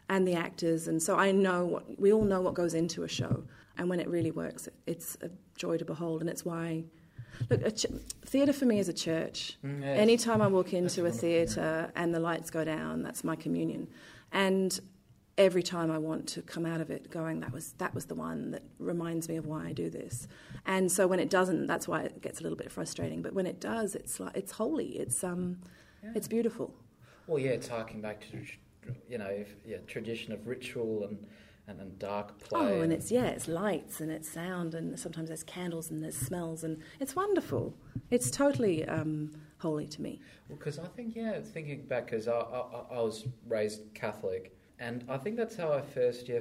and 0.08 0.26
the 0.26 0.34
actors, 0.34 0.88
and 0.88 1.00
so 1.00 1.16
I 1.16 1.30
know 1.30 1.64
what 1.64 2.00
we 2.00 2.12
all 2.12 2.24
know 2.24 2.40
what 2.40 2.54
goes 2.54 2.74
into 2.74 3.04
a 3.04 3.08
show, 3.08 3.44
and 3.78 3.88
when 3.88 4.00
it 4.00 4.08
really 4.08 4.32
works, 4.32 4.66
it, 4.66 4.74
it's 4.86 5.16
a 5.22 5.30
joy 5.56 5.76
to 5.76 5.84
behold, 5.84 6.20
and 6.20 6.28
it's 6.30 6.44
why. 6.44 6.84
Look, 7.48 7.62
a 7.64 7.70
ch- 7.70 7.86
theatre 8.26 8.52
for 8.52 8.66
me 8.66 8.80
is 8.80 8.88
a 8.88 8.92
church. 8.92 9.56
Mm, 9.64 9.80
yes. 9.82 9.98
Anytime 9.98 10.42
I 10.42 10.48
walk 10.48 10.74
into 10.74 11.02
That's 11.02 11.16
a 11.16 11.20
theatre 11.20 11.92
and 11.96 12.12
the 12.14 12.20
lights 12.20 12.50
go 12.50 12.64
down, 12.64 13.02
that's 13.02 13.24
my 13.24 13.34
communion. 13.34 13.88
And 14.32 14.78
every 15.38 15.62
time 15.62 15.90
I 15.90 15.98
want 15.98 16.26
to 16.28 16.42
come 16.42 16.66
out 16.66 16.80
of 16.80 16.90
it 16.90 17.10
going, 17.10 17.40
that 17.40 17.52
was 17.52 17.72
that 17.78 17.94
was 17.94 18.06
the 18.06 18.14
one 18.14 18.50
that 18.50 18.62
reminds 18.78 19.28
me 19.28 19.36
of 19.36 19.46
why 19.46 19.66
I 19.66 19.72
do 19.72 19.90
this. 19.90 20.28
And 20.66 20.90
so 20.90 21.06
when 21.06 21.20
it 21.20 21.30
doesn't, 21.30 21.66
that's 21.66 21.88
why 21.88 22.02
it 22.02 22.20
gets 22.20 22.40
a 22.40 22.42
little 22.42 22.58
bit 22.58 22.70
frustrating. 22.70 23.22
But 23.22 23.32
when 23.32 23.46
it 23.46 23.60
does, 23.60 23.94
it's 23.94 24.20
like 24.20 24.36
it's 24.36 24.52
holy. 24.52 24.88
It's 24.98 25.22
um, 25.24 25.60
Yeah. 26.02 26.12
it's 26.14 26.28
beautiful. 26.28 26.74
Well, 27.26 27.38
yeah, 27.38 27.50
it's 27.50 27.68
harking 27.68 28.00
back 28.00 28.20
to 28.30 28.44
you 29.08 29.18
know, 29.18 29.26
if, 29.26 29.54
yeah, 29.64 29.76
tradition 29.86 30.32
of 30.32 30.46
ritual 30.46 31.04
and 31.04 31.26
and, 31.68 31.80
and 31.80 31.98
dark 31.98 32.38
play. 32.40 32.60
Oh, 32.60 32.80
and 32.80 32.92
it's 32.92 33.10
yeah, 33.12 33.26
it's 33.26 33.46
lights 33.46 34.00
and 34.00 34.10
it's 34.10 34.28
sound, 34.28 34.74
and 34.74 34.98
sometimes 34.98 35.28
there's 35.28 35.44
candles 35.44 35.90
and 35.90 36.02
there's 36.02 36.16
smells, 36.16 36.64
and 36.64 36.78
it's 36.98 37.14
wonderful. 37.14 37.74
It's 38.10 38.30
totally 38.30 38.84
um, 38.86 39.30
holy 39.58 39.86
to 39.86 40.02
me. 40.02 40.20
Because 40.48 40.78
I 40.78 40.86
think, 40.86 41.14
yeah, 41.14 41.40
thinking 41.40 41.86
back, 41.86 42.06
because 42.06 42.26
I, 42.26 42.32
I, 42.32 42.84
I 42.92 43.00
was 43.00 43.26
raised 43.46 43.82
Catholic, 43.94 44.56
and 44.80 45.04
I 45.08 45.18
think 45.18 45.36
that's 45.36 45.56
how 45.56 45.72
I 45.72 45.82
first 45.82 46.28
yeah, 46.28 46.40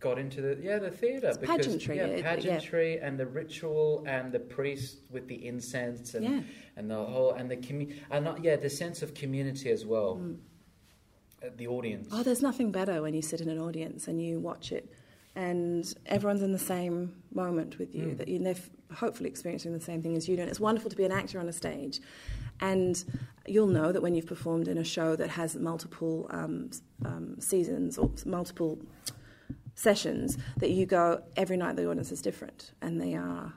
got 0.00 0.18
into 0.18 0.40
the 0.40 0.58
yeah 0.62 0.78
the 0.78 0.90
theatre 0.90 1.32
because 1.40 1.56
pageantry, 1.56 1.96
yeah, 1.96 2.04
it- 2.06 2.18
yeah. 2.18 2.34
pageantry 2.36 3.00
and 3.00 3.18
the 3.18 3.26
ritual 3.26 4.04
and 4.06 4.30
the 4.30 4.38
priest 4.38 4.98
with 5.10 5.26
the 5.26 5.46
incense 5.46 6.14
and 6.14 6.24
Yeah. 6.24 6.40
and 6.76 6.88
the 6.90 7.02
whole 7.04 7.32
and 7.32 7.50
the 7.50 7.56
commu- 7.56 7.92
and 8.10 8.24
not, 8.24 8.44
yeah 8.44 8.56
the 8.56 8.70
sense 8.70 9.02
of 9.02 9.14
community 9.14 9.70
as 9.70 9.84
well, 9.84 10.20
uh, 11.42 11.48
the 11.56 11.66
audience. 11.66 12.08
Oh, 12.12 12.22
there's 12.22 12.42
nothing 12.42 12.70
better 12.70 13.02
when 13.02 13.14
you 13.14 13.22
sit 13.22 13.40
in 13.40 13.48
an 13.48 13.58
audience 13.58 14.06
and 14.06 14.22
you 14.22 14.38
watch 14.38 14.70
it, 14.72 14.92
and 15.34 15.92
everyone's 16.06 16.42
in 16.42 16.52
the 16.52 16.58
same 16.58 17.14
moment 17.32 17.78
with 17.78 17.94
you. 17.94 18.06
Mm. 18.06 18.18
That 18.18 18.28
you, 18.28 18.38
they're 18.38 18.54
hopefully 18.94 19.28
experiencing 19.28 19.72
the 19.72 19.80
same 19.80 20.00
thing 20.02 20.16
as 20.16 20.28
you 20.28 20.36
do. 20.36 20.42
And 20.42 20.50
it's 20.50 20.60
wonderful 20.60 20.90
to 20.90 20.96
be 20.96 21.04
an 21.04 21.12
actor 21.12 21.38
on 21.40 21.48
a 21.48 21.52
stage, 21.52 22.00
and 22.60 23.04
you'll 23.46 23.66
know 23.66 23.92
that 23.92 24.02
when 24.02 24.14
you've 24.14 24.26
performed 24.26 24.68
in 24.68 24.78
a 24.78 24.84
show 24.84 25.16
that 25.16 25.30
has 25.30 25.56
multiple 25.56 26.26
um, 26.30 26.70
um, 27.04 27.36
seasons 27.40 27.98
or 27.98 28.10
multiple 28.26 28.78
sessions, 29.74 30.36
that 30.58 30.70
you 30.70 30.86
go 30.86 31.22
every 31.36 31.56
night 31.56 31.76
the 31.76 31.88
audience 31.88 32.12
is 32.12 32.20
different, 32.20 32.72
and 32.82 33.00
they 33.00 33.14
are 33.14 33.52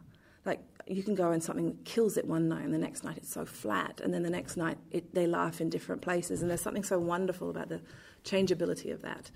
like 0.46 0.60
you 0.88 1.04
can 1.04 1.16
go 1.16 1.32
and 1.32 1.44
something 1.44 1.78
kills 1.86 2.18
it 2.18 2.26
one 2.26 2.48
night 2.48 2.64
and 2.64 2.74
the 2.74 2.78
next 2.78 3.04
night 3.04 3.18
it's 3.18 3.32
so 3.32 3.46
flat 3.46 4.02
and 4.04 4.14
then 4.14 4.24
the 4.24 4.30
next 4.30 4.58
night 4.58 4.78
it, 4.92 5.14
they 5.14 5.28
laugh 5.28 5.62
in 5.62 5.70
different 5.70 6.02
places. 6.02 6.42
And 6.42 6.50
there's 6.50 6.62
something 6.62 6.84
so 6.84 7.00
wonderful 7.00 7.50
about 7.50 7.70
the 7.70 7.82
changeability 8.24 8.92
of 8.92 9.02
that. 9.02 9.32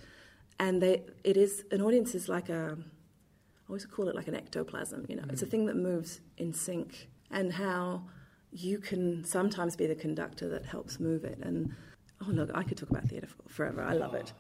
And 0.60 0.82
they, 0.82 1.04
it 1.24 1.38
is 1.38 1.64
an 1.72 1.82
audience 1.82 2.16
is 2.16 2.30
like 2.30 2.50
a 2.50 2.78
I 2.78 3.70
always 3.70 3.86
call 3.86 4.08
it 4.10 4.16
like 4.16 4.28
an 4.28 4.36
ectoplasm 4.36 5.06
you 5.10 5.16
know. 5.16 5.24
It's 5.30 5.42
a 5.42 5.46
thing 5.46 5.66
that 5.68 5.76
moves 5.76 6.22
in 6.38 6.54
sync. 6.54 7.10
And 7.32 7.54
how 7.54 8.04
you 8.56 8.80
can 8.80 9.24
sometimes 9.26 9.76
be 9.76 9.86
the 9.86 9.96
conductor 9.96 10.48
that 10.48 10.66
helps 10.66 11.00
move 11.00 11.24
it 11.26 11.38
and 11.42 11.74
oh 12.24 12.32
look 12.32 12.50
I 12.54 12.64
could 12.64 12.78
talk 12.78 12.90
about 12.90 13.08
theatre 13.08 13.28
for, 13.28 13.50
forever 13.50 13.84
I 13.84 13.94
love 13.94 14.14
it 14.14 14.32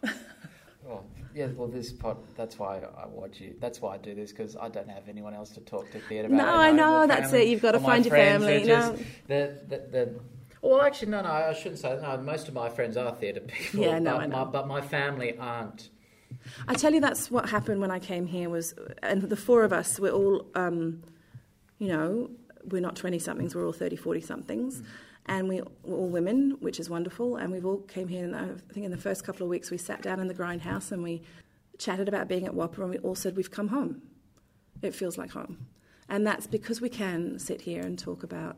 Oh, 0.87 1.01
yeah, 1.33 1.47
well, 1.55 1.67
this 1.67 1.91
pod, 1.91 2.17
that's 2.37 2.59
why 2.59 2.77
I 2.77 3.07
watch 3.07 3.39
you. 3.39 3.55
That's 3.59 3.81
why 3.81 3.95
I 3.95 3.97
do 3.97 4.13
this, 4.13 4.31
because 4.31 4.55
I 4.55 4.69
don't 4.69 4.87
have 4.87 5.09
anyone 5.09 5.33
else 5.33 5.49
to 5.51 5.61
talk 5.61 5.89
to 5.91 5.99
theatre 5.99 6.27
about. 6.27 6.37
No, 6.37 6.47
I 6.47 6.71
know, 6.71 7.07
that's 7.07 7.33
it, 7.33 7.47
you've 7.47 7.63
got 7.63 7.71
to 7.71 7.79
find 7.79 8.05
your 8.05 8.15
family, 8.15 8.63
just- 8.63 8.93
no. 8.93 8.99
The, 9.27 9.59
the, 9.67 9.77
the, 9.89 10.19
well, 10.61 10.81
actually, 10.81 11.09
no, 11.09 11.21
no, 11.21 11.29
I 11.29 11.53
shouldn't 11.53 11.79
say 11.79 11.89
that. 11.89 12.01
No, 12.01 12.17
most 12.17 12.47
of 12.47 12.53
my 12.53 12.69
friends 12.69 12.97
are 12.97 13.13
theatre 13.15 13.39
people. 13.39 13.81
Yeah, 13.81 13.99
no, 13.99 14.13
but, 14.13 14.21
I 14.21 14.25
know. 14.25 14.45
My, 14.45 14.51
but 14.51 14.67
my 14.67 14.81
family 14.81 15.37
aren't. 15.37 15.89
I 16.67 16.73
tell 16.73 16.93
you, 16.93 17.01
that's 17.01 17.29
what 17.29 17.49
happened 17.49 17.81
when 17.81 17.91
I 17.91 17.99
came 17.99 18.25
here. 18.25 18.49
Was 18.49 18.73
and 19.03 19.21
the 19.23 19.35
four 19.35 19.63
of 19.63 19.71
us, 19.71 19.99
we're 19.99 20.11
all, 20.11 20.47
um, 20.55 21.03
you 21.77 21.87
know, 21.87 22.31
we're 22.69 22.81
not 22.81 22.95
twenty 22.95 23.19
somethings. 23.19 23.55
We're 23.55 23.65
all 23.65 23.73
30, 23.73 23.95
40 23.95 24.21
somethings, 24.21 24.81
mm. 24.81 24.85
and 25.27 25.47
we, 25.47 25.61
we're 25.83 25.97
all 25.97 26.09
women, 26.09 26.57
which 26.59 26.79
is 26.79 26.89
wonderful. 26.89 27.37
And 27.37 27.51
we've 27.51 27.65
all 27.65 27.79
came 27.79 28.07
here. 28.07 28.23
And 28.23 28.35
I 28.35 28.47
think 28.73 28.85
in 28.85 28.91
the 28.91 28.97
first 28.97 29.23
couple 29.23 29.43
of 29.43 29.49
weeks, 29.49 29.71
we 29.71 29.77
sat 29.77 30.01
down 30.01 30.19
in 30.19 30.27
the 30.27 30.35
grindhouse 30.35 30.91
and 30.91 31.03
we 31.03 31.21
chatted 31.77 32.07
about 32.07 32.27
being 32.27 32.45
at 32.45 32.53
WAAPA, 32.53 32.77
and 32.79 32.89
we 32.89 32.97
all 32.99 33.15
said 33.15 33.35
we've 33.35 33.51
come 33.51 33.69
home. 33.69 34.01
It 34.81 34.93
feels 34.93 35.17
like 35.17 35.31
home, 35.31 35.67
and 36.09 36.25
that's 36.25 36.47
because 36.47 36.81
we 36.81 36.89
can 36.89 37.39
sit 37.39 37.61
here 37.61 37.81
and 37.81 37.97
talk 37.97 38.23
about 38.23 38.57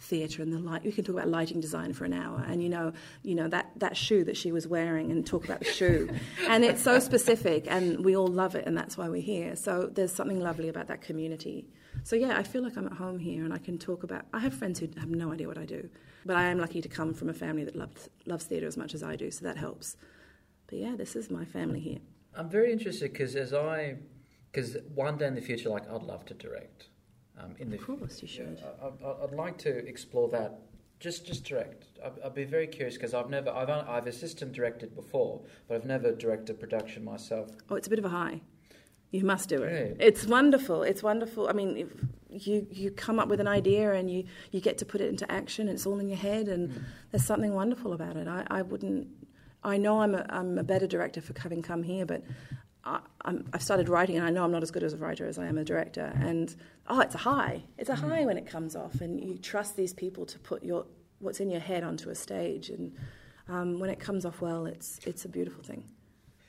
theatre 0.00 0.42
and 0.42 0.52
the 0.52 0.58
light. 0.58 0.82
We 0.82 0.92
can 0.92 1.04
talk 1.04 1.16
about 1.16 1.28
lighting 1.28 1.60
design 1.60 1.92
for 1.92 2.04
an 2.04 2.12
hour, 2.12 2.44
and 2.46 2.62
you 2.62 2.68
know, 2.68 2.92
you 3.22 3.34
know 3.34 3.48
that 3.48 3.70
that 3.76 3.96
shoe 3.96 4.24
that 4.24 4.36
she 4.36 4.52
was 4.52 4.66
wearing, 4.66 5.10
and 5.10 5.26
talk 5.26 5.44
about 5.44 5.60
the 5.60 5.66
shoe, 5.66 6.08
and 6.48 6.64
it's 6.64 6.82
so 6.82 6.98
specific, 6.98 7.66
and 7.68 8.04
we 8.04 8.16
all 8.16 8.26
love 8.26 8.54
it, 8.54 8.66
and 8.66 8.76
that's 8.76 8.96
why 8.96 9.08
we're 9.08 9.22
here. 9.22 9.54
So 9.56 9.90
there's 9.92 10.12
something 10.12 10.40
lovely 10.40 10.68
about 10.68 10.88
that 10.88 11.02
community. 11.02 11.68
So 12.04 12.16
yeah, 12.16 12.36
I 12.36 12.42
feel 12.42 12.62
like 12.62 12.76
I'm 12.76 12.86
at 12.86 12.94
home 12.94 13.18
here, 13.18 13.44
and 13.44 13.52
I 13.52 13.58
can 13.58 13.78
talk 13.78 14.02
about. 14.02 14.24
I 14.32 14.38
have 14.40 14.54
friends 14.54 14.78
who 14.80 14.88
have 14.98 15.10
no 15.10 15.32
idea 15.32 15.46
what 15.46 15.58
I 15.58 15.64
do, 15.64 15.88
but 16.24 16.36
I 16.36 16.44
am 16.44 16.58
lucky 16.58 16.80
to 16.80 16.88
come 16.88 17.14
from 17.14 17.28
a 17.28 17.34
family 17.34 17.64
that 17.64 17.76
loves 17.76 18.08
loves 18.26 18.44
theatre 18.44 18.66
as 18.66 18.76
much 18.76 18.94
as 18.94 19.02
I 19.02 19.16
do, 19.16 19.30
so 19.30 19.44
that 19.44 19.56
helps. 19.56 19.96
But 20.66 20.78
yeah, 20.78 20.96
this 20.96 21.16
is 21.16 21.30
my 21.30 21.44
family 21.44 21.80
here. 21.80 21.98
I'm 22.34 22.48
very 22.48 22.72
interested 22.72 23.12
because 23.12 23.34
as 23.36 23.52
I, 23.52 23.96
because 24.52 24.76
one 24.94 25.18
day 25.18 25.26
in 25.26 25.34
the 25.34 25.40
future, 25.40 25.68
like 25.68 25.90
I'd 25.90 26.02
love 26.02 26.24
to 26.26 26.34
direct. 26.34 26.88
Um, 27.38 27.54
in 27.58 27.70
the 27.70 27.76
Of 27.76 27.86
course, 27.86 28.22
you 28.22 28.28
should. 28.28 28.62
I, 28.82 28.86
I, 29.04 29.24
I'd 29.24 29.32
like 29.32 29.58
to 29.58 29.70
explore 29.86 30.28
that. 30.28 30.60
Just, 31.00 31.26
just 31.26 31.44
direct. 31.44 31.86
I'd, 32.04 32.20
I'd 32.22 32.34
be 32.34 32.44
very 32.44 32.66
curious 32.66 32.96
because 32.96 33.14
I've 33.14 33.30
never, 33.30 33.50
I've, 33.50 33.70
I've 33.70 34.06
assistant 34.06 34.52
directed 34.52 34.94
before, 34.94 35.40
but 35.66 35.76
I've 35.76 35.86
never 35.86 36.12
directed 36.12 36.60
production 36.60 37.02
myself. 37.02 37.48
Oh, 37.70 37.76
it's 37.76 37.86
a 37.86 37.90
bit 37.90 37.98
of 37.98 38.04
a 38.04 38.10
high. 38.10 38.42
You 39.10 39.24
must 39.24 39.48
do 39.48 39.62
it. 39.62 39.96
It's 39.98 40.24
wonderful. 40.26 40.82
It's 40.84 41.02
wonderful. 41.02 41.48
I 41.48 41.52
mean, 41.52 41.90
if 42.30 42.46
you 42.46 42.66
you 42.70 42.90
come 42.92 43.18
up 43.18 43.28
with 43.28 43.40
an 43.40 43.48
idea 43.48 43.92
and 43.92 44.08
you, 44.10 44.24
you 44.52 44.60
get 44.60 44.78
to 44.78 44.84
put 44.84 45.00
it 45.00 45.08
into 45.08 45.30
action. 45.30 45.68
It's 45.68 45.84
all 45.84 45.98
in 45.98 46.08
your 46.08 46.18
head, 46.18 46.46
and 46.48 46.84
there's 47.10 47.24
something 47.24 47.52
wonderful 47.52 47.92
about 47.92 48.16
it. 48.16 48.28
I, 48.28 48.46
I 48.48 48.62
wouldn't. 48.62 49.08
I 49.64 49.76
know 49.78 50.00
I'm 50.00 50.14
a, 50.14 50.24
I'm 50.28 50.56
a 50.58 50.62
better 50.62 50.86
director 50.86 51.20
for 51.20 51.34
having 51.38 51.60
come 51.60 51.82
here, 51.82 52.06
but 52.06 52.22
I, 52.84 53.00
I'm, 53.22 53.46
I've 53.52 53.62
started 53.62 53.88
writing, 53.88 54.16
and 54.16 54.24
I 54.24 54.30
know 54.30 54.44
I'm 54.44 54.52
not 54.52 54.62
as 54.62 54.70
good 54.70 54.84
as 54.84 54.92
a 54.92 54.96
writer 54.96 55.26
as 55.26 55.38
I 55.38 55.46
am 55.46 55.58
a 55.58 55.64
director. 55.64 56.12
And 56.20 56.54
oh, 56.86 57.00
it's 57.00 57.16
a 57.16 57.18
high. 57.18 57.64
It's 57.78 57.90
a 57.90 57.94
Mm. 57.94 58.08
high 58.08 58.24
when 58.26 58.38
it 58.38 58.46
comes 58.46 58.76
off, 58.76 59.00
and 59.00 59.20
you 59.22 59.36
trust 59.38 59.76
these 59.76 59.92
people 59.92 60.24
to 60.26 60.38
put 60.38 60.62
your 60.62 60.86
what's 61.18 61.40
in 61.40 61.50
your 61.50 61.60
head 61.60 61.82
onto 61.82 62.10
a 62.10 62.14
stage. 62.14 62.70
And 62.70 62.94
um, 63.48 63.80
when 63.80 63.90
it 63.90 63.98
comes 63.98 64.24
off 64.24 64.40
well, 64.40 64.66
it's 64.66 65.00
it's 65.04 65.24
a 65.24 65.28
beautiful 65.28 65.64
thing. 65.64 65.82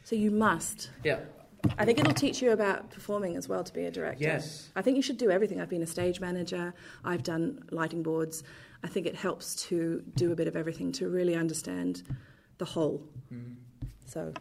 So 0.04 0.16
you 0.16 0.30
must. 0.30 0.92
Yeah. 1.04 1.22
I 1.78 1.86
think 1.86 2.00
it'll 2.00 2.14
teach 2.14 2.42
you 2.42 2.52
about 2.52 2.90
performing 2.90 3.36
as 3.36 3.48
well 3.48 3.64
to 3.64 3.74
be 3.74 3.86
a 3.86 3.92
director. 3.92 4.24
Yes. 4.24 4.70
I 4.76 4.82
think 4.82 4.96
you 4.96 5.02
should 5.02 5.18
do 5.18 5.30
everything. 5.30 5.62
I've 5.62 5.70
been 5.70 5.84
a 5.84 5.88
stage 5.88 6.20
manager. 6.20 6.74
I've 7.04 7.24
done 7.24 7.64
lighting 7.72 8.04
boards. 8.04 8.44
I 8.84 8.88
think 8.88 9.06
it 9.06 9.16
helps 9.16 9.56
to 9.68 10.04
do 10.16 10.32
a 10.32 10.36
bit 10.36 10.48
of 10.48 10.56
everything 10.56 10.92
to 10.94 11.10
really 11.10 11.36
understand 11.36 12.04
the 12.58 12.66
whole. 12.66 13.08
Mm. 13.32 13.56
So, 14.06 14.34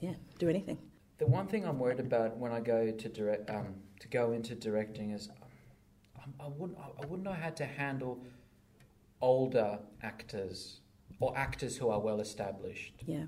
yeah, 0.00 0.14
do 0.38 0.48
anything. 0.48 0.78
The 1.18 1.26
one 1.26 1.46
thing 1.46 1.64
I'm 1.64 1.78
worried 1.78 2.00
about 2.00 2.36
when 2.36 2.52
I 2.52 2.60
go 2.60 2.90
to 2.90 3.08
direct, 3.08 3.48
um, 3.50 3.74
to 4.00 4.08
go 4.08 4.32
into 4.32 4.54
directing 4.54 5.12
is, 5.12 5.28
um, 6.22 6.34
I 6.40 6.48
wouldn't, 6.48 6.78
I 6.78 7.06
wouldn't 7.06 7.22
know 7.22 7.32
how 7.32 7.50
to 7.50 7.64
handle 7.64 8.22
older 9.20 9.78
actors 10.02 10.80
or 11.20 11.36
actors 11.36 11.76
who 11.76 11.88
are 11.88 12.00
well 12.00 12.20
established. 12.20 12.94
Yeah. 13.06 13.24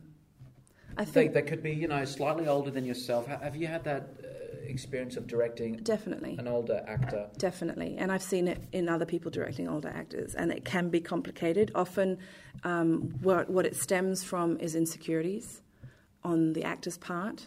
I 0.99 1.05
think 1.05 1.32
they 1.32 1.42
could 1.42 1.62
be, 1.62 1.72
you 1.72 1.86
know, 1.86 2.05
slightly 2.05 2.49
older 2.49 2.72
than 2.72 2.84
yourself. 2.84 3.26
Have 3.28 3.55
you 3.55 3.68
had 3.68 3.84
that 3.84 4.09
uh, 4.22 4.26
experience 4.66 5.16
of 5.16 5.28
directing 5.28 5.76
definitely. 5.76 6.34
an 6.38 6.49
older 6.49 6.84
actor? 6.88 7.28
Definitely, 7.38 7.96
and 7.99 8.11
I've 8.11 8.22
seen 8.22 8.49
it 8.49 8.64
in 8.72 8.88
other 8.88 9.07
people 9.07 9.30
directing 9.30 9.68
older 9.68 9.88
actors, 9.88 10.34
and 10.34 10.51
it 10.51 10.64
can 10.64 10.88
be 10.88 11.01
complicated. 11.01 11.70
Often, 11.76 12.18
um, 12.64 13.14
what, 13.22 13.49
what 13.49 13.64
it 13.64 13.76
stems 13.76 14.24
from 14.24 14.59
is 14.59 14.74
insecurities 14.74 15.62
on 16.24 16.53
the 16.53 16.64
actor's 16.64 16.99
part. 16.99 17.46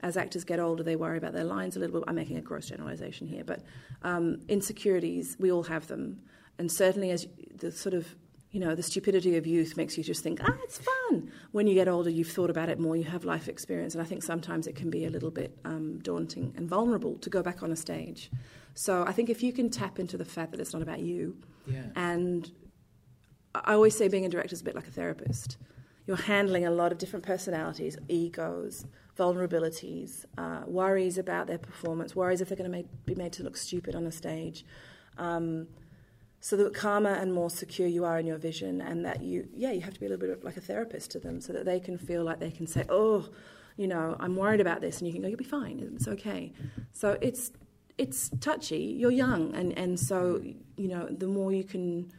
As 0.00 0.16
actors 0.16 0.44
get 0.44 0.60
older, 0.60 0.84
they 0.84 0.96
worry 0.96 1.18
about 1.18 1.32
their 1.32 1.44
lines 1.44 1.76
a 1.76 1.80
little 1.80 2.00
bit. 2.00 2.08
I'm 2.08 2.14
making 2.14 2.36
a 2.36 2.40
gross 2.40 2.68
generalization 2.68 3.26
here, 3.26 3.42
but 3.44 3.62
um, 4.02 4.40
insecurities, 4.48 5.36
we 5.40 5.50
all 5.50 5.64
have 5.64 5.88
them, 5.88 6.20
and 6.56 6.70
certainly 6.70 7.10
as 7.10 7.26
the 7.56 7.72
sort 7.72 7.94
of 7.94 8.14
you 8.52 8.60
know, 8.60 8.74
the 8.74 8.82
stupidity 8.82 9.36
of 9.38 9.46
youth 9.46 9.76
makes 9.78 9.96
you 9.96 10.04
just 10.04 10.22
think, 10.22 10.38
ah, 10.44 10.56
it's 10.62 10.78
fun. 10.78 11.30
When 11.52 11.66
you 11.66 11.74
get 11.74 11.88
older, 11.88 12.10
you've 12.10 12.28
thought 12.30 12.50
about 12.50 12.68
it 12.68 12.78
more, 12.78 12.94
you 12.96 13.04
have 13.04 13.24
life 13.24 13.48
experience, 13.48 13.94
and 13.94 14.02
I 14.02 14.04
think 14.06 14.22
sometimes 14.22 14.66
it 14.66 14.76
can 14.76 14.90
be 14.90 15.06
a 15.06 15.10
little 15.10 15.30
bit 15.30 15.56
um, 15.64 15.98
daunting 16.00 16.52
and 16.56 16.68
vulnerable 16.68 17.16
to 17.18 17.30
go 17.30 17.42
back 17.42 17.62
on 17.62 17.72
a 17.72 17.76
stage. 17.76 18.30
So 18.74 19.04
I 19.06 19.12
think 19.12 19.30
if 19.30 19.42
you 19.42 19.52
can 19.54 19.70
tap 19.70 19.98
into 19.98 20.18
the 20.18 20.24
fact 20.26 20.50
that 20.52 20.60
it's 20.60 20.72
not 20.74 20.82
about 20.82 21.00
you, 21.00 21.36
Yeah. 21.66 21.84
and 21.96 22.50
I 23.54 23.72
always 23.74 23.96
say 23.96 24.08
being 24.08 24.26
a 24.26 24.28
director 24.28 24.54
is 24.54 24.60
a 24.60 24.64
bit 24.64 24.74
like 24.74 24.86
a 24.86 24.90
therapist. 24.92 25.56
You're 26.06 26.16
handling 26.16 26.66
a 26.66 26.70
lot 26.70 26.92
of 26.92 26.98
different 26.98 27.24
personalities, 27.24 27.96
egos, 28.08 28.84
vulnerabilities, 29.18 30.24
uh, 30.36 30.62
worries 30.66 31.16
about 31.18 31.46
their 31.46 31.58
performance, 31.58 32.14
worries 32.14 32.40
if 32.40 32.48
they're 32.48 32.56
going 32.56 32.70
to 32.72 32.84
be 33.06 33.14
made 33.14 33.32
to 33.34 33.42
look 33.42 33.56
stupid 33.56 33.94
on 33.94 34.06
a 34.06 34.12
stage. 34.12 34.64
Um, 35.18 35.68
so 36.44 36.56
the 36.56 36.68
calmer 36.70 37.14
and 37.22 37.32
more 37.32 37.48
secure 37.50 37.86
you 37.96 38.04
are 38.04 38.18
in 38.18 38.26
your 38.26 38.36
vision, 38.36 38.80
and 38.80 39.04
that 39.06 39.22
you, 39.22 39.48
yeah, 39.54 39.70
you 39.76 39.80
have 39.86 39.94
to 39.94 40.00
be 40.00 40.06
a 40.06 40.08
little 40.08 40.26
bit 40.26 40.44
like 40.44 40.56
a 40.56 40.60
therapist 40.60 41.06
to 41.12 41.18
them, 41.20 41.40
so 41.40 41.52
that 41.52 41.64
they 41.64 41.78
can 41.86 41.96
feel 41.96 42.22
like 42.24 42.40
they 42.40 42.50
can 42.50 42.66
say, 42.66 42.84
oh, 42.88 43.28
you 43.76 43.86
know, 43.86 44.16
I'm 44.18 44.34
worried 44.36 44.60
about 44.60 44.80
this, 44.80 44.98
and 44.98 45.06
you 45.06 45.12
can 45.14 45.22
go, 45.22 45.28
you'll 45.28 45.38
be 45.38 45.44
fine, 45.44 45.76
it's 45.96 46.08
okay. 46.08 46.52
So 46.92 47.16
it's 47.28 47.52
it's 47.96 48.30
touchy. 48.40 48.84
You're 49.00 49.16
young, 49.26 49.54
and 49.54 49.68
and 49.78 49.98
so 49.98 50.42
you 50.76 50.88
know, 50.88 51.06
the 51.22 51.28
more 51.38 51.52
you 51.52 51.64
can 51.74 52.10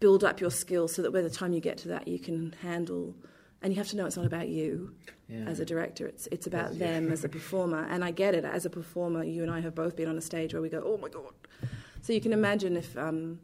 build 0.00 0.24
up 0.24 0.40
your 0.40 0.50
skills, 0.50 0.92
so 0.94 1.02
that 1.02 1.12
by 1.12 1.22
the 1.22 1.30
time 1.30 1.52
you 1.52 1.60
get 1.60 1.78
to 1.78 1.88
that, 1.88 2.08
you 2.08 2.18
can 2.18 2.54
handle. 2.60 3.14
And 3.62 3.72
you 3.72 3.78
have 3.78 3.88
to 3.92 3.96
know 3.96 4.04
it's 4.04 4.18
not 4.18 4.26
about 4.26 4.48
you 4.48 4.94
Yeah. 5.26 5.46
as 5.52 5.58
a 5.58 5.64
director. 5.64 6.06
It's 6.06 6.26
it's 6.34 6.46
about 6.46 6.74
yeah. 6.74 6.80
them 6.86 7.12
as 7.12 7.24
a 7.24 7.30
performer. 7.30 7.82
And 7.92 8.04
I 8.04 8.10
get 8.10 8.34
it. 8.34 8.44
As 8.44 8.66
a 8.66 8.70
performer, 8.70 9.22
you 9.24 9.42
and 9.42 9.50
I 9.50 9.60
have 9.60 9.74
both 9.74 9.94
been 9.96 10.08
on 10.08 10.18
a 10.18 10.20
stage 10.20 10.52
where 10.52 10.60
we 10.60 10.68
go, 10.68 10.82
"Oh 10.84 10.98
my 10.98 11.08
god!" 11.08 11.32
So 12.04 12.12
you 12.12 12.20
can 12.20 12.34
imagine 12.34 12.76
if, 12.76 12.94
um, 12.98 13.40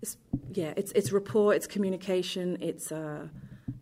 it's, 0.00 0.16
yeah, 0.52 0.72
it's 0.76 0.92
it's 0.92 1.10
rapport, 1.10 1.52
it's 1.52 1.66
communication, 1.66 2.56
it's 2.60 2.92
a 2.92 3.28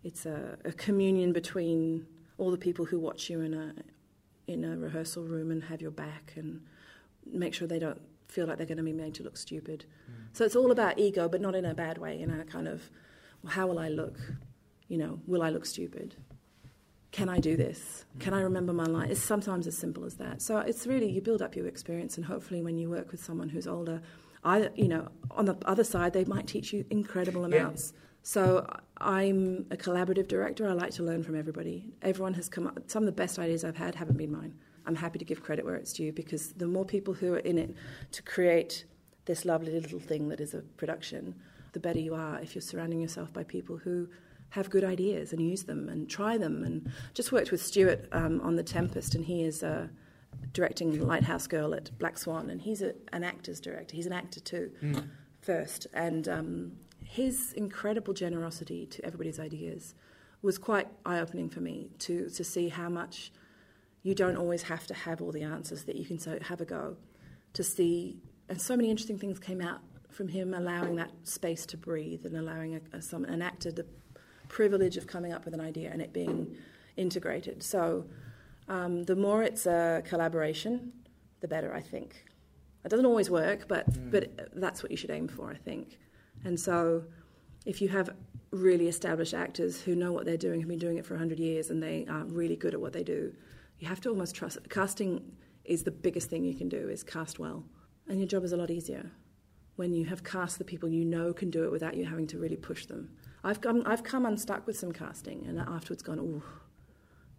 it's 0.03 0.25
a, 0.25 0.57
a 0.65 0.71
communion 0.71 1.33
between 1.33 2.07
all 2.39 2.49
the 2.49 2.57
people 2.57 2.85
who 2.85 2.97
watch 2.97 3.29
you 3.29 3.41
in 3.41 3.53
a 3.53 3.75
in 4.51 4.63
a 4.65 4.75
rehearsal 4.75 5.23
room 5.25 5.51
and 5.51 5.65
have 5.65 5.83
your 5.83 5.91
back 5.91 6.33
and 6.35 6.61
make 7.31 7.53
sure 7.53 7.67
they 7.67 7.77
don't 7.77 8.01
feel 8.27 8.47
like 8.47 8.57
they're 8.57 8.65
going 8.65 8.79
to 8.79 8.83
be 8.83 8.91
made 8.91 9.13
to 9.13 9.23
look 9.23 9.37
stupid. 9.37 9.85
So 10.33 10.45
it's 10.45 10.55
all 10.55 10.71
about 10.71 10.97
ego, 10.97 11.29
but 11.29 11.39
not 11.39 11.53
in 11.53 11.65
a 11.65 11.75
bad 11.75 11.99
way. 11.99 12.19
In 12.19 12.31
a 12.31 12.43
kind 12.43 12.67
of, 12.67 12.89
well, 13.43 13.53
how 13.53 13.67
will 13.67 13.77
I 13.77 13.89
look? 13.89 14.17
You 14.87 14.97
know, 14.97 15.19
will 15.27 15.43
I 15.43 15.51
look 15.51 15.67
stupid? 15.67 16.15
Can 17.11 17.27
I 17.27 17.39
do 17.39 17.57
this? 17.57 18.05
Can 18.19 18.33
I 18.33 18.41
remember 18.41 18.71
my 18.71 18.85
line? 18.85 19.09
It's 19.11 19.21
sometimes 19.21 19.67
as 19.67 19.77
simple 19.77 20.05
as 20.05 20.15
that. 20.15 20.41
So 20.41 20.59
it's 20.59 20.87
really 20.87 21.09
you 21.09 21.21
build 21.21 21.41
up 21.41 21.55
your 21.55 21.67
experience, 21.67 22.15
and 22.17 22.25
hopefully, 22.25 22.61
when 22.61 22.77
you 22.77 22.89
work 22.89 23.11
with 23.11 23.23
someone 23.23 23.49
who's 23.49 23.67
older, 23.67 24.01
either 24.45 24.71
you 24.75 24.87
know, 24.87 25.09
on 25.31 25.45
the 25.45 25.57
other 25.65 25.83
side, 25.83 26.13
they 26.13 26.23
might 26.25 26.47
teach 26.47 26.71
you 26.71 26.85
incredible 26.89 27.41
Yeah. 27.41 27.57
amounts. 27.57 27.93
So 28.23 28.65
I'm 28.97 29.65
a 29.71 29.77
collaborative 29.77 30.27
director. 30.27 30.67
I 30.69 30.73
like 30.73 30.91
to 30.91 31.03
learn 31.03 31.23
from 31.23 31.35
everybody. 31.35 31.91
Everyone 32.01 32.33
has 32.35 32.47
come 32.47 32.67
up. 32.67 32.79
Some 32.89 33.03
of 33.03 33.07
the 33.07 33.11
best 33.23 33.39
ideas 33.39 33.65
I've 33.65 33.77
had 33.77 33.95
haven't 33.95 34.17
been 34.17 34.31
mine. 34.31 34.53
I'm 34.85 34.95
happy 34.95 35.19
to 35.19 35.25
give 35.25 35.43
credit 35.43 35.65
where 35.65 35.75
it's 35.75 35.91
due 35.91 36.11
because 36.11 36.53
the 36.53 36.67
more 36.67 36.85
people 36.85 37.13
who 37.13 37.33
are 37.33 37.39
in 37.39 37.57
it 37.57 37.75
to 38.11 38.23
create 38.23 38.85
this 39.25 39.43
lovely 39.43 39.71
little 39.71 39.99
thing 39.99 40.29
that 40.29 40.39
is 40.39 40.53
a 40.53 40.61
production, 40.77 41.35
the 41.73 41.79
better 41.79 41.99
you 41.99 42.13
are 42.15 42.39
if 42.41 42.55
you're 42.55 42.61
surrounding 42.61 43.01
yourself 43.01 43.33
by 43.33 43.43
people 43.43 43.77
who 43.77 44.07
have 44.51 44.69
good 44.69 44.83
ideas 44.83 45.33
and 45.33 45.41
use 45.41 45.63
them 45.63 45.89
and 45.89 46.09
try 46.09 46.37
them. 46.37 46.63
And 46.63 46.91
just 47.13 47.31
worked 47.31 47.51
with 47.51 47.61
Stuart 47.61 48.07
um, 48.11 48.39
on 48.41 48.55
The 48.55 48.63
Tempest, 48.63 49.15
and 49.15 49.25
he 49.25 49.43
is 49.43 49.63
uh, 49.63 49.87
directing 50.53 51.05
Lighthouse 51.05 51.47
Girl 51.47 51.73
at 51.73 51.97
Black 51.97 52.17
Swan, 52.17 52.49
and 52.49 52.61
he's 52.61 52.81
a, 52.81 52.93
an 53.13 53.23
actor's 53.23 53.59
director. 53.59 53.95
He's 53.95 54.05
an 54.05 54.13
actor 54.13 54.39
too, 54.39 54.71
first. 55.41 55.87
And 55.93 56.27
um, 56.27 56.71
his 57.03 57.53
incredible 57.53 58.13
generosity 58.13 58.85
to 58.87 59.05
everybody's 59.05 59.39
ideas 59.39 59.95
was 60.41 60.57
quite 60.57 60.87
eye 61.05 61.19
opening 61.19 61.49
for 61.49 61.59
me 61.59 61.89
to, 61.99 62.29
to 62.29 62.43
see 62.43 62.69
how 62.69 62.89
much 62.89 63.31
you 64.03 64.15
don't 64.15 64.37
always 64.37 64.63
have 64.63 64.87
to 64.87 64.93
have 64.93 65.21
all 65.21 65.31
the 65.31 65.43
answers 65.43 65.83
that 65.83 65.95
you 65.95 66.05
can 66.05 66.17
so 66.17 66.39
have 66.41 66.61
a 66.61 66.65
go 66.65 66.95
to 67.53 67.63
see 67.63 68.17
and 68.49 68.59
so 68.59 68.75
many 68.75 68.89
interesting 68.89 69.19
things 69.19 69.39
came 69.39 69.61
out 69.61 69.79
from 70.09 70.27
him 70.27 70.53
allowing 70.53 70.95
that 70.95 71.11
space 71.23 71.65
to 71.65 71.77
breathe 71.77 72.25
and 72.25 72.35
allowing 72.35 72.75
a, 72.75 72.97
a, 72.97 73.01
some, 73.01 73.23
an 73.25 73.41
actor 73.41 73.71
the 73.71 73.85
privilege 74.51 74.97
of 74.97 75.07
coming 75.07 75.31
up 75.31 75.45
with 75.45 75.53
an 75.53 75.61
idea 75.61 75.89
and 75.91 76.01
it 76.01 76.11
being 76.11 76.55
integrated. 76.97 77.63
So 77.63 78.05
um, 78.67 79.03
the 79.03 79.15
more 79.15 79.43
it's 79.43 79.65
a 79.65 80.03
collaboration 80.05 80.91
the 81.39 81.47
better 81.47 81.73
i 81.73 81.81
think. 81.81 82.25
It 82.85 82.89
doesn't 82.89 83.05
always 83.05 83.29
work 83.29 83.67
but 83.67 83.85
but 84.11 84.23
that's 84.53 84.83
what 84.83 84.91
you 84.91 84.97
should 84.97 85.09
aim 85.09 85.27
for 85.27 85.49
i 85.49 85.55
think. 85.55 85.97
And 86.45 86.59
so 86.59 87.03
if 87.65 87.81
you 87.81 87.89
have 87.89 88.09
really 88.51 88.87
established 88.87 89.33
actors 89.33 89.81
who 89.81 89.95
know 89.95 90.11
what 90.11 90.25
they're 90.25 90.45
doing 90.47 90.59
who've 90.59 90.73
been 90.75 90.85
doing 90.87 90.97
it 90.97 91.05
for 91.05 91.13
100 91.13 91.39
years 91.39 91.69
and 91.69 91.81
they 91.81 92.05
are 92.09 92.25
really 92.25 92.57
good 92.57 92.73
at 92.73 92.81
what 92.81 92.93
they 92.93 93.03
do 93.03 93.33
you 93.79 93.87
have 93.87 94.01
to 94.01 94.09
almost 94.09 94.35
trust 94.35 94.57
casting 94.69 95.11
is 95.63 95.83
the 95.83 95.91
biggest 95.91 96.29
thing 96.29 96.43
you 96.43 96.55
can 96.55 96.69
do 96.69 96.89
is 96.89 97.03
cast 97.03 97.39
well. 97.39 97.63
And 98.07 98.19
your 98.19 98.27
job 98.27 98.43
is 98.43 98.51
a 98.51 98.57
lot 98.57 98.71
easier 98.71 99.09
when 99.75 99.93
you 99.93 100.05
have 100.05 100.23
cast 100.23 100.57
the 100.57 100.65
people 100.65 100.89
you 100.89 101.05
know 101.05 101.33
can 101.33 101.49
do 101.49 101.63
it 101.63 101.71
without 101.71 101.95
you 101.95 102.05
having 102.05 102.27
to 102.27 102.37
really 102.37 102.57
push 102.57 102.85
them 102.85 103.09
i've 103.43 103.61
come, 103.61 103.83
I've 103.85 104.03
come 104.03 104.25
unstuck 104.25 104.67
with 104.67 104.77
some 104.77 104.91
casting 104.91 105.45
and 105.47 105.59
afterwards 105.59 106.03
gone 106.03 106.19
oh 106.19 106.43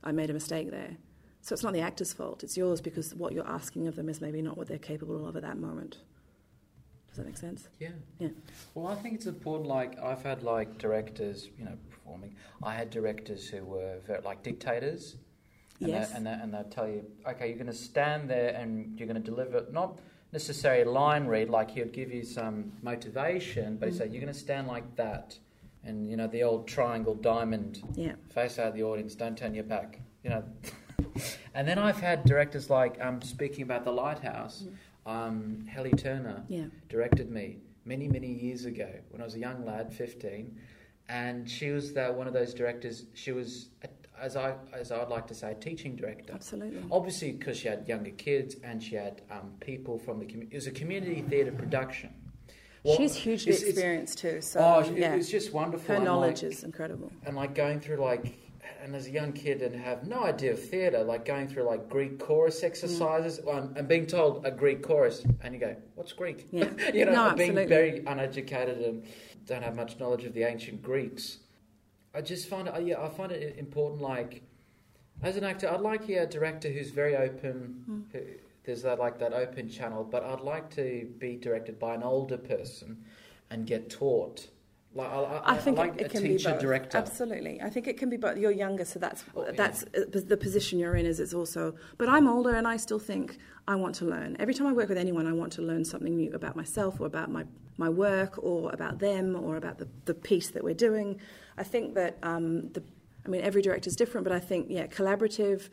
i 0.05 0.13
made 0.13 0.31
a 0.31 0.33
mistake 0.33 0.71
there 0.71 0.97
so 1.41 1.53
it's 1.55 1.63
not 1.63 1.73
the 1.73 1.81
actor's 1.81 2.13
fault 2.13 2.43
it's 2.43 2.57
yours 2.57 2.81
because 2.81 3.15
what 3.15 3.33
you're 3.33 3.47
asking 3.49 3.87
of 3.89 3.97
them 3.97 4.09
is 4.09 4.21
maybe 4.21 4.43
not 4.43 4.57
what 4.57 4.69
they're 4.69 4.79
capable 4.79 5.27
of 5.27 5.37
at 5.37 5.43
that 5.43 5.59
moment 5.59 5.99
does 7.09 7.17
that 7.19 7.27
make 7.27 7.37
sense 7.37 7.69
Yeah. 7.79 7.91
Yeah. 8.19 8.29
Well, 8.75 8.87
I 8.87 8.95
think 8.95 9.17
it's 9.17 9.27
important. 9.27 9.69
Like 9.69 9.99
I've 10.03 10.23
had 10.23 10.43
like 10.43 10.79
directors, 10.79 11.51
you 11.59 11.67
know, 11.67 11.77
performing. 11.91 12.35
I 12.63 12.73
had 12.75 12.89
directors 12.89 13.47
who 13.51 13.63
were 13.67 13.99
very, 14.07 14.23
like 14.23 14.43
dictators. 14.43 15.17
And 15.81 15.91
Yes. 15.91 16.09
They, 16.09 16.17
and 16.17 16.27
they, 16.27 16.31
and 16.31 16.55
they 16.55 16.63
tell 16.71 16.89
you, 16.89 17.05
okay, 17.29 17.49
you're 17.49 17.59
going 17.59 17.67
to 17.67 17.75
stand 17.75 18.31
there 18.31 18.55
and 18.55 18.99
you're 18.99 19.07
going 19.07 19.23
to 19.23 19.31
deliver 19.31 19.67
not 19.71 19.99
necessarily 20.33 20.85
a 20.85 20.91
line 20.91 21.27
read. 21.27 21.51
Like 21.51 21.71
he 21.73 21.81
would 21.81 21.93
give 21.93 22.11
you 22.11 22.25
some 22.25 22.73
motivation, 22.81 23.77
but 23.77 23.91
he'd 23.91 23.95
Mm. 23.95 23.99
say 23.99 24.05
you're 24.09 24.23
going 24.23 24.33
to 24.33 24.39
stand 24.49 24.67
like 24.67 24.97
that, 24.97 25.37
and 25.85 26.09
you 26.09 26.17
know 26.17 26.27
the 26.27 26.43
old 26.43 26.67
triangle 26.67 27.15
diamond 27.15 27.83
yeah 27.95 28.15
face 28.35 28.59
out 28.59 28.69
of 28.69 28.75
the 28.75 28.83
audience, 28.83 29.15
don't 29.15 29.37
turn 29.37 29.55
your 29.55 29.65
back. 29.65 30.01
You 30.23 30.31
know. 30.31 30.45
and 31.55 31.67
then 31.67 31.79
I've 31.79 32.01
had 32.01 32.25
directors 32.25 32.71
like 32.71 32.99
um, 33.01 33.21
speaking 33.23 33.63
about 33.63 33.85
the 33.85 33.93
lighthouse. 33.93 34.65
Um, 35.05 35.67
Helly 35.69 35.91
Turner 35.91 36.45
yeah 36.49 36.67
directed 36.89 37.31
me 37.31 37.59
many 37.85 38.09
many 38.09 38.33
years 38.33 38.65
ago 38.65 38.89
when 39.11 39.21
I 39.21 39.25
was 39.25 39.35
a 39.35 39.41
young 39.41 39.65
lad, 39.65 39.93
fifteen, 39.93 40.59
and 41.09 41.49
she 41.49 41.71
was 41.71 41.93
the, 41.93 42.07
one 42.07 42.27
of 42.27 42.33
those 42.33 42.55
directors. 42.55 43.07
She 43.15 43.33
was, 43.33 43.71
a, 43.83 43.89
as 44.21 44.37
I 44.37 44.55
as 44.73 44.93
I'd 44.93 45.09
like 45.09 45.27
to 45.27 45.35
say, 45.35 45.53
a 45.53 45.55
teaching 45.55 45.97
director. 45.97 46.33
absolutely 46.33 46.83
Obviously, 46.91 47.33
because 47.33 47.59
she 47.59 47.69
had 47.69 47.87
younger 47.89 48.11
kids 48.13 48.57
and 48.63 48.83
she 48.83 48.95
had 48.95 49.23
um, 49.31 49.53
people 49.61 49.99
from 49.99 50.21
the 50.21 50.27
community. 50.27 50.55
It 50.55 50.59
was 50.59 50.67
a 50.69 50.73
community 50.73 51.23
theatre 51.29 51.53
production. 51.53 52.15
Well, 52.85 52.97
she's 52.97 53.15
hugely 53.15 53.53
it's- 53.53 53.63
it's- 53.63 53.75
experienced 53.75 54.19
too 54.19 54.41
so 54.41 54.61
oh, 54.61 54.81
it 54.81 54.97
yeah 54.99 55.15
was 55.15 55.31
just 55.31 55.53
wonderful. 55.53 55.87
her 55.89 55.95
and 55.95 56.05
knowledge 56.05 56.43
like, 56.43 56.53
is 56.53 56.65
incredible 56.65 57.13
and 57.25 57.37
like 57.37 57.55
going 57.55 57.81
through 57.81 57.97
like 57.99 58.35
and 58.83 58.97
as 58.97 59.07
a 59.07 59.11
young 59.11 59.33
kid 59.33 59.63
and 59.63 59.75
have 59.77 60.07
no 60.09 60.25
idea 60.25 60.53
of 60.53 60.69
theatre, 60.69 61.05
like 61.05 61.25
going 61.25 61.47
through 61.47 61.63
like 61.63 61.89
Greek 61.89 62.19
chorus 62.19 62.63
exercises 62.65 63.39
and, 63.39 63.77
and 63.77 63.87
being 63.87 64.07
told 64.07 64.45
a 64.45 64.51
Greek 64.51 64.83
chorus, 64.83 65.25
and 65.43 65.55
you 65.55 65.61
go, 65.61 65.77
"What's 65.95 66.13
Greek?" 66.13 66.49
Yeah. 66.51 66.69
you 66.93 67.05
know, 67.05 67.29
No, 67.31 67.35
being 67.35 67.55
very 67.55 68.03
uneducated 68.07 68.79
and 68.79 69.05
don't 69.47 69.63
have 69.63 69.77
much 69.77 69.99
knowledge 70.01 70.25
of 70.25 70.35
the 70.35 70.43
ancient 70.43 70.83
Greeks. 70.83 71.39
I 72.15 72.21
just 72.21 72.49
find 72.49 72.69
it, 72.69 72.83
yeah, 72.83 73.01
I 73.03 73.09
find 73.09 73.31
it 73.33 73.57
important. 73.57 74.03
Like, 74.03 74.43
as 75.23 75.37
an 75.37 75.45
actor, 75.45 75.71
I'd 75.71 75.81
like 75.81 76.09
yeah, 76.09 76.23
a 76.23 76.27
director 76.27 76.69
who's 76.69 76.91
very 76.91 77.17
open. 77.17 77.85
Mm. 77.89 78.13
Who, 78.13 78.21
there's 78.65 78.83
that 78.83 78.99
like 78.99 79.19
that 79.19 79.33
open 79.33 79.69
channel, 79.69 80.05
but 80.05 80.23
I'd 80.25 80.41
like 80.41 80.71
to 80.77 81.09
be 81.19 81.37
directed 81.37 81.79
by 81.79 81.95
an 81.95 82.03
older 82.03 82.37
person 82.39 83.05
and 83.51 83.67
get 83.67 83.91
taught. 83.91 84.49
Like, 84.95 85.09
I, 85.11 85.15
I, 85.23 85.55
I 85.55 85.57
think 85.57 85.79
I 85.79 85.83
like 85.83 85.95
it, 85.95 86.01
it 86.03 86.07
a 86.07 86.09
can 86.11 86.23
teacher 86.23 86.51
be 86.51 86.53
both. 86.53 86.61
director. 86.61 86.99
Absolutely, 86.99 87.61
I 87.63 87.71
think 87.71 87.87
it 87.89 87.97
can 87.97 88.11
be 88.11 88.19
both. 88.19 88.37
You're 88.37 88.51
younger, 88.51 88.85
so 88.85 88.99
that's 88.99 89.25
Oh, 89.35 89.45
yeah. 89.47 89.53
that's 89.53 89.85
uh, 89.85 90.05
the 90.13 90.37
position 90.37 90.79
you're 90.79 90.97
in. 90.97 91.07
Is 91.07 91.19
it's 91.19 91.33
also, 91.33 91.75
but 91.97 92.09
I'm 92.11 92.29
older, 92.29 92.55
and 92.55 92.69
I 92.69 92.77
still 92.77 92.99
think 92.99 93.39
I 93.67 93.75
want 93.75 93.95
to 93.97 94.05
learn. 94.05 94.37
Every 94.39 94.53
time 94.53 94.67
I 94.67 94.73
work 94.73 94.91
with 94.91 94.99
anyone, 94.99 95.27
I 95.27 95.33
want 95.33 95.53
to 95.55 95.63
learn 95.63 95.85
something 95.85 96.15
new 96.15 96.33
about 96.35 96.57
myself, 96.57 97.01
or 97.01 97.07
about 97.07 97.31
my 97.31 97.45
my 97.79 97.89
work, 97.89 98.39
or 98.45 98.71
about 98.73 98.99
them, 98.99 99.35
or 99.35 99.57
about 99.57 99.79
the 99.79 99.89
the 100.05 100.15
piece 100.15 100.51
that 100.51 100.63
we're 100.63 100.75
doing. 100.75 101.19
I 101.57 101.63
think 101.65 101.95
that 101.95 102.19
um, 102.23 102.69
the, 102.73 102.83
I 103.25 103.29
mean, 103.31 103.41
every 103.41 103.63
director 103.63 103.89
is 103.89 103.97
different, 103.97 104.25
but 104.25 104.33
I 104.35 104.41
think 104.41 104.67
yeah, 104.69 104.87
collaborative. 104.89 105.71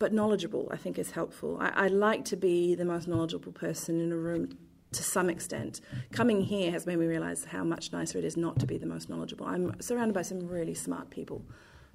But 0.00 0.14
knowledgeable, 0.14 0.66
I 0.72 0.78
think, 0.78 0.98
is 0.98 1.10
helpful. 1.10 1.58
I, 1.60 1.84
I 1.84 1.86
like 1.88 2.24
to 2.26 2.36
be 2.36 2.74
the 2.74 2.86
most 2.86 3.06
knowledgeable 3.06 3.52
person 3.52 4.00
in 4.00 4.10
a 4.10 4.16
room 4.16 4.56
to 4.92 5.02
some 5.04 5.28
extent. 5.28 5.82
Coming 6.10 6.40
here 6.40 6.70
has 6.70 6.86
made 6.86 6.98
me 6.98 7.06
realise 7.06 7.44
how 7.44 7.62
much 7.62 7.92
nicer 7.92 8.18
it 8.18 8.24
is 8.24 8.34
not 8.34 8.58
to 8.60 8.66
be 8.66 8.78
the 8.78 8.86
most 8.86 9.10
knowledgeable. 9.10 9.46
I'm 9.46 9.78
surrounded 9.80 10.14
by 10.14 10.22
some 10.22 10.48
really 10.48 10.72
smart 10.74 11.10
people 11.10 11.44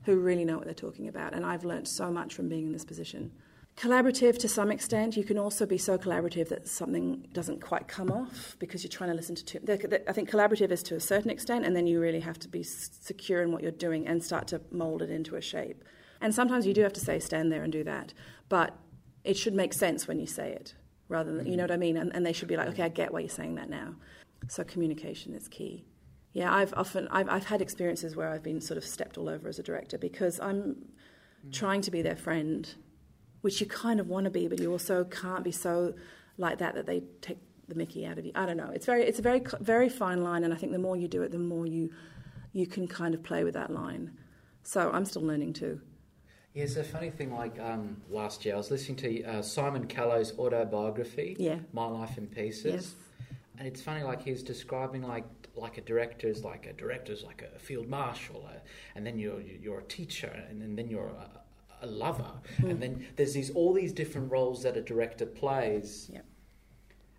who 0.03 0.17
really 0.17 0.45
know 0.45 0.55
what 0.55 0.65
they're 0.65 0.75
talking 0.75 1.07
about, 1.07 1.33
and 1.33 1.43
I've 1.43 1.65
learnt 1.65 1.87
so 1.87 2.11
much 2.11 2.35
from 2.35 2.47
being 2.47 2.67
in 2.67 2.71
this 2.71 2.85
position. 2.85 3.31
Collaborative 3.75 4.37
to 4.37 4.47
some 4.47 4.71
extent, 4.71 5.17
you 5.17 5.23
can 5.23 5.39
also 5.39 5.65
be 5.65 5.79
so 5.79 5.97
collaborative 5.97 6.47
that 6.49 6.67
something 6.67 7.27
doesn't 7.33 7.59
quite 7.59 7.87
come 7.87 8.11
off 8.11 8.55
because 8.59 8.83
you're 8.83 8.91
trying 8.91 9.09
to 9.09 9.15
listen 9.15 9.33
to 9.35 9.43
two. 9.43 9.59
I 10.07 10.13
think 10.13 10.29
collaborative 10.29 10.69
is 10.69 10.83
to 10.83 10.95
a 10.95 10.99
certain 10.99 11.31
extent, 11.31 11.65
and 11.65 11.75
then 11.75 11.87
you 11.87 11.99
really 11.99 12.19
have 12.19 12.37
to 12.39 12.47
be 12.47 12.61
secure 12.61 13.41
in 13.41 13.51
what 13.51 13.63
you're 13.63 13.71
doing 13.71 14.07
and 14.07 14.23
start 14.23 14.47
to 14.49 14.61
mould 14.71 15.01
it 15.01 15.09
into 15.09 15.35
a 15.37 15.41
shape. 15.41 15.83
And 16.21 16.33
sometimes 16.33 16.65
you 16.65 16.73
do 16.73 16.81
have 16.81 16.93
to 16.93 16.99
say, 16.99 17.19
stand 17.19 17.51
there 17.51 17.63
and 17.63 17.71
do 17.71 17.83
that, 17.83 18.13
but 18.49 18.77
it 19.23 19.37
should 19.37 19.53
make 19.53 19.73
sense 19.73 20.07
when 20.07 20.19
you 20.19 20.27
say 20.27 20.51
it 20.51 20.75
rather 21.07 21.31
than, 21.31 21.45
you 21.45 21.51
mm-hmm. 21.51 21.57
know 21.57 21.63
what 21.63 21.71
I 21.71 21.77
mean? 21.77 21.97
And, 21.97 22.15
and 22.15 22.25
they 22.25 22.33
should 22.33 22.47
be 22.47 22.57
like, 22.57 22.67
okay, 22.69 22.83
I 22.83 22.89
get 22.89 23.13
why 23.13 23.19
you're 23.19 23.29
saying 23.29 23.55
that 23.55 23.69
now. 23.69 23.95
So 24.47 24.63
communication 24.63 25.33
is 25.33 25.47
key. 25.47 25.85
Yeah, 26.33 26.53
I've 26.53 26.73
often, 26.75 27.07
I've, 27.09 27.29
I've 27.29 27.45
had 27.45 27.61
experiences 27.61 28.15
where 28.15 28.29
I've 28.29 28.43
been 28.43 28.59
sort 28.61 28.77
of 28.77 28.83
stepped 28.83 29.17
all 29.17 29.29
over 29.29 29.47
as 29.47 29.57
a 29.57 29.63
director 29.63 29.97
because 29.97 30.39
I'm 30.39 30.75
mm. 31.47 31.53
trying 31.53 31.81
to 31.81 31.91
be 31.91 32.01
their 32.01 32.15
friend, 32.15 32.73
which 33.41 33.61
you 33.61 33.67
kind 33.67 33.99
of 33.99 34.07
want 34.07 34.25
to 34.25 34.31
be, 34.31 34.47
but 34.47 34.59
you 34.59 34.71
also 34.71 35.05
can't 35.05 35.43
be 35.43 35.51
so 35.51 35.93
like 36.37 36.57
that 36.57 36.75
that 36.75 36.85
they 36.85 37.03
take 37.21 37.37
the 37.67 37.75
mickey 37.75 38.05
out 38.05 38.17
of 38.17 38.25
you. 38.25 38.31
I 38.35 38.45
don't 38.45 38.57
know. 38.57 38.69
It's 38.73 38.85
very, 38.85 39.03
it's 39.03 39.19
a 39.19 39.21
very, 39.21 39.41
very 39.61 39.89
fine 39.89 40.23
line, 40.23 40.43
and 40.43 40.53
I 40.53 40.57
think 40.57 40.71
the 40.71 40.79
more 40.79 40.97
you 40.97 41.07
do 41.07 41.23
it, 41.23 41.31
the 41.31 41.39
more 41.39 41.65
you, 41.65 41.89
you 42.51 42.67
can 42.67 42.87
kind 42.87 43.15
of 43.15 43.23
play 43.23 43.43
with 43.43 43.53
that 43.53 43.71
line. 43.71 44.11
So 44.63 44.91
I'm 44.91 45.05
still 45.05 45.23
learning 45.23 45.53
too. 45.53 45.81
Yeah, 46.55 46.63
it's 46.63 46.77
a 46.77 46.83
funny 46.85 47.09
thing. 47.09 47.33
Like 47.33 47.59
um, 47.59 47.97
last 48.09 48.45
year, 48.45 48.53
I 48.55 48.57
was 48.57 48.71
listening 48.71 48.95
to 48.97 49.23
uh, 49.25 49.41
Simon 49.41 49.87
Callow's 49.87 50.37
autobiography, 50.39 51.35
Yeah. 51.37 51.59
"My 51.73 51.85
Life 51.85 52.17
in 52.17 52.27
Pieces," 52.27 52.65
Yes. 52.73 52.95
and 53.59 53.67
it's 53.67 53.81
funny. 53.81 54.03
Like 54.03 54.23
he's 54.23 54.41
describing 54.41 55.01
like 55.03 55.25
like 55.55 55.77
a 55.77 55.81
director 55.81 56.27
is 56.29 56.43
like 56.45 56.65
a 56.65 56.73
director's 56.73 57.23
like 57.23 57.41
a 57.55 57.59
field 57.59 57.87
marshal, 57.89 58.45
uh, 58.49 58.57
and 58.95 59.05
then 59.05 59.19
you're 59.19 59.41
you're 59.41 59.79
a 59.79 59.83
teacher, 59.83 60.31
and 60.49 60.61
then, 60.61 60.75
then 60.77 60.87
you're 60.89 61.07
a, 61.09 61.85
a 61.85 61.87
lover, 61.87 62.31
Hmm. 62.57 62.69
and 62.69 62.81
then 62.81 63.05
there's 63.17 63.33
these 63.33 63.49
all 63.51 63.73
these 63.73 63.91
different 63.91 64.31
roles 64.31 64.63
that 64.63 64.77
a 64.77 64.81
director 64.81 65.25
plays. 65.25 66.09
Yeah. 66.11 66.21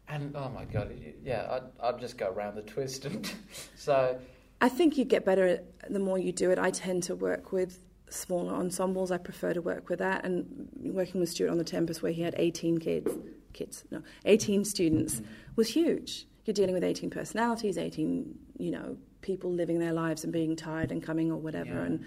And 0.09 0.35
oh 0.35 0.49
my 0.49 0.65
god, 0.65 0.97
yeah, 1.23 1.47
I'd, 1.51 1.95
I'd 1.95 2.01
just 2.01 2.17
go 2.17 2.31
around 2.31 2.55
the 2.55 2.63
twist, 2.63 3.05
and 3.05 3.31
so 3.77 4.19
I 4.63 4.71
think 4.71 4.97
you 4.97 5.05
get 5.05 5.27
better 5.27 5.61
the 5.91 5.99
more 5.99 6.19
you 6.19 6.33
do 6.33 6.51
it. 6.53 6.59
I 6.59 6.71
tend 6.71 7.03
to 7.05 7.15
work 7.15 7.53
with 7.53 7.81
smaller 8.09 8.55
ensembles. 8.55 9.11
I 9.11 9.19
prefer 9.19 9.53
to 9.53 9.61
work 9.63 9.89
with 9.89 9.99
that. 9.99 10.25
And 10.25 10.69
working 10.81 11.21
with 11.21 11.29
Stuart 11.31 11.51
on 11.51 11.59
the 11.59 11.65
Tempest, 11.65 12.03
where 12.03 12.13
he 12.13 12.23
had 12.23 12.35
18 12.39 12.79
kids, 12.79 13.11
kids, 13.53 13.85
no, 13.91 14.03
18 14.25 14.65
students, 14.65 15.23
was 15.57 15.69
huge. 15.69 16.27
You're 16.45 16.55
dealing 16.55 16.75
with 16.75 16.85
18 16.85 17.11
personalities, 17.11 17.77
18, 17.77 18.39
you 18.59 18.71
know, 18.71 18.97
people 19.21 19.53
living 19.53 19.81
their 19.81 19.93
lives 19.93 20.23
and 20.23 20.33
being 20.33 20.55
tired 20.55 20.93
and 20.93 21.03
coming 21.03 21.33
or 21.33 21.37
whatever, 21.37 21.71
Yeah. 21.71 21.83
and 21.85 22.05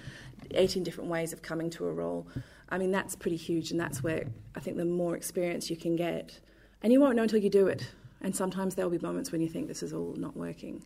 18 0.52 0.84
different 0.84 1.10
ways 1.10 1.34
of 1.34 1.42
coming 1.42 1.70
to 1.72 1.86
a 1.86 1.92
role. 1.92 2.26
I 2.70 2.78
mean, 2.78 2.92
that's 2.92 3.16
pretty 3.16 3.36
huge, 3.36 3.72
and 3.72 3.80
that's 3.80 4.02
where 4.02 4.28
I 4.56 4.62
think 4.62 4.78
the 4.78 4.86
more 4.86 5.18
experience 5.18 5.70
you 5.70 5.76
can 5.76 5.98
get, 5.98 6.40
and 6.82 6.94
you 6.94 7.02
won't 7.02 7.18
know 7.18 7.24
until 7.24 7.40
you 7.40 7.50
do 7.50 7.68
it. 7.68 7.92
And 8.22 8.34
sometimes 8.34 8.76
there'll 8.76 8.92
be 8.92 9.00
moments 9.00 9.32
when 9.32 9.42
you 9.42 9.50
think 9.50 9.68
this 9.68 9.84
is 9.84 9.92
all 9.92 10.14
not 10.16 10.38
working. 10.38 10.86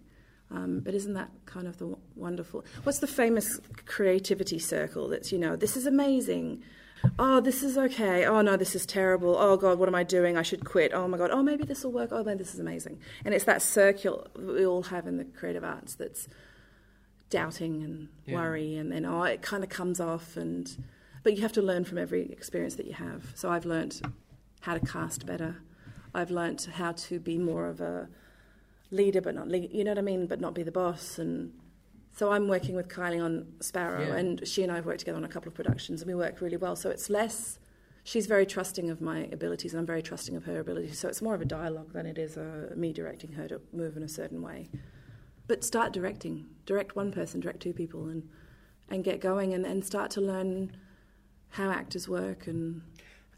Um, 0.52 0.82
but 0.82 0.94
isn't 0.94 1.14
that 1.14 1.32
kind 1.46 1.68
of 1.68 1.78
the 1.78 1.86
w- 1.86 1.98
wonderful? 2.16 2.64
What's 2.84 3.00
the 3.00 3.08
famous 3.08 3.60
creativity 3.86 4.60
circle 4.60 5.08
that's, 5.08 5.32
you 5.32 5.40
know, 5.40 5.56
this 5.56 5.76
is 5.76 5.88
amazing. 5.88 6.62
Oh, 7.20 7.42
this 7.42 7.64
is 7.64 7.78
okay. 7.78 8.26
Oh, 8.26 8.42
no, 8.42 8.56
this 8.56 8.76
is 8.76 8.86
terrible. 8.86 9.36
Oh, 9.38 9.58
God, 9.58 9.80
what 9.80 9.90
am 9.90 9.96
I 9.96 10.04
doing? 10.04 10.38
I 10.38 10.42
should 10.44 10.64
quit. 10.64 10.94
Oh, 10.94 11.08
my 11.08 11.18
God. 11.18 11.32
Oh, 11.32 11.42
maybe 11.44 11.64
this 11.66 11.84
will 11.84 11.92
work. 11.92 12.10
Oh, 12.12 12.24
man, 12.24 12.38
this 12.38 12.54
is 12.54 12.60
amazing. 12.60 13.00
And 13.26 13.34
it's 13.34 13.46
that 13.46 13.62
circle 13.62 14.28
we 14.38 14.66
all 14.66 14.84
have 14.84 15.08
in 15.08 15.18
the 15.18 15.26
creative 15.26 15.64
arts 15.64 15.96
that's 15.96 16.28
doubting 17.30 17.84
and 17.84 18.10
Yeah. 18.26 18.36
worry, 18.36 18.76
and 18.76 18.92
then, 18.92 19.06
oh, 19.06 19.24
it 19.24 19.42
kind 19.42 19.64
of 19.64 19.70
comes 19.70 20.00
off. 20.00 20.38
and 20.38 20.76
But 21.24 21.36
you 21.36 21.42
have 21.42 21.54
to 21.54 21.62
learn 21.62 21.84
from 21.86 21.98
every 21.98 22.32
experience 22.32 22.76
that 22.76 22.86
you 22.86 22.94
have. 22.94 23.32
So 23.36 23.50
I've 23.50 23.66
learnt 23.66 24.02
how 24.62 24.74
to 24.78 24.80
cast 24.86 25.26
better. 25.26 25.58
I've 26.14 26.32
learnt 26.32 26.66
how 26.66 26.92
to 26.92 27.20
be 27.20 27.38
more 27.38 27.68
of 27.68 27.82
a 27.82 28.08
leader, 28.94 29.22
but 29.22 29.36
not 29.36 29.48
lead, 29.48 29.72
you 29.74 29.84
know 29.84 29.92
what 29.92 29.98
I 29.98 30.02
mean, 30.02 30.28
but 30.28 30.40
not 30.40 30.54
be 30.54 30.64
the 30.64 30.72
boss. 30.72 31.18
And 31.20 31.54
so 32.12 32.32
I'm 32.32 32.48
working 32.48 32.76
with 32.76 32.88
Kylie 32.88 33.24
on 33.24 33.54
Sparrow, 33.60 34.08
Yeah. 34.08 34.16
and 34.16 34.48
she 34.48 34.64
and 34.64 34.72
I 34.72 34.76
have 34.76 34.86
worked 34.86 35.00
together 35.00 35.18
on 35.18 35.24
a 35.24 35.28
couple 35.30 35.50
of 35.50 35.56
productions, 35.56 36.02
and 36.02 36.08
we 36.08 36.16
work 36.16 36.42
really 36.42 36.58
well. 36.58 36.76
So 36.76 36.90
it's 36.90 37.10
less. 37.10 37.60
She's 38.06 38.28
very 38.28 38.46
trusting 38.46 38.90
of 38.90 39.02
my 39.02 39.30
abilities, 39.32 39.74
and 39.74 39.80
I'm 39.80 39.86
very 39.86 40.02
trusting 40.02 40.36
of 40.36 40.44
her 40.46 40.60
abilities. 40.60 41.00
So 41.00 41.08
it's 41.08 41.22
more 41.22 41.34
of 41.34 41.42
a 41.42 41.46
dialogue 41.46 41.94
than 41.94 42.06
it 42.06 42.18
is 42.18 42.38
a, 42.38 42.72
me 42.76 42.94
directing 42.94 43.32
her 43.34 43.48
to 43.48 43.62
move 43.72 43.98
in 43.98 44.04
a 44.04 44.10
certain 44.10 44.42
way. 44.42 44.70
But 45.48 45.64
start 45.64 45.92
directing. 45.94 46.46
Direct 46.66 46.96
one 46.96 47.12
person, 47.12 47.40
direct 47.40 47.62
two 47.62 47.74
people, 47.74 48.08
and 48.08 48.30
and 48.90 49.04
get 49.04 49.22
going, 49.22 49.54
and, 49.54 49.66
and 49.66 49.84
start 49.84 50.12
to 50.12 50.22
learn 50.22 50.76
how 51.50 51.72
actors 51.72 52.08
work 52.10 52.48
and 52.48 52.82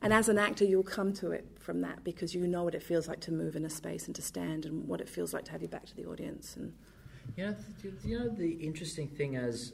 and 0.01 0.11
as 0.13 0.27
an 0.29 0.37
actor, 0.37 0.65
you'll 0.65 0.83
come 0.83 1.13
to 1.13 1.31
it 1.31 1.54
from 1.65 1.81
that 1.81 2.03
because 2.03 2.35
you 2.35 2.45
know 2.47 2.63
what 2.63 2.75
it 2.75 2.83
feels 2.83 3.07
like 3.07 3.19
to 3.21 3.31
move 3.31 3.55
in 3.55 3.65
a 3.65 3.69
space 3.69 4.05
and 4.05 4.15
to 4.15 4.21
stand, 4.21 4.65
and 4.65 4.87
what 4.87 5.01
it 5.01 5.09
feels 5.09 5.33
like 5.33 5.43
to 5.45 5.51
have 5.51 5.61
your 5.61 5.69
back 5.69 5.85
to 5.87 5.95
the 5.95 6.05
audience. 6.05 6.55
And 6.55 6.73
You 7.35 7.47
know, 7.47 7.55
you 8.03 8.19
know 8.19 8.29
the 8.29 8.51
interesting 8.51 9.07
thing 9.07 9.33
is, 9.33 9.73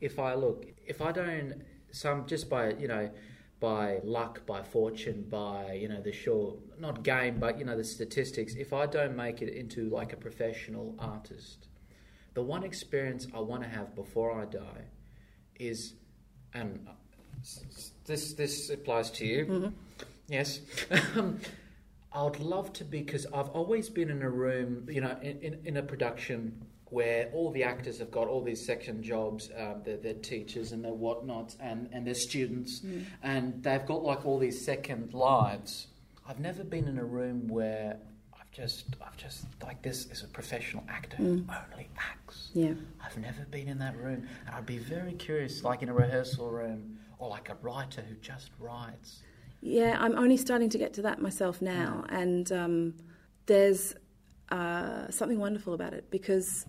if 0.00 0.18
I 0.18 0.34
look, 0.34 0.66
if 0.86 1.02
I 1.02 1.10
don't, 1.12 1.62
some 1.90 2.26
just 2.26 2.48
by 2.48 2.74
you 2.74 2.86
know, 2.86 3.10
by 3.58 3.98
luck, 4.04 4.46
by 4.46 4.62
fortune, 4.62 5.26
by 5.28 5.72
you 5.72 5.88
know 5.88 6.00
the 6.00 6.12
sure 6.12 6.56
not 6.78 7.02
game, 7.02 7.38
but 7.40 7.58
you 7.58 7.64
know 7.64 7.76
the 7.76 7.84
statistics. 7.84 8.54
If 8.54 8.72
I 8.72 8.86
don't 8.86 9.16
make 9.16 9.42
it 9.42 9.52
into 9.52 9.90
like 9.90 10.12
a 10.12 10.16
professional 10.16 10.94
artist, 10.98 11.68
the 12.34 12.42
one 12.42 12.62
experience 12.62 13.26
I 13.34 13.40
want 13.40 13.62
to 13.64 13.68
have 13.68 13.94
before 13.96 14.40
I 14.40 14.44
die 14.44 14.84
is, 15.58 15.94
and 16.54 16.86
uh, 16.88 16.92
this 18.04 18.34
this 18.34 18.70
applies 18.70 19.10
to 19.12 19.26
you. 19.26 19.72
Yes. 20.28 20.60
Um, 21.16 21.40
I 22.12 22.22
would 22.22 22.40
love 22.40 22.72
to 22.74 22.84
be 22.84 23.00
because 23.02 23.26
I've 23.26 23.50
always 23.50 23.90
been 23.90 24.08
in 24.08 24.22
a 24.22 24.30
room, 24.30 24.88
you 24.90 25.02
know, 25.02 25.18
in, 25.20 25.38
in, 25.40 25.58
in 25.66 25.76
a 25.76 25.82
production 25.82 26.62
where 26.88 27.28
all 27.34 27.50
the 27.50 27.62
actors 27.62 27.98
have 27.98 28.10
got 28.10 28.26
all 28.26 28.42
these 28.42 28.64
section 28.64 29.02
jobs, 29.02 29.50
um, 29.58 29.82
they're, 29.84 29.98
they're 29.98 30.14
teachers 30.14 30.72
and 30.72 30.82
they're 30.82 30.94
whatnots, 30.94 31.58
and, 31.60 31.90
and 31.92 32.06
they're 32.06 32.14
students, 32.14 32.80
and 33.22 33.62
they've 33.62 33.84
got 33.84 34.02
like 34.02 34.24
all 34.24 34.38
these 34.38 34.64
second 34.64 35.12
lives. 35.12 35.88
I've 36.26 36.40
never 36.40 36.64
been 36.64 36.88
in 36.88 36.98
a 36.98 37.04
room 37.04 37.48
where 37.48 37.98
I've 38.40 38.50
just, 38.50 38.86
I've 39.04 39.16
just 39.18 39.44
like 39.62 39.82
this 39.82 40.06
is 40.06 40.22
a 40.22 40.28
professional 40.28 40.84
actor 40.88 41.16
who 41.18 41.44
only 41.72 41.88
acts. 41.98 42.48
yeah, 42.54 42.72
I've 43.04 43.18
never 43.18 43.44
been 43.50 43.68
in 43.68 43.78
that 43.80 43.96
room, 43.96 44.26
and 44.46 44.54
I'd 44.54 44.64
be 44.64 44.78
very 44.78 45.12
curious, 45.12 45.64
like 45.64 45.82
in 45.82 45.90
a 45.90 45.94
rehearsal 45.94 46.50
room, 46.50 46.98
or 47.18 47.28
like 47.28 47.50
a 47.50 47.56
writer 47.60 48.00
who 48.00 48.14
just 48.16 48.50
writes. 48.58 49.20
Yeah, 49.60 49.96
I'm 49.98 50.16
only 50.16 50.36
starting 50.36 50.68
to 50.70 50.78
get 50.78 50.94
to 50.94 51.02
that 51.02 51.20
myself 51.20 51.60
now, 51.60 52.04
and 52.08 52.50
um, 52.52 52.94
there's 53.46 53.94
uh, 54.50 55.10
something 55.10 55.38
wonderful 55.38 55.74
about 55.74 55.92
it 55.92 56.10
because 56.10 56.66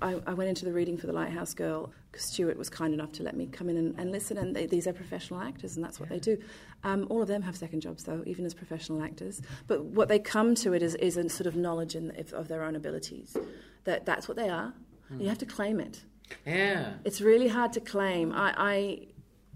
I, 0.00 0.20
I 0.26 0.34
went 0.34 0.48
into 0.48 0.64
the 0.64 0.72
reading 0.72 0.96
for 0.96 1.06
the 1.06 1.12
Lighthouse 1.12 1.54
Girl 1.54 1.92
Stuart 2.16 2.56
was 2.56 2.68
kind 2.68 2.94
enough 2.94 3.12
to 3.12 3.22
let 3.22 3.36
me 3.36 3.46
come 3.46 3.68
in 3.68 3.76
and, 3.76 3.98
and 3.98 4.10
listen, 4.10 4.38
and 4.38 4.54
they, 4.54 4.66
these 4.66 4.86
are 4.86 4.92
professional 4.92 5.40
actors, 5.40 5.76
and 5.76 5.84
that's 5.84 6.00
what 6.00 6.08
they 6.08 6.18
do. 6.18 6.38
Um, 6.84 7.06
all 7.10 7.22
of 7.22 7.28
them 7.28 7.42
have 7.42 7.56
second 7.56 7.80
jobs, 7.80 8.04
though, 8.04 8.22
even 8.26 8.44
as 8.44 8.54
professional 8.54 9.02
actors. 9.02 9.40
But 9.66 9.84
what 9.84 10.08
they 10.08 10.18
come 10.18 10.54
to 10.56 10.72
it 10.72 10.82
is, 10.82 10.94
is 10.96 11.16
a 11.16 11.28
sort 11.28 11.46
of 11.46 11.56
knowledge 11.56 11.94
in, 11.94 12.12
of, 12.18 12.32
of 12.32 12.48
their 12.48 12.62
own 12.62 12.76
abilities. 12.76 13.36
That 13.84 14.04
that's 14.06 14.28
what 14.28 14.36
they 14.36 14.48
are. 14.48 14.74
You 15.18 15.28
have 15.28 15.38
to 15.38 15.46
claim 15.46 15.80
it. 15.80 16.04
Yeah. 16.44 16.94
It's 17.04 17.22
really 17.22 17.48
hard 17.48 17.72
to 17.74 17.80
claim. 17.80 18.32
I, 18.32 18.54
I 18.56 18.98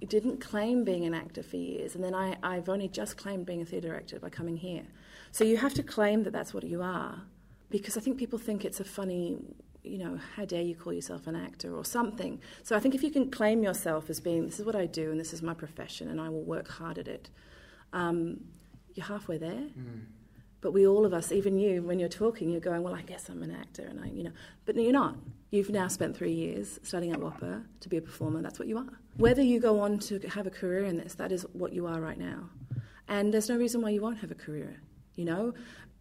didn't 0.08 0.40
claim 0.40 0.84
being 0.84 1.04
an 1.04 1.14
actor 1.14 1.42
for 1.42 1.56
years, 1.56 1.94
and 1.94 2.02
then 2.02 2.14
I, 2.14 2.36
I've 2.42 2.68
only 2.68 2.88
just 2.88 3.16
claimed 3.16 3.46
being 3.46 3.62
a 3.62 3.64
theatre 3.64 3.88
director 3.88 4.18
by 4.18 4.30
coming 4.30 4.56
here. 4.56 4.84
So 5.30 5.44
you 5.44 5.56
have 5.56 5.74
to 5.74 5.82
claim 5.82 6.24
that 6.24 6.32
that's 6.32 6.52
what 6.52 6.64
you 6.64 6.82
are, 6.82 7.22
because 7.70 7.96
I 7.96 8.00
think 8.00 8.18
people 8.18 8.38
think 8.38 8.64
it's 8.64 8.80
a 8.80 8.84
funny, 8.84 9.38
you 9.82 9.98
know, 9.98 10.18
how 10.36 10.44
dare 10.44 10.62
you 10.62 10.74
call 10.74 10.92
yourself 10.92 11.26
an 11.26 11.36
actor 11.36 11.74
or 11.74 11.84
something. 11.84 12.40
So 12.62 12.76
I 12.76 12.80
think 12.80 12.94
if 12.94 13.02
you 13.02 13.10
can 13.10 13.30
claim 13.30 13.62
yourself 13.62 14.10
as 14.10 14.20
being, 14.20 14.44
this 14.44 14.60
is 14.60 14.66
what 14.66 14.76
I 14.76 14.86
do 14.86 15.10
and 15.10 15.18
this 15.18 15.32
is 15.32 15.42
my 15.42 15.54
profession 15.54 16.08
and 16.08 16.20
I 16.20 16.28
will 16.28 16.44
work 16.44 16.68
hard 16.68 16.98
at 16.98 17.08
it, 17.08 17.30
um, 17.92 18.40
you're 18.94 19.06
halfway 19.06 19.38
there. 19.38 19.52
Mm. 19.52 20.02
But 20.60 20.72
we 20.72 20.86
all 20.86 21.04
of 21.04 21.12
us, 21.12 21.32
even 21.32 21.58
you, 21.58 21.82
when 21.82 21.98
you're 21.98 22.08
talking, 22.08 22.48
you're 22.48 22.60
going, 22.60 22.82
well, 22.82 22.94
I 22.94 23.02
guess 23.02 23.28
I'm 23.28 23.42
an 23.42 23.50
actor, 23.50 23.82
and 23.82 24.00
I, 24.00 24.06
you 24.06 24.22
know, 24.22 24.30
but 24.64 24.76
no, 24.76 24.82
you're 24.82 24.92
not. 24.92 25.16
You've 25.52 25.68
now 25.68 25.86
spent 25.88 26.16
three 26.16 26.32
years 26.32 26.80
studying 26.82 27.12
at 27.12 27.20
WAAPA 27.20 27.62
to 27.80 27.88
be 27.90 27.98
a 27.98 28.00
performer. 28.00 28.40
That's 28.40 28.58
what 28.58 28.68
you 28.68 28.78
are. 28.78 28.98
Whether 29.18 29.42
you 29.42 29.60
go 29.60 29.80
on 29.80 29.98
to 29.98 30.18
have 30.20 30.46
a 30.46 30.50
career 30.50 30.84
in 30.86 30.96
this, 30.96 31.14
that 31.16 31.30
is 31.30 31.42
what 31.52 31.74
you 31.74 31.86
are 31.86 32.00
right 32.00 32.16
now. 32.16 32.48
And 33.06 33.34
there's 33.34 33.50
no 33.50 33.58
reason 33.58 33.82
why 33.82 33.90
you 33.90 34.00
won't 34.00 34.16
have 34.20 34.30
a 34.30 34.34
career. 34.34 34.80
You 35.14 35.26
know, 35.26 35.52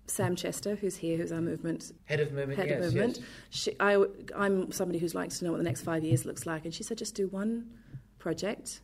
Sam 0.07 0.37
Chester, 0.37 0.75
who's 0.75 0.95
here, 0.95 1.17
who's 1.17 1.33
our 1.33 1.41
movement 1.41 1.91
Head 2.05 2.21
of 2.21 2.31
movement. 2.31 2.59
head 2.59 2.69
yes, 2.69 2.77
of 2.77 2.83
movement. 2.85 3.17
yes. 3.17 3.25
She, 3.49 3.75
I, 3.77 4.01
I'm 4.37 4.71
somebody 4.71 4.99
who 4.99 5.07
likes 5.07 5.39
to 5.39 5.45
know 5.45 5.51
what 5.51 5.57
the 5.57 5.65
next 5.65 5.81
five 5.81 6.05
years 6.05 6.23
looks 6.23 6.45
like, 6.45 6.63
and 6.63 6.73
she 6.73 6.83
said 6.83 6.97
just 6.97 7.13
do 7.13 7.27
one 7.27 7.69
project 8.19 8.79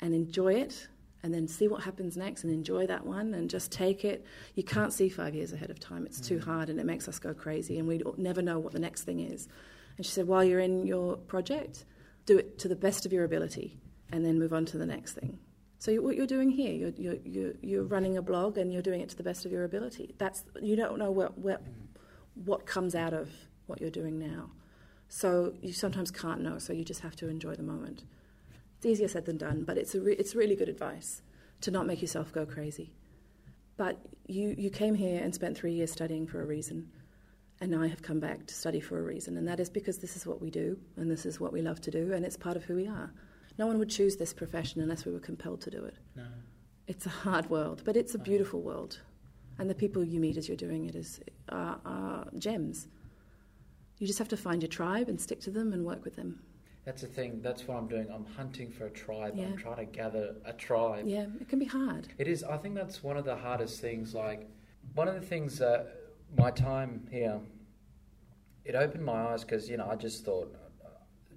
and 0.00 0.14
enjoy 0.14 0.54
it, 0.54 0.86
and 1.24 1.34
then 1.34 1.48
see 1.48 1.66
what 1.66 1.82
happens 1.82 2.16
next, 2.16 2.44
and 2.44 2.52
enjoy 2.52 2.86
that 2.86 3.04
one, 3.04 3.34
and 3.34 3.50
just 3.50 3.72
take 3.72 4.04
it. 4.04 4.24
You 4.54 4.62
can't 4.62 4.92
see 4.92 5.08
five 5.08 5.34
years 5.34 5.52
ahead 5.52 5.70
of 5.70 5.80
time; 5.80 6.06
it's 6.06 6.20
too 6.20 6.38
mm. 6.38 6.44
hard, 6.44 6.70
and 6.70 6.78
it 6.78 6.86
makes 6.86 7.08
us 7.08 7.18
go 7.18 7.34
crazy, 7.34 7.80
and 7.80 7.88
we 7.88 8.00
never 8.16 8.42
know 8.42 8.60
what 8.60 8.72
the 8.72 8.78
next 8.78 9.02
thing 9.02 9.18
is. 9.18 9.48
And 9.96 10.04
she 10.04 10.12
said, 10.12 10.26
while 10.26 10.44
you're 10.44 10.60
in 10.60 10.86
your 10.86 11.16
project, 11.16 11.84
do 12.26 12.38
it 12.38 12.58
to 12.60 12.68
the 12.68 12.76
best 12.76 13.06
of 13.06 13.12
your 13.12 13.24
ability, 13.24 13.78
and 14.10 14.24
then 14.24 14.38
move 14.38 14.52
on 14.52 14.64
to 14.66 14.78
the 14.78 14.86
next 14.86 15.12
thing. 15.12 15.38
So 15.78 15.94
what 15.96 16.16
you're 16.16 16.26
doing 16.26 16.50
here, 16.50 16.72
you're, 16.72 16.92
you're, 16.96 17.18
you're, 17.24 17.52
you're 17.60 17.84
running 17.84 18.16
a 18.16 18.22
blog, 18.22 18.58
and 18.58 18.72
you're 18.72 18.82
doing 18.82 19.00
it 19.00 19.08
to 19.10 19.16
the 19.16 19.22
best 19.22 19.44
of 19.44 19.52
your 19.52 19.64
ability. 19.64 20.14
That's 20.18 20.42
you 20.60 20.76
don't 20.76 20.98
know 20.98 21.10
what, 21.10 21.38
what 21.38 21.62
what 22.34 22.66
comes 22.66 22.94
out 22.94 23.12
of 23.12 23.30
what 23.66 23.80
you're 23.80 23.90
doing 23.90 24.18
now. 24.18 24.50
So 25.08 25.54
you 25.60 25.72
sometimes 25.72 26.10
can't 26.10 26.40
know, 26.40 26.58
so 26.58 26.72
you 26.72 26.84
just 26.84 27.00
have 27.00 27.14
to 27.16 27.28
enjoy 27.28 27.54
the 27.54 27.62
moment. 27.62 28.04
It's 28.76 28.86
easier 28.86 29.08
said 29.08 29.26
than 29.26 29.36
done, 29.36 29.64
but 29.64 29.78
it's, 29.78 29.94
a 29.94 30.00
re- 30.00 30.16
it's 30.16 30.34
really 30.34 30.56
good 30.56 30.68
advice 30.68 31.22
to 31.60 31.70
not 31.70 31.86
make 31.86 32.02
yourself 32.02 32.32
go 32.32 32.44
crazy. 32.44 32.92
But 33.76 33.98
you, 34.26 34.54
you 34.58 34.70
came 34.70 34.94
here 34.94 35.22
and 35.22 35.34
spent 35.34 35.56
three 35.56 35.72
years 35.72 35.92
studying 35.92 36.26
for 36.26 36.42
a 36.42 36.46
reason, 36.46 36.90
and 37.64 37.74
I 37.74 37.86
have 37.86 38.02
come 38.02 38.20
back 38.20 38.46
to 38.46 38.54
study 38.54 38.78
for 38.78 38.98
a 38.98 39.02
reason, 39.02 39.38
and 39.38 39.48
that 39.48 39.58
is 39.58 39.70
because 39.70 39.98
this 39.98 40.16
is 40.16 40.26
what 40.26 40.40
we 40.40 40.50
do, 40.50 40.78
and 40.96 41.10
this 41.10 41.24
is 41.24 41.40
what 41.40 41.52
we 41.52 41.62
love 41.62 41.80
to 41.82 41.90
do, 41.90 42.12
and 42.12 42.24
it's 42.24 42.36
part 42.36 42.56
of 42.56 42.64
who 42.64 42.76
we 42.76 42.86
are. 42.86 43.10
No 43.58 43.66
one 43.66 43.78
would 43.78 43.88
choose 43.88 44.16
this 44.16 44.34
profession 44.34 44.82
unless 44.82 45.06
we 45.06 45.12
were 45.12 45.20
compelled 45.20 45.62
to 45.62 45.70
do 45.70 45.82
it. 45.84 45.96
No. 46.14 46.24
It's 46.86 47.06
a 47.06 47.10
hard 47.10 47.48
world, 47.48 47.82
but 47.84 47.96
it's 47.96 48.14
a 48.14 48.18
uh-huh. 48.18 48.24
beautiful 48.24 48.60
world. 48.60 49.00
And 49.58 49.70
the 49.70 49.74
people 49.74 50.04
you 50.04 50.20
meet 50.20 50.36
as 50.36 50.46
you're 50.46 50.56
doing 50.56 50.86
it 50.86 50.94
is, 50.94 51.20
are, 51.48 51.80
are 51.86 52.26
gems. 52.38 52.88
You 53.98 54.06
just 54.06 54.18
have 54.18 54.28
to 54.28 54.36
find 54.36 54.60
your 54.60 54.68
tribe 54.68 55.08
and 55.08 55.18
stick 55.18 55.40
to 55.42 55.50
them 55.50 55.72
and 55.72 55.86
work 55.86 56.04
with 56.04 56.16
them. 56.16 56.40
That's 56.84 57.00
the 57.00 57.08
thing. 57.08 57.40
That's 57.40 57.66
what 57.66 57.78
I'm 57.78 57.88
doing. 57.88 58.08
I'm 58.12 58.26
hunting 58.36 58.70
for 58.70 58.86
a 58.86 58.90
tribe. 58.90 59.34
Yeah. 59.36 59.44
I'm 59.44 59.56
trying 59.56 59.76
to 59.76 59.84
gather 59.86 60.34
a 60.44 60.52
tribe. 60.52 61.04
Yeah, 61.06 61.26
it 61.40 61.48
can 61.48 61.58
be 61.58 61.64
hard. 61.64 62.08
It 62.18 62.28
is. 62.28 62.44
I 62.44 62.58
think 62.58 62.74
that's 62.74 63.02
one 63.02 63.16
of 63.16 63.24
the 63.24 63.36
hardest 63.36 63.80
things. 63.80 64.12
Like, 64.12 64.50
one 64.94 65.08
of 65.08 65.14
the 65.14 65.26
things 65.26 65.58
that 65.60 65.96
my 66.36 66.50
time 66.50 67.06
here, 67.10 67.40
it 68.64 68.74
opened 68.74 69.04
my 69.04 69.28
eyes 69.28 69.44
because 69.44 69.68
you 69.68 69.76
know 69.76 69.88
I 69.90 69.96
just 69.96 70.24
thought, 70.24 70.54
uh, 70.84 70.88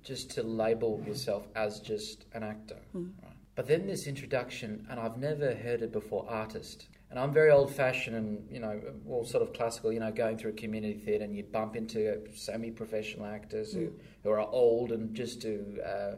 just 0.04 0.32
to 0.32 0.44
label 0.44 1.04
yourself 1.06 1.48
as 1.56 1.80
just 1.80 2.26
an 2.34 2.44
actor. 2.44 2.78
Mm. 2.96 3.12
Right? 3.22 3.34
But 3.56 3.68
then 3.68 3.88
this 3.88 4.06
introduction, 4.08 4.86
and 4.90 5.00
I've 5.00 5.18
never 5.18 5.56
heard 5.56 5.82
it 5.82 5.92
before, 5.92 6.26
artist. 6.30 6.88
And 7.10 7.18
I'm 7.18 7.32
very 7.32 7.52
old-fashioned 7.52 8.16
and 8.16 8.46
you 8.52 8.60
know, 8.60 8.82
well, 9.06 9.24
sort 9.24 9.42
of 9.42 9.54
classical. 9.54 9.92
You 9.94 10.00
know, 10.00 10.12
going 10.12 10.38
through 10.38 10.52
a 10.52 10.56
community 10.56 11.00
theatre, 11.00 11.24
and 11.24 11.36
you 11.36 11.44
bump 11.44 11.76
into 11.76 12.22
semi-professional 12.36 13.26
actors 13.26 13.74
who, 13.74 13.92
who 14.24 14.30
are 14.30 14.42
old 14.42 14.92
and 14.92 15.16
just 15.16 15.40
do 15.40 15.80
uh, 15.86 16.18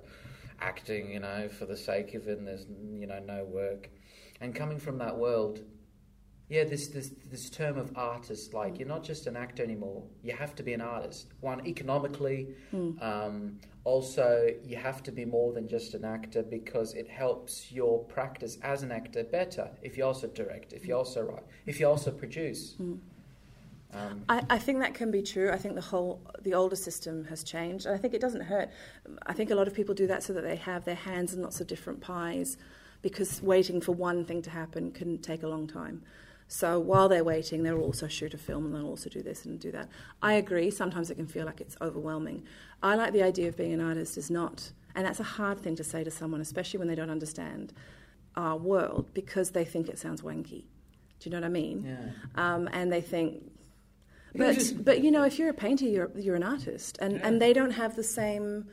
acting, 0.60 1.12
you 1.12 1.20
know, 1.20 1.47
for 1.47 1.66
the 1.66 1.78
sake 1.78 2.16
of 2.16 2.28
it. 2.28 2.39
And 2.39 2.47
there's 2.47 2.66
you 2.91 3.07
know 3.07 3.20
no 3.20 3.45
work. 3.45 3.89
And 4.41 4.55
coming 4.55 4.80
from 4.80 4.97
that 4.97 5.16
world, 5.16 5.62
yeah, 6.50 6.64
this 6.64 6.88
this 6.88 7.12
this 7.30 7.50
term 7.50 7.78
of 7.78 7.95
artist, 7.95 8.56
like 8.56 8.80
you're 8.80 8.88
not 8.88 9.04
just 9.04 9.28
an 9.28 9.38
actor 9.38 9.64
anymore. 9.64 10.04
You 10.24 10.34
have 10.34 10.56
to 10.56 10.64
be 10.64 10.74
an 10.74 10.82
artist. 10.82 11.28
One 11.41 11.66
economically, 11.68 12.56
um, 13.02 13.60
also 13.84 14.50
you 14.64 14.76
have 14.76 15.04
to 15.04 15.12
be 15.12 15.26
more 15.26 15.54
than 15.54 15.68
just 15.68 15.93
an 15.93 16.06
actor 16.06 16.41
because 16.41 16.95
it 16.95 17.08
helps 17.08 17.72
your 17.72 18.04
practice 18.06 18.58
as 18.64 18.82
an 18.82 18.91
actor 18.91 19.24
better. 19.24 19.70
If 19.84 19.95
you 19.95 20.04
also 20.06 20.28
direct, 20.28 20.74
if 20.74 20.88
you 20.88 20.95
also 20.95 21.22
write, 21.22 21.43
if 21.68 21.80
you 21.80 21.88
also 21.88 22.12
produce. 22.12 22.76
Um, 23.91 24.24
I, 24.30 24.43
I 24.52 24.60
think 24.60 24.80
that 24.80 24.93
can 24.93 25.10
be 25.10 25.24
true. 25.24 25.50
I 25.52 25.58
think 25.58 25.74
the 25.76 25.82
whole 25.82 26.20
the 26.41 26.56
older 26.56 26.76
system 26.76 27.26
has 27.26 27.43
changed, 27.43 27.86
and 27.86 27.93
I 27.93 27.97
think 28.00 28.16
it 28.16 28.22
doesn't 28.22 28.41
hurt. 28.41 28.70
I 29.28 29.34
think 29.34 29.52
a 29.52 29.56
lot 29.56 29.68
of 29.68 29.76
people 29.76 29.93
do 29.93 30.08
that 30.08 30.24
so 30.24 30.34
that 30.34 30.43
they 30.43 30.56
have 30.56 30.84
their 30.86 30.95
hands 30.95 31.34
in 31.36 31.41
lots 31.43 31.62
of 31.62 31.68
different 31.68 32.02
pies, 32.02 32.58
because 33.04 33.41
waiting 33.41 33.82
for 33.82 33.91
one 33.91 34.26
thing 34.26 34.41
to 34.43 34.50
happen 34.50 34.91
can 34.91 35.20
take 35.20 35.43
a 35.43 35.47
long 35.47 35.68
time. 35.68 36.02
So 36.52 36.80
while 36.80 37.08
they're 37.08 37.24
waiting, 37.24 37.62
they'll 37.62 37.80
also 37.80 38.08
shoot 38.08 38.34
a 38.34 38.38
film 38.39 38.66
and 38.66 38.74
they'll 38.74 38.88
also 38.88 39.08
do 39.08 39.22
this 39.22 39.45
and 39.45 39.60
do 39.60 39.72
that. 39.72 39.88
I 40.22 40.34
agree. 40.34 40.72
Sometimes 40.72 41.12
it 41.12 41.16
can 41.16 41.28
feel 41.28 41.45
like 41.45 41.62
it's 41.62 41.78
overwhelming. 41.80 42.43
I 42.82 42.95
like 42.95 43.14
the 43.14 43.22
idea 43.22 43.47
of 43.50 43.56
being 43.56 43.72
an 43.72 43.80
artist 43.82 44.18
is 44.18 44.32
not, 44.32 44.72
and 44.95 45.06
that's 45.06 45.20
a 45.20 45.24
hard 45.38 45.60
thing 45.60 45.76
to 45.76 45.84
say 45.84 46.04
to 46.04 46.10
someone, 46.10 46.41
especially 46.41 46.80
when 46.80 46.88
they 46.88 46.95
don't 46.95 47.12
understand 47.12 47.72
our 48.36 48.58
world, 48.58 49.12
because 49.14 49.52
they 49.52 49.64
think 49.64 49.89
it 49.89 50.00
sounds 50.00 50.24
wanky. 50.24 50.64
Do 51.20 51.30
you 51.30 51.32
know 51.32 51.38
what 51.38 51.45
I 51.45 51.50
mean? 51.50 51.86
yeah. 51.86 52.12
um, 52.56 52.68
and 52.74 52.91
they 52.91 53.02
think. 53.02 53.43
But 54.34 54.56
just- 54.56 54.84
but 54.84 55.04
you 55.04 55.12
know, 55.12 55.24
if 55.24 55.38
you're 55.38 55.50
a 55.50 55.54
painter, 55.54 55.86
you're 55.86 56.10
you're 56.16 56.36
an 56.36 56.43
artist, 56.43 56.97
and 57.00 57.14
Yeah. 57.14 57.28
and 57.28 57.39
they 57.39 57.54
don't 57.54 57.72
have 57.72 57.95
the 57.95 58.04
same 58.04 58.70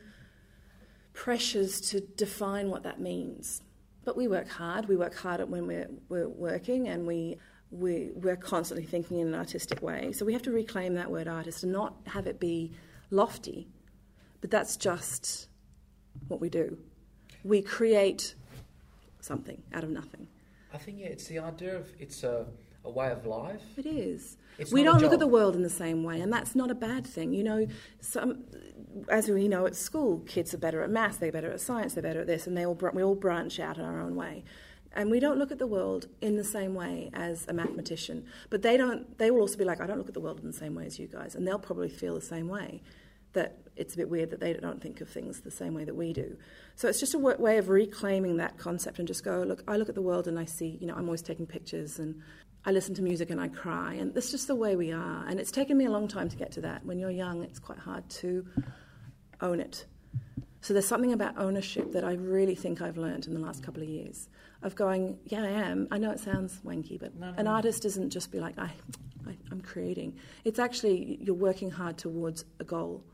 pressures 1.12 1.80
to 1.90 2.00
define 2.00 2.70
what 2.70 2.82
that 2.84 3.00
means. 3.00 3.62
But 4.04 4.16
we 4.16 4.28
work 4.28 4.48
hard. 4.48 4.86
We 4.88 4.96
work 4.96 5.14
hard 5.16 5.40
at 5.40 5.48
when 5.48 5.66
we're 5.66 5.90
we're 6.08 6.28
working, 6.28 6.88
and 6.88 7.06
we. 7.06 7.36
We, 7.70 8.10
we're 8.14 8.36
constantly 8.36 8.86
thinking 8.86 9.18
in 9.18 9.28
an 9.28 9.34
artistic 9.34 9.82
way. 9.82 10.12
So 10.12 10.24
we 10.24 10.32
have 10.32 10.42
to 10.42 10.52
reclaim 10.52 10.94
that 10.94 11.10
word 11.10 11.28
artist 11.28 11.62
and 11.62 11.72
not 11.72 11.96
have 12.06 12.26
it 12.26 12.38
be 12.38 12.72
lofty. 13.10 13.68
But 14.40 14.50
that's 14.50 14.76
just 14.76 15.48
what 16.28 16.40
we 16.40 16.48
do. 16.48 16.78
We 17.44 17.62
create 17.62 18.34
something 19.20 19.62
out 19.72 19.84
of 19.84 19.90
nothing. 19.90 20.28
I 20.72 20.78
think 20.78 20.98
yeah, 21.00 21.06
it's 21.06 21.26
the 21.26 21.38
idea 21.38 21.76
of 21.76 21.90
it's 21.98 22.22
a, 22.22 22.46
a 22.84 22.90
way 22.90 23.10
of 23.10 23.26
life. 23.26 23.62
It 23.76 23.86
is. 23.86 24.36
It's 24.58 24.72
we 24.72 24.82
don't 24.82 25.00
look 25.00 25.12
at 25.12 25.18
the 25.18 25.26
world 25.26 25.54
in 25.54 25.62
the 25.62 25.70
same 25.70 26.02
way, 26.02 26.20
and 26.20 26.32
that's 26.32 26.54
not 26.54 26.70
a 26.70 26.74
bad 26.74 27.06
thing. 27.06 27.32
You 27.32 27.44
know, 27.44 27.66
some, 28.00 28.44
as 29.08 29.28
we 29.28 29.48
know 29.48 29.66
at 29.66 29.76
school, 29.76 30.20
kids 30.20 30.54
are 30.54 30.58
better 30.58 30.82
at 30.82 30.90
math, 30.90 31.18
they're 31.18 31.32
better 31.32 31.50
at 31.50 31.60
science, 31.60 31.94
they're 31.94 32.02
better 32.02 32.20
at 32.20 32.26
this, 32.26 32.46
and 32.46 32.56
they 32.56 32.64
all 32.64 32.78
we 32.94 33.02
all 33.02 33.14
branch 33.14 33.60
out 33.60 33.78
in 33.78 33.84
our 33.84 34.00
own 34.00 34.16
way. 34.16 34.44
And 34.96 35.10
we 35.10 35.20
don't 35.20 35.38
look 35.38 35.52
at 35.52 35.58
the 35.58 35.66
world 35.66 36.08
in 36.22 36.36
the 36.36 36.44
same 36.44 36.74
way 36.74 37.10
as 37.12 37.46
a 37.48 37.52
mathematician, 37.52 38.24
but 38.48 38.62
they 38.62 38.78
don't. 38.78 39.18
They 39.18 39.30
will 39.30 39.40
also 39.40 39.58
be 39.58 39.64
like, 39.64 39.80
I 39.80 39.86
don't 39.86 39.98
look 39.98 40.08
at 40.08 40.14
the 40.14 40.20
world 40.20 40.40
in 40.40 40.46
the 40.46 40.56
same 40.56 40.74
way 40.74 40.86
as 40.86 40.98
you 40.98 41.06
guys, 41.06 41.34
and 41.34 41.46
they'll 41.46 41.58
probably 41.58 41.90
feel 41.90 42.14
the 42.14 42.20
same 42.22 42.48
way. 42.48 42.82
That 43.34 43.58
it's 43.76 43.92
a 43.92 43.98
bit 43.98 44.08
weird 44.08 44.30
that 44.30 44.40
they 44.40 44.54
don't 44.54 44.80
think 44.80 45.02
of 45.02 45.10
things 45.10 45.42
the 45.42 45.50
same 45.50 45.74
way 45.74 45.84
that 45.84 45.94
we 45.94 46.14
do. 46.14 46.38
So 46.76 46.88
it's 46.88 46.98
just 46.98 47.12
a 47.12 47.18
way 47.18 47.58
of 47.58 47.68
reclaiming 47.68 48.38
that 48.38 48.56
concept 48.56 48.98
and 48.98 49.06
just 49.06 49.22
go, 49.22 49.42
look, 49.42 49.62
I 49.68 49.76
look 49.76 49.90
at 49.90 49.94
the 49.94 50.00
world 50.00 50.26
and 50.26 50.38
I 50.38 50.46
see, 50.46 50.78
you 50.80 50.86
know, 50.86 50.94
I'm 50.94 51.04
always 51.04 51.20
taking 51.20 51.46
pictures 51.46 51.98
and 51.98 52.22
I 52.64 52.70
listen 52.70 52.94
to 52.94 53.02
music 53.02 53.28
and 53.28 53.38
I 53.38 53.48
cry, 53.48 53.94
and 53.94 54.14
that's 54.14 54.30
just 54.30 54.46
the 54.46 54.54
way 54.54 54.76
we 54.76 54.92
are. 54.92 55.26
And 55.28 55.38
it's 55.38 55.50
taken 55.50 55.76
me 55.76 55.84
a 55.84 55.90
long 55.90 56.08
time 56.08 56.30
to 56.30 56.36
get 56.36 56.52
to 56.52 56.62
that. 56.62 56.86
When 56.86 56.98
you're 56.98 57.10
young, 57.10 57.44
it's 57.44 57.58
quite 57.58 57.78
hard 57.78 58.08
to 58.22 58.46
own 59.42 59.60
it. 59.60 59.84
So 60.62 60.72
there's 60.72 60.88
something 60.88 61.12
about 61.12 61.36
ownership 61.36 61.92
that 61.92 62.02
I 62.02 62.14
really 62.14 62.54
think 62.54 62.80
I've 62.80 62.96
learned 62.96 63.26
in 63.26 63.34
the 63.34 63.40
last 63.40 63.62
couple 63.62 63.82
of 63.82 63.88
years 63.88 64.28
of 64.62 64.74
going, 64.74 65.18
yeah, 65.24 65.42
I 65.42 65.48
am. 65.48 65.88
I 65.90 65.98
know 65.98 66.10
it 66.10 66.20
sounds 66.20 66.60
wanky, 66.64 66.98
but 66.98 67.14
No, 67.14 67.30
no, 67.30 67.38
an 67.38 67.44
no. 67.44 67.52
artist 67.52 67.84
isn't 67.84 68.10
just 68.10 68.30
be 68.32 68.40
like, 68.40 68.58
I, 68.58 68.70
I, 69.26 69.36
I'm 69.50 69.60
creating. 69.60 70.16
It's 70.44 70.58
actually 70.58 71.18
you're 71.20 71.34
working 71.34 71.70
hard 71.70 71.98
towards 71.98 72.44
a 72.60 72.64
goal, 72.64 73.04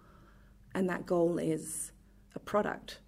and 0.74 0.88
that 0.88 1.06
goal 1.06 1.38
is 1.38 1.92
a 2.34 2.38
product. 2.38 3.00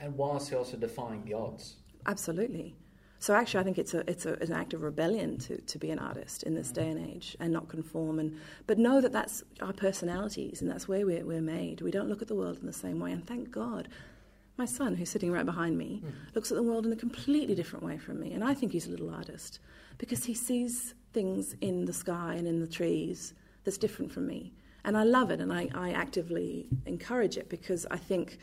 And 0.00 0.16
whilst 0.16 0.50
you're 0.50 0.58
also 0.58 0.76
defying 0.76 1.24
the 1.24 1.34
odds. 1.34 1.76
Absolutely. 2.06 2.76
So 3.18 3.34
actually, 3.34 3.60
I 3.60 3.62
think 3.64 3.78
it's 3.78 3.94
a 3.94 4.08
it's 4.10 4.26
a, 4.26 4.34
an 4.34 4.52
act 4.52 4.74
of 4.74 4.82
rebellion 4.82 5.38
to, 5.38 5.58
to 5.58 5.78
be 5.78 5.90
an 5.90 5.98
artist 5.98 6.42
in 6.42 6.54
this 6.54 6.70
mm. 6.70 6.74
day 6.74 6.88
and 6.90 7.08
age 7.08 7.34
and 7.40 7.52
not 7.52 7.68
conform 7.68 8.18
and 8.18 8.38
but 8.66 8.76
know 8.76 9.00
that 9.00 9.12
that's 9.12 9.42
our 9.62 9.72
personalities 9.72 10.60
and 10.60 10.70
that's 10.70 10.86
where 10.86 11.06
we're, 11.06 11.24
we're 11.24 11.40
made. 11.40 11.80
We 11.80 11.90
don't 11.90 12.08
look 12.08 12.20
at 12.20 12.28
the 12.28 12.34
world 12.34 12.58
in 12.58 12.66
the 12.66 12.72
same 12.72 13.00
way, 13.00 13.12
and 13.12 13.26
thank 13.26 13.50
God. 13.50 13.88
My 14.56 14.66
son, 14.66 14.94
who's 14.94 15.10
sitting 15.10 15.32
right 15.32 15.44
behind 15.44 15.76
me, 15.76 16.00
hmm. 16.04 16.10
looks 16.34 16.50
at 16.52 16.56
the 16.56 16.62
world 16.62 16.86
in 16.86 16.92
a 16.92 16.96
completely 16.96 17.54
different 17.54 17.84
way 17.84 17.98
from 17.98 18.20
me, 18.20 18.32
and 18.32 18.44
I 18.44 18.54
think 18.54 18.72
he's 18.72 18.86
a 18.86 18.90
little 18.90 19.10
artist 19.10 19.58
because 19.98 20.24
he 20.24 20.34
sees 20.34 20.94
things 21.12 21.54
in 21.60 21.84
the 21.86 21.92
sky 21.92 22.34
and 22.34 22.46
in 22.46 22.60
the 22.60 22.66
trees 22.66 23.34
that's 23.64 23.78
different 23.78 24.12
from 24.12 24.26
me, 24.26 24.52
And 24.86 24.98
I 24.98 25.04
love 25.04 25.30
it 25.30 25.40
and 25.40 25.50
I, 25.50 25.68
I 25.74 25.92
actively 25.92 26.66
encourage 26.84 27.38
it 27.38 27.48
because 27.48 27.86
I 27.90 27.96
think 27.96 28.36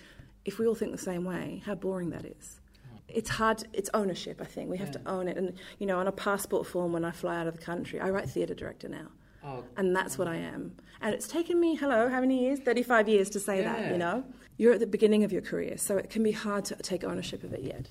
if 0.43 0.57
we 0.57 0.65
all 0.65 0.73
think 0.73 0.91
the 0.91 0.97
same 0.97 1.23
way, 1.23 1.61
how 1.65 1.75
boring 1.75 2.09
that 2.09 2.25
is. 2.25 2.59
It's 3.07 3.29
hard, 3.29 3.63
it's 3.73 3.91
ownership, 3.93 4.41
I 4.41 4.45
think. 4.45 4.69
We 4.69 4.77
have 4.77 4.87
Yeah. 4.87 4.93
to 5.03 5.09
own 5.09 5.27
it. 5.27 5.37
And, 5.37 5.53
you 5.77 5.85
know, 5.85 5.99
on 5.99 6.07
a 6.07 6.11
passport 6.11 6.65
form 6.65 6.93
when 6.93 7.05
I 7.05 7.11
fly 7.11 7.37
out 7.37 7.45
of 7.45 7.55
the 7.57 7.61
country, 7.61 7.99
I 7.99 8.09
write 8.09 8.27
theatre 8.29 8.55
director 8.55 8.89
now. 8.89 9.07
Oh, 9.43 9.63
And 9.77 9.95
that's 9.95 10.17
what 10.17 10.27
I 10.27 10.37
am. 10.37 10.75
And 11.01 11.13
it's 11.13 11.27
taken 11.27 11.59
me, 11.59 11.75
hello, 11.75 12.09
how 12.09 12.21
many 12.21 12.39
years? 12.45 12.59
35 12.59 13.07
years 13.07 13.29
to 13.31 13.39
say 13.39 13.61
that, 13.61 13.91
you 13.91 13.97
know? 13.99 14.23
You're 14.61 14.73
at 14.73 14.79
the 14.79 14.85
beginning 14.85 15.23
of 15.23 15.31
your 15.31 15.41
career, 15.41 15.75
so 15.75 15.97
it 15.97 16.11
can 16.11 16.21
be 16.21 16.33
hard 16.33 16.65
to 16.65 16.75
take 16.75 17.03
ownership 17.03 17.43
of 17.43 17.51
it 17.51 17.61
yet. 17.63 17.87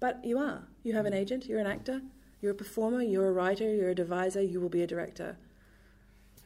But 0.00 0.22
you 0.22 0.38
are. 0.38 0.64
You 0.82 0.92
have 0.92 1.06
an 1.06 1.14
agent, 1.14 1.46
you're 1.46 1.60
an 1.60 1.66
actor, 1.66 2.02
you're 2.42 2.52
a 2.52 2.54
performer, 2.54 3.00
you're 3.00 3.28
a 3.28 3.32
writer, 3.32 3.74
you're 3.74 3.88
a 3.88 3.94
deviser, 3.94 4.42
you 4.42 4.60
will 4.60 4.68
be 4.68 4.82
a 4.82 4.86
director. 4.86 5.38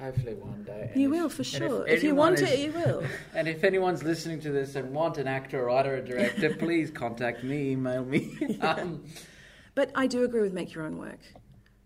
hopefully 0.00 0.34
one 0.34 0.62
day. 0.62 0.90
And 0.92 1.02
You 1.02 1.12
if- 1.12 1.20
will, 1.20 1.28
for 1.28 1.42
sure. 1.42 1.84
If, 1.88 2.04
you 2.04 2.14
want 2.14 2.36
is- 2.38 2.52
it, 2.52 2.58
you 2.60 2.70
will. 2.70 3.02
And 3.34 3.48
if 3.48 3.64
anyone's 3.64 4.04
listening 4.04 4.38
to 4.42 4.52
this 4.52 4.76
and 4.76 4.94
want 4.94 5.18
an 5.18 5.26
actor, 5.26 5.64
writer, 5.64 5.96
or 5.96 6.02
director, 6.02 6.54
please 6.64 6.92
contact 6.92 7.42
me, 7.42 7.72
email 7.72 8.04
me. 8.04 8.58
um, 8.60 9.02
But 9.74 9.90
I 9.96 10.06
do 10.06 10.22
agree 10.22 10.42
with 10.42 10.52
make 10.52 10.72
your 10.72 10.84
own 10.84 10.98
work 10.98 11.18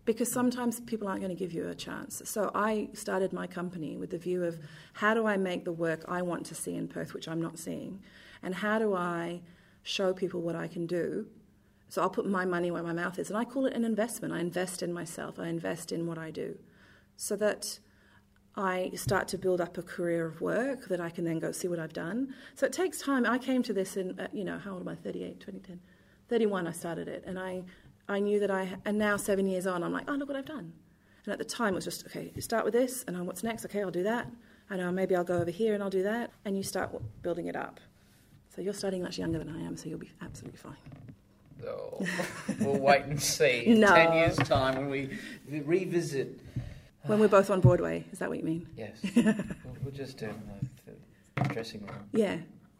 because 0.07 0.31
sometimes 0.31 0.79
people 0.79 1.05
aren't 1.09 1.19
going 1.19 1.35
to 1.35 1.37
give 1.37 1.51
you 1.51 1.67
a 1.67 1.75
chance. 1.75 2.21
So 2.23 2.49
I 2.55 2.87
started 2.93 3.33
my 3.33 3.45
company 3.45 3.97
with 3.97 4.09
the 4.11 4.17
view 4.17 4.45
of 4.45 4.57
how 4.93 5.13
do 5.13 5.27
I 5.27 5.35
make 5.35 5.65
the 5.65 5.73
work 5.73 6.05
I 6.07 6.21
want 6.21 6.45
to 6.45 6.55
see 6.55 6.75
in 6.75 6.87
Perth, 6.87 7.13
which 7.13 7.27
I'm 7.27 7.41
not 7.41 7.59
seeing, 7.59 7.99
and 8.41 8.55
how 8.55 8.79
do 8.79 8.95
I 8.95 9.41
show 9.83 10.13
people 10.13 10.41
what 10.41 10.55
I 10.55 10.69
can 10.69 10.87
do. 10.87 11.27
So 11.89 12.01
I'll 12.01 12.09
put 12.09 12.25
my 12.25 12.45
money 12.45 12.71
where 12.71 12.83
my 12.83 12.93
mouth 12.93 13.19
is, 13.19 13.29
and 13.29 13.37
I 13.37 13.43
call 13.43 13.65
it 13.65 13.73
an 13.73 13.83
investment. 13.83 14.33
I 14.33 14.39
invest 14.39 14.81
in 14.81 14.93
myself. 14.93 15.39
I 15.39 15.49
invest 15.49 15.91
in 15.91 16.07
what 16.07 16.17
I 16.17 16.31
do, 16.31 16.57
so 17.17 17.35
that 17.35 17.77
I 18.55 18.91
start 18.95 19.27
to 19.29 19.37
build 19.37 19.59
up 19.59 19.77
a 19.77 19.81
career 19.83 20.25
of 20.25 20.39
work 20.39 20.87
that 20.87 21.01
I 21.01 21.09
can 21.09 21.25
then 21.25 21.39
go 21.39 21.51
see 21.51 21.67
what 21.67 21.79
I've 21.79 21.93
done. 21.93 22.33
So 22.55 22.65
it 22.65 22.71
takes 22.71 23.01
time. 23.01 23.25
I 23.25 23.37
came 23.37 23.61
to 23.63 23.73
this 23.73 23.97
in, 23.97 24.17
uh, 24.17 24.29
you 24.31 24.45
know, 24.45 24.57
how 24.57 24.71
old 24.71 24.81
am 24.81 24.87
I? 24.87 24.95
38, 24.95 25.41
2010. 25.41 25.81
31 26.29 26.65
I 26.65 26.71
started 26.71 27.07
it. 27.07 27.23
And 27.27 27.37
I, 27.37 27.63
I 28.09 28.19
knew 28.19 28.39
that 28.39 28.51
I, 28.51 28.77
and 28.85 28.97
now 28.97 29.17
seven 29.17 29.47
years 29.47 29.67
on, 29.67 29.83
I'm 29.83 29.91
like, 29.91 30.05
oh, 30.09 30.13
look 30.13 30.29
what 30.29 30.37
I've 30.37 30.45
done. 30.45 30.73
And 31.25 31.33
at 31.33 31.39
the 31.39 31.45
time 31.45 31.73
it 31.73 31.75
was 31.75 31.85
just, 31.85 32.05
okay, 32.05 32.31
you 32.35 32.41
start 32.41 32.63
with 32.63 32.73
this, 32.73 33.03
and 33.07 33.27
what's 33.27 33.43
next? 33.43 33.65
Okay, 33.65 33.81
I'll 33.81 33.91
do 33.91 34.03
that. 34.03 34.27
And 34.69 34.81
uh, 34.81 34.91
maybe 34.91 35.15
I'll 35.15 35.23
go 35.23 35.37
over 35.37 35.51
here 35.51 35.73
and 35.73 35.83
I'll 35.83 35.89
do 35.89 36.03
that. 36.03 36.31
And 36.45 36.55
you 36.57 36.63
start 36.63 36.89
building 37.21 37.47
it 37.47 37.55
up. 37.55 37.79
So 38.55 38.61
you're 38.61 38.73
starting 38.73 39.03
much 39.03 39.17
younger 39.17 39.37
than 39.39 39.49
I 39.49 39.61
am, 39.65 39.75
so 39.77 39.87
you'll 39.89 39.99
be 39.99 40.11
absolutely 40.21 40.57
fine. 40.57 40.77
oh, 41.67 42.05
we'll 42.59 42.79
wait 42.79 43.03
and 43.03 43.21
see. 43.21 43.63
In 43.67 43.81
No. 43.81 43.93
ten 43.93 44.13
years' 44.13 44.37
time, 44.37 44.75
when 44.77 44.89
we 44.89 45.17
revisit. 45.63 46.39
When 47.03 47.19
we're 47.19 47.27
both 47.29 47.49
on 47.49 47.61
Broadway, 47.61 48.03
is 48.11 48.19
that 48.19 48.27
what 48.29 48.37
you 48.37 48.43
mean? 48.43 48.67
Yes, 48.75 48.99
we'll, 49.15 49.33
we'll 49.83 49.93
just 49.93 50.17
do 50.17 50.29
the 51.35 51.43
dressing 51.53 51.85
room, 51.85 51.95
Yeah, 52.11 52.37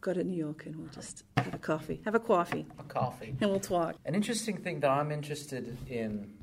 go 0.07 0.13
to 0.13 0.23
New 0.23 0.37
York 0.37 0.65
and 0.65 0.75
we'll 0.77 0.95
just 1.01 1.23
have 1.35 1.53
a 1.53 1.57
coffee, 1.57 1.99
have 2.05 2.15
a 2.15 2.19
coffee, 2.19 2.65
a 2.79 2.83
coffee. 2.83 3.35
and 3.41 3.49
we'll 3.51 3.59
talk. 3.59 3.95
An 4.05 4.15
interesting 4.15 4.57
thing 4.57 4.79
that 4.79 4.89
I'm 4.89 5.11
interested 5.11 5.77
in, 5.89 6.33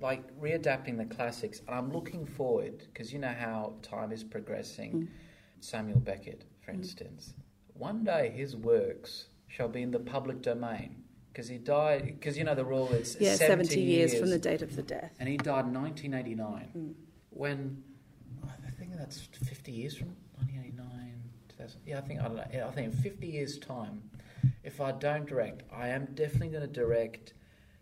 like 0.00 0.22
readapting 0.40 0.96
the 0.96 1.04
classics, 1.04 1.60
and 1.66 1.74
I'm 1.78 1.92
looking 1.92 2.24
forward 2.24 2.78
because 2.86 3.12
you 3.12 3.18
know 3.18 3.34
how 3.46 3.74
time 3.82 4.10
is 4.10 4.24
progressing. 4.24 4.92
Mm. 4.92 5.08
Samuel 5.60 6.00
Beckett, 6.00 6.44
for 6.64 6.70
instance, 6.70 7.34
one 7.74 8.02
day 8.04 8.32
his 8.34 8.56
works 8.56 9.26
shall 9.48 9.68
be 9.68 9.82
in 9.82 9.90
the 9.90 9.98
public 9.98 10.40
domain 10.40 10.90
because 11.30 11.46
he 11.48 11.58
died. 11.58 12.02
Because 12.18 12.38
you 12.38 12.44
know 12.44 12.54
the 12.54 12.64
rule 12.64 12.88
is 12.92 13.18
Yeah, 13.20 13.34
70, 13.34 13.66
70 13.74 13.80
years 13.82 14.18
from 14.18 14.30
the 14.30 14.38
date 14.38 14.62
of 14.62 14.74
the 14.76 14.82
death. 14.82 15.12
and 15.20 15.28
he 15.28 15.36
died 15.36 15.66
in 15.66 15.74
1989. 15.74 16.70
Mm. 16.74 16.94
When 17.28 17.82
I 18.66 18.70
think 18.78 18.96
that's 18.96 19.20
50 19.20 19.72
years 19.72 19.94
from 19.98 20.08
1989. 20.36 20.99
2000, 21.60 21.80
yeah, 21.86 21.98
I 21.98 22.00
think 22.00 22.20
I 22.20 22.24
don't 22.24 22.36
know. 22.36 22.66
I 22.66 22.70
think 22.70 22.92
in 22.92 23.02
50 23.02 23.26
years' 23.26 23.58
time, 23.58 24.02
if 24.64 24.80
I 24.80 24.92
don't 24.92 25.26
direct, 25.26 25.62
I 25.72 25.88
am 25.88 26.06
definitely 26.14 26.48
going 26.48 26.62
to 26.62 26.66
direct 26.72 27.34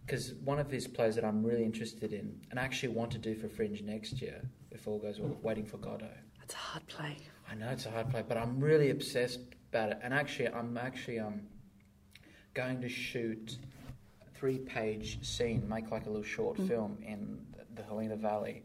because 0.04 0.34
one 0.44 0.58
of 0.58 0.70
his 0.70 0.86
plays 0.86 1.14
that 1.16 1.24
I'm 1.24 1.44
really 1.44 1.64
interested 1.64 2.12
in 2.12 2.40
and 2.50 2.58
actually 2.58 2.90
want 2.90 3.10
to 3.12 3.18
do 3.18 3.34
for 3.34 3.48
Fringe 3.48 3.82
next 3.82 4.22
year, 4.22 4.40
if 4.70 4.88
all 4.88 4.98
goes 4.98 5.20
well, 5.20 5.36
Waiting 5.42 5.66
for 5.66 5.76
Godot. 5.76 6.08
That's 6.38 6.54
a 6.54 6.58
hard 6.58 6.86
play. 6.86 7.16
I 7.50 7.54
know 7.54 7.68
it's 7.68 7.84
a 7.86 7.90
hard 7.90 8.10
play, 8.10 8.24
but 8.26 8.38
I'm 8.38 8.58
really 8.58 8.90
obsessed 8.90 9.40
about 9.70 9.90
it. 9.90 9.98
And 10.02 10.14
actually, 10.14 10.48
I'm 10.48 10.78
actually 10.78 11.18
um, 11.18 11.42
going 12.54 12.80
to 12.80 12.88
shoot 12.88 13.58
a 14.26 14.38
three-page 14.38 15.18
scene, 15.26 15.68
make 15.68 15.90
like 15.90 16.06
a 16.06 16.08
little 16.08 16.22
short 16.24 16.56
Mm. 16.58 16.68
film 16.68 16.98
in 17.06 17.38
the 17.74 17.82
Helena 17.82 18.16
Valley. 18.16 18.62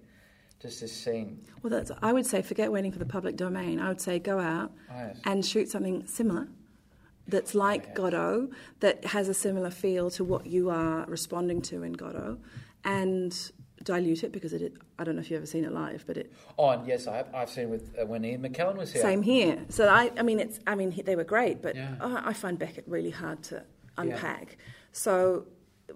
Just 0.63 0.79
this 0.81 0.93
scene. 0.93 1.39
Well, 1.61 1.69
that's, 1.71 1.91
I 2.01 2.11
would 2.13 2.25
say 2.25 2.41
forget 2.41 2.71
waiting 2.71 2.91
for 2.91 2.97
the 2.99 3.05
public 3.05 3.35
domain. 3.35 3.79
I 3.79 3.89
would 3.89 4.01
say 4.01 4.17
go 4.17 4.39
out 4.39 4.71
Oh, 4.89 4.95
yes. 4.97 5.19
and 5.25 5.45
shoot 5.45 5.69
something 5.69 6.07
similar 6.07 6.47
that's 7.27 7.53
like 7.53 7.83
yes. 7.87 7.95
Godot, 7.97 8.49
that 8.79 9.05
has 9.05 9.27
a 9.29 9.33
similar 9.33 9.69
feel 9.69 10.09
to 10.11 10.23
what 10.23 10.45
you 10.47 10.69
are 10.69 11.05
responding 11.05 11.61
to 11.63 11.83
in 11.83 11.93
Godot, 11.93 12.37
and 12.83 13.51
dilute 13.83 14.23
it 14.23 14.31
because 14.31 14.51
it. 14.53 14.73
I 14.99 15.03
don't 15.03 15.15
know 15.15 15.21
if 15.21 15.29
you've 15.31 15.37
ever 15.37 15.45
seen 15.45 15.63
it 15.65 15.71
live, 15.73 16.03
but 16.07 16.17
it 16.17 16.31
Oh, 16.57 16.69
and 16.69 16.85
yes, 16.87 17.07
I 17.07 17.17
have, 17.17 17.27
I've 17.33 17.49
seen 17.49 17.69
with 17.69 17.93
uh, 18.01 18.05
when 18.05 18.23
Ian 18.25 18.41
McKellen 18.41 18.77
was 18.77 18.91
here. 18.93 19.01
same 19.01 19.21
here. 19.21 19.59
So 19.69 19.87
I, 19.89 20.11
I 20.17 20.21
mean, 20.21 20.39
it's. 20.39 20.59
I 20.67 20.75
mean, 20.75 20.93
they 21.05 21.15
were 21.15 21.23
great, 21.23 21.61
but 21.61 21.75
Yeah. 21.75 21.95
I, 22.01 22.29
I 22.29 22.33
find 22.33 22.57
Beckett 22.59 22.85
really 22.87 23.09
hard 23.09 23.41
to 23.43 23.63
unpack. 23.97 24.57
So, 24.91 25.45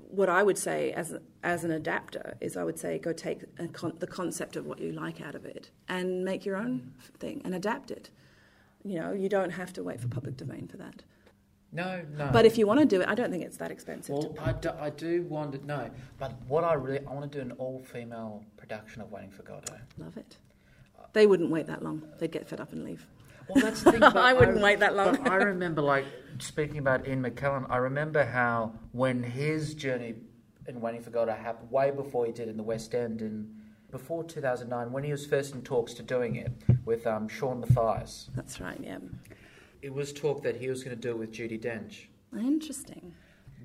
what 0.09 0.29
I 0.29 0.43
would 0.43 0.57
say 0.57 0.91
as 0.91 1.15
as 1.43 1.63
an 1.63 1.71
adapter 1.71 2.37
is, 2.41 2.57
I 2.57 2.63
would 2.63 2.79
say 2.79 2.97
go 2.99 3.13
take 3.13 3.43
a 3.59 3.67
con- 3.67 3.97
the 3.99 4.07
concept 4.07 4.55
of 4.55 4.65
what 4.65 4.79
you 4.79 4.91
like 4.91 5.21
out 5.21 5.35
of 5.35 5.45
it 5.45 5.71
and 5.87 6.23
make 6.25 6.45
your 6.45 6.57
own 6.57 6.93
thing 7.19 7.41
and 7.45 7.53
adapt 7.55 7.91
it. 7.91 8.09
You 8.83 8.99
know, 8.99 9.11
you 9.11 9.29
don't 9.29 9.51
have 9.51 9.73
to 9.73 9.83
wait 9.83 9.99
for 9.99 10.07
public 10.07 10.37
domain 10.37 10.67
for 10.67 10.77
that. 10.77 11.03
No, 11.71 12.01
no. 12.17 12.29
But 12.31 12.45
if 12.45 12.57
you 12.57 12.65
want 12.65 12.79
to 12.79 12.85
do 12.85 13.01
it, 13.01 13.07
I 13.09 13.15
don't 13.15 13.29
think 13.29 13.43
it's 13.43 13.57
that 13.57 13.71
expensive. 13.71 14.15
well, 14.15 14.33
to, 14.33 14.41
I 14.41 14.53
do, 14.53 14.69
I 14.79 14.89
do 14.89 15.23
want 15.23 15.51
to 15.51 15.65
know. 15.65 15.89
But 16.17 16.31
what 16.47 16.63
I 16.63 16.73
really 16.73 17.05
I 17.05 17.13
want 17.13 17.29
to 17.31 17.37
do 17.37 17.41
an 17.41 17.51
all-female 17.57 18.43
production 18.55 19.01
of 19.01 19.11
Waiting 19.11 19.31
for 19.31 19.43
Godot. 19.43 19.75
love 19.97 20.15
it. 20.17 20.37
They 21.13 21.27
wouldn't 21.27 21.49
wait 21.49 21.67
that 21.67 21.83
long. 21.83 22.03
They'd 22.19 22.31
get 22.31 22.47
fed 22.47 22.61
up 22.61 22.71
and 22.73 22.83
leave. 22.85 23.05
Well, 23.49 23.63
that's 23.63 23.81
the 23.81 23.91
thing. 23.93 24.03
I 24.03 24.33
wouldn't 24.33 24.61
wait 24.61 24.79
that 24.79 24.95
long. 24.95 25.27
I 25.27 25.35
remember, 25.35 25.81
like, 25.81 26.05
speaking 26.39 26.77
about 26.77 27.07
Ian 27.07 27.23
McKellen, 27.23 27.65
I 27.69 27.77
remember 27.77 28.25
how 28.25 28.73
when 28.91 29.23
his 29.23 29.73
journey 29.73 30.15
in 30.67 30.81
Waiting 30.81 31.01
for 31.01 31.09
Godot 31.09 31.33
happened, 31.33 31.71
way 31.71 31.91
before 31.91 32.25
he 32.25 32.31
did 32.31 32.49
in 32.49 32.57
the 32.57 32.63
West 32.63 32.93
End, 32.93 33.21
and 33.21 33.55
before 33.91 34.23
2009, 34.23 34.91
when 34.91 35.03
he 35.03 35.11
was 35.11 35.25
first 35.25 35.53
in 35.53 35.61
talks 35.61 35.93
to 35.95 36.03
doing 36.03 36.35
it 36.35 36.51
with 36.85 37.07
um, 37.07 37.27
Sean 37.27 37.61
Mathias, 37.61 38.29
That's 38.35 38.59
right. 38.59 38.79
Yeah. 38.81 38.97
it 39.81 39.93
was 39.93 40.11
talk 40.11 40.43
that 40.43 40.57
he 40.57 40.69
was 40.69 40.83
going 40.83 40.95
to 40.95 41.01
do 41.01 41.11
it 41.11 41.17
with 41.17 41.31
Judi 41.31 41.59
Dench. 41.61 42.07
Interesting. 42.37 43.13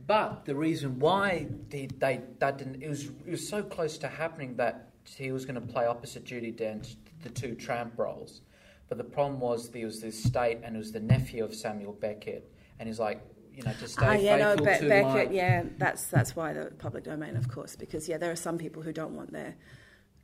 But 0.06 0.44
the 0.44 0.54
reason 0.54 0.98
why 0.98 1.48
they, 1.70 1.88
they 1.98 2.20
that 2.38 2.58
didn't 2.58 2.82
it 2.82 2.88
was 2.88 3.04
it 3.04 3.30
was 3.30 3.48
so 3.48 3.62
close 3.62 3.98
to 3.98 4.08
happening 4.08 4.56
that 4.56 4.90
he 5.04 5.32
was 5.32 5.44
going 5.44 5.54
to 5.54 5.72
play 5.72 5.86
opposite 5.86 6.24
Judi 6.24 6.54
Dench 6.54 6.96
the 7.22 7.28
two 7.28 7.54
tramp 7.54 7.98
roles. 7.98 8.40
But 8.88 8.98
the 8.98 9.04
problem 9.04 9.40
was 9.40 9.70
there 9.70 9.86
was 9.86 10.00
this 10.00 10.22
state 10.22 10.58
and 10.62 10.74
it 10.76 10.78
was 10.78 10.92
the 10.92 11.00
nephew 11.00 11.44
of 11.44 11.54
Samuel 11.54 11.92
Beckett, 11.92 12.51
and 12.78 12.88
he's 12.88 12.98
like, 12.98 13.20
you 13.54 13.62
know, 13.62 13.72
to 13.72 13.88
stay 13.88 14.06
Ah, 14.06 14.12
yeah, 14.12 14.36
no, 14.36 14.50
faithful 14.56 14.66
Be- 14.66 14.78
to 14.80 14.88
Beckett, 14.88 15.28
my. 15.30 15.34
yeah, 15.36 15.62
that's 15.78 16.06
that's 16.06 16.34
why 16.34 16.52
the 16.52 16.72
public 16.78 17.04
domain, 17.04 17.36
of 17.36 17.48
course, 17.48 17.76
because 17.76 18.08
yeah, 18.08 18.16
there 18.18 18.30
are 18.30 18.36
some 18.36 18.58
people 18.58 18.82
who 18.82 18.92
don't 18.92 19.14
want 19.14 19.32
their. 19.32 19.54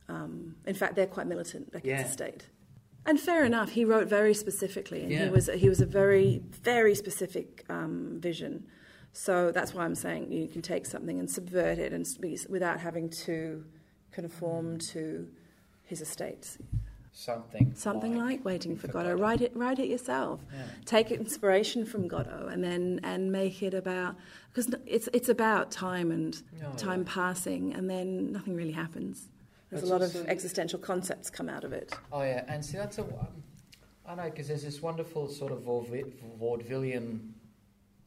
Um, 0.07 0.55
in 0.65 0.73
fact, 0.73 0.95
they're 0.95 1.05
quite 1.07 1.27
militant. 1.27 1.71
Beckett's 1.71 1.85
Yeah. 1.87 2.05
estate, 2.07 2.47
and 3.05 3.19
fair 3.19 3.45
enough. 3.45 3.69
He 3.71 3.85
wrote 3.85 4.07
very 4.07 4.33
specifically, 4.33 5.03
and 5.03 5.11
Yeah. 5.11 5.25
he 5.25 5.29
was 5.29 5.47
he 5.47 5.69
was 5.69 5.79
a 5.81 5.85
very 5.85 6.41
very 6.63 6.95
specific 6.95 7.65
um, 7.69 8.17
vision. 8.19 8.65
So 9.13 9.51
that's 9.51 9.73
why 9.73 9.85
I'm 9.85 9.95
saying 9.95 10.31
you 10.31 10.47
can 10.47 10.61
take 10.61 10.85
something 10.85 11.19
and 11.19 11.29
subvert 11.29 11.77
it, 11.79 11.93
and 11.93 12.05
be, 12.19 12.37
without 12.49 12.79
having 12.79 13.09
to 13.25 13.63
conform 14.11 14.77
to 14.93 15.27
his 15.83 16.01
estate. 16.01 16.57
Something. 17.19 17.73
Something 17.75 18.17
like, 18.17 18.45
waiting 18.45 18.77
for 18.77 18.87
Godot. 18.87 19.09
Godot. 19.09 19.21
Write 19.21 19.41
it, 19.41 19.51
write 19.53 19.77
it 19.77 19.89
yourself. 19.89 20.39
Yeah. 20.53 20.61
Take 20.85 21.11
inspiration 21.11 21.85
from 21.85 22.07
Godot, 22.07 22.47
and 22.47 22.63
then 22.63 23.01
and 23.03 23.29
make 23.29 23.61
it 23.61 23.73
about 23.73 24.15
because 24.53 24.73
it's 24.85 25.09
it's 25.11 25.27
about 25.27 25.69
time 25.69 26.11
and 26.11 26.41
Oh, 26.63 26.71
time 26.77 27.01
yeah. 27.05 27.13
passing, 27.13 27.73
and 27.73 27.89
then 27.89 28.31
nothing 28.31 28.55
really 28.55 28.71
happens. 28.71 29.27
There's 29.69 29.81
It's 29.81 29.89
a 29.91 29.93
lot 29.93 30.01
also- 30.01 30.21
of 30.21 30.29
existential 30.29 30.79
concepts 30.79 31.29
come 31.29 31.49
out 31.49 31.65
of 31.65 31.73
it. 31.73 31.93
Oh 32.13 32.21
yeah, 32.21 32.45
and 32.47 32.63
see 32.63 32.77
that's 32.77 32.99
a. 32.99 33.03
Um, 33.03 33.43
I 34.07 34.15
know 34.15 34.23
because 34.29 34.47
there's 34.47 34.63
this 34.63 34.81
wonderful 34.81 35.27
sort 35.27 35.51
of 35.51 35.59
vaudevillian 36.39 37.31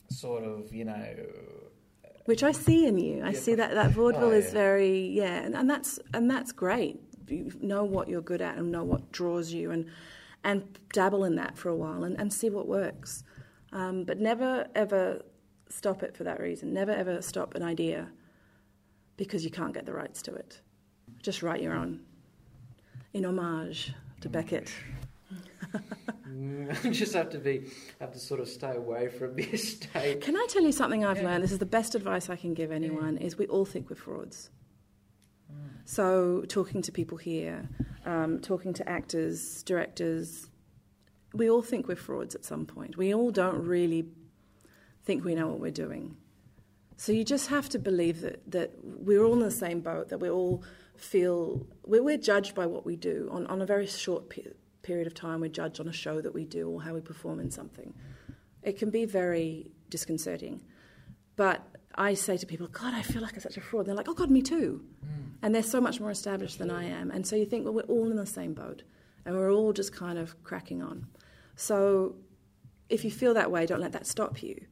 sort 0.09 0.45
of 0.45 0.73
you 0.73 0.87
know. 0.87 1.07
Which 2.25 2.43
I 2.43 2.53
see 2.53 2.87
in 2.87 2.97
you. 2.99 3.23
I 3.23 3.31
Yeah, 3.33 3.39
see 3.39 3.55
that 3.57 3.75
that 3.75 3.91
vaudeville 3.91 4.29
oh, 4.29 4.31
is 4.43 4.53
very 4.53 5.09
yeah, 5.09 5.43
and, 5.43 5.55
and 5.55 5.69
that's 5.69 5.99
and 6.15 6.31
that's 6.31 6.53
great. 6.53 6.99
You 7.29 7.53
know 7.61 7.85
what 7.85 8.09
you're 8.09 8.21
good 8.23 8.41
at 8.43 8.57
and 8.57 8.71
know 8.71 8.85
what 8.85 9.13
draws 9.13 9.53
you, 9.53 9.71
and 9.71 9.87
and 10.45 10.79
dabble 10.93 11.25
in 11.25 11.37
that 11.37 11.57
for 11.57 11.69
a 11.69 11.77
while 11.77 12.05
and, 12.05 12.19
and 12.19 12.33
see 12.33 12.51
what 12.51 12.67
works. 12.67 13.25
Um, 13.73 14.05
but 14.05 14.19
never 14.19 14.67
ever 14.75 15.23
stop 15.69 16.03
it 16.03 16.17
for 16.17 16.25
that 16.25 16.41
reason. 16.41 16.73
Never 16.73 16.93
ever 16.93 17.23
stop 17.23 17.55
an 17.55 17.63
idea 17.63 18.09
because 19.17 19.45
you 19.45 19.51
can't 19.51 19.73
get 19.73 19.87
the 19.87 19.93
rights 19.93 20.21
to 20.23 20.35
it. 20.35 20.61
Just 21.23 21.43
write 21.43 21.63
your 21.63 21.75
own 21.75 22.01
in 23.13 23.25
homage 23.25 23.93
to 24.21 24.29
Beckett. 24.29 24.73
I 26.85 26.91
just 26.91 27.15
have 27.15 27.31
to 27.31 27.39
be, 27.39 27.71
have 28.01 28.13
to 28.13 28.19
sort 28.19 28.41
of 28.41 28.49
stay 28.49 28.75
away 28.75 29.09
from 29.09 29.37
this 29.37 29.63
estate. 29.65 30.23
Can 30.23 30.37
I 30.37 30.47
tell 30.49 30.63
you 30.63 30.73
something 30.73 31.05
I've 31.05 31.19
Yeah. 31.19 31.25
learned? 31.25 31.45
This 31.45 31.53
is 31.53 31.59
the 31.59 31.67
best 31.67 31.95
advice 31.95 32.31
I 32.31 32.37
can 32.37 32.55
give 32.55 32.73
anyone: 32.73 33.17
is 33.19 33.37
we 33.39 33.47
all 33.47 33.65
think 33.65 33.91
we're 33.91 33.97
frauds. 33.97 34.51
So, 35.85 36.45
talking 36.49 36.81
to 36.83 36.93
people 36.93 37.19
here, 37.19 37.69
um, 38.07 38.41
talking 38.41 38.73
to 38.75 38.89
actors, 38.89 39.63
directors, 39.65 40.49
we 41.35 41.51
all 41.51 41.63
think 41.63 41.89
we're 41.89 41.97
frauds 41.97 42.35
at 42.35 42.45
some 42.45 42.67
point. 42.67 42.97
We 42.97 43.15
all 43.15 43.31
don't 43.31 43.65
really 43.65 44.07
think 45.05 45.25
we 45.25 45.35
know 45.35 45.49
what 45.49 45.61
we're 45.61 45.71
doing. 45.71 46.17
So, 46.97 47.13
you 47.13 47.25
just 47.25 47.49
have 47.49 47.69
to 47.71 47.79
believe 47.79 48.21
that, 48.21 48.51
that 48.51 48.73
we're 48.83 49.25
all 49.25 49.35
in 49.35 49.41
the 49.41 49.51
same 49.51 49.81
boat, 49.81 50.09
that 50.11 50.19
we 50.19 50.31
all 50.31 50.63
feel 50.97 51.67
we're, 51.85 52.03
we're 52.03 52.19
judged 52.19 52.55
by 52.55 52.67
what 52.67 52.87
we 52.87 52.97
do. 52.97 53.29
On, 53.33 53.47
on 53.49 53.61
a 53.61 53.67
very 53.67 53.87
short 53.87 54.31
pe- 54.31 54.53
period 54.83 55.07
of 55.07 55.15
time, 55.15 55.41
we're 55.41 55.49
judged 55.49 55.81
on 55.81 55.89
a 55.89 55.93
show 55.93 56.21
that 56.21 56.33
we 56.33 56.45
do 56.45 56.69
or 56.71 56.83
how 56.83 56.95
we 56.95 57.01
perform 57.01 57.41
in 57.41 57.51
something. 57.51 57.93
It 58.63 58.79
can 58.79 58.91
be 58.91 59.05
very 59.05 59.73
disconcerting. 59.91 60.63
But 61.37 61.67
I 61.95 62.15
say 62.15 62.37
to 62.37 62.47
people, 62.47 62.69
God, 62.69 62.95
I 62.95 63.03
feel 63.03 63.23
like 63.23 63.35
I'm 63.35 63.41
such 63.41 63.57
a 63.57 63.61
fraud. 63.61 63.87
They're 63.87 63.95
like, 63.95 64.09
oh, 64.09 64.15
God, 64.15 64.31
me 64.31 64.43
too. 64.43 64.83
And 65.43 65.55
they're 65.55 65.63
so 65.63 65.81
much 65.81 66.01
more 66.01 66.11
established 66.11 66.59
than 66.59 66.71
I 66.71 66.85
am. 66.85 67.11
And 67.11 67.27
so 67.27 67.37
you 67.37 67.45
think, 67.45 67.65
well, 67.65 67.75
we're 67.75 67.83
all 67.83 68.11
in 68.11 68.17
the 68.17 68.27
same 68.27 68.55
boat 68.55 68.83
and 69.25 69.37
we're 69.37 69.53
all 69.53 69.73
just 69.73 69.93
kind 69.93 70.19
of 70.19 70.43
cracking 70.45 70.83
on. 70.83 71.07
So 71.57 72.15
if 72.89 73.05
you 73.05 73.11
feel 73.11 73.35
that 73.35 73.51
way, 73.51 73.67
don't 73.67 73.81
let 73.81 73.93
that 73.93 74.07
stop 74.07 74.43
you. 74.43 74.65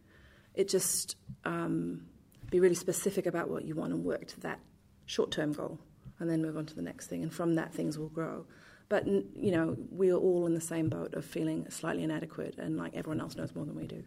It 0.55 0.69
just 0.69 1.17
um, 1.45 2.07
be 2.51 2.61
really 2.61 2.75
specific 2.75 3.27
about 3.27 3.49
what 3.49 3.65
you 3.65 3.75
want 3.75 3.93
and 3.93 4.05
work 4.05 4.27
to 4.29 4.41
that 4.41 4.61
short 5.07 5.31
term 5.31 5.53
goal 5.53 5.79
and 6.19 6.31
then 6.31 6.43
move 6.43 6.57
on 6.57 6.67
to 6.67 6.75
the 6.75 6.83
next 6.83 7.09
thing. 7.09 7.23
And 7.23 7.33
from 7.33 7.55
that, 7.57 7.73
things 7.73 7.99
will 7.99 8.09
grow. 8.09 8.47
But, 8.89 9.07
you 9.07 9.53
know, 9.53 9.77
we 9.91 10.11
are 10.11 10.17
all 10.17 10.47
in 10.47 10.55
the 10.55 10.61
same 10.61 10.89
boat 10.89 11.15
of 11.15 11.25
feeling 11.25 11.67
slightly 11.71 12.03
inadequate 12.03 12.59
and 12.59 12.77
like 12.77 12.95
everyone 12.95 13.21
else 13.21 13.37
knows 13.37 13.55
more 13.55 13.65
than 13.65 13.77
we 13.77 13.87
do. 13.87 14.03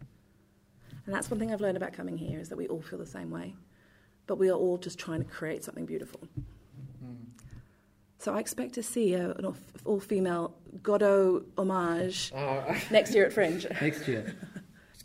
And 1.06 1.14
that's 1.14 1.30
one 1.30 1.38
thing 1.38 1.52
I've 1.52 1.60
learned 1.60 1.76
about 1.76 1.92
coming 1.92 2.16
here 2.16 2.40
is 2.40 2.48
that 2.48 2.56
we 2.56 2.66
all 2.68 2.80
feel 2.82 2.98
the 2.98 3.06
same 3.06 3.30
way. 3.30 3.54
But 4.26 4.36
we 4.38 4.48
are 4.48 4.54
all 4.56 4.78
just 4.78 4.98
trying 4.98 5.22
to 5.22 5.28
create 5.28 5.62
something 5.64 5.84
beautiful. 5.86 6.20
So 8.18 8.34
I 8.34 8.38
expect 8.40 8.72
to 8.74 8.82
see 8.82 9.12
a, 9.14 9.32
an 9.32 9.54
all 9.84 10.00
female 10.00 10.54
Godot 10.82 11.44
homage 11.58 12.32
Oh, 12.36 12.64
next 12.90 13.14
year 13.14 13.26
at 13.26 13.32
Fringe. 13.32 13.66
next 13.80 14.08
year. 14.08 14.34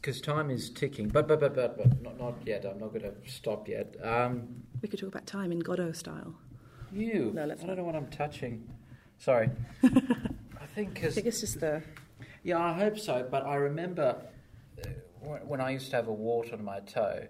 Because 0.01 0.21
time 0.21 0.49
is 0.49 0.69
ticking, 0.69 1.09
but 1.09 1.27
but 1.27 1.41
but 1.41 1.53
but, 1.53 1.77
but 1.77 2.01
not, 2.01 2.17
not 2.17 2.35
yet. 2.45 2.63
I'm 2.63 2.79
not 2.79 2.93
going 2.93 3.01
to 3.01 3.13
stop 3.29 3.67
yet. 3.67 3.97
Um, 4.01 4.63
We 4.81 4.87
could 4.87 4.97
talk 4.97 5.09
about 5.09 5.27
time 5.27 5.51
in 5.51 5.59
Godot 5.59 5.91
style. 5.91 6.35
you, 6.93 7.31
No, 7.35 7.43
let's 7.45 7.61
I 7.61 7.67
don't 7.67 7.75
know 7.75 7.83
what 7.83 7.97
I'm 7.97 8.07
touching. 8.07 8.65
Sorry. 9.17 9.49
I 9.83 9.89
think 10.73 10.91
I 10.91 10.93
because 10.93 11.15
think 11.15 11.27
it's 11.27 11.41
just 11.41 11.59
the. 11.59 11.83
Yeah, 12.43 12.59
I 12.59 12.71
hope 12.71 12.97
so. 12.97 13.27
But 13.29 13.45
I 13.45 13.55
remember 13.55 14.21
when 15.45 15.61
I 15.61 15.71
used 15.71 15.89
to 15.91 15.95
have 15.95 16.07
a 16.07 16.13
wart 16.13 16.53
on 16.53 16.63
my 16.63 16.79
toe. 16.81 17.27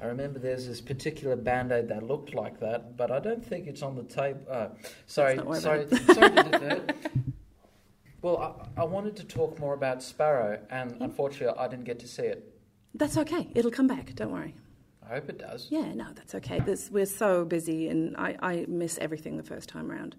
I 0.00 0.06
remember 0.06 0.38
there's 0.38 0.66
this 0.66 0.80
particular 0.80 1.36
band 1.36 1.72
aid 1.72 1.88
that 1.88 2.02
looked 2.02 2.34
like 2.34 2.58
that, 2.60 2.96
but 2.96 3.10
I 3.10 3.18
don't 3.18 3.44
think 3.44 3.66
it's 3.66 3.82
on 3.82 3.96
the 3.96 4.02
tape. 4.02 4.36
Uh, 4.48 4.68
sorry, 5.06 5.36
Let's 5.36 5.38
not 5.38 5.46
worry 5.46 5.60
sorry, 5.60 6.14
sorry 6.14 6.30
to 6.30 6.42
divert. 6.44 6.96
Well, 8.22 8.68
I, 8.76 8.82
I 8.82 8.84
wanted 8.84 9.16
to 9.16 9.24
talk 9.24 9.58
more 9.58 9.72
about 9.72 10.02
Sparrow, 10.02 10.58
and 10.70 10.94
unfortunately, 11.00 11.58
I 11.58 11.68
didn't 11.68 11.84
get 11.84 11.98
to 12.00 12.08
see 12.08 12.24
it. 12.24 12.54
That's 12.94 13.16
okay. 13.16 13.48
It'll 13.54 13.70
come 13.70 13.86
back. 13.86 14.14
Don't 14.14 14.30
worry. 14.32 14.54
I 15.02 15.14
hope 15.14 15.30
it 15.30 15.38
does. 15.38 15.68
Yeah, 15.70 15.92
no, 15.94 16.06
that's 16.14 16.34
okay. 16.34 16.60
This, 16.60 16.90
we're 16.90 17.06
so 17.06 17.44
busy, 17.44 17.88
and 17.88 18.16
I, 18.16 18.36
I 18.42 18.66
miss 18.68 18.98
everything 18.98 19.36
the 19.36 19.42
first 19.42 19.68
time 19.68 19.90
round. 19.90 20.16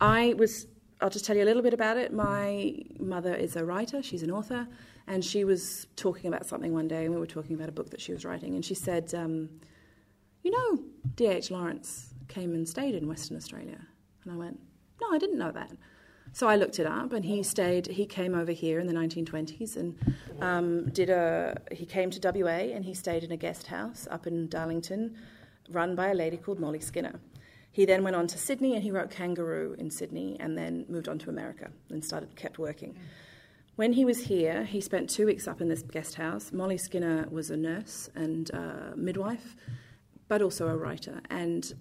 I 0.00 0.34
was. 0.38 0.66
I'll 1.00 1.10
just 1.10 1.24
tell 1.24 1.36
you 1.36 1.44
a 1.44 1.46
little 1.46 1.62
bit 1.62 1.74
about 1.74 1.96
it. 1.96 2.12
My 2.12 2.74
mother 2.98 3.34
is 3.34 3.56
a 3.56 3.64
writer. 3.64 4.02
She's 4.02 4.22
an 4.22 4.30
author, 4.30 4.66
and 5.08 5.24
she 5.24 5.44
was 5.44 5.86
talking 5.96 6.28
about 6.28 6.46
something 6.46 6.72
one 6.72 6.86
day, 6.86 7.04
and 7.04 7.14
we 7.14 7.20
were 7.20 7.26
talking 7.26 7.56
about 7.56 7.68
a 7.68 7.72
book 7.72 7.90
that 7.90 8.00
she 8.00 8.12
was 8.12 8.24
writing, 8.24 8.54
and 8.54 8.64
she 8.64 8.74
said, 8.74 9.12
um, 9.14 9.48
"You 10.42 10.50
know, 10.50 10.84
D.H. 11.16 11.50
Lawrence 11.50 12.14
came 12.28 12.54
and 12.54 12.68
stayed 12.68 12.94
in 12.94 13.08
Western 13.08 13.36
Australia," 13.36 13.80
and 14.22 14.32
I 14.32 14.36
went, 14.36 14.60
"No, 15.00 15.08
I 15.10 15.18
didn't 15.18 15.38
know 15.38 15.52
that." 15.52 15.72
So 16.32 16.46
I 16.46 16.56
looked 16.56 16.78
it 16.78 16.86
up, 16.86 17.12
and 17.12 17.24
he 17.24 17.42
stayed. 17.42 17.86
He 17.86 18.06
came 18.06 18.34
over 18.34 18.52
here 18.52 18.78
in 18.78 18.86
the 18.86 18.92
1920s 18.92 19.76
and 19.76 19.98
um, 20.40 20.88
did 20.90 21.10
a. 21.10 21.60
He 21.72 21.86
came 21.86 22.10
to 22.10 22.20
WA 22.42 22.74
and 22.74 22.84
he 22.84 22.94
stayed 22.94 23.24
in 23.24 23.32
a 23.32 23.36
guest 23.36 23.68
house 23.68 24.06
up 24.10 24.26
in 24.26 24.48
Darlington, 24.48 25.16
run 25.70 25.94
by 25.94 26.08
a 26.08 26.14
lady 26.14 26.36
called 26.36 26.60
Mollie 26.60 26.80
Skinner. 26.80 27.18
He 27.70 27.84
then 27.84 28.02
went 28.02 28.16
on 28.16 28.26
to 28.28 28.38
Sydney 28.38 28.74
and 28.74 28.82
he 28.82 28.90
wrote 28.90 29.10
Kangaroo 29.10 29.74
in 29.78 29.90
Sydney, 29.90 30.36
and 30.40 30.56
then 30.56 30.84
moved 30.88 31.08
on 31.08 31.18
to 31.20 31.30
America 31.30 31.70
and 31.90 32.04
started 32.04 32.36
kept 32.36 32.58
working. 32.58 32.96
When 33.78 33.92
he 33.92 34.04
was 34.04 34.18
here, 34.18 34.64
he 34.64 34.80
spent 34.80 35.08
two 35.08 35.24
weeks 35.24 35.46
up 35.46 35.60
in 35.60 35.68
this 35.68 35.82
guest 35.82 36.16
house. 36.16 36.50
Mollie 36.50 36.78
Skinner 36.78 37.28
was 37.30 37.52
a 37.52 37.56
nurse 37.56 38.10
and 38.16 38.50
midwife, 38.96 39.54
but 40.26 40.42
also 40.42 40.66
a 40.66 40.76
writer. 40.76 41.20
And 41.30 41.72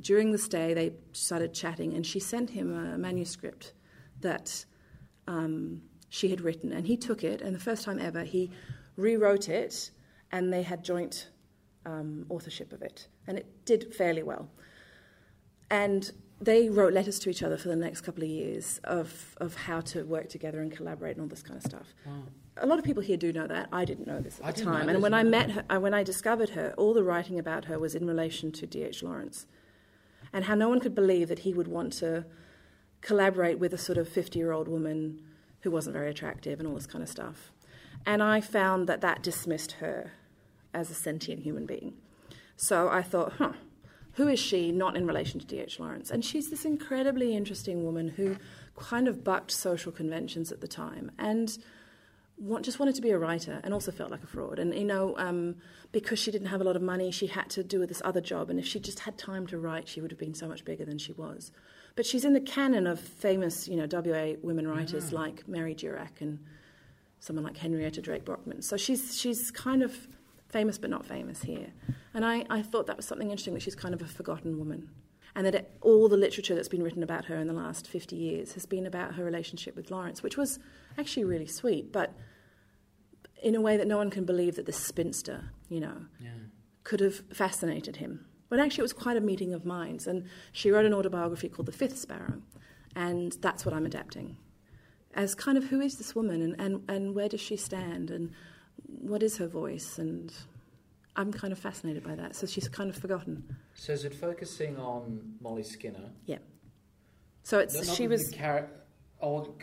during 0.00 0.32
the 0.32 0.38
stay, 0.38 0.72
they 0.72 0.94
started 1.12 1.52
chatting, 1.52 1.92
and 1.92 2.06
she 2.06 2.18
sent 2.18 2.48
him 2.48 2.74
a 2.74 2.96
manuscript 2.96 3.74
that 4.22 4.64
um, 5.28 5.82
she 6.08 6.28
had 6.28 6.40
written, 6.40 6.72
and 6.72 6.86
he 6.86 6.96
took 6.96 7.22
it, 7.22 7.42
and 7.42 7.54
the 7.54 7.60
first 7.60 7.84
time 7.84 7.98
ever, 7.98 8.24
he 8.24 8.50
rewrote 8.96 9.50
it, 9.50 9.90
and 10.32 10.50
they 10.50 10.62
had 10.62 10.82
joint 10.82 11.28
um, 11.84 12.24
authorship 12.30 12.72
of 12.72 12.80
it, 12.80 13.08
and 13.26 13.36
it 13.36 13.66
did 13.66 13.94
fairly 13.94 14.22
well. 14.22 14.48
And 15.70 16.10
they 16.40 16.68
wrote 16.68 16.92
letters 16.92 17.18
to 17.20 17.30
each 17.30 17.42
other 17.42 17.56
for 17.56 17.68
the 17.68 17.76
next 17.76 18.02
couple 18.02 18.22
of 18.22 18.28
years 18.28 18.78
of, 18.84 19.34
of 19.40 19.54
how 19.54 19.80
to 19.80 20.04
work 20.04 20.28
together 20.28 20.60
and 20.60 20.70
collaborate 20.70 21.16
and 21.16 21.22
all 21.22 21.28
this 21.28 21.42
kind 21.42 21.56
of 21.56 21.62
stuff. 21.64 21.94
A 22.58 22.66
lot 22.66 22.78
of 22.78 22.84
people 22.84 23.02
here 23.02 23.16
do 23.16 23.32
know 23.32 23.46
that. 23.46 23.68
I 23.72 23.84
didn't 23.84 24.06
know 24.06 24.20
this 24.20 24.38
at 24.40 24.46
I 24.46 24.52
the 24.52 24.64
time. 24.64 24.88
And 24.88 25.02
when 25.02 25.14
I 25.14 25.22
met 25.22 25.50
her, 25.52 25.64
I- 25.70 25.78
when 25.78 25.94
I 25.94 26.02
discovered 26.02 26.50
her, 26.50 26.74
all 26.76 26.92
the 26.94 27.02
writing 27.04 27.38
about 27.38 27.66
her 27.66 27.78
was 27.78 27.94
in 27.94 28.06
relation 28.06 28.52
to 28.52 28.66
D.H. 28.66 29.02
Lawrence 29.02 29.46
and 30.32 30.44
how 30.44 30.54
no 30.54 30.68
one 30.68 30.80
could 30.80 30.94
believe 30.94 31.28
that 31.28 31.40
he 31.40 31.52
would 31.54 31.68
want 31.68 31.92
to 31.94 32.24
collaborate 33.00 33.58
with 33.58 33.72
a 33.72 33.78
sort 33.78 33.98
of 33.98 34.08
50 34.08 34.38
year 34.38 34.52
old 34.52 34.68
woman 34.68 35.22
who 35.60 35.70
wasn't 35.70 35.94
very 35.94 36.10
attractive 36.10 36.58
and 36.58 36.68
all 36.68 36.74
this 36.74 36.86
kind 36.86 37.02
of 37.02 37.08
stuff. 37.08 37.52
And 38.04 38.22
I 38.22 38.40
found 38.40 38.88
that 38.88 39.00
that 39.00 39.22
dismissed 39.22 39.72
her 39.72 40.12
as 40.72 40.90
a 40.90 40.94
sentient 40.94 41.42
human 41.42 41.66
being. 41.66 41.94
So 42.56 42.88
I 42.88 43.02
thought, 43.02 43.34
huh, 43.38 43.52
who 44.16 44.28
is 44.28 44.38
she 44.38 44.72
not 44.72 44.96
in 44.96 45.06
relation 45.06 45.38
to 45.40 45.46
D.H. 45.46 45.78
Lawrence? 45.78 46.10
And 46.10 46.24
she's 46.24 46.48
this 46.48 46.64
incredibly 46.64 47.36
interesting 47.36 47.84
woman 47.84 48.08
who 48.08 48.36
kind 48.76 49.08
of 49.08 49.22
bucked 49.22 49.50
social 49.50 49.92
conventions 49.92 50.50
at 50.50 50.62
the 50.62 50.68
time 50.68 51.10
and 51.18 51.58
want, 52.38 52.64
just 52.64 52.78
wanted 52.78 52.94
to 52.94 53.02
be 53.02 53.10
a 53.10 53.18
writer 53.18 53.60
and 53.62 53.74
also 53.74 53.92
felt 53.92 54.10
like 54.10 54.22
a 54.22 54.26
fraud. 54.26 54.58
And, 54.58 54.74
you 54.74 54.84
know, 54.84 55.14
um, 55.18 55.56
because 55.92 56.18
she 56.18 56.30
didn't 56.30 56.48
have 56.48 56.62
a 56.62 56.64
lot 56.64 56.76
of 56.76 56.82
money, 56.82 57.10
she 57.10 57.26
had 57.26 57.50
to 57.50 57.62
do 57.62 57.84
this 57.84 58.00
other 58.06 58.22
job. 58.22 58.48
And 58.48 58.58
if 58.58 58.66
she 58.66 58.80
just 58.80 59.00
had 59.00 59.18
time 59.18 59.46
to 59.48 59.58
write, 59.58 59.86
she 59.86 60.00
would 60.00 60.10
have 60.10 60.20
been 60.20 60.34
so 60.34 60.48
much 60.48 60.64
bigger 60.64 60.86
than 60.86 60.96
she 60.96 61.12
was. 61.12 61.52
But 61.94 62.06
she's 62.06 62.24
in 62.24 62.32
the 62.32 62.40
canon 62.40 62.86
of 62.86 62.98
famous, 62.98 63.68
you 63.68 63.76
know, 63.76 63.86
WA 63.90 64.38
women 64.42 64.66
writers 64.66 65.12
like 65.12 65.46
Mary 65.46 65.74
Durack 65.74 66.20
and 66.20 66.38
someone 67.20 67.44
like 67.44 67.58
Henrietta 67.58 68.00
Drake 68.00 68.24
Brockman. 68.24 68.62
So 68.62 68.78
she's, 68.78 69.18
she's 69.18 69.50
kind 69.50 69.82
of 69.82 70.08
famous 70.48 70.78
but 70.78 70.90
not 70.90 71.04
famous 71.04 71.42
here. 71.42 71.72
And 72.14 72.24
I, 72.24 72.44
I 72.50 72.62
thought 72.62 72.86
that 72.86 72.96
was 72.96 73.06
something 73.06 73.30
interesting 73.30 73.54
that 73.54 73.62
she's 73.62 73.74
kind 73.74 73.94
of 73.94 74.00
a 74.02 74.06
forgotten 74.06 74.58
woman. 74.58 74.88
And 75.34 75.44
that 75.46 75.54
it, 75.54 75.70
all 75.82 76.08
the 76.08 76.16
literature 76.16 76.54
that's 76.54 76.68
been 76.68 76.82
written 76.82 77.02
about 77.02 77.26
her 77.26 77.36
in 77.36 77.46
the 77.46 77.52
last 77.52 77.86
50 77.86 78.16
years 78.16 78.52
has 78.54 78.64
been 78.64 78.86
about 78.86 79.14
her 79.16 79.24
relationship 79.24 79.76
with 79.76 79.90
Lawrence, 79.90 80.22
which 80.22 80.36
was 80.38 80.58
actually 80.96 81.24
really 81.24 81.46
sweet, 81.46 81.92
but 81.92 82.14
in 83.42 83.54
a 83.54 83.60
way 83.60 83.76
that 83.76 83.86
no 83.86 83.98
one 83.98 84.08
can 84.10 84.24
believe 84.24 84.56
that 84.56 84.64
this 84.66 84.78
spinster, 84.78 85.50
you 85.68 85.78
know, 85.80 86.06
Yeah. 86.22 86.30
could 86.84 87.00
have 87.00 87.16
fascinated 87.32 87.96
him. 87.96 88.24
But 88.48 88.60
actually, 88.60 88.82
it 88.82 88.84
was 88.84 88.92
quite 88.94 89.16
a 89.16 89.20
meeting 89.20 89.52
of 89.52 89.66
minds. 89.66 90.06
And 90.06 90.24
she 90.52 90.70
wrote 90.70 90.86
an 90.86 90.94
autobiography 90.94 91.48
called 91.48 91.66
The 91.66 91.72
Fifth 91.72 91.98
Sparrow. 91.98 92.40
And 92.94 93.32
that's 93.42 93.66
what 93.66 93.74
I'm 93.74 93.84
adapting. 93.84 94.38
As 95.14 95.34
kind 95.34 95.58
of 95.58 95.64
who 95.64 95.80
is 95.80 95.96
this 95.98 96.14
woman 96.14 96.40
and, 96.40 96.54
and, 96.58 96.82
and 96.88 97.14
where 97.14 97.28
does 97.28 97.40
she 97.40 97.56
stand 97.56 98.10
and 98.10 98.30
what 98.84 99.22
is 99.22 99.36
her 99.38 99.46
voice? 99.46 99.98
And 99.98 100.32
I'm 101.16 101.32
kind 101.32 101.52
of 101.52 101.58
fascinated 101.58 102.04
by 102.04 102.14
that. 102.14 102.36
So 102.36 102.46
she's 102.46 102.68
kind 102.68 102.90
of 102.90 102.96
forgotten. 102.96 103.56
So 103.74 103.92
is 103.92 104.04
it 104.04 104.14
focusing 104.14 104.76
on 104.78 105.34
Mollie 105.40 105.62
Skinner? 105.62 106.10
Yeah. 106.26 106.38
So 107.42 107.58
it's 107.58 107.74
No, 107.74 107.94
she 107.94 108.08
was 108.08 108.32
char- 108.32 108.68
oh, 109.22 109.54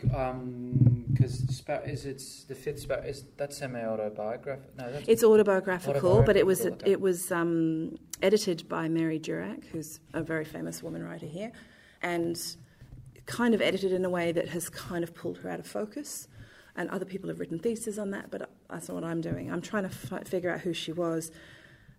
because 1.12 1.38
Spar- 1.54 1.84
is 1.84 2.06
it's 2.06 2.44
the 2.44 2.54
fifth 2.54 2.80
Sparrow? 2.80 3.02
Is 3.02 3.24
that 3.36 3.52
semi-autobiographical? 3.52 4.70
No, 4.78 4.90
that's 4.90 5.06
It's 5.08 5.22
autobiographical, 5.22 6.22
but 6.22 6.36
it 6.36 6.46
was 6.46 6.64
okay. 6.66 6.90
it 6.92 7.00
was 7.00 7.30
um, 7.30 7.96
edited 8.22 8.68
by 8.68 8.88
Mary 8.88 9.20
Durack, 9.20 9.64
who's 9.66 10.00
a 10.12 10.22
very 10.22 10.44
famous 10.44 10.82
woman 10.82 11.02
writer 11.02 11.26
here, 11.26 11.52
and 12.02 12.40
kind 13.26 13.54
of 13.54 13.60
edited 13.62 13.92
in 13.92 14.04
a 14.04 14.10
way 14.10 14.32
that 14.32 14.48
has 14.48 14.68
kind 14.68 15.04
of 15.04 15.14
pulled 15.14 15.38
her 15.38 15.50
out 15.50 15.60
of 15.60 15.66
focus. 15.66 16.28
And 16.76 16.90
other 16.90 17.04
people 17.04 17.28
have 17.28 17.38
written 17.38 17.58
theses 17.58 17.98
on 17.98 18.10
that, 18.10 18.30
but 18.30 18.50
that's 18.68 18.88
not 18.88 18.94
what 18.94 19.04
I'm 19.04 19.20
doing. 19.20 19.52
I'm 19.52 19.60
trying 19.60 19.84
to 19.84 19.90
f- 19.90 20.26
figure 20.26 20.50
out 20.50 20.60
who 20.60 20.72
she 20.72 20.92
was, 20.92 21.30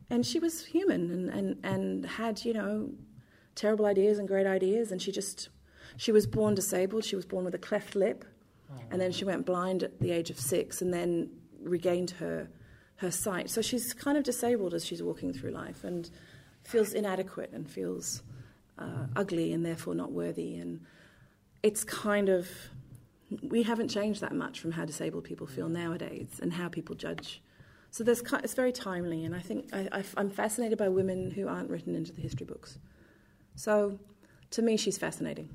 and 0.09 0.25
she 0.25 0.37
was 0.37 0.65
human 0.65 1.09
and, 1.11 1.29
and, 1.29 1.57
and 1.63 2.05
had 2.05 2.43
you 2.43 2.53
know 2.53 2.89
terrible 3.55 3.85
ideas 3.85 4.19
and 4.19 4.27
great 4.27 4.45
ideas, 4.45 4.91
and 4.91 5.01
she 5.01 5.11
just 5.11 5.49
she 5.97 6.11
was 6.11 6.27
born 6.27 6.55
disabled. 6.55 7.05
She 7.05 7.15
was 7.15 7.25
born 7.25 7.45
with 7.45 7.55
a 7.55 7.59
cleft 7.59 7.95
lip, 7.95 8.25
and 8.91 8.99
then 8.99 9.11
she 9.11 9.23
went 9.23 9.45
blind 9.45 9.81
at 9.83 9.99
the 9.99 10.11
age 10.11 10.29
of 10.29 10.39
six, 10.39 10.81
and 10.81 10.93
then 10.93 11.29
regained 11.61 12.11
her 12.11 12.49
her 12.97 13.11
sight. 13.11 13.49
So 13.49 13.61
she's 13.61 13.93
kind 13.93 14.17
of 14.17 14.23
disabled 14.23 14.73
as 14.73 14.85
she's 14.85 15.01
walking 15.01 15.31
through 15.31 15.51
life, 15.51 15.85
and 15.85 16.09
feels 16.65 16.93
inadequate 16.93 17.51
and 17.53 17.69
feels 17.69 18.23
uh, 18.77 19.07
ugly 19.15 19.53
and 19.53 19.65
therefore 19.65 19.95
not 19.95 20.11
worthy. 20.11 20.55
And 20.55 20.81
it's 21.63 21.83
kind 21.83 22.29
of 22.29 22.47
we 23.41 23.63
haven't 23.63 23.89
changed 23.89 24.21
that 24.21 24.33
much 24.33 24.59
from 24.59 24.71
how 24.71 24.85
disabled 24.85 25.23
people 25.23 25.47
feel 25.47 25.69
nowadays 25.69 26.39
and 26.41 26.53
how 26.53 26.69
people 26.69 26.95
judge. 26.95 27.41
So 27.91 28.03
there's, 28.03 28.21
it's 28.43 28.53
very 28.53 28.71
timely, 28.71 29.23
and 29.23 29.33
I 29.35 29.39
think 29.39 29.69
I, 29.73 30.03
am 30.17 30.29
fascinated 30.29 30.77
by 30.77 30.89
women 30.89 31.31
who 31.31 31.47
aren't 31.47 31.69
written 31.69 31.95
into 31.95 32.11
the 32.11 32.21
history 32.21 32.45
books. 32.45 32.77
So, 33.55 33.99
to 34.51 34.61
me, 34.61 34.75
she's 34.75 34.97
fascinating. 34.97 35.49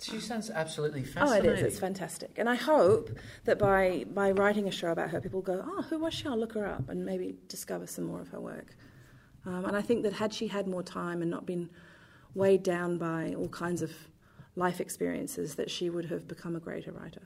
She 0.00 0.18
sounds 0.18 0.50
absolutely 0.50 1.04
fascinating. 1.04 1.50
Oh, 1.50 1.52
it 1.52 1.58
is. 1.58 1.64
It's 1.64 1.78
fantastic, 1.78 2.32
and 2.36 2.48
I 2.48 2.56
hope 2.56 3.10
that 3.44 3.58
by 3.58 4.04
by 4.12 4.32
writing 4.32 4.66
a 4.66 4.70
show 4.70 4.90
about 4.90 5.10
her, 5.10 5.20
people 5.20 5.42
go, 5.42 5.62
"Oh, 5.64 5.82
who 5.82 5.98
was 5.98 6.12
she? 6.12 6.26
I'll 6.26 6.36
look 6.36 6.54
her 6.54 6.66
up 6.66 6.88
and 6.88 7.04
maybe 7.04 7.36
discover 7.46 7.86
some 7.86 8.04
more 8.04 8.20
of 8.20 8.28
her 8.28 8.40
work." 8.40 8.74
Um, 9.46 9.64
and 9.66 9.76
I 9.76 9.82
think 9.82 10.02
that 10.02 10.14
had 10.14 10.32
she 10.32 10.48
had 10.48 10.66
more 10.66 10.82
time 10.82 11.22
and 11.22 11.30
not 11.30 11.46
been 11.46 11.70
weighed 12.34 12.62
down 12.62 12.98
by 12.98 13.34
all 13.34 13.48
kinds 13.48 13.82
of 13.82 13.92
life 14.56 14.80
experiences, 14.80 15.54
that 15.56 15.70
she 15.70 15.90
would 15.90 16.06
have 16.06 16.28
become 16.28 16.56
a 16.56 16.60
greater 16.60 16.92
writer. 16.92 17.22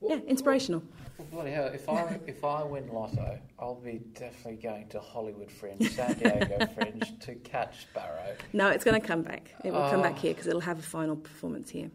yeah, 0.00 0.18
inspirational. 0.26 0.82
Well, 1.16 1.28
bloody 1.30 1.50
hell! 1.50 1.66
If 1.66 1.88
I 1.88 2.18
if 2.26 2.44
I 2.44 2.62
win 2.62 2.88
Lotto, 2.92 3.38
I'll 3.58 3.74
be 3.74 4.00
definitely 4.14 4.62
going 4.62 4.88
to 4.88 5.00
Hollywood 5.00 5.50
Fringe, 5.50 5.90
San 5.90 6.14
Diego 6.14 6.66
Fringe 6.74 7.18
to 7.20 7.34
catch 7.36 7.82
Sparrow. 7.82 8.36
No, 8.52 8.68
it's 8.68 8.84
going 8.84 9.00
to 9.00 9.06
come 9.06 9.22
back. 9.22 9.54
It 9.64 9.72
will 9.72 9.88
come 9.90 10.02
back 10.02 10.14
ah. 10.16 10.20
here 10.20 10.34
because 10.34 10.46
it'll 10.46 10.60
have 10.60 10.78
a 10.78 10.82
final 10.82 11.16
performance 11.16 11.70
here. 11.70 11.90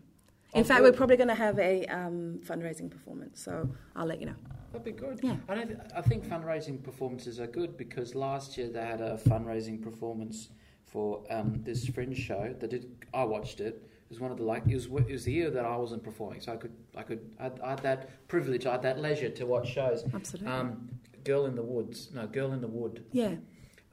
In 0.54 0.62
oh, 0.62 0.64
fact, 0.64 0.84
we're 0.84 0.92
probably 0.92 1.18
going 1.18 1.30
to 1.30 1.36
have 1.36 1.58
a 1.58 1.86
um, 1.88 2.40
fundraising 2.46 2.90
performance, 2.90 3.42
so 3.42 3.68
I'll 3.96 4.06
let 4.06 4.20
you 4.20 4.28
know. 4.28 4.36
That'd 4.72 4.86
be 4.86 4.92
good. 4.92 5.20
Yeah. 5.24 5.36
I, 5.50 5.56
th- 5.56 5.78
I 5.96 6.02
think 6.02 6.26
fundraising 6.26 6.84
performances 6.84 7.40
are 7.40 7.48
good 7.48 7.76
because 7.76 8.14
last 8.14 8.58
year 8.58 8.70
they 8.70 8.82
had 8.82 9.02
a 9.02 9.18
fundraising 9.18 9.82
performance 9.82 10.50
for 10.86 11.24
um, 11.32 11.62
this 11.64 11.88
Fringe 11.88 12.18
show. 12.18 12.56
That 12.60 12.70
did 12.70 12.96
I 13.14 13.24
watched 13.24 13.62
it 13.62 13.88
was 14.14 14.22
one 14.22 14.32
of 14.32 14.38
the 14.38 14.44
like 14.44 14.64
it 14.68 14.76
was 14.76 14.86
it 14.86 15.12
was 15.12 15.26
the 15.26 15.32
year 15.32 15.50
that 15.50 15.66
I 15.66 15.76
wasn't 15.76 16.04
performing, 16.04 16.40
so 16.40 16.54
I 16.54 16.58
could 16.58 16.74
I 16.96 17.04
could 17.04 17.22
I, 17.40 17.52
I 17.64 17.70
had 17.72 17.80
that 17.80 18.28
privilege, 18.28 18.66
I 18.66 18.74
had 18.74 18.82
that 18.84 19.00
leisure 19.00 19.30
to 19.30 19.46
watch 19.46 19.70
shows. 19.74 20.04
Absolutely. 20.14 20.52
Um, 20.52 20.90
Girl 21.24 21.46
in 21.46 21.56
the 21.56 21.64
Woods, 21.64 22.10
no, 22.14 22.28
Girl 22.28 22.52
in 22.52 22.62
the 22.62 22.68
Wood. 22.68 23.06
Yeah. 23.12 23.36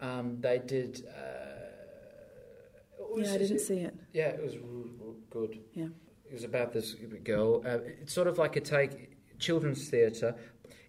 Um, 0.00 0.40
they 0.40 0.58
did. 0.58 1.06
Uh, 1.08 1.50
yeah, 3.16 3.32
I 3.32 3.38
didn't 3.38 3.56
it, 3.56 3.60
see 3.60 3.78
it. 3.78 3.94
Yeah, 4.12 4.28
it 4.28 4.42
was 4.42 4.56
good. 5.30 5.58
Yeah. 5.74 5.86
It 6.28 6.32
was 6.34 6.44
about 6.44 6.72
this 6.72 6.94
girl. 7.24 7.62
Uh, 7.66 7.78
it's 8.00 8.12
sort 8.12 8.28
of 8.28 8.38
like 8.38 8.56
a 8.56 8.60
take 8.60 9.10
children's 9.38 9.88
theatre, 9.88 10.34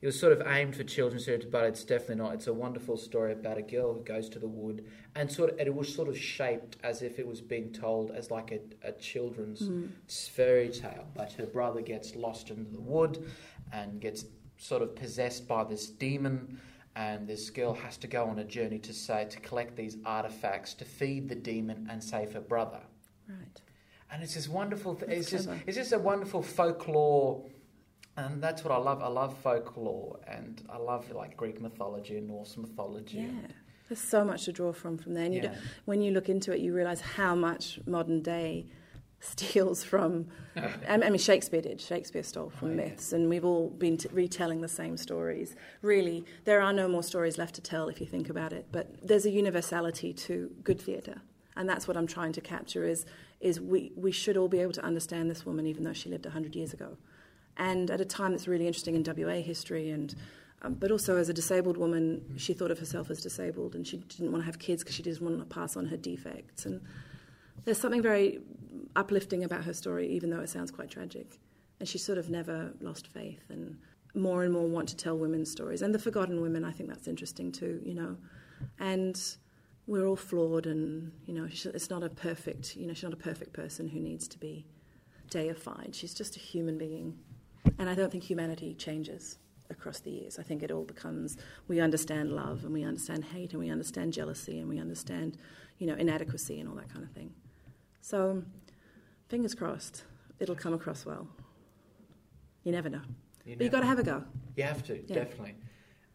it 0.01 0.07
was 0.07 0.19
sort 0.19 0.33
of 0.33 0.41
aimed 0.47 0.75
for 0.75 0.83
children's 0.83 1.25
theatre, 1.25 1.47
but 1.49 1.63
it's 1.65 1.83
definitely 1.83 2.15
not. 2.15 2.33
It's 2.33 2.47
a 2.47 2.53
wonderful 2.53 2.97
story 2.97 3.33
about 3.33 3.59
a 3.59 3.61
girl 3.61 3.93
who 3.93 4.03
goes 4.03 4.29
to 4.29 4.39
the 4.39 4.47
wood, 4.47 4.85
and 5.15 5.31
sort 5.31 5.51
of 5.51 5.59
it 5.59 5.73
was 5.73 5.93
sort 5.93 6.07
of 6.07 6.17
shaped 6.17 6.77
as 6.83 7.03
if 7.03 7.19
it 7.19 7.27
was 7.27 7.39
being 7.39 7.71
told 7.71 8.09
as 8.09 8.31
like 8.31 8.51
a, 8.51 8.87
a 8.87 8.93
children's 8.93 9.61
mm. 9.61 9.91
fairy 10.31 10.69
tale. 10.69 11.05
But 11.13 11.33
her 11.33 11.45
brother 11.45 11.81
gets 11.81 12.15
lost 12.15 12.49
into 12.49 12.71
the 12.71 12.81
wood, 12.81 13.29
and 13.71 14.01
gets 14.01 14.25
sort 14.57 14.81
of 14.81 14.95
possessed 14.95 15.47
by 15.47 15.63
this 15.63 15.87
demon. 15.87 16.59
And 16.95 17.27
this 17.27 17.49
girl 17.51 17.73
has 17.75 17.95
to 17.97 18.07
go 18.07 18.25
on 18.25 18.39
a 18.39 18.43
journey 18.43 18.79
to 18.79 18.93
say 18.93 19.25
to 19.29 19.39
collect 19.39 19.77
these 19.77 19.97
artifacts 20.03 20.73
to 20.73 20.85
feed 20.85 21.29
the 21.29 21.35
demon 21.35 21.87
and 21.89 22.03
save 22.03 22.33
her 22.33 22.41
brother. 22.41 22.81
Right. 23.29 23.61
And 24.11 24.21
it's 24.21 24.33
this 24.33 24.49
wonderful. 24.49 24.95
Th- 24.95 25.09
it's 25.09 25.29
just 25.29 25.47
it's 25.67 25.77
just 25.77 25.93
a 25.93 25.99
wonderful 25.99 26.41
folklore 26.41 27.45
and 28.17 28.41
that's 28.41 28.63
what 28.63 28.73
I 28.73 28.77
love. 28.77 29.01
I 29.01 29.07
love 29.07 29.37
folklore, 29.39 30.19
and 30.27 30.61
I 30.69 30.77
love 30.77 31.09
like 31.11 31.37
Greek 31.37 31.61
mythology 31.61 32.17
and 32.17 32.27
Norse 32.27 32.57
mythology. 32.57 33.19
Yeah, 33.19 33.47
there's 33.87 34.01
so 34.01 34.25
much 34.25 34.45
to 34.45 34.51
draw 34.51 34.73
from 34.73 34.97
from 34.97 35.13
there. 35.13 35.25
And 35.25 35.33
you 35.33 35.41
yeah. 35.43 35.55
when 35.85 36.01
you 36.01 36.11
look 36.11 36.29
into 36.29 36.53
it, 36.53 36.59
you 36.59 36.73
realise 36.73 37.01
how 37.01 37.35
much 37.35 37.79
modern 37.85 38.21
day 38.21 38.67
steals 39.19 39.83
from. 39.83 40.27
I 40.87 40.97
mean, 40.97 41.17
Shakespeare 41.17 41.61
did. 41.61 41.79
Shakespeare 41.79 42.23
stole 42.23 42.49
from 42.49 42.71
oh, 42.71 42.75
myths, 42.75 43.11
yeah. 43.11 43.19
and 43.19 43.29
we've 43.29 43.45
all 43.45 43.69
been 43.69 43.97
t- 43.97 44.09
retelling 44.11 44.59
the 44.59 44.67
same 44.67 44.97
stories. 44.97 45.55
Really, 45.81 46.25
there 46.43 46.61
are 46.61 46.73
no 46.73 46.89
more 46.89 47.03
stories 47.03 47.37
left 47.37 47.55
to 47.55 47.61
tell 47.61 47.87
if 47.87 48.01
you 48.01 48.07
think 48.07 48.29
about 48.29 48.51
it. 48.51 48.65
But 48.71 48.89
there's 49.01 49.25
a 49.25 49.31
universality 49.31 50.11
to 50.13 50.51
good 50.65 50.81
theatre, 50.81 51.21
and 51.55 51.69
that's 51.69 51.87
what 51.87 51.95
I'm 51.95 52.07
trying 52.07 52.33
to 52.33 52.41
capture. 52.41 52.85
Is 52.85 53.05
is 53.39 53.61
we 53.61 53.93
we 53.95 54.11
should 54.11 54.35
all 54.35 54.49
be 54.49 54.59
able 54.59 54.73
to 54.73 54.83
understand 54.83 55.31
this 55.31 55.45
woman, 55.45 55.65
even 55.65 55.85
though 55.85 55.93
she 55.93 56.09
lived 56.09 56.25
hundred 56.25 56.57
years 56.57 56.73
ago 56.73 56.97
and 57.57 57.89
at 57.91 58.01
a 58.01 58.05
time 58.05 58.31
that's 58.31 58.47
really 58.47 58.67
interesting 58.67 58.95
in 58.95 59.03
WA 59.03 59.41
history 59.41 59.89
and 59.89 60.15
um, 60.63 60.75
but 60.75 60.91
also 60.91 61.17
as 61.17 61.29
a 61.29 61.33
disabled 61.33 61.77
woman, 61.77 62.35
she 62.37 62.53
thought 62.53 62.71
of 62.71 62.77
herself 62.77 63.09
as 63.09 63.21
disabled, 63.21 63.73
and 63.73 63.85
she 63.85 63.97
didn't 63.97 64.31
want 64.31 64.43
to 64.43 64.45
have 64.45 64.59
kids 64.59 64.83
because 64.83 64.95
she 64.95 65.03
didn't 65.03 65.21
want 65.21 65.39
to 65.39 65.45
pass 65.45 65.75
on 65.75 65.87
her 65.87 65.97
defects. 65.97 66.65
And 66.65 66.81
there's 67.65 67.79
something 67.79 68.01
very 68.01 68.39
uplifting 68.95 69.43
about 69.43 69.63
her 69.63 69.73
story, 69.73 70.07
even 70.09 70.29
though 70.29 70.41
it 70.41 70.49
sounds 70.49 70.69
quite 70.69 70.91
tragic. 70.91 71.39
And 71.79 71.89
she 71.89 71.97
sort 71.97 72.19
of 72.19 72.29
never 72.29 72.73
lost 72.79 73.07
faith, 73.07 73.43
and 73.49 73.77
more 74.13 74.43
and 74.43 74.53
more 74.53 74.67
want 74.67 74.89
to 74.89 74.95
tell 74.95 75.17
women's 75.17 75.49
stories. 75.49 75.81
And 75.81 75.95
the 75.95 75.99
forgotten 75.99 76.41
women, 76.41 76.63
I 76.63 76.71
think 76.71 76.89
that's 76.89 77.07
interesting 77.07 77.51
too. 77.51 77.81
You 77.83 77.95
know, 77.95 78.17
and 78.79 79.19
we're 79.87 80.05
all 80.05 80.15
flawed, 80.15 80.67
and 80.67 81.11
you 81.25 81.33
know, 81.33 81.47
it's 81.49 81.89
not 81.89 82.03
a 82.03 82.09
perfect. 82.09 82.75
You 82.75 82.85
know, 82.85 82.93
she's 82.93 83.03
not 83.03 83.13
a 83.13 83.17
perfect 83.17 83.53
person 83.53 83.87
who 83.87 83.99
needs 83.99 84.27
to 84.27 84.37
be 84.37 84.67
deified. 85.31 85.95
She's 85.95 86.13
just 86.13 86.35
a 86.35 86.39
human 86.39 86.77
being 86.77 87.17
and 87.77 87.89
I 87.89 87.95
don't 87.95 88.11
think 88.11 88.23
humanity 88.23 88.73
changes 88.73 89.37
across 89.69 89.99
the 89.99 90.11
years. 90.11 90.37
I 90.37 90.43
think 90.43 90.63
it 90.63 90.71
all 90.71 90.83
becomes 90.83 91.37
we 91.67 91.79
understand 91.79 92.31
love 92.31 92.63
and 92.63 92.73
we 92.73 92.83
understand 92.83 93.25
hate 93.25 93.51
and 93.51 93.59
we 93.59 93.69
understand 93.69 94.13
jealousy 94.13 94.59
and 94.59 94.69
we 94.69 94.79
understand, 94.79 95.37
you 95.79 95.87
know, 95.87 95.95
inadequacy 95.95 96.59
and 96.59 96.69
all 96.69 96.75
that 96.75 96.89
kind 96.89 97.03
of 97.03 97.11
thing. 97.11 97.33
So, 98.01 98.43
fingers 99.29 99.55
crossed, 99.55 100.03
it'll 100.39 100.55
come 100.55 100.73
across 100.73 101.05
well. 101.05 101.27
You 102.63 102.71
never 102.71 102.89
know. 102.89 103.01
You 103.45 103.55
but 103.55 103.63
you've 103.63 103.71
got 103.71 103.79
to 103.81 103.85
have 103.87 103.99
a 103.99 104.03
go. 104.03 104.23
You 104.55 104.63
have 104.63 104.83
to, 104.83 105.01
yeah. 105.07 105.15
definitely. 105.15 105.55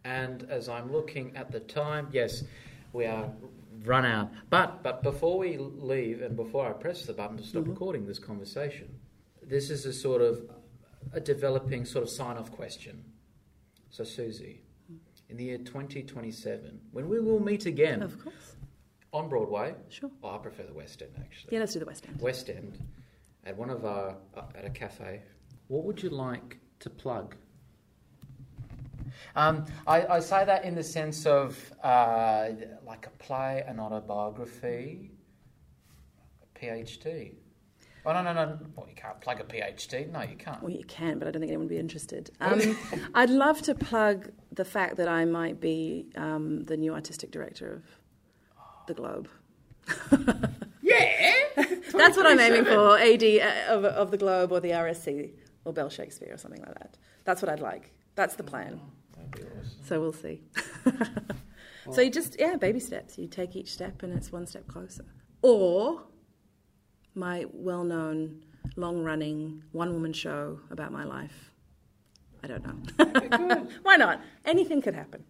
And 0.04 0.46
as 0.48 0.68
I'm 0.68 0.92
looking 0.92 1.36
at 1.36 1.50
the 1.50 1.60
time, 1.60 2.08
yes, 2.12 2.44
we 2.92 3.06
are 3.06 3.28
run 3.84 4.04
out. 4.04 4.30
But 4.50 4.82
but 4.82 5.02
before 5.02 5.38
we 5.38 5.56
leave 5.58 6.22
and 6.22 6.36
before 6.36 6.68
I 6.68 6.72
press 6.72 7.04
the 7.06 7.12
button 7.12 7.36
to 7.38 7.42
stop 7.42 7.62
mm-hmm. 7.62 7.70
recording 7.70 8.06
this 8.06 8.18
conversation, 8.18 8.88
this 9.42 9.70
is 9.70 9.86
a 9.86 9.92
sort 9.92 10.22
of 10.22 10.48
a 11.12 11.20
developing 11.20 11.84
sort 11.84 12.02
of 12.02 12.10
sign 12.10 12.36
off 12.36 12.50
question. 12.52 13.04
So, 13.90 14.04
Susie, 14.04 14.62
in 15.28 15.36
the 15.36 15.44
year 15.44 15.58
2027, 15.58 16.80
when 16.92 17.08
we 17.08 17.20
will 17.20 17.40
meet 17.40 17.66
again. 17.66 18.02
Of 18.02 18.22
course. 18.22 18.56
On 19.12 19.28
Broadway. 19.28 19.74
Sure. 19.88 20.10
Oh, 20.22 20.34
I 20.34 20.38
prefer 20.38 20.64
the 20.64 20.74
West 20.74 21.00
End, 21.00 21.12
actually. 21.18 21.54
Yeah, 21.54 21.60
let's 21.60 21.72
do 21.72 21.78
the 21.78 21.86
West 21.86 22.06
End. 22.06 22.20
West 22.20 22.50
End, 22.50 22.78
at 23.44 23.56
one 23.56 23.70
of 23.70 23.84
our, 23.84 24.16
uh, 24.36 24.42
at 24.54 24.64
a 24.64 24.70
cafe. 24.70 25.22
What 25.68 25.84
would 25.84 26.02
you 26.02 26.10
like 26.10 26.58
to 26.80 26.90
plug? 26.90 27.34
Um, 29.34 29.64
I, 29.86 30.06
I, 30.06 30.20
say 30.20 30.44
that 30.44 30.64
in 30.64 30.74
the 30.74 30.82
sense 30.82 31.26
of 31.26 31.58
uh, 31.82 32.48
like 32.84 33.06
a 33.06 33.10
play, 33.22 33.64
an 33.66 33.80
autobiography, 33.80 35.10
a 36.42 36.58
PhD. 36.58 37.34
Oh, 38.06 38.12
no, 38.12 38.22
no, 38.22 38.32
no. 38.32 38.58
Well, 38.76 38.86
you 38.88 38.94
can't 38.94 39.20
plug 39.20 39.40
a 39.40 39.42
PhD. 39.42 40.12
No, 40.12 40.22
you 40.22 40.36
can't. 40.36 40.62
Well, 40.62 40.70
you 40.70 40.84
can, 40.84 41.18
but 41.18 41.26
I 41.26 41.32
don't 41.32 41.40
think 41.40 41.50
anyone 41.50 41.66
would 41.66 41.70
be 41.70 41.78
interested. 41.78 42.30
Um, 42.40 42.78
I'd 43.14 43.30
love 43.30 43.60
to 43.62 43.74
plug 43.74 44.30
the 44.52 44.64
fact 44.64 44.96
that 44.98 45.08
I 45.08 45.24
might 45.24 45.60
be 45.60 46.06
um, 46.14 46.64
the 46.64 46.76
new 46.76 46.94
artistic 46.94 47.32
director 47.32 47.72
of 47.74 47.82
the 48.86 48.94
Globe. 48.94 49.28
yeah! 50.82 51.42
That's 51.92 52.16
what 52.16 52.26
I'm 52.26 52.38
aiming 52.38 52.64
for 52.64 52.96
AD 52.96 53.24
uh, 53.24 53.74
of, 53.74 53.84
of 53.84 54.10
the 54.12 54.18
Globe 54.18 54.52
or 54.52 54.60
the 54.60 54.70
RSC 54.70 55.32
or 55.64 55.72
Bell 55.72 55.88
Shakespeare 55.88 56.32
or 56.32 56.38
something 56.38 56.60
like 56.60 56.74
that. 56.74 56.96
That's 57.24 57.42
what 57.42 57.48
I'd 57.48 57.60
like. 57.60 57.92
That's 58.14 58.36
the 58.36 58.44
plan. 58.44 58.80
Oh, 58.80 58.88
that'd 59.16 59.30
be 59.32 59.42
awesome. 59.42 59.84
So 59.84 60.00
we'll 60.00 60.12
see. 60.12 60.42
so 61.90 62.00
you 62.00 62.10
just, 62.10 62.36
yeah, 62.38 62.54
baby 62.54 62.78
steps. 62.78 63.18
You 63.18 63.26
take 63.26 63.56
each 63.56 63.72
step 63.72 64.04
and 64.04 64.12
it's 64.12 64.30
one 64.30 64.46
step 64.46 64.68
closer. 64.68 65.04
Or 65.42 66.04
my 67.16 67.46
well 67.52 67.84
known, 67.84 68.44
long 68.76 69.02
running, 69.02 69.62
one 69.72 69.92
woman 69.92 70.12
show 70.12 70.60
about 70.70 70.92
my 70.92 71.04
life. 71.04 71.50
I 72.42 72.46
don't 72.46 72.64
know. 72.64 73.66
Why 73.82 73.96
not? 73.96 74.20
Anything 74.44 74.80
could 74.80 74.94
happen. 74.94 75.24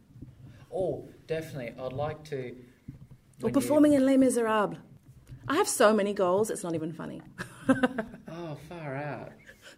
Oh, 0.74 1.08
definitely. 1.26 1.72
I'd 1.82 1.92
like 1.92 2.22
to. 2.24 2.54
Or 3.42 3.50
performing 3.50 3.92
you... 3.92 4.00
in 4.00 4.06
Les 4.06 4.16
Miserables. 4.16 4.76
I 5.48 5.54
have 5.54 5.68
so 5.68 5.92
many 5.92 6.12
goals, 6.12 6.50
it's 6.50 6.64
not 6.64 6.74
even 6.74 6.92
funny. 6.92 7.22
oh, 7.68 8.56
far 8.68 8.96
out. 8.96 9.32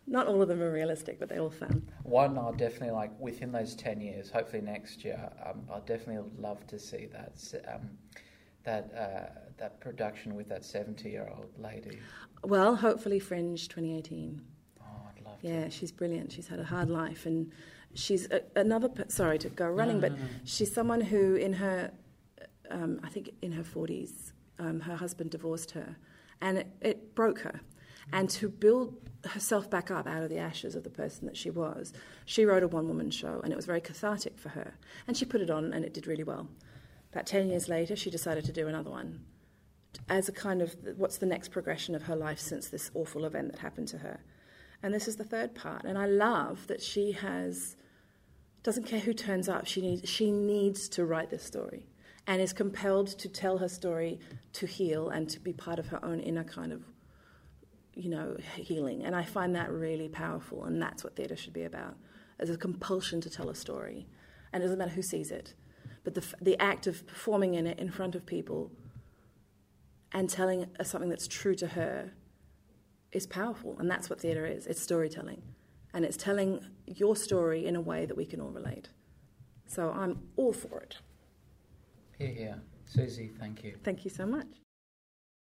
Not 0.06 0.26
all 0.26 0.40
of 0.40 0.48
them 0.48 0.62
are 0.62 0.72
realistic, 0.72 1.18
but 1.18 1.28
they're 1.28 1.40
all 1.40 1.50
fun. 1.50 1.86
One, 2.04 2.38
I'll 2.38 2.54
definitely 2.54 2.92
like 2.92 3.10
within 3.20 3.52
those 3.52 3.74
10 3.74 4.00
years, 4.00 4.30
hopefully 4.30 4.62
next 4.62 5.04
year, 5.04 5.30
um, 5.44 5.66
I'd 5.70 5.84
definitely 5.84 6.30
love 6.38 6.66
to 6.68 6.78
see 6.78 7.06
that. 7.12 7.70
Um, 7.70 7.90
that 8.64 8.90
uh, 8.94 9.47
that 9.58 9.80
production 9.80 10.34
with 10.34 10.48
that 10.48 10.64
seventy 10.64 11.10
year 11.10 11.28
old 11.36 11.46
lady? 11.58 11.98
Well, 12.44 12.76
hopefully 12.76 13.18
Fringe 13.18 13.68
2018. 13.68 14.40
Oh, 14.80 14.84
I'd 15.16 15.24
love 15.24 15.40
to 15.40 15.48
Yeah, 15.48 15.68
she's 15.68 15.90
brilliant. 15.92 16.32
She's 16.32 16.48
had 16.48 16.60
a 16.60 16.64
hard 16.64 16.88
life, 16.90 17.26
and 17.26 17.50
she's 17.94 18.30
a, 18.30 18.42
another. 18.56 18.88
per- 18.88 19.06
Sorry 19.08 19.38
to 19.38 19.48
go 19.48 19.66
running, 19.68 20.00
No, 20.00 20.08
no, 20.08 20.14
but 20.14 20.18
no, 20.20 20.24
she's 20.44 20.72
someone 20.72 21.00
who, 21.00 21.34
in 21.34 21.52
her, 21.54 21.90
um, 22.70 23.00
I 23.02 23.08
think 23.08 23.30
in 23.42 23.52
her 23.52 23.64
forties, 23.64 24.32
um, 24.58 24.80
her 24.80 24.96
husband 24.96 25.30
divorced 25.30 25.72
her, 25.72 25.96
and 26.40 26.58
it, 26.58 26.68
it 26.80 27.14
broke 27.14 27.40
her. 27.40 27.60
And 28.12 28.30
to 28.30 28.48
build 28.48 28.94
herself 29.26 29.68
back 29.68 29.90
up 29.90 30.06
out 30.06 30.22
of 30.22 30.30
the 30.30 30.38
ashes 30.38 30.74
of 30.74 30.82
the 30.82 30.88
person 30.90 31.26
that 31.26 31.36
she 31.36 31.50
was, 31.50 31.92
she 32.24 32.46
wrote 32.46 32.62
a 32.62 32.68
one-woman 32.68 33.10
show, 33.10 33.40
and 33.44 33.52
it 33.52 33.56
was 33.56 33.66
very 33.66 33.82
cathartic 33.82 34.38
for 34.38 34.48
her. 34.50 34.74
And 35.06 35.14
she 35.16 35.26
put 35.26 35.42
it 35.42 35.50
on, 35.50 35.74
and 35.74 35.84
it 35.84 35.92
did 35.92 36.06
really 36.06 36.24
well. 36.24 36.48
About 37.12 37.26
ten 37.26 37.48
years 37.50 37.68
later, 37.68 37.96
she 37.96 38.10
decided 38.10 38.44
to 38.44 38.52
do 38.52 38.66
another 38.68 38.90
one, 38.90 39.20
as 40.08 40.28
a 40.28 40.32
kind 40.32 40.62
of 40.62 40.76
what's 40.96 41.18
the 41.18 41.26
next 41.26 41.48
progression 41.50 41.94
of 41.94 42.02
her 42.02 42.16
life 42.16 42.38
since 42.38 42.68
this 42.68 42.90
awful 42.94 43.24
event 43.24 43.52
that 43.52 43.60
happened 43.60 43.88
to 43.88 43.98
her. 43.98 44.20
And 44.82 44.94
this 44.94 45.08
is 45.08 45.16
the 45.16 45.24
third 45.24 45.54
part. 45.54 45.84
And 45.84 45.98
I 45.98 46.06
love 46.06 46.66
that 46.68 46.80
she 46.80 47.12
has 47.12 47.76
doesn't 48.62 48.84
care 48.84 49.00
who 49.00 49.12
turns 49.12 49.48
up. 49.48 49.66
She 49.66 49.80
needs 49.80 50.08
she 50.08 50.30
needs 50.30 50.88
to 50.90 51.04
write 51.04 51.30
this 51.30 51.42
story 51.42 51.86
and 52.26 52.40
is 52.42 52.52
compelled 52.52 53.08
to 53.18 53.28
tell 53.28 53.58
her 53.58 53.68
story 53.68 54.20
to 54.52 54.66
heal 54.66 55.08
and 55.08 55.28
to 55.30 55.40
be 55.40 55.52
part 55.52 55.78
of 55.78 55.86
her 55.88 56.04
own 56.04 56.20
inner 56.20 56.44
kind 56.44 56.72
of 56.72 56.82
you 57.94 58.10
know 58.10 58.36
healing. 58.56 59.04
And 59.04 59.14
I 59.14 59.24
find 59.24 59.54
that 59.56 59.70
really 59.70 60.08
powerful. 60.08 60.64
And 60.64 60.80
that's 60.80 61.02
what 61.04 61.16
theatre 61.16 61.36
should 61.36 61.52
be 61.52 61.64
about: 61.64 61.96
as 62.38 62.50
a 62.50 62.56
compulsion 62.56 63.20
to 63.22 63.30
tell 63.30 63.50
a 63.50 63.54
story. 63.54 64.06
And 64.52 64.62
it 64.62 64.66
doesn't 64.66 64.78
matter 64.78 64.92
who 64.92 65.02
sees 65.02 65.30
it, 65.30 65.54
but 66.04 66.14
the 66.14 66.24
the 66.40 66.58
act 66.60 66.86
of 66.86 67.06
performing 67.06 67.54
in 67.54 67.66
it 67.66 67.78
in 67.78 67.90
front 67.90 68.14
of 68.14 68.24
people 68.24 68.70
and 70.12 70.28
telling 70.28 70.66
uh, 70.78 70.84
something 70.84 71.10
that's 71.10 71.28
true 71.28 71.54
to 71.56 71.66
her 71.68 72.12
is 73.12 73.26
powerful. 73.26 73.76
And 73.78 73.90
that's 73.90 74.08
what 74.10 74.20
theatre 74.20 74.46
is 74.46 74.66
it's 74.66 74.80
storytelling. 74.80 75.42
And 75.94 76.04
it's 76.04 76.16
telling 76.16 76.64
your 76.86 77.16
story 77.16 77.66
in 77.66 77.76
a 77.76 77.80
way 77.80 78.06
that 78.06 78.16
we 78.16 78.26
can 78.26 78.40
all 78.40 78.50
relate. 78.50 78.90
So 79.66 79.90
I'm 79.90 80.28
all 80.36 80.52
for 80.52 80.80
it. 80.80 80.96
Hear, 82.18 82.28
hear. 82.28 82.62
Susie, 82.86 83.30
thank 83.38 83.64
you. 83.64 83.76
Thank 83.84 84.04
you 84.04 84.10
so 84.10 84.26
much. 84.26 84.46